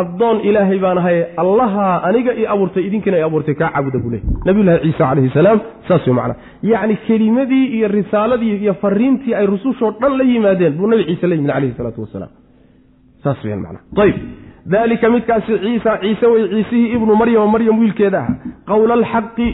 addoon 0.00 0.38
ilaahay 0.48 0.78
baan 0.84 0.98
ahaye 0.98 1.22
allahaa 1.42 1.92
aniga 2.08 2.32
i 2.42 2.44
abuurtay 2.54 2.82
idinkina 2.88 3.18
i 3.18 3.22
abuurtay 3.28 3.54
kaa 3.60 3.70
caabuda 3.74 3.98
buu 4.04 4.10
leey 4.14 4.22
nabiyullahi 4.46 4.80
ciisa 4.84 5.04
calayhi 5.10 5.30
salaam 5.38 5.58
saas 5.88 6.06
wey 6.06 6.14
macnaa. 6.18 6.36
Yacni 6.62 6.96
kelimadii 7.06 7.66
iyo 7.76 7.88
risaaladii 7.88 8.56
iyo 8.64 8.74
fariintii 8.82 9.34
ay 9.38 9.46
rusushoo 9.52 9.90
dhan 10.00 10.16
la 10.18 10.24
yimaadeen 10.24 10.72
buu 10.78 10.88
nabi 10.92 11.04
ciise 11.10 11.26
la 11.30 11.34
yimid 11.34 11.50
calayhi 11.52 11.74
salaatu 11.78 12.00
wasalaam. 12.04 12.32
Saas 13.24 13.44
weyan 13.44 13.60
macnaa. 13.64 13.82
Ayib 14.02 14.16
dalika 14.74 15.10
midkaasi 15.14 15.58
ciisa 15.64 15.98
ciise 16.02 16.26
wey 16.32 16.48
ciisihii 16.54 16.92
ibnu 16.96 17.12
maryama 17.22 17.46
maryam 17.54 17.78
wiilkeeda 17.82 18.20
ah 18.24 18.28
qowla 18.70 18.94
alxaqi 19.00 19.48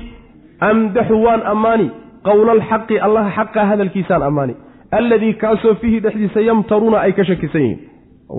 amdaxu 0.71 1.17
waan 1.27 1.43
ammaani. 1.53 1.89
Qowla 2.29 2.53
alxaqi 2.59 2.97
allaha 3.07 3.31
xaqa 3.39 3.61
hadalkiisaan 3.71 4.23
ammaani 4.31 4.55
alladii 4.99 5.33
kaasoo 5.43 5.75
fiihi 5.75 6.01
dhexdiisa 6.01 6.41
yamtaruuna 6.41 7.01
ay 7.01 7.13
ka 7.13 7.25
shakisan 7.25 7.63
yihiin 7.63 7.79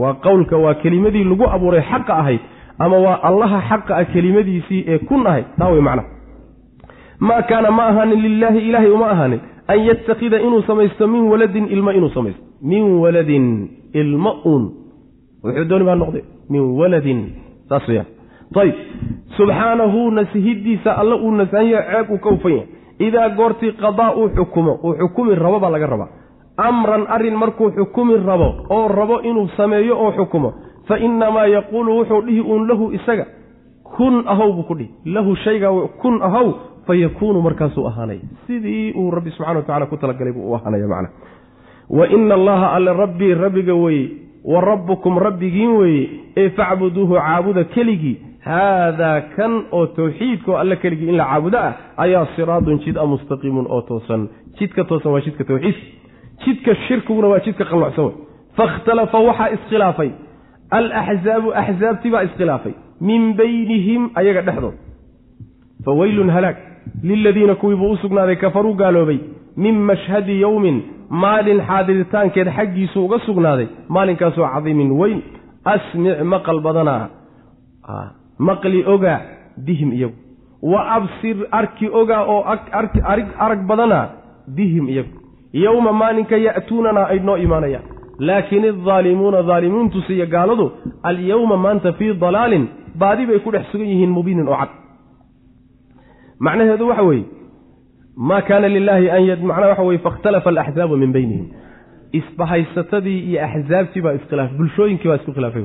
waa 0.02 0.14
qowlka 0.14 0.58
waa 0.58 0.74
kelimadii 0.74 1.24
lagu 1.24 1.46
abuuray 1.56 1.82
xaqa 1.92 2.14
ahayd 2.22 2.40
ama 2.80 2.98
waa 3.06 3.20
allaha 3.30 3.62
xaqa 3.70 3.96
ah 3.98 4.06
kelimadiisii 4.14 4.84
ee 4.88 4.98
kun 4.98 5.28
ahayd 5.28 5.46
taa 5.60 5.70
wey 5.70 5.82
macnaha 5.82 6.08
maa 7.20 7.42
kaana 7.42 7.72
ma 7.72 7.84
ahaanin 7.92 8.22
lilaahi 8.22 8.60
ilaahay 8.70 8.92
uma 8.92 9.10
ahaanin 9.16 9.40
an 9.68 9.80
yattakhida 9.90 10.40
inuu 10.48 10.62
samaysto 10.62 11.08
min 11.08 11.22
waladin 11.32 11.68
ilmo 11.76 11.92
inuu 11.92 12.10
samaysto 12.10 12.44
min 12.62 12.84
waladin 13.04 13.46
ilmo 13.94 14.32
uun 14.46 14.64
wuxuu 15.44 15.66
dooni 15.70 15.86
baa 15.86 15.96
noqde 15.96 16.24
min 16.50 16.62
waladin 16.80 17.20
saas 17.70 17.88
weyaan 17.88 18.08
ayib 18.62 18.76
subxaanahu 19.38 20.12
nasihidiisa 20.12 20.98
alla 21.02 21.16
uu 21.16 21.32
nasahanyaha 21.32 21.84
ceeb 21.92 22.12
uu 22.12 22.18
ka 22.18 22.30
ufan 22.30 22.52
yahay 22.52 22.68
idaa 23.08 23.30
goortii 23.30 23.72
qadaa 23.84 24.12
uu 24.16 24.30
xukumo 24.38 24.74
uu 24.84 24.94
xukumi 25.02 25.36
rabo 25.36 25.60
baa 25.60 25.70
laga 25.76 25.88
rabaa 25.94 26.10
amran 26.58 27.06
arrin 27.10 27.36
markuu 27.36 27.72
xukumi 27.72 28.18
rabo 28.18 28.56
oo 28.70 28.88
rabo 28.88 29.22
inuu 29.22 29.48
sameeyo 29.58 30.00
oo 30.00 30.12
xukumo 30.12 30.54
fa 30.88 30.98
innamaa 31.00 31.46
yaquulu 31.46 31.98
wuxuu 31.98 32.22
dhihi 32.22 32.42
uun 32.42 32.68
lahu 32.68 32.92
isaga 32.94 33.26
kun 33.98 34.24
ahow 34.28 34.54
buu 34.54 34.64
ku 34.64 34.76
dhihi 34.76 34.90
lahu 35.06 35.36
shayga 35.36 35.70
kun 36.02 36.22
ahow 36.22 36.54
fa 36.88 36.94
markaasuu 37.44 37.88
ahaanaya 37.88 38.20
sidii 38.48 38.94
uu 38.94 39.12
rabbi 39.12 39.32
subxana 39.32 39.60
wa 39.60 39.66
tacala 39.66 39.86
ku 39.86 39.98
talagalay 39.98 40.34
buu 40.34 40.52
u 40.52 40.56
ahaanaya 40.56 40.88
macna. 40.88 41.10
Wa 41.90 42.08
ina 42.08 42.36
allaha 42.36 42.72
alle 42.74 42.94
rabbii 42.94 43.34
rabbiga 43.34 43.74
weeye 43.76 44.10
wa 44.46 44.62
rabbukum 44.62 45.20
rabbigiin 45.20 45.76
weeye 45.78 46.10
ee 46.38 46.50
facbuduuhu 46.50 47.16
caabuda 47.16 47.64
keligii 47.64 48.18
haadaa 48.46 49.22
kan 49.36 49.64
oo 49.72 49.86
tawxiidka 49.86 50.52
oo 50.52 50.58
alle 50.58 50.76
keligii 50.76 51.10
in 51.10 51.18
la 51.18 51.26
caabudo 51.26 51.58
ah 51.58 51.74
ayaa 51.98 52.26
siraadun 52.36 52.80
jid 52.80 52.98
a 52.98 53.06
mustaqiimun 53.06 53.66
oo 53.70 53.82
toosan. 53.82 54.30
Jidka 54.60 54.84
toosan 54.84 55.12
waa 55.12 55.22
jidka 55.22 55.44
tawxiidka 55.44 56.01
jidka 56.46 56.76
shirkiguna 56.88 57.28
waa 57.28 57.40
jidka 57.46 57.66
qallocsan 57.66 58.06
wey 58.06 58.32
fakhtalafa 58.58 59.20
waxaa 59.20 59.50
iskhilaafay. 59.56 60.12
Alaxzaabu 60.72 61.54
axzaabtii 61.54 62.12
baa 62.12 62.24
iskhilaafay. 62.24 62.74
Min 63.02 63.34
baynihim 63.34 64.10
ayaga 64.16 64.42
dhexdood. 64.42 64.76
Fa 65.86 65.92
weylun 65.92 66.30
halaag 66.30 66.58
liladiina 67.04 67.56
kuwii 67.56 67.76
buu 67.76 67.92
u 67.92 67.98
sugnaaday 67.98 68.36
kafaruu 68.36 68.74
gaaloobay. 68.74 69.20
Min 69.58 69.76
mashhadi 69.90 70.42
yowmin 70.42 70.82
maalin 71.10 71.62
xaadiritaankeed 71.68 72.48
xaggiisu 72.58 73.06
uga 73.06 73.20
sugnaaday. 73.26 73.68
Maalinkaasoo 73.90 74.48
cadiimin 74.54 74.92
weyn. 74.92 75.22
Asmic 75.66 76.22
maqal 76.24 76.60
badanaa. 76.62 77.10
Maqli 78.40 78.86
ogaa 78.86 79.22
bihim 79.66 79.94
iyagu. 79.94 80.16
Wa 80.62 80.80
absir 80.96 81.38
arki 81.52 81.90
ogaa 81.90 82.24
oo 82.26 82.44
arag 83.40 83.68
badanaa 83.68 84.06
bihim 84.56 84.90
iyagu 84.90 85.21
yowma 85.54 85.92
maalinka 85.92 86.38
ya'tuunana 86.38 87.02
ay 87.12 87.20
noo 87.20 87.38
imaanayaan 87.38 87.84
laakin 88.20 88.66
aldaalimuuna 88.66 89.44
daalimiintuse 89.44 90.14
iyo 90.16 90.26
gaaladu 90.28 90.72
alyowma 91.04 91.58
maanta 91.58 91.94
fii 91.94 92.14
dalaalin 92.14 92.68
baadi 92.96 93.26
bay 93.26 93.40
ku 93.40 93.52
dhex 93.52 93.66
sugan 93.72 93.88
yihiin 93.88 94.10
mubiinin 94.10 94.48
oo 94.48 94.58
cad. 94.62 94.70
Macnaheedu 96.40 96.88
waxa 96.88 97.04
weeye 97.04 97.26
maa 98.16 98.42
kaana 98.42 98.68
lilaahi 98.68 99.36
macnaha 99.50 99.70
waxa 99.70 99.84
weye 99.84 100.00
fakhtalafa 100.00 100.50
alaxzaabu 100.50 100.98
min 100.98 101.12
beynihim 101.12 101.48
isbahaysatadii 102.20 103.20
iyo 103.30 103.40
axzaabtii 103.46 104.02
baa 104.02 104.14
iskhilaafay 104.14 104.58
bulshooyinkii 104.58 105.08
baa 105.10 105.16
isku 105.16 105.32
khilaafay 105.34 105.64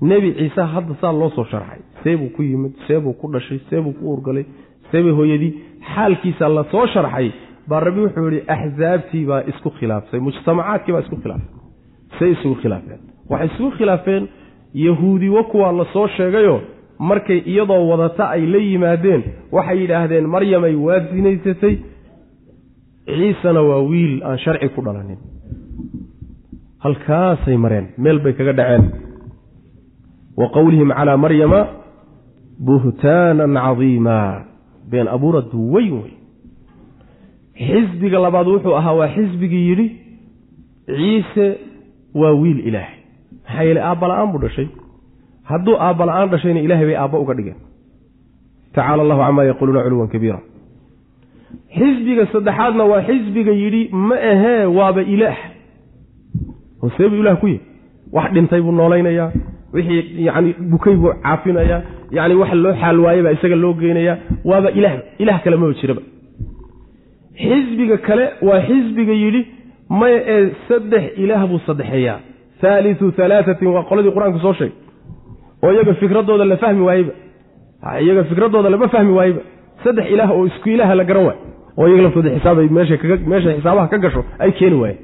nebi 0.00 0.32
ciise 0.38 0.62
hadda 0.74 0.94
saa 1.00 1.12
loo 1.12 1.30
soo 1.30 1.44
sharxay. 1.44 1.80
Seebuu 2.02 2.28
ku 2.36 2.42
yimid 2.42 2.72
seebuu 2.86 3.12
ku 3.12 3.32
dhashay 3.32 3.58
seebuu 3.70 3.92
ku 3.92 4.12
urgalay 4.12 4.44
seebay 4.90 5.12
hooyadii 5.12 5.52
xaalkiisa 5.94 6.48
la 6.48 6.64
soo 6.72 6.86
sharxay 6.86 7.32
baa 7.68 7.80
rabbi 7.86 8.00
wuxuu 8.00 8.30
yihi 8.30 8.42
axzaabtii 8.54 9.24
baa 9.30 9.42
isku 9.50 9.70
khilaaftay 9.78 10.20
mujtamacaadkii 10.26 10.92
baa 10.94 11.00
isku 11.06 11.16
khilaaftay 11.22 11.54
say 12.18 12.30
isugu 12.34 12.54
khilaafeen. 12.62 13.00
Waxay 13.30 13.48
isugu 13.54 13.70
khilaafeen 13.78 14.28
yahuudiwo 14.74 15.44
kuwaa 15.50 15.72
la 15.72 15.84
soo 15.92 16.06
sheegayo 16.16 16.56
markay 16.98 17.38
iyadoo 17.52 17.88
wadata 17.90 18.30
ay 18.34 18.46
la 18.52 18.58
yimaadeen 18.68 19.22
waxay 19.52 19.78
yidhaahdeen 19.82 20.26
maryamay 20.34 20.74
waa 20.86 21.00
sinaysatay 21.10 21.74
ciisena 23.06 23.62
waa 23.62 23.82
wiil 23.90 24.14
aan 24.28 24.38
sharci 24.44 24.68
ku 24.74 24.80
dhalanin. 24.86 25.18
Halkaasay 26.84 27.56
mareen 27.56 27.86
meel 27.98 28.18
bay 28.24 28.32
kaga 28.32 28.52
dhaceen. 28.52 28.84
Wa 30.36 30.46
qowlihim 30.56 30.90
calaa 30.98 31.16
maryama 31.16 31.60
buhtaanan 32.66 33.54
cadiima 33.54 34.18
been 34.90 35.08
abuurad 35.08 35.50
weyn 35.54 35.92
wey 36.02 36.12
xisbiga 37.66 38.18
labaad 38.24 38.46
wuxuu 38.52 38.74
ahaa 38.80 38.94
waa 39.00 39.08
xisbigii 39.16 39.64
yidhi 39.68 39.86
ciise 40.98 41.46
waa 42.20 42.32
wiil 42.40 42.58
ilaahay. 42.68 42.96
Maxaa 43.44 43.62
yeele 43.68 43.80
aabba 43.88 44.06
la'aan 44.10 44.28
buu 44.32 44.40
dhashay. 44.44 44.68
Hadduu 45.50 45.74
aabba 45.86 46.04
la'aan 46.08 46.28
dhashayna 46.32 46.60
ilahay 46.66 46.86
bay 46.88 46.96
aabba 47.02 47.16
uga 47.22 47.34
dhigeen. 47.38 47.58
Tacaala 48.74 49.02
allahu 49.04 49.20
camaa 49.26 49.44
yaquuluuna 49.50 49.80
culuwan 49.84 50.08
kabiira 50.14 50.38
xisbiga 51.78 52.24
saddexaadna 52.32 52.84
waa 52.90 53.02
xisbiga 53.08 53.52
yidhi 53.62 53.82
ma 54.08 54.16
ahee 54.32 54.64
waaba 54.78 55.02
ilaah. 55.14 55.38
Hosee 56.82 57.08
buu 57.10 57.20
ilaah 57.22 57.36
ku 57.40 57.46
yihi 57.52 57.60
wax 58.16 58.28
dhintay 58.34 58.60
buu 58.64 58.72
noolaynayaa 58.80 59.30
wixii 59.74 60.24
yani 60.28 60.50
bukay 60.70 60.94
buu 61.02 61.12
caafinayaa 61.24 61.80
yani 62.16 62.34
wax 62.40 62.52
loo 62.64 62.74
xaal 62.80 62.98
waayey 63.04 63.22
baa 63.24 63.32
isaga 63.36 63.56
loo 63.62 63.72
geynayaa 63.80 64.16
waaba 64.50 64.68
ilaah 64.78 64.94
ilaah 65.22 65.38
kale 65.44 65.56
maba 65.60 65.74
jiraba 65.80 66.02
xisbiga 67.42 67.96
kale 68.06 68.24
waa 68.48 68.60
xisbiga 68.68 69.12
yidhi 69.22 69.42
maya 70.00 70.20
ee 70.34 70.50
saddex 70.68 71.04
ilaah 71.22 71.46
buu 71.50 71.60
saddexeeyaa. 71.66 72.18
Haaliu 72.62 73.12
halaatatin 73.18 73.68
waa 73.74 73.82
qoladii 73.90 74.12
qur'aanku 74.16 74.38
soo 74.44 74.54
sheegay. 74.58 74.74
Oo 75.62 75.70
iyaga 75.72 75.94
fikradooda 75.94 76.44
la 76.44 76.56
fahmi 76.56 76.82
waayeyba. 76.88 77.12
Iyaga 78.04 78.24
fikradooda 78.30 78.70
lama 78.70 78.88
fahmi 78.94 79.12
waayeyba. 79.18 79.40
Saddex 79.84 80.06
ilaah 80.14 80.30
oo 80.30 80.46
isku 80.46 80.68
ilaaha 80.68 80.94
la 81.00 81.04
garan 81.04 81.24
waayo. 81.28 81.40
Oo 81.78 81.86
iyaga 81.88 82.02
laftooda 82.02 82.30
xisaabay 82.36 82.68
meesha 82.68 82.96
xisaabaha 83.56 83.88
ka 83.92 83.98
gasho 84.04 84.24
ay 84.38 84.52
keeni 84.58 84.76
waayeen. 84.82 85.00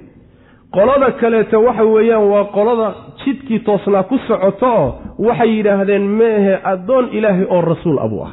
Qolada 0.75 1.11
kaleeto 1.21 1.57
waxa 1.67 1.85
weeyaan 1.95 2.25
waa 2.33 2.45
qolada 2.57 2.87
jidkii 3.25 3.59
toosnaa 3.67 4.03
ku 4.11 4.19
socoto 4.29 4.67
oo 4.67 4.89
waxay 5.27 5.51
yidhaahdeen 5.57 6.03
meehe 6.21 6.55
addoon 6.73 7.09
ilaahay 7.17 7.47
oo 7.55 7.61
rasuul 7.61 7.99
abuu 8.05 8.23
ah 8.27 8.33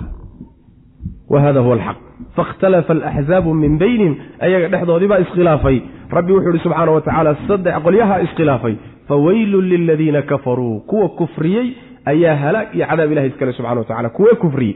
wa 1.30 1.42
hada 1.42 1.60
huwa 1.60 1.76
alxaq 1.76 1.98
fakhtalafa 2.36 2.94
alaxzaabu 2.94 3.54
min 3.54 3.78
baynihim 3.78 4.16
ayaga 4.40 4.68
dhexdoodii 4.68 5.08
baa 5.08 5.20
iskhilaafay 5.20 5.82
rabbi 6.18 6.34
wuxuu 6.34 6.50
ihi 6.54 6.64
subxaana 6.64 6.92
wa 6.92 7.02
tacaala 7.02 7.36
saddex 7.48 7.76
qolyaha 7.84 8.22
iskhilaafay 8.22 8.76
faweylun 9.08 9.66
liladiina 9.66 10.22
kafaruu 10.22 10.80
kuwa 10.80 11.10
kufriyey 11.10 11.68
ayaa 12.06 12.36
halaag 12.36 12.68
iyo 12.76 12.86
cadaab 12.88 13.12
ilahi 13.12 13.28
iskale 13.28 13.54
subxana 13.54 13.80
wa 13.80 13.86
tacala 13.86 14.10
kuwee 14.10 14.34
kufriyey 14.36 14.76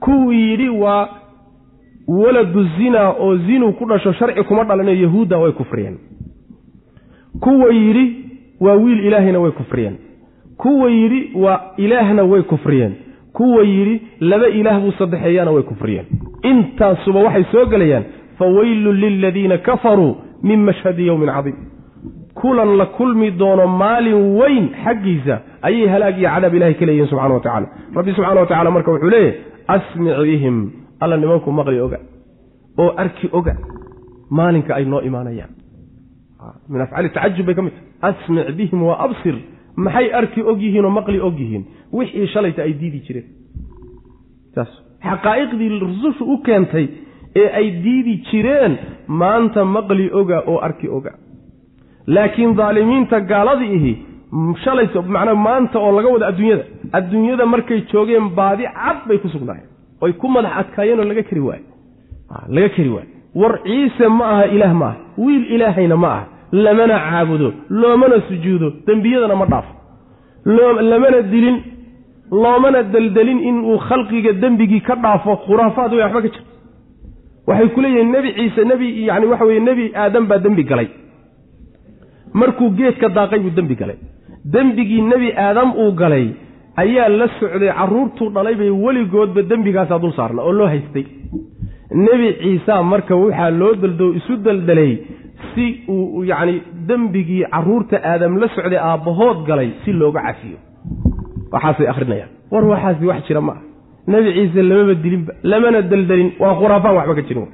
kuwii 0.00 0.50
yidhi 0.50 0.68
waa 0.68 1.08
waladu 2.08 2.64
zinaa 2.78 3.10
oo 3.20 3.36
zinuu 3.36 3.72
ku 3.72 3.84
dhasho 3.88 4.12
sharci 4.12 4.42
kuma 4.42 4.64
dhalanayo 4.64 5.02
yahuudda 5.02 5.38
way 5.38 5.52
kufriyeen 5.52 5.98
kuwa 7.40 7.72
yidhi 7.74 8.16
waa 8.60 8.74
wiil 8.74 9.06
ilaahayna 9.06 9.40
way 9.40 9.50
kufriyeen 9.50 9.96
kuwa 10.56 10.90
yidhi 10.90 11.30
waa 11.34 11.60
ilaahna 11.76 12.22
way 12.22 12.42
kufriyeen 12.42 12.92
kuwa 13.38 13.62
yidhi 13.74 13.94
laba 14.30 14.48
ilaah 14.48 14.76
buu 14.82 14.92
saddexeeyaana 15.00 15.50
way 15.56 15.62
kufriyeen 15.70 16.06
intaasuba 16.50 17.20
waxay 17.26 17.44
soo 17.52 17.66
gelayaan 17.72 18.04
faweylun 18.38 18.96
liladiina 19.04 19.58
kafaruu 19.58 20.12
min 20.42 20.58
mashhadi 20.68 21.06
yowmin 21.06 21.30
cadiim. 21.36 21.56
Kulan 22.40 22.70
la 22.80 22.86
kulmi 22.86 23.30
doono 23.40 23.66
maalin 23.66 24.20
weyn 24.40 24.66
xaggiisa 24.84 25.34
ayay 25.62 25.86
halaag 25.94 26.18
iyo 26.18 26.28
cadaab 26.34 26.54
ilahay 26.54 26.74
ka 26.74 26.86
leeyihiin 26.86 27.08
subxana 27.10 27.34
wa 27.34 27.40
tacala 27.46 27.66
rabbi 27.96 28.12
subxana 28.16 28.40
wa 28.40 28.46
tacala 28.46 28.70
marka 28.70 28.90
wuxuu 28.94 29.10
leeyahy 29.10 29.34
asmic 29.76 30.16
bihim 30.28 30.56
alla 31.00 31.16
nimanku 31.16 31.52
maqli 31.58 31.80
oga 31.86 31.98
oo 32.78 32.90
arki 33.02 33.28
oga 33.32 33.54
maalinka 34.30 34.74
ay 34.74 34.84
noo 34.84 35.00
imaanayaan. 35.08 35.52
Min 36.68 36.80
afcaali 36.84 37.08
tacajub 37.16 37.46
bay 37.46 37.54
ka 37.54 37.62
mid 37.62 37.72
tahay. 37.72 38.14
Asmic 38.14 38.56
bihim 38.58 38.82
wa 38.82 38.94
absir 39.06 39.34
maxay 39.76 40.12
arki 40.12 40.42
og 40.42 40.58
yihiin 40.62 40.84
oo 40.84 40.90
maqli 40.90 41.20
og 41.20 41.38
yihiin 41.40 41.64
wixii 41.92 42.26
shalayta 42.34 42.62
ay 42.62 42.72
diidi 42.80 43.00
jireen. 43.06 43.26
Xaqaa'iqdii 45.04 45.78
rusushu 45.80 46.24
u 46.32 46.38
keentay 46.46 46.88
ee 47.36 47.48
ay 47.58 47.70
diidi 47.84 48.14
jireen 48.30 48.76
maanta 49.08 49.64
maqli 49.64 50.10
oga 50.12 50.42
oo 50.46 50.58
arki 50.66 50.88
oga. 50.88 51.12
Laakiin 52.06 52.56
daalimiinta 52.56 53.20
gaaladii 53.20 53.72
ihi 53.78 53.92
shalay 54.64 54.86
macnaa 55.16 55.34
maanta 55.34 55.78
oo 55.78 55.92
laga 55.96 56.08
wada 56.14 56.26
adduunyada. 56.26 56.64
Adduunyada 56.92 57.46
markay 57.46 57.80
joogeen 57.92 58.28
baadi 58.38 58.64
cad 58.64 58.98
bay 59.08 59.18
ku 59.18 59.28
sugnaayeen. 59.28 59.68
Oy 60.00 60.12
ku 60.12 60.28
madax 60.28 60.52
adkaayeen 60.60 61.00
oo 61.00 61.04
laga 61.04 61.22
keri 61.22 61.40
waayo 61.40 61.66
laga 62.48 62.68
keri 62.76 62.90
waayo 62.96 63.10
war 63.34 63.54
ciise 63.66 64.08
ma 64.08 64.24
aha 64.32 64.44
ilaah 64.54 64.74
ma 64.74 64.86
aha. 64.86 64.96
Wiil 65.18 65.44
ilaahayna 65.54 65.96
ma 65.96 66.08
aha 66.16 66.26
lamana 66.64 66.96
caabudo 67.06 67.48
loomana 67.80 68.16
sujuudo 68.28 68.68
dembiyadana 68.86 69.36
ma 69.42 69.46
dhaafo 69.52 69.72
lamana 70.90 71.20
dilin 71.32 71.56
loomana 72.42 72.82
deldelin 72.94 73.38
inuu 73.50 73.78
khalqiga 73.88 74.32
dembigii 74.42 74.80
ka 74.88 74.94
dhaafo 75.04 75.36
khuraafaad 75.46 75.92
wey 75.94 76.02
waxba 76.04 76.20
ka 76.24 76.28
jira 76.34 76.44
waxay 77.48 77.68
ku 77.74 77.80
leeyihiin 77.84 78.10
nebi 78.16 78.28
ciise 78.38 78.62
nebi 78.70 78.86
yani 79.08 79.26
waxa 79.32 79.44
weye 79.48 79.60
nebi 79.68 79.84
aadam 80.02 80.24
baa 80.30 80.38
dembi 80.44 80.62
galay. 80.70 80.88
Markuu 82.40 82.70
geedka 82.78 83.08
daaqay 83.16 83.38
buu 83.44 83.50
dembi 83.56 83.74
galay. 83.80 83.96
Dembigii 84.52 85.02
nebi 85.12 85.28
aadam 85.46 85.68
uu 85.82 85.92
galay 86.00 86.26
ayaa 86.82 87.08
la 87.08 87.26
socday 87.40 87.72
carruurtuu 87.78 88.30
dhalay 88.34 88.54
bay 88.60 88.70
weligoodba 88.84 89.42
dembigaasaa 89.50 89.98
dul 90.02 90.12
saarna 90.18 90.42
oo 90.42 90.52
loo 90.52 90.66
haystay. 90.66 91.04
Nebi 92.04 92.28
ciisa 92.42 92.82
marka 92.82 93.14
waxaa 93.16 93.50
loo 93.60 93.74
daldo 93.82 94.06
isu 94.18 94.36
deldelay 94.44 94.92
si 95.54 95.66
uu 95.88 96.24
yacni 96.24 96.62
dembigii 96.88 97.44
carruurta 97.52 97.96
aadam 98.12 98.38
la 98.40 98.48
socday 98.54 98.78
aabbahood 98.78 99.46
galay 99.46 99.70
si 99.84 99.92
looga 99.92 100.20
cafiyo. 100.26 100.58
Waxaasay 101.52 101.86
akhrinayaan. 101.92 102.30
War 102.50 102.64
waxaasi 102.64 103.04
wax 103.06 103.26
jira 103.28 103.40
ma 103.40 103.52
ah 103.52 103.62
nebi 104.06 104.32
ciise 104.36 104.62
lamaba 104.62 104.94
dilinba 104.94 105.32
lamana 105.42 105.80
deldelin 105.82 106.30
waa 106.40 106.54
khuraafaan 106.60 106.94
waxba 106.96 107.14
ka 107.14 107.22
jirin 107.28 107.46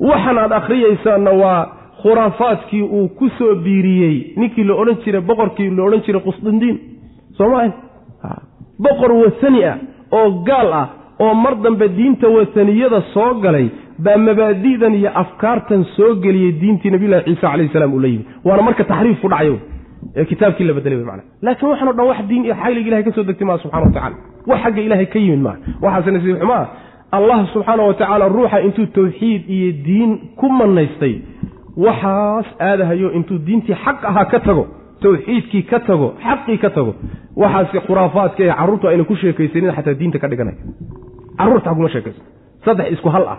waxan 0.00 0.38
aad 0.38 0.52
akhriyaysaanna 0.60 1.30
waa 1.42 1.60
khuraafaadkii 2.02 2.82
uu 2.82 3.08
ku 3.18 3.28
soo 3.38 3.54
biiriyey 3.64 4.16
ninkii 4.36 4.64
la 4.64 4.74
odhan 4.80 4.96
jiray 5.04 5.20
boqorkii 5.20 5.70
la 5.76 5.82
odhan 5.84 6.00
jiray 6.06 6.22
qusdindiin 6.28 6.76
sooma 7.36 7.60
boqor 8.84 9.12
wasani 9.22 9.64
ah 9.64 9.76
oo 10.18 10.30
gaal 10.48 10.72
ah 10.72 10.86
oo 11.20 11.34
mar 11.34 11.54
dambe 11.62 11.88
diinta 11.96 12.28
wasaniyada 12.28 13.00
soo 13.14 13.34
galay 13.44 13.68
baa 13.98 14.16
mabaadi'dan 14.16 14.94
iyo 14.94 15.10
afkaartan 15.22 15.84
soo 15.96 16.14
geliyey 16.24 16.52
diintii 16.60 16.90
nabiyullahi 16.90 17.24
ciisa 17.24 17.46
calayhi 17.50 17.72
salaam 17.72 17.94
uu 17.94 18.00
la 18.00 18.08
yimi 18.08 18.24
waana 18.44 18.62
marka 18.62 18.84
taxriif 18.84 19.20
ku 19.20 19.28
dhacayo 19.28 19.58
ee 20.16 20.24
kitaabkii 20.24 20.64
la 20.64 20.74
bedelay 20.74 21.04
mana 21.04 21.22
laakiin 21.42 21.70
waxaan 21.70 21.88
o 21.88 21.92
dhan 21.92 22.06
wax 22.06 22.18
diin 22.28 22.44
iyo 22.44 22.54
xayliga 22.62 22.88
ilahay 22.88 23.04
ka 23.04 23.12
soo 23.12 23.24
degtay 23.28 23.46
maa 23.46 23.58
subxana 23.58 23.86
watacala 23.86 24.16
wax 24.46 24.60
xagga 24.64 24.80
ilaahay 24.86 25.06
ka 25.06 25.18
yimid 25.18 25.42
maaha. 25.46 25.58
Waxaase 25.82 26.10
nasiib 26.10 26.36
xumaa 26.40 26.66
allah 27.16 27.38
subxaana 27.52 27.82
wa 27.82 28.28
ruuxa 28.28 28.60
intuu 28.66 28.86
tawxiid 28.86 29.42
iyo 29.56 29.72
diin 29.86 30.10
ku 30.36 30.48
manaystay 30.48 31.14
waxaas 31.76 32.46
aadahayo 32.60 33.12
intuu 33.18 33.38
diintii 33.38 33.74
xaq 33.84 34.04
ahaa 34.10 34.24
ka 34.24 34.40
tago 34.40 34.66
tawxiidkii 35.02 35.62
ka 35.62 35.80
tago 35.80 36.14
xaqii 36.26 36.58
ka 36.58 36.70
tago 36.70 36.94
waxaasi 37.36 37.78
khuraafaadka 37.86 38.42
ee 38.44 38.54
carruurtu 38.58 38.88
ayna 38.88 39.04
ku 39.04 39.16
sheekaysanin 39.16 39.72
xataa 39.76 39.94
diinta 40.00 40.18
ka 40.18 40.28
dhiganaya 40.28 40.58
carruurta 41.38 41.74
kuma 41.74 41.88
sheekayso. 41.88 42.22
Saddex 42.64 42.92
isku 42.92 43.08
hal 43.08 43.24
ah 43.34 43.38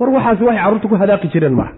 war 0.00 0.10
waxaasi 0.16 0.42
waxay 0.48 0.62
carruurta 0.62 0.88
ku 0.88 0.96
hadaaqi 1.02 1.28
jireen 1.34 1.54
maaha 1.60 1.72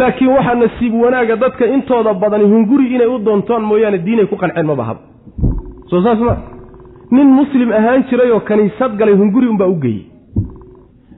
laakiin 0.00 0.30
waxaa 0.36 0.54
nasiib 0.62 0.94
wanaaga 1.04 1.36
dadka 1.44 1.64
intooda 1.76 2.14
badani 2.22 2.44
hunguri 2.52 2.86
inay 2.94 3.06
u 3.14 3.18
doontaan 3.26 3.62
mooyaane 3.70 3.98
diinay 4.06 4.26
ku 4.26 4.36
qanceen 4.42 4.66
ma 4.66 4.74
bahaba 4.74 5.00
soo 5.90 6.02
saas 6.02 6.18
ma. 6.28 6.34
Nin 7.14 7.28
muslim 7.40 7.70
ahaan 7.78 8.02
jiray 8.10 8.30
oo 8.32 8.40
kaniisad 8.48 8.92
galay 8.98 9.14
hunguri 9.14 9.46
unbaa 9.52 9.68
u 9.68 9.74
geeyey. 9.82 10.04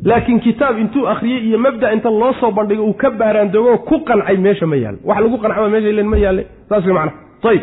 Laakiin 0.05 0.41
kitaab 0.41 0.79
intuu 0.79 1.07
akhriyey 1.13 1.41
iyo 1.49 1.59
mabda 1.59 1.93
inta 1.95 2.11
loo 2.11 2.33
soo 2.41 2.51
bandhigo 2.57 2.83
uu 2.85 2.93
ka 3.03 3.11
baaraandogoo 3.11 3.77
ku 3.89 3.97
qancay 4.09 4.37
meesha 4.37 4.67
ma 4.67 4.77
yaallo 4.77 4.99
wax 5.09 5.19
lagu 5.25 5.39
qancama 5.43 5.69
meesha 5.75 5.89
ilen 5.89 6.09
ma 6.13 6.19
yaalle. 6.25 6.43
Saas 6.69 6.85
wey 6.87 6.95
macnaha. 6.95 7.17
Ayib 7.51 7.63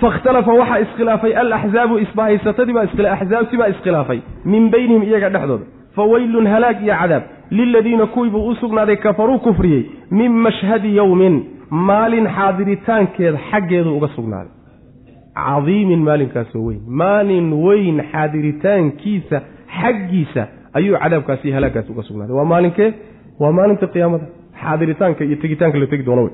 fakhtalafa 0.00 0.52
waxaa 0.60 0.78
iskhilaafay 0.84 1.32
alaxzaabu 1.42 1.98
isbahaysatadii 2.04 2.74
baa 2.78 2.86
axzaabtii 3.16 3.58
baa 3.62 3.68
iskhilaafay 3.74 4.20
min 4.44 4.70
beynihim 4.70 5.02
iyaga 5.02 5.28
dhexdooda 5.34 5.64
fa 5.96 6.02
weylun 6.02 6.46
halaag 6.46 6.82
iyo 6.82 6.94
cadaab. 7.00 7.22
Liladiina 7.50 8.06
kuwii 8.06 8.30
buu 8.30 8.46
u 8.48 8.54
sugnaaday 8.54 8.96
kafaruu 8.96 9.38
kufriyey 9.38 9.82
min 10.10 10.32
mashhadi 10.32 10.96
yowmin 10.96 11.44
maalin 11.70 12.26
xaadiritaankeed 12.36 13.34
xaggeedu 13.50 13.96
uga 13.96 14.08
sugnaaday. 14.16 14.52
Cadiimin 15.34 16.02
maalinkaasoo 16.08 16.64
weyn. 16.66 16.80
Maalin 16.86 17.52
weyn 17.66 18.02
xaadiritaankiisa 18.12 19.40
xaggiisa 19.80 20.46
ayuu 20.72 20.96
cadaabkaasi 21.02 21.48
iyo 21.48 21.54
halaaggaasi 21.54 21.92
uga 21.92 22.02
sugnaaday. 22.02 22.36
Waa 22.36 22.44
maalinkee 22.44 22.92
waa 23.40 23.52
maalinta 23.52 23.86
qiyaamada. 23.86 24.24
Xaadiritaanka 24.62 25.24
iyo 25.24 25.36
tegitaanka 25.36 25.78
la 25.78 25.86
tegi 25.86 26.02
doono 26.06 26.22
wey. 26.22 26.32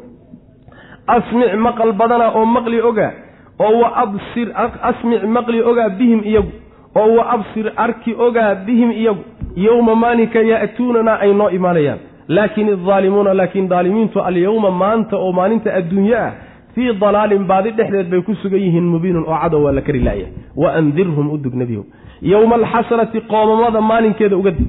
Asmic 1.06 1.54
maqal 1.58 1.92
badana 1.92 2.28
oo 2.38 2.44
maqli 2.44 2.80
ogaa 2.80 3.12
oo 3.58 3.80
wa 3.80 3.88
absir 3.96 4.48
asmic 4.82 5.22
maqli 5.24 5.62
ogaa 5.62 5.88
bihim 5.88 6.20
iyagu 6.24 6.52
oo 6.94 7.14
wa 7.16 7.24
absir 7.34 7.72
arki 7.76 8.14
ogaa 8.26 8.54
bihim 8.54 8.90
iyagu 8.90 9.24
yowma 9.66 9.94
maalinka 10.02 10.40
ya'tuunana 10.52 11.12
ay 11.24 11.32
noo 11.40 11.50
imaanayaan. 11.58 11.98
Laakin 12.36 12.68
aldaalimuuna 12.74 13.34
laakiin 13.34 13.68
daalimiintu 13.68 14.18
alyowma 14.28 14.70
maanta 14.70 15.16
oo 15.16 15.32
maalinta 15.32 15.74
adduunye 15.78 16.16
ah 16.16 16.32
fii 16.74 16.92
dalaalin 17.00 17.44
baadi 17.50 17.70
dhexdeed 17.78 18.08
bay 18.10 18.22
ku 18.22 18.34
sugan 18.42 18.60
yihiin 18.60 18.86
mubiinun 18.92 19.24
oo 19.26 19.38
cadow 19.42 19.64
waa 19.64 19.72
la 19.72 19.82
kari 19.82 20.00
laaya. 20.06 20.26
Wa 20.56 20.68
andirhum 20.78 21.26
u 21.34 21.38
dug 21.38 21.54
nebiyow 21.54 21.84
yowma 22.22 22.54
alxasrati 22.60 23.20
qoomamada 23.20 23.80
maalinkeeda 23.80 24.36
uga 24.36 24.50
dig 24.50 24.68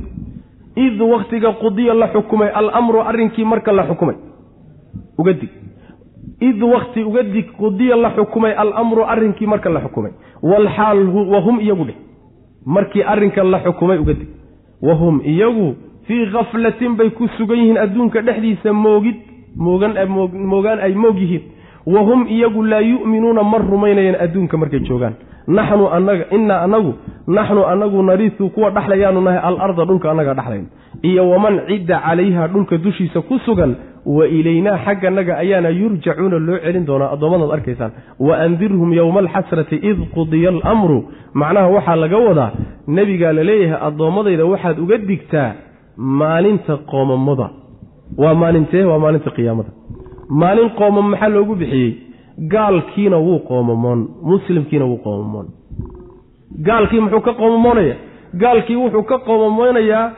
id 0.75 1.01
wakhtiga 1.01 1.51
qudiya 1.61 1.93
la 1.93 2.07
xukumay 2.13 2.49
alamru 2.49 2.99
arrinkii 3.09 3.45
marka 3.45 3.71
la 3.71 3.83
xukumay. 3.89 4.15
Uga 5.19 5.33
dig 5.33 5.49
id 6.49 6.61
wakti 6.73 7.03
uga 7.03 7.23
dig 7.23 7.47
qudiya 7.59 7.95
la 7.95 8.09
xukumay 8.17 8.53
alamru 8.63 9.01
arrinkii 9.13 9.47
marka 9.47 9.69
la 9.69 9.81
xukumay. 9.85 10.11
Walxaal 10.41 10.99
wahum 11.33 11.59
iyagu 11.59 11.85
dheh. 11.85 11.97
Markii 12.65 13.03
arrinka 13.03 13.43
la 13.43 13.59
xukumay 13.65 13.97
uga 13.97 14.13
dig 14.13 14.29
wahum 14.81 15.21
iyagu 15.25 15.75
fii 16.07 16.25
khaflatin 16.33 16.95
bay 16.97 17.09
ku 17.09 17.27
sugan 17.37 17.57
yihiin 17.57 17.77
adduunka 17.77 18.21
dhexdiisa 18.21 18.73
moogid 18.73 19.15
moogaan 19.55 20.79
ay 20.79 20.93
moog 20.93 21.17
yihiin 21.17 21.41
wahum 21.85 22.27
iyagu 22.27 22.63
laa 22.63 22.79
yu'minuuna 22.81 23.43
ma 23.43 23.57
rumaynayaan 23.57 24.17
adduunka 24.25 24.57
markay 24.57 24.79
joogaan 24.79 25.13
naxnu 25.47 25.85
anaga 25.97 26.25
innaa 26.35 26.61
anagu 26.67 26.93
naxnu 27.27 27.61
anagu 27.73 28.03
nariisu 28.03 28.49
kuwa 28.49 28.69
dhexlayaanu 28.75 29.21
nahay 29.21 29.39
alarda 29.49 29.85
dhulka 29.85 30.11
annaga 30.11 30.33
dhexlayno 30.33 30.67
iyo 31.01 31.29
waman 31.29 31.55
cidda 31.67 31.97
calayha 32.05 32.47
dhulka 32.47 32.77
dushiisa 32.77 33.21
ku 33.21 33.39
sugan 33.45 33.75
wa 34.05 34.27
ilaynaa 34.27 34.77
xagganaga 34.85 35.33
ayaana 35.43 35.69
yurjacuuna 35.69 36.37
loo 36.47 36.57
celin 36.63 36.85
doonaa 36.85 37.09
addoommadaad 37.13 37.51
arkaysaan. 37.57 37.91
Wa 38.19 38.33
andirhum 38.45 38.93
yowma 38.99 39.19
alxasrati 39.23 39.75
id 39.89 39.99
qudiya 40.15 40.49
alamru. 40.49 40.99
Macnaha 41.33 41.67
waxaa 41.75 41.95
laga 42.03 42.17
wadaa 42.27 42.51
nebigaa 42.87 43.33
la 43.37 43.43
leeyahay 43.49 43.79
addoommadayda 43.87 44.45
waxaad 44.51 44.77
uga 44.83 44.97
digtaa 44.97 45.49
maalinta 45.97 46.77
qoomamada. 46.91 47.47
Waa 48.17 48.33
maalintee 48.41 48.83
waa 48.89 48.99
maalinta 49.03 49.29
qiyaamada. 49.37 49.69
Maalin 50.29 50.69
qoomam 50.79 51.05
maxaa 51.11 51.29
loogu 51.35 51.55
bixiyey 51.61 51.91
gaalkiina 52.53 53.17
wuu 53.17 53.39
qoomamoon 53.49 53.99
muslimkiina 54.31 54.85
wuu 54.85 54.97
qoomamoon 55.05 55.47
gaalkii 56.67 56.99
muxuu 56.99 57.21
ka 57.21 57.33
qoomamoonaya 57.33 57.95
gaalkii 58.41 58.75
wuxuu 58.75 59.03
ka 59.03 59.17
qoomamoonayaa 59.27 60.11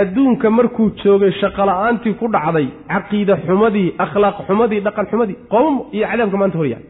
adduunka 0.00 0.50
markuu 0.50 0.90
joogay 1.04 1.32
shaqola'aantii 1.40 2.14
ku 2.20 2.28
dhacday 2.34 2.66
caqiida 2.92 3.36
xumadii 3.46 3.94
akhlaaq 4.04 4.36
xumadii 4.46 4.80
dhaqan 4.86 5.06
xumadii 5.10 5.36
qoomamo 5.52 5.86
iyo 5.92 6.06
cadaabka 6.10 6.36
maanta 6.36 6.58
horyaal 6.58 6.84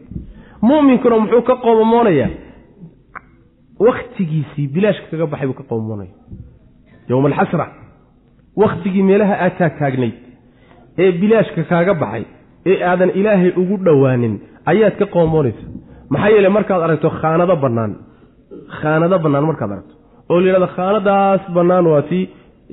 mu'minkuna 0.61 1.15
muxuu 1.23 1.41
ka 1.49 1.55
qoomamoonayaa 1.65 2.29
wakhtigiisii 3.79 4.67
bilaashka 4.75 5.05
kaga 5.11 5.25
baxay 5.31 5.47
buu 5.47 5.57
ka 5.59 5.63
qoomamoonaya 5.69 6.11
yowma 7.09 7.29
alxasra 7.29 7.65
wakhtigii 8.61 9.03
meelaha 9.09 9.35
aad 9.45 9.53
taagtaagnayd 9.59 10.15
ee 11.03 11.11
bilaashka 11.21 11.63
kaaga 11.71 11.93
baxay 12.03 12.23
ee 12.71 12.77
aadan 12.91 13.09
ilaahay 13.19 13.51
ugu 13.61 13.77
dhowaanin 13.85 14.33
ayaad 14.71 14.95
ka 15.01 15.05
qoomoonaysa 15.15 15.63
maxaa 16.13 16.29
yeele 16.35 16.49
markaad 16.57 16.81
aragto 16.85 17.09
khaanado 17.21 17.55
bannaan. 17.63 17.91
Khaanado 18.79 19.15
bannaan 19.23 19.45
markaad 19.49 19.71
aragto. 19.75 19.93
Oo 20.29 20.37
la 20.41 20.45
yidhahdo 20.47 20.67
khaanadaas 20.77 21.41
bannaan 21.57 21.85
waa 21.93 22.01
tii 22.09 22.23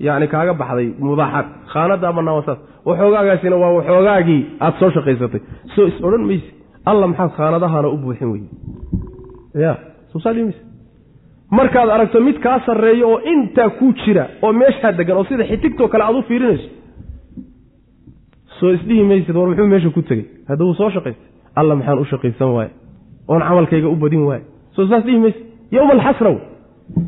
yacni 0.07 0.27
kaaga 0.35 0.53
baxday 0.61 0.89
mubaaxaad 1.07 1.47
khaanadaa 1.73 2.13
bannaan 2.19 2.37
waa 2.39 2.47
saas. 2.49 2.61
Waxoogaagaasina 2.89 3.57
waa 3.63 3.73
waxoogaagii 3.79 4.41
aad 4.65 4.75
soo 4.81 4.91
shaqaysatay. 4.97 5.41
Soo 5.75 5.87
is 5.91 5.97
odhan 6.07 6.25
mayse 6.31 6.49
alla 6.91 7.07
maxaad 7.11 7.31
khaanadahana 7.39 7.89
u 7.95 7.97
buuxin 8.03 8.29
weye 8.35 8.49
ya 9.65 9.73
soo 10.13 10.21
saalimayse 10.25 10.61
markaad 11.59 11.89
aragto 11.97 12.19
mid 12.29 12.37
kaa 12.45 12.59
sarreeyo 12.67 13.07
oo 13.13 13.19
intaa 13.33 13.69
ku 13.79 13.87
jira 14.03 14.25
oo 14.45 14.53
meeshaa 14.61 14.93
degan 14.99 15.17
oo 15.21 15.25
sida 15.31 15.45
xitigtoo 15.51 15.89
kale 15.93 16.05
aad 16.09 16.17
u 16.21 16.23
fiirinayso. 16.29 16.69
Soo 18.59 18.71
isdhihi 18.77 19.03
maysid 19.11 19.37
war 19.37 19.49
muxuu 19.51 19.67
meesha 19.73 19.91
ku 19.97 20.03
tegey? 20.09 20.25
Hadda 20.49 20.63
wuu 20.67 20.75
soo 20.81 20.91
shaqaystay 20.97 21.31
alla 21.57 21.75
maxaan 21.75 21.99
u 21.99 22.05
shaqaysan 22.05 22.51
waaye. 22.57 22.71
Oon 23.29 23.41
camalkayga 23.41 23.89
u 23.89 23.97
badin 23.97 24.23
waaye. 24.29 24.43
Soo 24.75 24.87
saas 24.89 25.05
dhihi 25.05 25.35
yowma 25.73 25.93
alxasra 25.95 26.31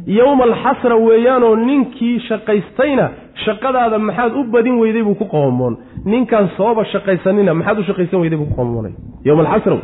yowma 0.06 0.44
alxasra 0.44 0.96
weeyaanoo 0.96 1.56
ninkii 1.56 2.18
shaqaystayna 2.28 3.10
shaqadaada 3.44 3.98
maxaad 3.98 4.32
u 4.40 4.44
badin 4.54 4.78
weyday 4.82 5.02
buu 5.02 5.14
ku 5.14 5.24
qoomoon 5.24 5.76
ninkaan 6.04 6.48
sooba 6.56 6.84
shaqaysanina 6.92 7.54
maxaad 7.54 7.78
u 7.78 7.82
shaqaysan 7.90 8.20
weyday 8.20 8.38
buu 8.38 8.48
ku 8.50 8.54
qoomoonay 8.54 8.92
yowma 9.24 9.42
alxasra 9.44 9.76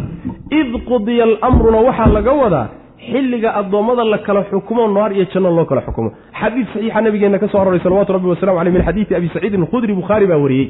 id 0.60 0.72
qudiya 0.90 1.24
alamruna 1.24 1.78
waxaa 1.88 2.08
laga 2.16 2.32
wadaa 2.42 2.66
xilliga 3.10 3.50
addoommada 3.60 4.04
la 4.04 4.18
kala 4.26 4.42
xukumo 4.50 4.88
naar 4.88 5.12
iyo 5.12 5.24
janno 5.32 5.50
loo 5.56 5.64
kala 5.64 5.82
xukumo. 5.86 6.10
Xadiid 6.40 6.66
saxiixa 6.72 7.00
nabigeenna 7.00 7.38
ka 7.38 7.48
so 7.48 7.58
aroray 7.58 7.80
salawatu 7.80 8.12
rabbi 8.12 8.28
wasalamu 8.28 8.58
aleyh 8.60 8.72
min 8.74 8.82
xadiidi 8.82 9.14
abi 9.14 9.28
saciidin 9.34 9.60
alkhudri 9.60 9.94
bukhaari 9.94 10.26
baa 10.26 10.38
wariyey 10.44 10.68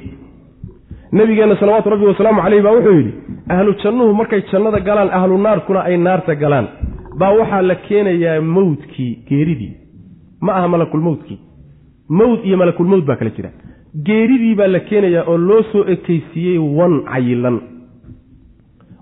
nabigeenna 1.18 1.56
salawaatu 1.60 1.90
rabbi 1.94 2.06
wasalaamu 2.10 2.40
caleyh 2.44 2.62
baa 2.66 2.74
wuxuu 2.76 2.96
yidhi 3.00 3.12
ahlu 3.54 3.72
jannuhu 3.82 4.12
markay 4.20 4.40
jannada 4.52 4.80
galaan 4.88 5.10
ahlu 5.18 5.34
naarkuna 5.46 5.80
ay 5.88 5.96
naarta 6.06 6.34
galaan. 6.42 6.66
Baa 7.20 7.32
waxaa 7.40 7.62
la 7.70 7.74
keenayaa 7.86 8.40
mowdkii 8.56 9.12
geeridii. 9.28 9.72
Ma 10.44 10.52
aha 10.58 10.68
malakulmowtkii 10.74 11.38
mowd 12.18 12.38
iyo 12.48 12.56
malakulmowt 12.62 13.04
baa 13.08 13.16
kala 13.20 13.30
jira. 13.36 13.50
Geeridii 14.06 14.54
baa 14.60 14.66
la 14.74 14.80
keenayaa 14.88 15.24
oo 15.30 15.38
loo 15.48 15.62
soo 15.72 15.84
ekaysiiyey 15.94 16.58
wan 16.78 16.94
cayilan 17.12 17.56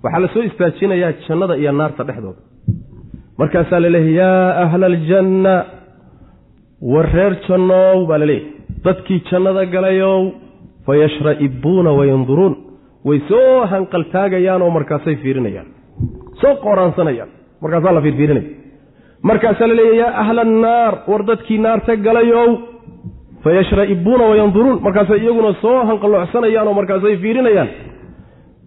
waxaa 0.04 0.20
la 0.24 0.28
soo 0.34 0.42
istaajinayaa 0.50 1.12
jannada 1.28 1.54
iyo 1.62 1.72
naarta 1.72 2.04
dhexdooda. 2.08 2.40
Markaasaa 3.38 3.80
laleeyahy 3.84 4.14
yaa 4.20 4.48
ahla 4.64 4.86
aljanna 4.92 5.54
war 6.92 7.06
reer 7.16 7.34
jannow 7.48 8.06
baa 8.10 8.18
laleeyahy 8.22 8.50
dadkii 8.84 9.20
jannada 9.30 9.64
galayow 9.74 10.18
fayashra'ibuuna 10.86 11.90
wayanduruun 11.98 12.54
way 13.08 13.18
soo 13.30 13.66
hanqaltaagayaan 13.72 14.62
oo 14.66 14.70
markaasay 14.78 15.16
fiirinayaan. 15.22 15.66
Soo 16.40 16.54
qoraansanayaan 16.64 17.30
markaasaa 17.62 17.92
la 17.96 18.00
fiirfiirinaya 18.06 18.48
markaasaa 19.30 19.66
la 19.70 19.74
leeya 19.80 19.94
yaa 20.02 20.12
ahla 20.22 20.42
annaar 20.46 20.92
war 21.10 21.22
dadkii 21.30 21.58
naarta 21.66 21.96
galayow. 22.06 22.48
Fayashra'ibuuna 23.44 24.24
wayanduruun 24.32 24.78
markaasay 24.86 25.18
iyaguna 25.24 25.52
soo 25.62 25.78
hanqaloocsanayaan 25.90 26.68
oo 26.70 26.74
markaasay 26.80 27.16
fiirinayaan. 27.24 27.68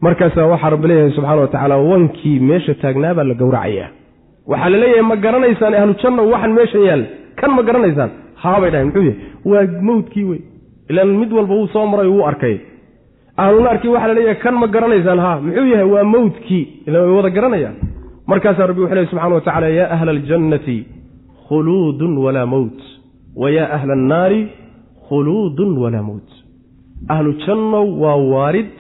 Markaasaa 0.05 0.47
waxaa 0.51 0.69
rabbi 0.75 0.87
leeyahay 0.89 1.11
subxana 1.17 1.41
wa 1.41 1.47
tacaala 1.53 1.77
wankii 1.89 2.39
meesha 2.49 2.73
taagnaa 2.81 3.13
baa 3.17 3.23
la 3.29 3.33
gowracayaa. 3.41 3.89
Waxaa 4.51 4.69
la 4.73 4.77
leeyahay 4.83 5.05
ma 5.11 5.15
garanaysaan 5.25 5.73
ahlu 5.79 5.93
janna 6.03 6.21
waxaan 6.33 6.53
meeshan 6.57 6.83
yaal. 6.89 7.03
Kan 7.39 7.51
ma 7.57 7.61
garanaysaan? 7.67 8.09
Haabay 8.43 8.69
dhahay 8.73 8.85
muxuu 8.87 9.03
yahay? 9.03 9.17
Waa 9.49 9.81
mawdkii 9.87 10.23
wey 10.29 10.39
ilaan 10.89 11.11
mid 11.21 11.31
walba 11.37 11.53
wuu 11.55 11.67
soo 11.73 11.85
maray 11.91 12.07
wuu 12.07 12.25
arkay. 12.31 12.55
Ahlunaarkii 13.37 13.89
waxaa 13.93 14.07
la 14.07 14.13
leeyahay 14.17 14.39
kan 14.43 14.55
ma 14.61 14.67
garanaysaan? 14.67 15.19
Ha 15.25 15.31
muxuu 15.45 15.65
yahay? 15.73 15.87
Waa 15.93 16.03
mawdkii 16.03 16.63
ilaan 16.87 17.03
way 17.07 17.15
wada 17.17 17.29
garanayaan. 17.37 17.75
Markaasaa 18.27 18.67
rabbi 18.69 18.81
wuxuu 18.81 18.95
lehy 18.95 19.07
subxana 19.11 19.35
wa 19.35 19.41
tacala 19.41 19.69
yaa 19.79 19.89
ahla 19.95 20.11
aljannati 20.11 20.77
khuluudun 21.47 22.17
walaa 22.25 22.45
mowt 22.45 22.79
wa 23.41 23.47
yaa 23.57 23.69
ahla 23.77 23.93
annaari 23.99 24.41
khuluudun 25.09 25.71
walaa 25.83 26.01
mowt 26.09 26.29
ahlu 27.13 27.31
jannow 27.45 27.85
waa 28.03 28.15
waarid 28.33 28.71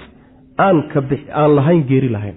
aan 0.65 0.77
ka 0.93 1.01
bix 1.09 1.21
aan 1.39 1.51
lahayn 1.57 1.83
geeri 1.89 2.09
lahayn. 2.15 2.35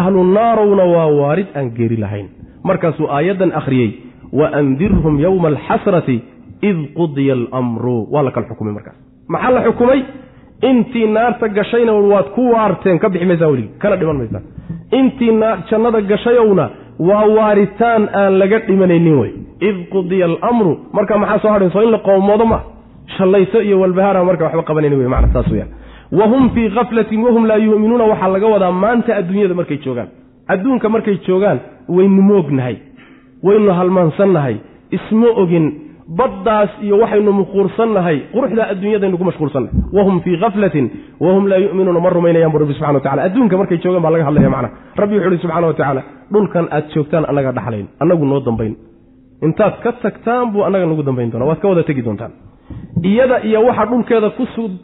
Ahlu 0.00 0.24
naarowna 0.36 0.84
waa 0.94 1.06
waarid 1.20 1.48
aan 1.58 1.68
geeri 1.78 1.96
lahayn. 2.04 2.26
Markaasuu 2.68 3.06
aayaddan 3.16 3.52
akhriyey 3.60 3.90
wa 4.32 4.46
andirhum 4.60 5.14
yowma 5.26 5.48
alxasrati 5.52 6.16
id 6.68 6.78
qudiya 6.98 7.34
alamru. 7.38 7.96
Waa 8.12 8.22
la 8.26 8.30
kala 8.34 8.46
xukumay 8.50 8.74
markaas 8.78 8.98
maxaa 9.28 9.50
la 9.50 9.62
xukumay? 9.66 10.00
Intii 10.62 11.06
naarta 11.06 11.48
gashayna 11.48 11.92
waad 11.92 12.28
ku 12.34 12.50
waarteen 12.52 12.98
ka 12.98 13.08
bixi 13.08 13.26
maysaa 13.26 13.48
weligi 13.52 13.70
kana 13.78 13.96
dhiman 13.96 14.16
maysaa. 14.20 14.42
Intii 14.98 15.32
jannada 15.70 16.00
gashayowna 16.00 16.70
waa 16.98 17.24
waaritaan 17.36 18.08
aan 18.20 18.38
laga 18.38 18.58
dhimanaynin 18.66 19.18
wey 19.20 19.32
id 19.68 19.76
qudiya 19.92 20.26
alamru 20.26 20.72
marka 20.92 21.18
maxaa 21.18 21.38
soo 21.42 21.48
hadhayn 21.54 21.84
in 21.86 21.90
la 21.90 21.98
qoomoodo 21.98 22.46
ma? 22.46 22.60
Shallayso 23.16 23.62
iyo 23.62 23.80
walbahaara 23.80 24.24
marka 24.24 24.44
waxba 24.44 24.62
qabanayni 24.62 24.96
wey 24.96 25.08
macna 25.08 25.32
saas 25.32 25.48
weyaan 25.52 25.70
wahum 26.12 26.50
fii 26.54 26.70
kaflatin 26.70 27.22
wahum 27.22 27.46
laa 27.46 27.56
yu'minuuna 27.56 28.04
waxaa 28.04 28.28
laga 28.28 28.46
wadaa 28.46 28.72
maanta 28.72 29.16
adduunyada 29.16 29.54
markay 29.54 29.78
joogaan. 29.84 30.08
Adduunka 30.48 30.88
markay 30.88 31.16
joogaan 31.26 31.58
waynu 31.88 32.22
moognahay 32.22 32.76
waynu 33.42 33.72
halmaansannahay 33.78 34.56
isma 34.90 35.28
ogin 35.42 35.66
baddaas 36.08 36.70
iyo 36.82 36.96
waxaynu 37.02 37.32
muquursannahay 37.40 38.18
quruxdaa 38.32 38.66
adduunyadaynu 38.72 39.16
ku 39.20 39.24
mashquulsannahay. 39.28 39.74
Wahum 39.92 40.20
fii 40.24 40.36
kaflatin 40.40 40.86
wahum 41.20 41.44
laa 41.50 41.58
yu'minuuna 41.64 42.00
ma 42.00 42.10
rumaynayaan 42.16 42.52
bu 42.52 42.58
rabbi 42.62 42.72
subxana 42.74 42.96
wa 42.98 43.00
tacala 43.04 43.22
adduunka 43.28 43.56
markay 43.60 43.78
joogaan 43.84 44.02
baa 44.04 44.12
laga 44.14 44.24
hadlaya 44.28 44.50
macna 44.54 44.68
rabbi 45.00 45.14
wuxu 45.16 45.28
uhi 45.30 45.38
subxana 45.44 45.66
wa 45.66 45.72
tacaala 45.78 46.02
dhulkan 46.32 46.64
aad 46.76 46.84
joogtaan 46.94 47.24
annaga 47.30 47.52
dhaxlayn. 47.58 47.86
Annagu 48.02 48.24
noo 48.30 48.40
dambayn. 48.48 48.74
Intaad 49.46 49.74
ka 49.84 49.90
tagtaan 50.04 50.52
buu 50.52 50.62
annaga 50.68 50.86
nagu 50.90 51.02
dambayn 51.08 51.30
doona 51.32 51.44
waad 51.50 51.60
ka 51.62 51.68
wada 51.68 51.82
tegi 51.88 52.02
doontaan. 52.06 52.32
Iyada 53.10 53.36
iyo 53.48 53.60
waxa 53.68 53.84
dhulkeeda 53.90 54.28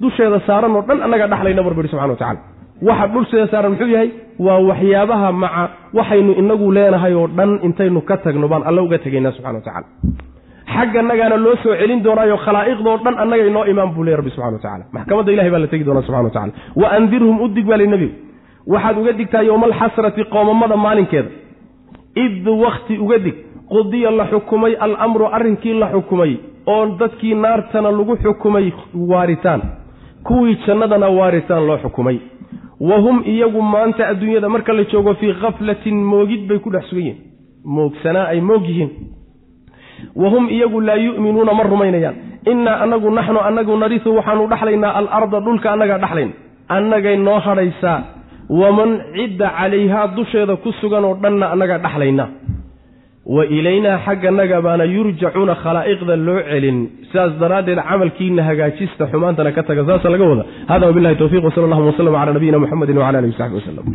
dusheeda 0.02 0.38
saaran 0.46 0.76
oo 0.76 0.82
dhan 0.88 0.98
annaga 1.06 1.26
dhaxlayna 1.32 1.62
bu 1.64 1.68
rabbi 1.72 1.88
subxana 1.88 2.12
wa 2.12 2.20
tacala 2.22 2.40
waxa 2.88 3.06
dhulseeda 3.12 3.46
saaran 3.52 3.70
muxuu 3.72 3.88
yahay? 3.96 4.08
Waa 4.46 4.60
waxyaabaha 4.70 5.28
maca 5.42 5.62
waxaynu 5.98 6.32
inagu 6.42 6.66
leenahay 6.76 7.14
oo 7.20 7.26
dhan 7.38 7.50
intaynu 7.66 8.00
ka 8.08 8.16
tagno 8.24 8.46
baan 8.52 8.62
alle 8.68 8.80
uga 8.86 8.98
tegaynaa 9.04 9.32
subxana 9.36 9.58
wa 9.60 9.64
tacala 9.68 9.86
xagganagaana 10.66 11.36
loo 11.36 11.56
soo 11.62 11.74
celin 11.80 12.02
doonaayo 12.04 12.36
khalaa'iqdoo 12.44 12.96
dhan 13.04 13.14
annaga 13.22 13.44
inoo 13.46 13.64
imaan 13.72 13.90
buu 13.94 14.04
ley 14.04 14.16
rabbi 14.16 14.30
subxana 14.30 14.52
wa 14.56 14.62
tacala 14.62 14.84
maxkamadda 14.92 15.32
ilahay 15.32 15.50
baa 15.50 15.58
la 15.58 15.66
tegi 15.72 15.84
doonaa 15.84 16.02
subxana 16.02 16.24
wa 16.24 16.30
tacala 16.30 16.52
wa 16.76 16.88
andirhum 16.96 17.40
u 17.44 17.48
dig 17.48 17.66
baa 17.66 17.76
lay 17.76 17.86
nebigu 17.86 18.14
waxaad 18.66 18.98
uga 18.98 19.12
digtaa 19.12 19.42
yowma 19.42 19.66
alxasrati 19.66 20.24
qoomamada 20.24 20.76
maalinkeeda. 20.76 21.28
Id 22.24 22.46
wakhti 22.48 22.98
uga 22.98 23.18
dig. 23.18 23.34
Qudiya 23.68 24.10
la 24.10 24.24
xukumay 24.30 24.74
alamru 24.80 25.26
arrinkii 25.36 25.74
la 25.82 25.88
xukumay 25.92 26.32
oo 26.66 26.86
dadkii 27.00 27.34
naartana 27.34 27.90
lagu 27.90 28.16
xukumay 28.22 28.72
waaritaan. 29.10 29.60
Kuwii 30.24 30.56
jannadana 30.66 31.08
waaritaan 31.08 31.66
loo 31.66 31.78
xukumay. 31.78 32.18
Wa 32.80 32.96
hum 33.04 33.22
iyagu 33.26 33.62
maanta 33.62 34.08
adduunyada 34.08 34.48
marka 34.48 34.72
la 34.72 34.84
joogo 34.84 35.14
fii 35.14 35.32
khaflatin 35.40 35.96
moogid 36.04 36.48
bay 36.48 36.58
ku 36.58 36.70
dhex 36.70 36.84
sugan 36.88 37.04
yihiin 37.04 37.18
moogsanaa 37.64 38.26
ay 38.32 38.40
moog 38.40 38.62
yihiin 38.68 38.90
wa 40.22 40.28
hum 40.34 40.44
iyagu 40.56 40.78
laa 40.88 40.98
yu'minuuna 41.06 41.52
ma 41.58 41.62
rumaynayaan 41.72 42.16
innaa 42.52 42.76
anagu 42.84 43.08
naxnu 43.18 43.40
anagu 43.50 43.72
narisu 43.82 44.08
waxaanu 44.18 44.44
dhaxlaynaa 44.52 44.92
alarda 45.00 45.38
dhulka 45.46 45.68
annagaa 45.74 45.98
dhaxlayn 46.04 46.30
annagay 46.76 47.16
noo 47.26 47.38
hadhaysaa 47.46 47.98
waman 48.60 48.90
cidda 49.16 49.48
calayhaa 49.58 50.06
dusheeda 50.16 50.54
ku 50.64 50.70
sugan 50.80 51.04
oo 51.08 51.14
dhanna 51.22 51.46
annagaa 51.54 51.78
dhaxlaynaa 51.86 52.28
wa 53.34 53.42
ilaynaa 53.58 53.98
xagganaga 54.06 54.58
baana 54.66 54.84
yurjacuuna 54.94 55.54
khalaa'iqda 55.62 56.14
loo 56.26 56.40
celin 56.50 56.78
sidaas 57.10 57.32
daraaddeed 57.42 57.80
camalkiina 57.90 58.42
hagaajista 58.48 59.04
xumaantana 59.12 59.50
ka 59.56 59.62
taga 59.68 59.82
saasa 59.88 60.06
laga 60.14 60.24
wada 60.30 60.44
hada 60.70 60.84
wabilahi 60.90 61.16
towfiq 61.22 61.44
wsala 61.48 61.64
allahuma 61.68 61.90
waslama 61.92 62.18
calaa 62.20 62.34
nabiyina 62.38 62.58
muxamedin 62.64 62.98
wcala 63.00 63.18
alihi 63.20 63.32
wasaxbi 63.34 63.56
waslem 63.60 63.86